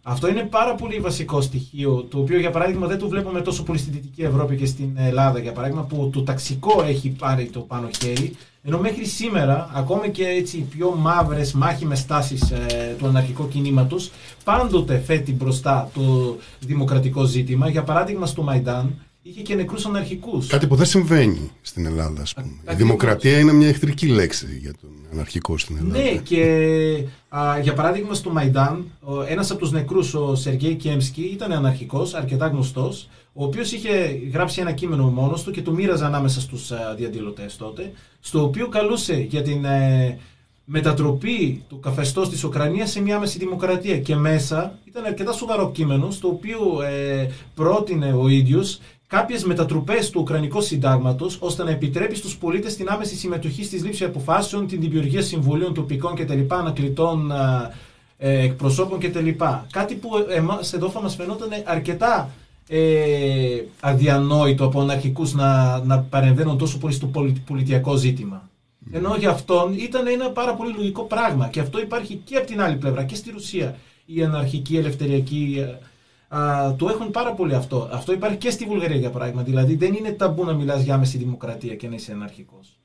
Αυτό 0.06 0.28
είναι 0.28 0.42
πάρα 0.42 0.74
πολύ 0.74 0.98
βασικό 0.98 1.40
στοιχείο, 1.40 2.06
το 2.10 2.18
οποίο 2.18 2.38
για 2.38 2.50
παράδειγμα 2.50 2.86
δεν 2.86 2.98
το 2.98 3.08
βλέπουμε 3.08 3.40
τόσο 3.40 3.62
πολύ 3.62 3.78
στη 3.78 3.90
Δυτική 3.90 4.22
Ευρώπη 4.22 4.56
και 4.56 4.66
στην 4.66 4.90
Ελλάδα, 4.96 5.38
για 5.38 5.52
παράδειγμα, 5.52 5.82
που 5.82 6.10
το 6.12 6.22
ταξικό 6.22 6.84
έχει 6.88 7.08
πάρει 7.08 7.44
το 7.44 7.60
πάνω 7.60 7.88
χέρι 8.00 8.36
Ενώ 8.62 8.78
μέχρι 8.78 9.04
σήμερα, 9.04 9.70
ακόμη 9.74 10.10
και 10.10 10.26
έτσι 10.26 10.56
οι 10.56 10.66
πιο 10.70 10.94
μαύρες 10.96 11.52
μάχημες 11.52 11.98
στάσεις 11.98 12.50
ε, 12.50 12.94
του 12.98 13.06
αναρχικού 13.06 13.48
κινήματος, 13.48 14.10
πάντοτε 14.44 15.02
φέτει 15.06 15.32
μπροστά 15.32 15.90
το 15.94 16.36
δημοκρατικό 16.60 17.24
ζήτημα. 17.24 17.68
Για 17.68 17.82
παράδειγμα 17.82 18.26
στο 18.26 18.42
Μαϊντάν, 18.42 18.94
είχε 19.26 19.40
και 19.40 19.54
νεκρούς 19.54 19.86
αναρχικούς. 19.86 20.46
Κάτι 20.46 20.66
που 20.66 20.74
δεν 20.74 20.86
συμβαίνει 20.86 21.50
στην 21.60 21.86
Ελλάδα, 21.86 22.22
ας 22.22 22.34
πούμε. 22.34 22.72
Η 22.72 22.74
δημοκρατία 22.74 23.38
είναι 23.38 23.52
μια 23.52 23.68
εχθρική 23.68 24.06
λέξη 24.06 24.58
για 24.60 24.72
τον 24.80 24.90
αναρχικό 25.12 25.58
στην 25.58 25.76
Ελλάδα. 25.76 25.98
Ναι, 25.98 26.16
και 26.16 26.42
α, 27.23 27.23
για 27.62 27.72
παράδειγμα 27.74 28.14
στο 28.14 28.30
Μαϊντάν, 28.30 28.84
ο, 29.00 29.22
ένας 29.22 29.50
από 29.50 29.60
τους 29.60 29.70
νεκρούς, 29.70 30.14
ο 30.14 30.34
Σεργέη 30.34 30.74
Κέμσκι, 30.74 31.22
ήταν 31.22 31.52
αναρχικός, 31.52 32.14
αρκετά 32.14 32.46
γνωστός, 32.46 33.08
ο 33.32 33.44
οποίος 33.44 33.72
είχε 33.72 34.20
γράψει 34.32 34.60
ένα 34.60 34.72
κείμενο 34.72 35.06
μόνος 35.10 35.42
του 35.42 35.50
και 35.50 35.62
το 35.62 35.72
μοίραζε 35.72 36.04
ανάμεσα 36.04 36.40
στους 36.40 36.70
α, 36.72 36.94
διαδηλωτές 36.96 37.56
τότε, 37.56 37.92
στο 38.20 38.42
οποίο 38.42 38.68
καλούσε 38.68 39.26
για 39.28 39.42
την 39.42 39.64
ε, 39.64 40.18
μετατροπή 40.64 41.64
του 41.68 41.80
καθεστώς 41.80 42.28
της 42.28 42.44
Ουκρανίας 42.44 42.90
σε 42.90 43.00
μια 43.00 43.16
άμεση 43.16 43.38
δημοκρατία. 43.38 43.98
Και 43.98 44.16
μέσα 44.16 44.78
ήταν 44.84 45.04
αρκετά 45.04 45.32
σοβαρό 45.32 45.70
κείμενο, 45.70 46.10
στο 46.10 46.28
οποίο 46.28 46.82
ε, 46.82 47.30
πρότεινε 47.54 48.12
ο 48.12 48.28
ίδιος 48.28 48.78
κάποιες 49.06 49.44
μετατροπές 49.44 50.10
του 50.10 50.20
Ουκρανικού 50.20 50.60
Συντάγματος 50.60 51.38
ώστε 51.40 51.64
να 51.64 51.70
επιτρέπει 51.70 52.14
στους 52.14 52.36
πολίτες 52.36 52.76
την 52.76 52.88
άμεση 52.88 53.16
συμμετοχή 53.16 53.64
στη 53.64 53.76
λήψη 53.76 54.04
αποφάσεων, 54.04 54.66
την 54.66 54.80
δημιουργία 54.80 55.22
συμβουλίων 55.22 55.74
τοπικών 55.74 56.14
κτλ., 56.14 56.40
ανακλητών 56.48 57.32
ε, 58.18 58.42
εκπροσώπων 58.42 58.98
κτλ. 59.00 59.28
Κάτι 59.70 59.94
που 59.94 60.08
εμάς 60.28 60.72
εδώ 60.72 60.88
θα 60.90 61.00
μας 61.00 61.14
φαινόταν 61.14 61.48
αρκετά 61.64 62.30
ε, 62.68 63.60
αδιανόητο 63.80 64.64
από 64.64 64.80
αναρχικούς 64.80 65.34
να, 65.34 65.78
να 65.84 65.98
παρεμβαίνουν 65.98 66.58
τόσο 66.58 66.78
πολύ 66.78 66.94
στο 66.94 67.10
πολιτιακό 67.46 67.96
ζήτημα. 67.96 68.48
Ενώ 68.92 69.16
για 69.16 69.30
αυτόν 69.30 69.74
ήταν 69.78 70.06
ένα 70.06 70.30
πάρα 70.30 70.54
πολύ 70.54 70.74
λογικό 70.76 71.02
πράγμα 71.02 71.48
και 71.48 71.60
αυτό 71.60 71.80
υπάρχει 71.80 72.20
και 72.24 72.36
από 72.36 72.46
την 72.46 72.60
άλλη 72.62 72.76
πλευρά 72.76 73.04
και 73.04 73.14
στη 73.14 73.30
Ρωσία. 73.30 73.76
Η 74.06 74.22
αναρχική 74.22 74.76
ελευθεριακή 74.76 75.56
ε, 75.58 75.74
α, 76.36 76.74
το 76.76 76.88
έχουν 76.88 77.10
πάρα 77.10 77.32
πολύ 77.32 77.54
αυτό. 77.54 77.88
Αυτό 77.92 78.12
υπάρχει 78.12 78.36
και 78.36 78.50
στη 78.50 78.64
Βουλγαρία 78.64 78.96
για 78.96 79.10
παράδειγμα. 79.10 79.42
Δηλαδή 79.42 79.74
δεν 79.74 79.94
είναι 79.94 80.10
ταμπού 80.10 80.44
να 80.44 80.52
μιλάς 80.52 80.82
για 80.82 80.94
άμεση 80.94 81.18
δημοκρατία 81.18 81.74
και 81.74 81.88
να 81.88 81.94
είσαι 81.94 82.12
αναρχικός. 82.12 82.78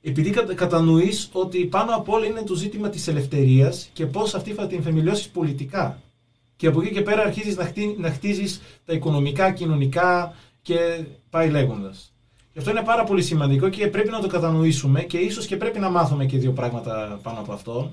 Επειδή 0.00 0.30
κατα, 0.30 0.54
κατανοείς 0.54 1.28
ότι 1.32 1.64
πάνω 1.64 1.94
απ' 1.94 2.08
όλα 2.08 2.26
είναι 2.26 2.42
το 2.42 2.54
ζήτημα 2.54 2.88
της 2.88 3.08
ελευθερίας 3.08 3.90
και 3.92 4.06
πώς 4.06 4.34
αυτή 4.34 4.52
θα 4.52 4.66
την 4.66 4.82
θεμελιώσεις 4.82 5.28
πολιτικά. 5.28 5.98
Και 6.56 6.66
από 6.66 6.80
εκεί 6.80 6.90
και 6.90 7.02
πέρα 7.02 7.22
αρχίζεις 7.22 7.56
να, 7.56 7.64
χτί, 7.64 7.96
να 7.98 8.10
χτίζεις 8.10 8.60
τα 8.84 8.92
οικονομικά, 8.92 9.52
κοινωνικά 9.52 10.34
και 10.62 11.04
πάει 11.30 11.50
λέγοντας. 11.50 12.12
Γι' 12.52 12.58
αυτό 12.58 12.70
είναι 12.70 12.82
πάρα 12.82 13.04
πολύ 13.04 13.22
σημαντικό 13.22 13.68
και 13.68 13.86
πρέπει 13.86 14.08
να 14.08 14.20
το 14.20 14.26
κατανοήσουμε 14.26 15.02
και 15.02 15.18
ίσως 15.18 15.46
και 15.46 15.56
πρέπει 15.56 15.78
να 15.78 15.90
μάθουμε 15.90 16.24
και 16.26 16.38
δύο 16.38 16.52
πράγματα 16.52 17.18
πάνω 17.22 17.38
από 17.38 17.52
αυτό. 17.52 17.92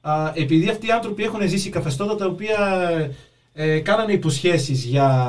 Α, 0.00 0.32
επειδή 0.34 0.68
αυτοί 0.68 0.86
οι 0.86 0.90
άνθρωποι 0.90 1.22
έχουν 1.22 1.48
ζήσει 1.48 1.70
καθεστώτα 1.70 2.14
τα 2.14 2.26
οποία 2.26 2.56
ε, 3.52 3.78
κάνανε 3.78 4.12
υποσχέσεις 4.12 4.84
για 4.84 5.26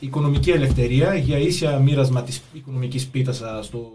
οικονομική 0.00 0.50
ελευθερία, 0.50 1.14
για 1.14 1.38
ίσια 1.38 1.78
μοίρασμα 1.78 2.22
της 2.22 2.42
οικονομικής 2.52 3.06
πίτας 3.06 3.42
στο 3.62 3.90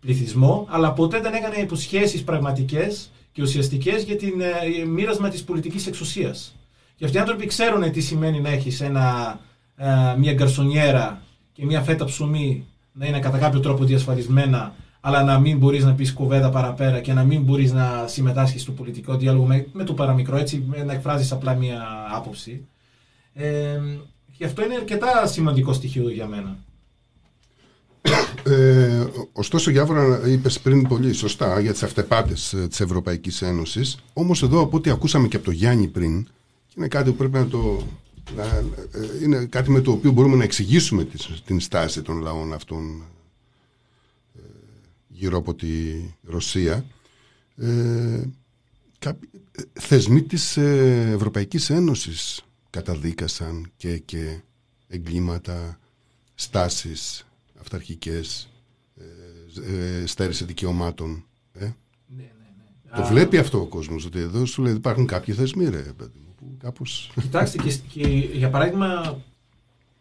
πληθυσμό, 0.00 0.66
αλλά 0.70 0.92
ποτέ 0.92 1.20
δεν 1.20 1.34
έκανε 1.34 1.56
υποσχέσεις 1.56 2.24
πραγματικές 2.24 3.10
και 3.32 3.42
ουσιαστικές 3.42 4.02
για 4.02 4.16
την 4.16 4.40
ε, 4.40 4.84
μοίρασμα 4.84 5.28
της 5.28 5.44
πολιτικής 5.44 5.86
εξουσίας. 5.86 6.56
Και 6.96 7.04
αυτοί 7.04 7.16
οι 7.16 7.20
άνθρωποι 7.20 7.46
ξέρουν 7.46 7.90
τι 7.92 8.00
σημαίνει 8.00 8.40
να 8.40 8.48
έχεις 8.48 8.80
ένα, 8.80 9.38
ε, 9.76 9.86
μια 10.18 10.32
γκαρσονιέρα 10.32 11.22
και 11.52 11.64
μια 11.64 11.80
φέτα 11.80 12.04
ψωμί 12.04 12.66
να 12.92 13.06
είναι 13.06 13.18
κατά 13.18 13.38
κάποιο 13.38 13.60
τρόπο 13.60 13.84
διασφαλισμένα 13.84 14.74
αλλά 15.00 15.22
να 15.22 15.38
μην 15.38 15.58
μπορείς 15.58 15.84
να 15.84 15.94
πεις 15.94 16.12
κουβέντα 16.12 16.50
παραπέρα 16.50 17.00
και 17.00 17.12
να 17.12 17.24
μην 17.24 17.42
μπορείς 17.42 17.72
να 17.72 18.06
συμμετάσχεις 18.06 18.62
στο 18.62 18.72
πολιτικό 18.72 19.16
διάλογο 19.16 19.44
με, 19.44 19.66
με 19.72 19.84
το 19.84 19.94
παραμικρό, 19.94 20.36
έτσι 20.36 20.64
να 20.86 20.92
εκφράζεις 20.92 21.32
απλά 21.32 21.54
μια 21.54 21.82
άποψη. 22.14 22.66
Ε, 23.34 23.80
και 24.36 24.44
αυτό 24.44 24.64
είναι 24.64 24.74
αρκετά 24.74 25.26
σημαντικό 25.26 25.72
στοιχείο 25.72 26.10
για 26.10 26.26
μένα. 26.26 26.58
Ε, 28.44 29.04
ωστόσο, 29.32 29.70
Γιάβορα, 29.70 30.28
είπες 30.28 30.60
πριν 30.60 30.88
πολύ 30.88 31.12
σωστά 31.12 31.60
για 31.60 31.72
τις 31.72 31.82
αυτεπάτες 31.82 32.56
της 32.68 32.80
Ευρωπαϊκής 32.80 33.42
Ένωσης. 33.42 33.98
Όμως, 34.12 34.42
εδώ 34.42 34.60
από 34.60 34.76
ό,τι 34.76 34.90
ακούσαμε 34.90 35.28
και 35.28 35.36
από 35.36 35.44
το 35.44 35.50
Γιάννη 35.50 35.88
πριν, 35.88 36.28
είναι 36.76 36.88
κάτι 36.88 37.10
που 37.10 37.16
πρέπει 37.16 37.34
να 37.34 37.46
το. 37.46 37.86
Να, 38.36 38.44
ε, 38.44 38.64
είναι 39.22 39.44
κάτι 39.44 39.70
με 39.70 39.80
το 39.80 39.90
οποίο 39.90 40.12
μπορούμε 40.12 40.36
να 40.36 40.44
εξηγήσουμε 40.44 41.06
την 41.44 41.60
στάση 41.60 42.02
των 42.02 42.20
λαών 42.20 42.52
αυτών 42.52 43.04
ε, 44.36 44.40
γύρω 45.08 45.38
από 45.38 45.54
τη 45.54 45.66
Ρωσία. 46.22 46.84
Ε, 47.56 48.22
θεσμοί 49.72 50.22
της 50.22 50.56
Ευρωπαϊκής 50.56 51.70
Ένωσης 51.70 52.43
καταδίκασαν 52.74 53.70
και, 53.76 53.98
και 53.98 54.40
εγκλήματα, 54.88 55.78
στάσεις 56.34 57.26
αυταρχικές, 57.60 58.50
ε, 58.96 60.02
ε, 60.02 60.06
στέρηση 60.06 60.44
δικαιωμάτων. 60.44 61.24
Ε. 61.52 61.64
Ναι, 61.64 61.72
ναι, 62.16 62.22
ναι. 62.90 62.96
Το 62.96 63.04
βλέπει 63.04 63.38
αυτό 63.38 63.60
ο 63.60 63.66
κόσμος, 63.66 64.04
ότι 64.04 64.18
εδώ 64.18 64.44
σου 64.44 64.62
λέει 64.62 64.72
υπάρχουν 64.72 65.06
κάποιοι 65.06 65.34
θεσμοί 65.34 65.68
ρε, 65.68 65.82
που 66.36 66.56
κάπως... 66.58 67.10
Κοιτάξτε 67.20 67.58
και, 67.62 67.74
και 67.88 68.08
για 68.32 68.50
παράδειγμα 68.50 69.18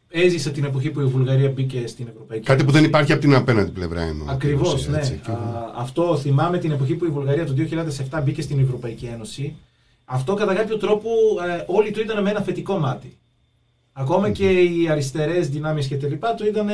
έζησε 0.10 0.52
την 0.52 0.64
εποχή 0.64 0.90
που 0.90 1.02
η 1.02 1.06
Βουλγαρία 1.06 1.50
μπήκε 1.50 1.88
στην 1.88 2.08
Ευρωπαϊκή 2.08 2.46
Κάτι 2.46 2.64
που 2.64 2.72
δεν 2.72 2.84
υπάρχει 2.84 3.12
από 3.12 3.22
την 3.22 3.36
απέναντι 3.36 3.72
πλευρά 3.72 4.02
εννοώ. 4.02 4.28
Ακριβώς, 4.30 4.88
ναι. 4.88 4.98
Α, 4.98 5.38
αυτό 5.76 6.18
θυμάμαι 6.18 6.58
την 6.58 6.72
εποχή 6.72 6.96
που 6.96 7.06
η 7.06 7.10
Βουλγαρία 7.10 7.46
το 7.46 7.54
2007 8.10 8.22
μπήκε 8.24 8.42
στην 8.42 8.60
Ευρωπαϊκή 8.60 9.06
Ένωση 9.06 9.56
αυτό 10.06 10.34
κατά 10.34 10.54
κάποιο 10.54 10.78
τρόπο 10.78 11.10
ε, 11.48 11.64
όλοι 11.68 11.92
το 11.92 12.02
είδαν 12.02 12.24
με 12.24 12.30
ένα 12.30 12.42
θετικό 12.42 12.78
μάτι. 12.78 13.18
Ακόμα 13.94 14.32
και 14.32 14.62
οι 14.62 14.88
αριστερές 14.90 15.50
δυνάμεις 15.50 15.88
και 15.88 15.98
τα 15.98 16.08
λοιπά 16.08 16.36
το 16.36 16.46
είδαν 16.46 16.70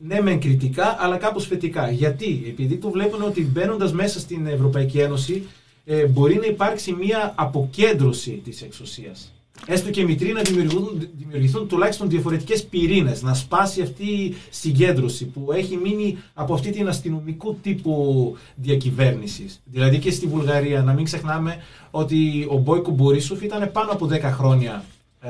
ναι 0.00 0.20
μεν 0.20 0.40
κριτικά 0.40 0.96
αλλά 1.00 1.16
κάπως 1.16 1.46
θετικά. 1.46 1.90
Γιατί, 1.90 2.44
επειδή 2.48 2.76
το 2.76 2.90
βλέπουν 2.90 3.22
ότι 3.22 3.44
μπαίνοντας 3.44 3.92
μέσα 3.92 4.20
στην 4.20 4.46
Ευρωπαϊκή 4.46 4.98
Ένωση 4.98 5.48
ε, 5.84 6.06
μπορεί 6.06 6.34
να 6.34 6.46
υπάρξει 6.46 6.92
μια 6.92 7.32
αποκέντρωση 7.36 8.30
της 8.30 8.62
εξουσίας. 8.62 9.32
Έστω 9.66 9.90
και 9.90 10.04
μικροί 10.04 10.32
να 10.32 10.42
δημιουργηθούν, 10.42 11.08
δημιουργηθούν 11.18 11.68
τουλάχιστον 11.68 12.08
διαφορετικές 12.08 12.64
πυρήνες, 12.64 13.22
να 13.22 13.34
σπάσει 13.34 13.82
αυτή 13.82 14.04
η 14.04 14.36
συγκέντρωση 14.50 15.26
που 15.26 15.52
έχει 15.52 15.76
μείνει 15.76 16.18
από 16.34 16.54
αυτή 16.54 16.70
την 16.70 16.88
αστυνομικού 16.88 17.56
τύπου 17.62 18.36
διακυβέρνησης. 18.54 19.60
Δηλαδή 19.64 19.98
και 19.98 20.10
στη 20.10 20.26
Βουλγαρία, 20.26 20.82
να 20.82 20.92
μην 20.92 21.04
ξεχνάμε 21.04 21.56
ότι 21.90 22.46
ο 22.50 22.56
Μπόικο 22.56 22.90
Μπορίσοφ 22.90 23.42
ήταν 23.42 23.72
πάνω 23.72 23.90
από 23.90 24.08
10 24.12 24.20
χρόνια 24.22 24.84
ε, 25.20 25.28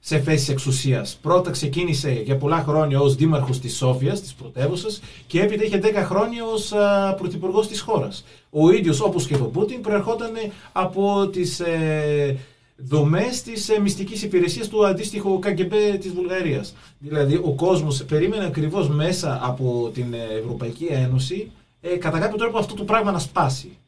σε 0.00 0.18
θέσεις 0.18 0.48
εξουσίας. 0.48 1.18
Πρώτα 1.22 1.50
ξεκίνησε 1.50 2.10
για 2.24 2.36
πολλά 2.36 2.64
χρόνια 2.66 3.00
ως 3.00 3.14
δήμαρχος 3.14 3.60
της 3.60 3.76
Σόφια, 3.76 4.12
της 4.12 4.34
πρωτεύουσας, 4.34 5.00
και 5.26 5.40
έπειτα 5.40 5.64
είχε 5.64 5.80
10 5.82 6.02
χρόνια 6.04 6.44
ως 6.44 6.72
πρωθυπουργός 7.16 7.68
της 7.68 7.80
χώρας. 7.80 8.24
Ο 8.50 8.70
ίδιος, 8.70 9.00
όπως 9.00 9.26
και 9.26 9.36
το 9.36 9.44
Πούτιν, 9.44 9.80
προερχόταν 9.80 10.30
από 10.72 11.28
τις. 11.32 11.60
Ε, 11.60 12.36
δομές 12.76 13.42
της 13.42 13.68
ε, 13.68 13.80
μυστικής 13.80 14.22
υπηρεσίας 14.22 14.68
του 14.68 14.86
αντίστοιχου 14.86 15.38
ΚΑΚΕΜΠ 15.38 15.72
της 16.00 16.12
Βουλγαρίας. 16.12 16.74
Δηλαδή, 16.98 17.34
ο 17.34 17.52
κόσμος 17.54 18.04
περίμενε 18.04 18.44
ακριβώς 18.44 18.88
μέσα 18.88 19.40
από 19.42 19.90
την 19.94 20.14
ε, 20.14 20.38
Ευρωπαϊκή 20.38 20.84
Ένωση 20.84 21.50
ε, 21.80 21.96
κατά 21.96 22.18
κάποιο 22.18 22.36
τρόπο 22.36 22.58
αυτό 22.58 22.74
το 22.74 22.84
πράγμα 22.84 23.10
να 23.10 23.18
σπάσει. 23.18 23.78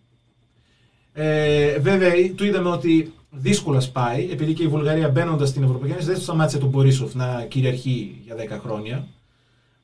Ε, 1.12 1.78
βέβαια, 1.78 2.10
του 2.34 2.44
είδαμε 2.44 2.68
ότι 2.68 3.12
δύσκολα 3.30 3.80
σπάει, 3.80 4.28
επειδή 4.30 4.52
και 4.52 4.62
η 4.62 4.68
Βουλγαρία 4.68 5.08
μπαίνοντας 5.08 5.48
στην 5.48 5.62
Ευρωπαϊκή 5.62 5.92
Ένωση 5.92 6.08
δεν 6.08 6.20
σταμάτησε 6.20 6.58
τον 6.58 6.68
Μπορίσοφ 6.68 7.14
να 7.14 7.44
κυριαρχεί 7.48 8.20
για 8.24 8.34
10 8.34 8.60
χρόνια. 8.62 9.06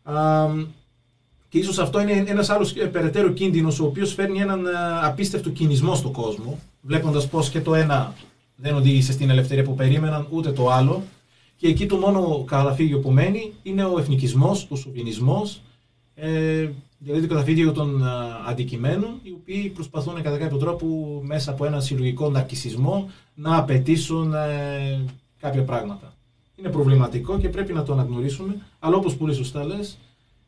Α, 0.02 0.46
και 1.48 1.58
ίσως 1.58 1.78
αυτό 1.78 2.00
είναι 2.00 2.24
ένας 2.26 2.50
άλλος 2.50 2.74
ε, 2.74 2.86
περαιτέρω 2.86 3.32
κίνδυνος, 3.32 3.80
ο 3.80 3.84
οποίος 3.84 4.14
φέρνει 4.14 4.40
έναν 4.40 4.66
απίστευτο 5.02 5.50
κινησμό 5.50 5.94
στον 5.94 6.12
κόσμο, 6.12 6.58
βλέποντας 6.80 7.28
πώ 7.28 7.40
και 7.50 7.60
το 7.60 7.74
ένα 7.74 8.14
δεν 8.56 8.74
οδήγησε 8.74 9.12
στην 9.12 9.30
ελευθερία 9.30 9.64
που 9.64 9.74
περίμεναν 9.74 10.26
ούτε 10.30 10.52
το 10.52 10.70
άλλο. 10.70 11.02
Και 11.56 11.68
εκεί 11.68 11.86
το 11.86 11.96
μόνο 11.96 12.44
καταφύγιο 12.46 12.98
που 12.98 13.10
μένει 13.10 13.52
είναι 13.62 13.84
ο 13.84 13.98
εθνικισμός, 13.98 14.66
ο 14.70 14.76
σουβινισμός, 14.76 15.62
ε, 16.14 16.70
δηλαδή 16.98 17.20
το 17.20 17.34
καταφύγιο 17.34 17.72
των 17.72 18.04
α, 18.04 18.42
αντικειμένων, 18.46 19.18
οι 19.22 19.30
οποίοι 19.30 19.68
προσπαθούν 19.68 20.22
κατά 20.22 20.38
κάποιο 20.38 20.56
τρόπο 20.56 20.86
μέσα 21.24 21.50
από 21.50 21.64
ένα 21.64 21.80
συλλογικό 21.80 22.30
ναρκισισμό 22.30 23.10
να 23.34 23.56
απαιτήσουν 23.56 24.34
ε, 24.34 25.04
κάποια 25.40 25.62
πράγματα. 25.62 26.14
Είναι 26.56 26.68
προβληματικό 26.68 27.38
και 27.38 27.48
πρέπει 27.48 27.72
να 27.72 27.82
το 27.82 27.92
αναγνωρίσουμε, 27.92 28.56
αλλά 28.78 28.96
όπως 28.96 29.16
πολύ 29.16 29.34
σωστά 29.34 29.64
λες, 29.64 29.98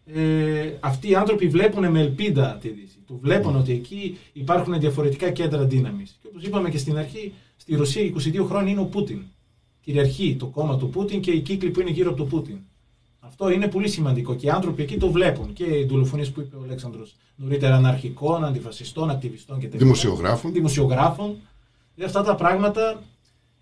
ε, 0.07 0.73
αυτοί 0.81 1.09
οι 1.11 1.15
άνθρωποι 1.15 1.49
βλέπουν 1.49 1.91
με 1.91 2.01
ελπίδα 2.01 2.59
τη 2.61 2.69
Δύση. 2.69 2.99
Του 3.07 3.19
βλέπουν 3.23 3.57
ότι 3.57 3.73
εκεί 3.73 4.19
υπάρχουν 4.33 4.81
διαφορετικά 4.81 5.31
κέντρα 5.31 5.65
δύναμης. 5.65 6.19
Και 6.23 6.29
όπως 6.31 6.43
είπαμε 6.43 6.71
και 6.71 6.79
στην 6.79 6.99
αρχή, 6.99 7.33
Στη 7.57 7.75
Ρωσία 7.75 8.13
22 8.15 8.45
χρόνια 8.49 8.73
είναι 8.73 8.81
ο 8.81 8.85
Πούτιν. 8.85 9.23
Κυριαρχεί 9.81 10.37
το 10.39 10.47
κόμμα 10.47 10.77
του 10.77 10.89
Πούτιν 10.89 11.21
και 11.21 11.31
οι 11.31 11.41
κύκλοι 11.41 11.71
που 11.71 11.81
είναι 11.81 11.91
γύρω 11.91 12.09
από 12.09 12.19
τον 12.19 12.29
Πούτιν. 12.29 12.59
Αυτό 13.21 13.51
είναι 13.51 13.69
πολύ 13.69 13.89
σημαντικό 13.89 14.35
και 14.35 14.47
οι 14.47 14.51
άνθρωποι 14.51 14.83
εκεί 14.83 14.97
το 14.97 15.11
βλέπουν. 15.11 15.53
Και 15.53 15.65
οι 15.65 15.85
δολοφονίες 15.85 16.31
που 16.31 16.41
είπε 16.41 16.57
ο 16.57 16.63
Αλέξανδρος 16.63 17.17
νωρίτερα 17.37 17.77
αναρχικών, 17.77 18.45
αντιφασιστών, 18.45 19.11
ακτιβιστών 19.11 19.59
και 19.59 19.65
τέτοια. 19.67 19.79
Δημοσιογράφων. 19.79 20.53
Δημοσιογράφων. 20.53 21.37
Δηλαδή 21.95 22.19
αυτά 22.19 22.31
τα 22.31 22.35
πράγματα, 22.35 23.03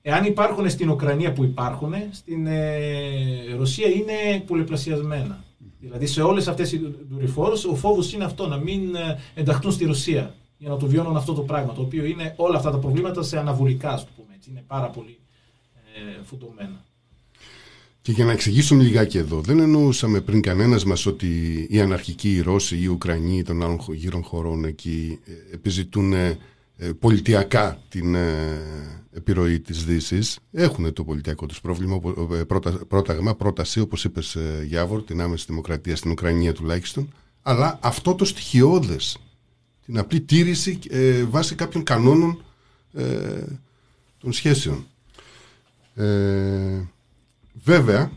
εάν 0.03 0.25
υπάρχουν 0.25 0.71
στην 0.71 0.91
Ουκρανία 0.91 1.33
που 1.33 1.45
υπάρχουν, 1.45 1.95
στην 2.11 2.47
ε, 2.47 3.55
Ρωσία 3.57 3.89
είναι 3.89 4.43
πολυπλασιασμένα. 4.47 5.45
Δηλαδή 5.81 6.07
σε 6.07 6.23
όλες 6.23 6.49
αυτές 6.49 6.71
τι 6.71 6.81
δορυφόρους 7.11 7.65
ο 7.65 7.75
φόβος 7.75 8.13
είναι 8.13 8.25
αυτό, 8.25 8.47
να 8.47 8.57
μην 8.57 8.95
ε, 8.95 9.19
ενταχθούν 9.35 9.73
στη 9.73 9.85
Ρωσία 9.85 10.35
για 10.63 10.71
να 10.71 10.77
το 10.77 10.87
βιώνουν 10.87 11.17
αυτό 11.17 11.33
το 11.33 11.43
πράγμα. 11.43 11.73
Το 11.73 11.81
οποίο 11.81 12.05
είναι 12.05 12.35
όλα 12.37 12.57
αυτά 12.57 12.71
τα 12.71 12.79
προβλήματα 12.79 13.23
σε 13.23 13.39
αναβολικά, 13.39 13.91
ας 13.91 14.05
το 14.05 14.11
πούμε 14.17 14.29
έτσι. 14.37 14.51
Είναι 14.51 14.65
πάρα 14.67 14.89
πολύ 14.91 15.19
ε, 15.95 16.23
φουντωμένα. 16.25 16.85
Και 18.03 18.13
για 18.13 18.25
να 18.25 18.33
εξηγήσουμε 18.33 18.83
λιγάκι 18.83 19.19
εδώ, 19.19 19.41
δεν 19.41 19.59
εννοούσαμε 19.59 20.21
πριν 20.21 20.41
κανένας 20.41 20.85
μας 20.85 21.07
ότι 21.07 21.27
οι 21.71 21.81
αναρχικοί, 21.81 22.35
οι 22.35 22.41
Ρώσοι, 22.41 22.79
οι 22.79 22.87
Ουκρανοί 22.87 23.43
των 23.43 23.63
άλλων 23.63 23.79
χω- 23.79 23.95
γύρων 23.95 24.23
χωρών 24.23 24.65
εκεί 24.65 25.19
ε, 25.25 25.55
επιζητούν 25.55 26.13
ε, 26.13 26.39
πολιτιακά 26.99 27.79
την 27.89 28.15
ε, 28.15 28.61
επιρροή 29.13 29.61
της 29.61 29.85
δύσης. 29.85 30.39
Έχουν 30.53 30.93
το 30.93 31.05
πολιτιακό 31.05 31.47
τους 31.47 31.61
πρόβλημα, 31.61 31.95
οπο- 31.95 32.35
ε, 32.35 32.45
πρώτα, 32.45 32.71
πρόταγμα, 32.89 33.35
πρόταση, 33.35 33.81
όπως 33.81 34.05
είπες 34.05 34.35
ε, 34.35 34.65
Γιάβορ, 34.69 35.03
την 35.03 35.21
άμεση 35.21 35.45
δημοκρατία 35.49 35.97
στην 35.97 36.11
Ουκρανία 36.11 36.53
τουλάχιστον, 36.53 37.13
αλλά 37.43 37.79
αυτό 37.83 38.15
το 38.15 38.25
στοιχειώδες, 38.25 39.17
την 39.85 39.99
απλή 39.99 40.21
τήρηση 40.21 40.79
ε, 40.91 41.25
βάσει 41.25 41.55
κάποιων 41.55 41.83
κανόνων 41.83 42.45
ε, 42.93 43.45
των 44.19 44.33
σχέσεων. 44.33 44.87
Ε, 45.95 46.81
βέβαια, 47.65 48.13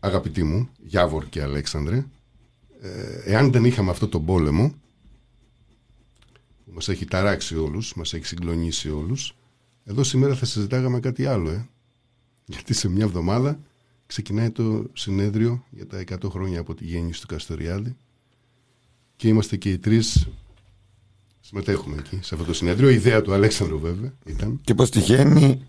αγαπητοί 0.00 0.42
μου, 0.42 0.68
Γιάβορ 0.82 1.28
και 1.28 1.42
Αλέξανδρε, 1.42 2.06
ε, 2.80 3.20
εάν 3.24 3.52
δεν 3.52 3.64
είχαμε 3.64 3.90
αυτό 3.90 4.08
τον 4.08 4.24
πόλεμο, 4.24 4.74
που 6.64 6.72
μας 6.74 6.88
έχει 6.88 7.04
ταράξει 7.04 7.56
όλους, 7.56 7.94
μας 7.94 8.12
έχει 8.12 8.26
συγκλονίσει 8.26 8.90
όλους, 8.90 9.34
εδώ 9.84 10.02
σήμερα 10.02 10.34
θα 10.34 10.44
συζητάγαμε 10.44 11.00
κάτι 11.00 11.26
άλλο, 11.26 11.50
ε. 11.50 11.68
Γιατί 12.46 12.74
σε 12.74 12.88
μια 12.88 13.04
εβδομάδα 13.04 13.60
ξεκινάει 14.06 14.50
το 14.50 14.86
συνέδριο 14.92 15.64
για 15.70 15.86
τα 15.86 15.98
100 15.98 16.30
χρόνια 16.30 16.60
από 16.60 16.74
τη 16.74 16.84
γέννηση 16.84 17.20
του 17.20 17.26
Καστοριάδη 17.26 17.96
και 19.16 19.28
είμαστε 19.28 19.56
και 19.56 19.70
οι 19.70 19.78
τρεις 19.78 20.28
συμμετέχουμε 21.46 21.96
εκεί, 21.98 22.18
σε 22.22 22.34
αυτό 22.34 22.46
το 22.46 22.54
συνέδριο. 22.54 22.88
Η 22.90 22.94
ιδέα 22.94 23.22
του 23.22 23.32
Αλέξανδρου 23.32 23.78
βέβαια 23.78 24.12
ήταν. 24.24 24.60
Και 24.64 24.74
πως 24.74 24.90
τυχαίνει 24.90 25.62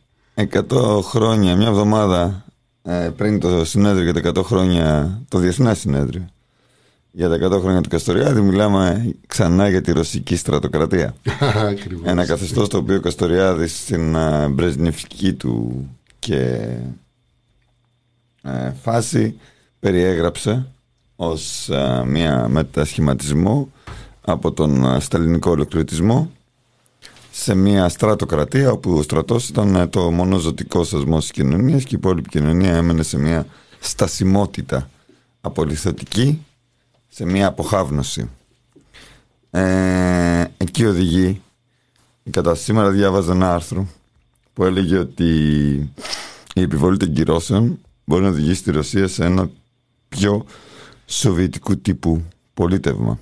100 0.70 1.00
χρόνια, 1.02 1.56
μια 1.56 1.68
εβδομάδα 1.68 2.46
ε, 2.82 3.10
πριν 3.16 3.40
το 3.40 3.66
συνέδριο 3.66 4.12
για 4.12 4.32
τα 4.32 4.42
100 4.42 4.44
χρόνια, 4.44 5.22
το 5.28 5.40
Διεθνές 5.40 5.80
Συνέδριο 5.80 6.28
για 7.12 7.30
τα 7.30 7.36
100 7.36 7.60
χρόνια 7.62 7.82
του 7.82 7.90
Καστοριάδη, 7.90 8.42
μιλάμε 8.42 9.14
ξανά 9.28 9.70
για 9.70 9.82
τη 9.82 9.92
ρωσική 9.92 10.36
στρατοκρατία. 10.36 11.16
Ακριβώς. 11.72 12.08
Ένα 12.08 12.26
καθεστώς 12.26 12.70
το 12.70 12.78
οποίο 12.78 12.96
ο 12.96 13.00
Καστοριάδης 13.00 13.80
στην 13.80 14.16
ε, 14.16 14.48
μπρεσνιφική 14.48 15.34
του 15.34 15.90
και 16.20 16.68
ε, 18.42 18.72
φάση 18.82 19.40
περιέγραψε 19.80 20.68
ως 21.16 21.70
ε, 21.70 22.04
μια 22.06 22.48
μετασχηματισμό 22.48 23.70
από 24.26 24.52
τον 24.52 24.86
ε, 24.86 25.00
σταλινικό 25.00 25.52
ολοκληρωτισμό 25.52 26.32
σε 27.32 27.56
μια 27.56 27.90
στρατοκρατία 27.90 28.72
όπου 28.72 28.94
ο 28.94 29.02
στρατός 29.02 29.50
ήταν 29.50 29.76
ε, 29.76 29.88
το 29.88 30.12
μόνο 30.12 30.38
ζωτικό 30.38 30.84
σασμός 30.84 31.22
της 31.22 31.32
κοινωνίας 31.32 31.84
και 31.84 31.96
η 31.96 31.98
υπόλοιπη 31.98 32.30
κοινωνία 32.30 32.76
έμενε 32.76 33.04
σε 33.04 33.18
μια 33.18 33.46
στασιμότητα 33.80 34.90
απολυθωτική, 35.42 36.46
σε 37.08 37.26
μια 37.26 37.48
αποχάβνωση. 37.48 38.30
Ε, 39.52 40.44
εκεί 40.58 40.86
οδηγεί 40.86 41.42
κατά 42.30 42.56
σήμερα 42.56 42.90
διάβαζα 42.90 43.32
ένα 43.32 43.54
άρθρο 43.54 43.88
που 44.54 44.64
έλεγε 44.64 44.98
ότι 44.98 45.26
η 46.54 46.62
επιβολή 46.62 46.98
των 46.98 47.14
κυρώσεων 47.14 47.80
μπορεί 48.06 48.24
να 48.24 48.30
οδηγήσει 48.30 48.64
τη 48.64 48.72
Ρωσία 48.72 49.08
σε 49.08 49.26
ένα 49.26 49.50
πιο 50.10 50.46
σοβιετικού 51.06 51.78
τύπου 51.78 52.24
πολίτευμα 52.54 53.20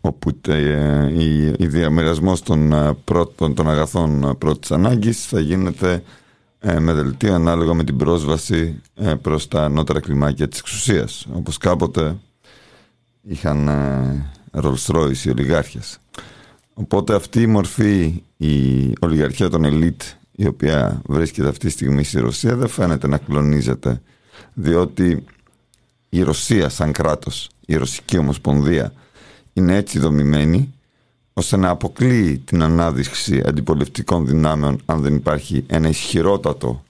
όπου 0.00 0.40
ε, 0.46 1.22
η, 1.22 1.54
η 1.58 1.66
διαμοιρασμός 1.66 2.42
των, 2.42 2.72
ε, 2.72 2.96
πρώτων, 3.04 3.54
των 3.54 3.70
αγαθών 3.70 4.22
ε, 4.22 4.34
πρώτης 4.34 4.70
ανάγκης 4.70 5.26
θα 5.26 5.40
γίνεται 5.40 6.02
ε, 6.62 6.78
με 6.78 6.92
δελτίο 6.92 7.34
ανάλογα 7.34 7.74
με 7.74 7.84
την 7.84 7.96
πρόσβαση 7.96 8.80
ε, 8.94 9.14
προς 9.14 9.48
τα 9.48 9.64
ανώτερα 9.64 10.00
κλιμάκια 10.00 10.48
της 10.48 10.58
εξουσίας. 10.58 11.26
Όπως 11.32 11.58
κάποτε 11.58 12.16
είχαν 13.22 13.68
ε, 13.68 14.30
Rolls 14.52 14.94
Royce 14.94 15.24
οι 15.24 15.30
ολιγάρχες. 15.30 15.98
Οπότε 16.74 17.14
αυτή 17.14 17.42
η 17.42 17.46
μορφή 17.46 18.22
η 18.36 18.92
ολιγαρχία 19.00 19.48
των 19.50 19.64
ελίτ 19.64 20.02
η 20.32 20.46
οποία 20.46 21.02
βρίσκεται 21.04 21.48
αυτή 21.48 21.66
τη 21.66 21.72
στιγμή 21.72 22.04
στη 22.04 22.20
Ρωσία 22.20 22.56
δεν 22.56 22.68
φαίνεται 22.68 23.08
να 23.08 23.18
κλονίζεται 23.18 24.02
διότι 24.54 25.24
η 26.08 26.22
Ρωσία 26.22 26.68
σαν 26.68 26.92
κράτος 26.92 27.50
η 27.66 27.76
Ρωσική 27.76 28.18
Ομοσπονδία 28.18 28.92
είναι 29.52 29.76
έτσι 29.76 29.98
δομημένη 29.98 30.74
ώστε 31.32 31.56
να 31.56 31.68
αποκλείει 31.68 32.38
την 32.38 32.62
ανάδειξη 32.62 33.42
αντιπολιτευτικών 33.46 34.26
δυνάμεων 34.26 34.80
αν 34.86 35.00
δεν 35.00 35.14
υπάρχει 35.14 35.64
ένα 35.66 35.88
ισχυρότατο 35.88 36.84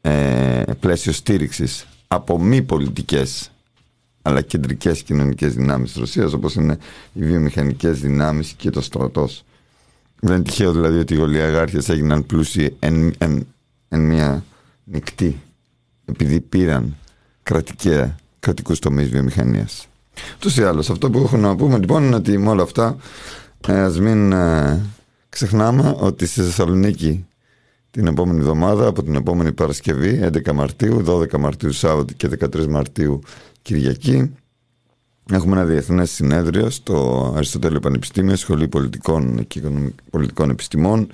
ε, 0.00 0.62
πλαίσιο 0.80 1.12
στήριξης 1.12 1.86
από 2.08 2.38
μη 2.38 2.62
πολιτικές 2.62 3.50
αλλά 4.22 4.40
κεντρικές 4.40 5.02
κοινωνικές 5.02 5.54
δυνάμεις 5.54 5.90
της 5.90 6.00
Ρωσίας 6.00 6.32
όπως 6.32 6.54
είναι 6.54 6.78
οι 7.12 7.24
βιομηχανικές 7.24 8.00
δυνάμεις 8.00 8.52
και 8.52 8.70
το 8.70 8.80
στρατός. 8.80 9.44
Δεν 10.20 10.34
είναι 10.34 10.44
τυχαίο 10.44 10.72
δηλαδή 10.72 10.98
ότι 10.98 11.14
οι 11.14 11.16
γολιαγάρχες 11.16 11.88
έγιναν 11.88 12.26
πλούσιοι 12.26 12.76
εν, 12.78 13.12
εν, 13.18 13.46
εν 13.88 14.00
μια 14.00 14.44
νυχτή 14.84 15.40
επειδή 16.04 16.40
πήραν 16.40 16.96
κρατικέ, 17.42 18.16
κρατικούς 18.40 18.78
τομείς 18.78 19.08
βιομηχανίας. 19.08 19.88
Τους 20.38 20.56
ή 20.56 20.62
άλλως, 20.62 20.90
αυτό 20.90 21.10
που 21.10 21.18
έχω 21.18 21.36
να 21.36 21.56
πούμε 21.56 21.78
λοιπόν 21.78 22.04
είναι 22.04 22.14
ότι 22.14 22.38
με 22.38 22.48
όλα 22.48 22.62
αυτά 22.62 22.96
ε, 23.68 23.80
ας 23.80 23.98
μην 24.00 24.32
ε, 24.32 24.80
ξεχνάμε 25.28 25.96
ότι 25.98 26.26
στη 26.26 26.40
Θεσσαλονίκη 26.40 27.24
την 27.90 28.06
επόμενη 28.06 28.38
εβδομάδα, 28.38 28.86
από 28.86 29.02
την 29.02 29.14
επόμενη 29.14 29.52
Παρασκευή, 29.52 30.30
11 30.46 30.52
Μαρτίου, 30.52 31.04
12 31.06 31.38
Μαρτίου 31.38 31.72
Σάββατο 31.72 32.12
και 32.12 32.28
13 32.40 32.66
Μαρτίου 32.66 33.20
Κυριακή, 33.62 34.34
έχουμε 35.32 35.56
ένα 35.56 35.64
διεθνές 35.64 36.10
συνέδριο 36.10 36.70
στο 36.70 37.32
Αριστοτέλειο 37.36 37.80
Πανεπιστήμιο, 37.80 38.36
Σχολή 38.36 38.68
Πολιτικών 38.68 39.46
και 39.46 39.58
Οικονομικών- 39.58 39.94
Πολιτικών 40.10 40.50
Επιστημών, 40.50 41.08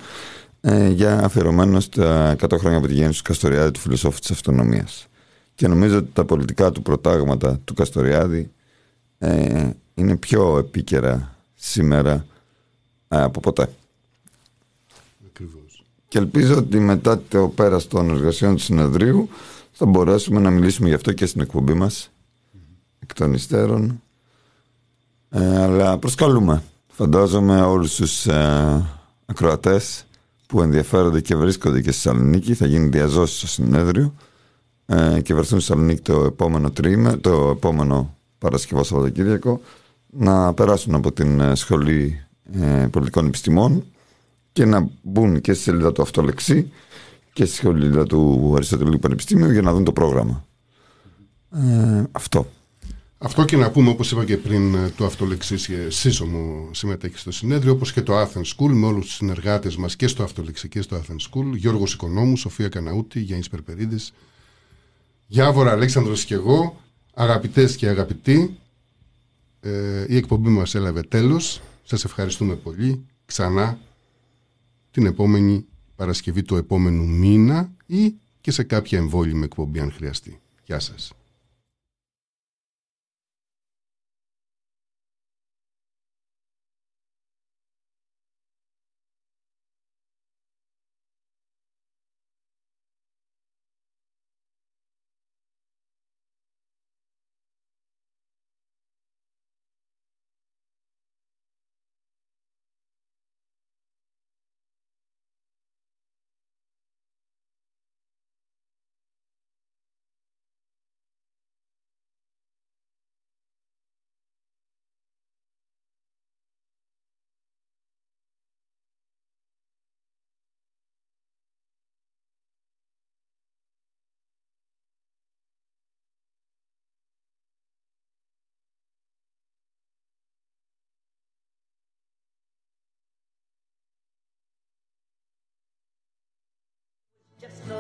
ε, 0.61 0.89
για 0.89 1.25
αφιερωμένο 1.25 1.81
στα 1.81 2.31
100 2.31 2.59
χρόνια 2.59 2.79
από 2.79 2.87
τη 2.87 2.95
γέννηση 2.95 3.19
του 3.19 3.29
Καστοριάδη, 3.29 3.71
του 3.71 3.81
φιλοσόφου 3.81 4.19
της 4.19 4.31
αυτονομίας. 4.31 5.07
Και 5.55 5.69
νομίζω 5.69 5.97
ότι 5.97 6.11
τα 6.13 6.25
πολιτικά 6.25 6.71
του 6.71 6.83
προτάγματα 6.83 7.61
του 7.65 7.75
Καστοριάδη 7.75 8.51
ε, 9.19 9.71
είναι 9.95 10.17
πιο 10.17 10.59
επίκαιρα 10.59 11.37
σήμερα 11.55 12.27
ε, 13.09 13.23
από 13.23 13.41
ποτέ. 13.41 13.71
Ακριβώς. 15.27 15.85
Και 16.09 16.19
ελπίζω 16.19 16.57
ότι 16.57 16.79
μετά 16.79 17.23
το 17.29 17.49
πέρας 17.49 17.87
των 17.87 18.11
εργασιών 18.11 18.57
του 18.57 18.63
συνεδρίου 18.63 19.29
θα 19.73 19.87
μπορέσουμε 19.87 20.41
να 20.41 20.51
μιλήσουμε 20.51 20.89
γι' 20.89 20.95
αυτό 20.95 21.13
και 21.13 21.27
στην 21.27 21.41
εκπομπή 21.41 21.75
μας 21.75 22.11
εκ 22.99 23.15
των 23.15 23.33
υστέρων. 23.33 24.03
Ε, 25.31 25.63
αλλά 25.63 25.99
προσκαλούμε. 25.99 26.63
Φαντάζομαι 26.89 27.63
όλους 27.63 27.95
τους 27.95 28.27
ε, 28.27 28.87
ακροατές 29.27 30.07
που 30.47 30.63
ενδιαφέρονται 30.63 31.21
και 31.21 31.37
βρίσκονται 31.37 31.81
και 31.81 31.93
στη 31.93 32.03
Θεσσαλονίκη 32.03 32.55
θα 32.55 32.67
γίνει 32.67 32.89
διαζώσει 32.89 33.37
στο 33.37 33.47
συνέδριο 33.47 34.15
ε, 34.87 35.21
και 35.21 35.35
βρεθούν 35.35 35.61
στη 35.61 35.69
Θεσσαλονίκη 35.69 36.01
το 36.01 36.25
επόμενο 36.25 36.71
τρίμε, 36.71 37.17
το 37.17 37.51
επόμενο 37.57 38.16
Παρασκευό 38.39 38.83
Σαββατοκύριακο 38.83 39.61
να 40.11 40.55
περάσουν 40.55 40.95
από 40.95 41.13
την 41.13 41.41
ε, 41.41 41.55
Σχολή 41.55 42.21
ε, 42.53 42.87
Πολιτικών 42.91 43.27
Επιστημών 43.27 43.85
και 44.53 44.65
να 44.65 44.89
μπουν 45.03 45.41
και 45.41 45.53
στη 45.53 45.63
σελίδα 45.63 45.93
του 45.93 46.03
Αυτολεξή 46.03 46.71
και 47.33 47.45
στη 47.45 47.55
σελίδα 47.55 48.07
του 48.07 48.53
Αριστοτελείου 48.55 48.99
Πανεπιστήμιου 48.99 49.51
για 49.51 49.63
να 49.63 49.73
δουν 49.73 49.85
το 49.85 49.93
πρόγραμμα. 49.93 50.45
Ε, 51.51 52.05
αυτό. 52.13 52.47
Αυτό 53.19 53.45
και 53.45 53.57
να 53.57 53.71
πούμε, 53.71 53.91
όπως 53.91 54.11
είπα 54.11 54.25
και 54.25 54.37
πριν, 54.37 54.75
ε, 54.75 54.93
το 54.97 55.05
αυτολεξής 55.05 55.67
και 55.67 55.91
σύσσωμο 55.91 56.69
συμμετέχει 56.73 57.19
στο 57.19 57.31
συνέδριο, 57.31 57.73
όπως 57.73 57.93
και 57.93 58.03
το 58.03 58.21
Athens 58.21 58.55
School, 58.57 58.71
με 58.71 58.87
όλους 58.87 59.05
τους 59.05 59.15
συνεργάτες 59.15 59.77
μας 59.77 59.97
και 59.97 60.07
στο 60.07 60.23
αυτολεξί 60.23 60.69
και 60.69 60.83
στο 60.83 60.97
Athens 60.97 61.31
School, 61.31 61.57
Γιώργος 61.57 61.93
Οικονόμου, 61.93 62.37
Σοφία 62.37 62.69
Καναούτη, 62.69 63.21
Γιάννης 63.21 63.49
Περπερίδης, 63.49 64.13
Γιάβορα, 65.27 65.71
Αλέξανδρος 65.71 66.25
και 66.25 66.35
εγώ, 66.35 66.81
αγαπητές 67.19 67.77
και 67.77 67.89
αγαπητοί, 67.89 68.59
ε, 69.61 70.05
η 70.09 70.17
εκπομπή 70.17 70.49
μας 70.49 70.75
έλαβε 70.75 71.03
τέλος. 71.03 71.61
Σας 71.83 72.05
ευχαριστούμε 72.05 72.55
πολύ. 72.55 73.07
Ξανά 73.27 73.79
την 74.91 75.07
επόμενη 75.07 75.67
Παρασκευή 75.97 76.43
του 76.43 76.57
επόμενου 76.57 77.07
μήνα 77.07 77.73
ή 77.87 78.15
και 78.41 78.51
σε 78.51 78.63
κάποια 78.63 78.99
εμβόλυμη 78.99 79.45
εκπομπή 79.45 79.81
αν 79.81 79.93
χρειαστεί. 79.93 80.41
Γεια 80.65 80.79
σας. 80.79 81.13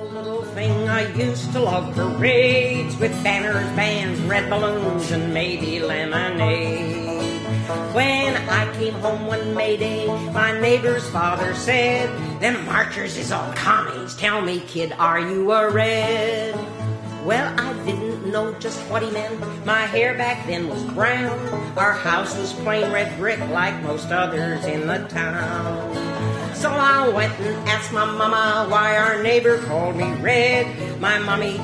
Little 0.04 0.42
thing 0.42 0.88
I 0.88 1.10
used 1.14 1.52
to 1.52 1.60
love 1.60 1.94
parades 1.94 2.96
with 2.96 3.12
banners, 3.24 3.64
bands, 3.76 4.20
red 4.20 4.50
balloons, 4.50 5.10
and 5.10 5.32
maybe 5.32 5.80
lemonade. 5.80 7.06
When 7.94 8.36
I 8.36 8.70
came 8.74 8.94
home 8.94 9.26
one 9.26 9.54
May 9.54 9.76
Day, 9.78 10.06
my 10.32 10.58
neighbor's 10.60 11.08
father 11.08 11.54
said, 11.54 12.10
Them 12.40 12.64
marchers 12.66 13.16
is 13.16 13.32
all 13.32 13.50
commies. 13.54 14.14
Tell 14.16 14.42
me, 14.42 14.60
kid, 14.60 14.92
are 14.98 15.20
you 15.20 15.50
a 15.52 15.70
red? 15.70 16.54
Well, 17.24 17.58
I 17.58 17.72
didn't 17.84 18.30
know 18.30 18.52
just 18.60 18.78
what 18.90 19.02
he 19.02 19.10
meant. 19.10 19.64
My 19.64 19.86
hair 19.86 20.14
back 20.16 20.46
then 20.46 20.68
was 20.68 20.82
brown. 20.92 21.38
Our 21.76 21.92
house 21.92 22.36
was 22.36 22.52
plain 22.52 22.92
red 22.92 23.16
brick 23.18 23.40
like 23.48 23.82
most 23.82 24.10
others 24.10 24.64
in 24.66 24.86
the 24.86 24.98
town. 25.08 26.15
So 26.56 26.70
I 26.70 27.06
went 27.08 27.38
and 27.38 27.68
asked 27.68 27.92
my 27.92 28.06
mama 28.06 28.66
why 28.70 28.96
our 28.96 29.22
neighbor 29.22 29.58
called 29.66 29.94
me 29.94 30.10
red. 30.22 30.66
My 30.98 31.18
mommy 31.18 31.58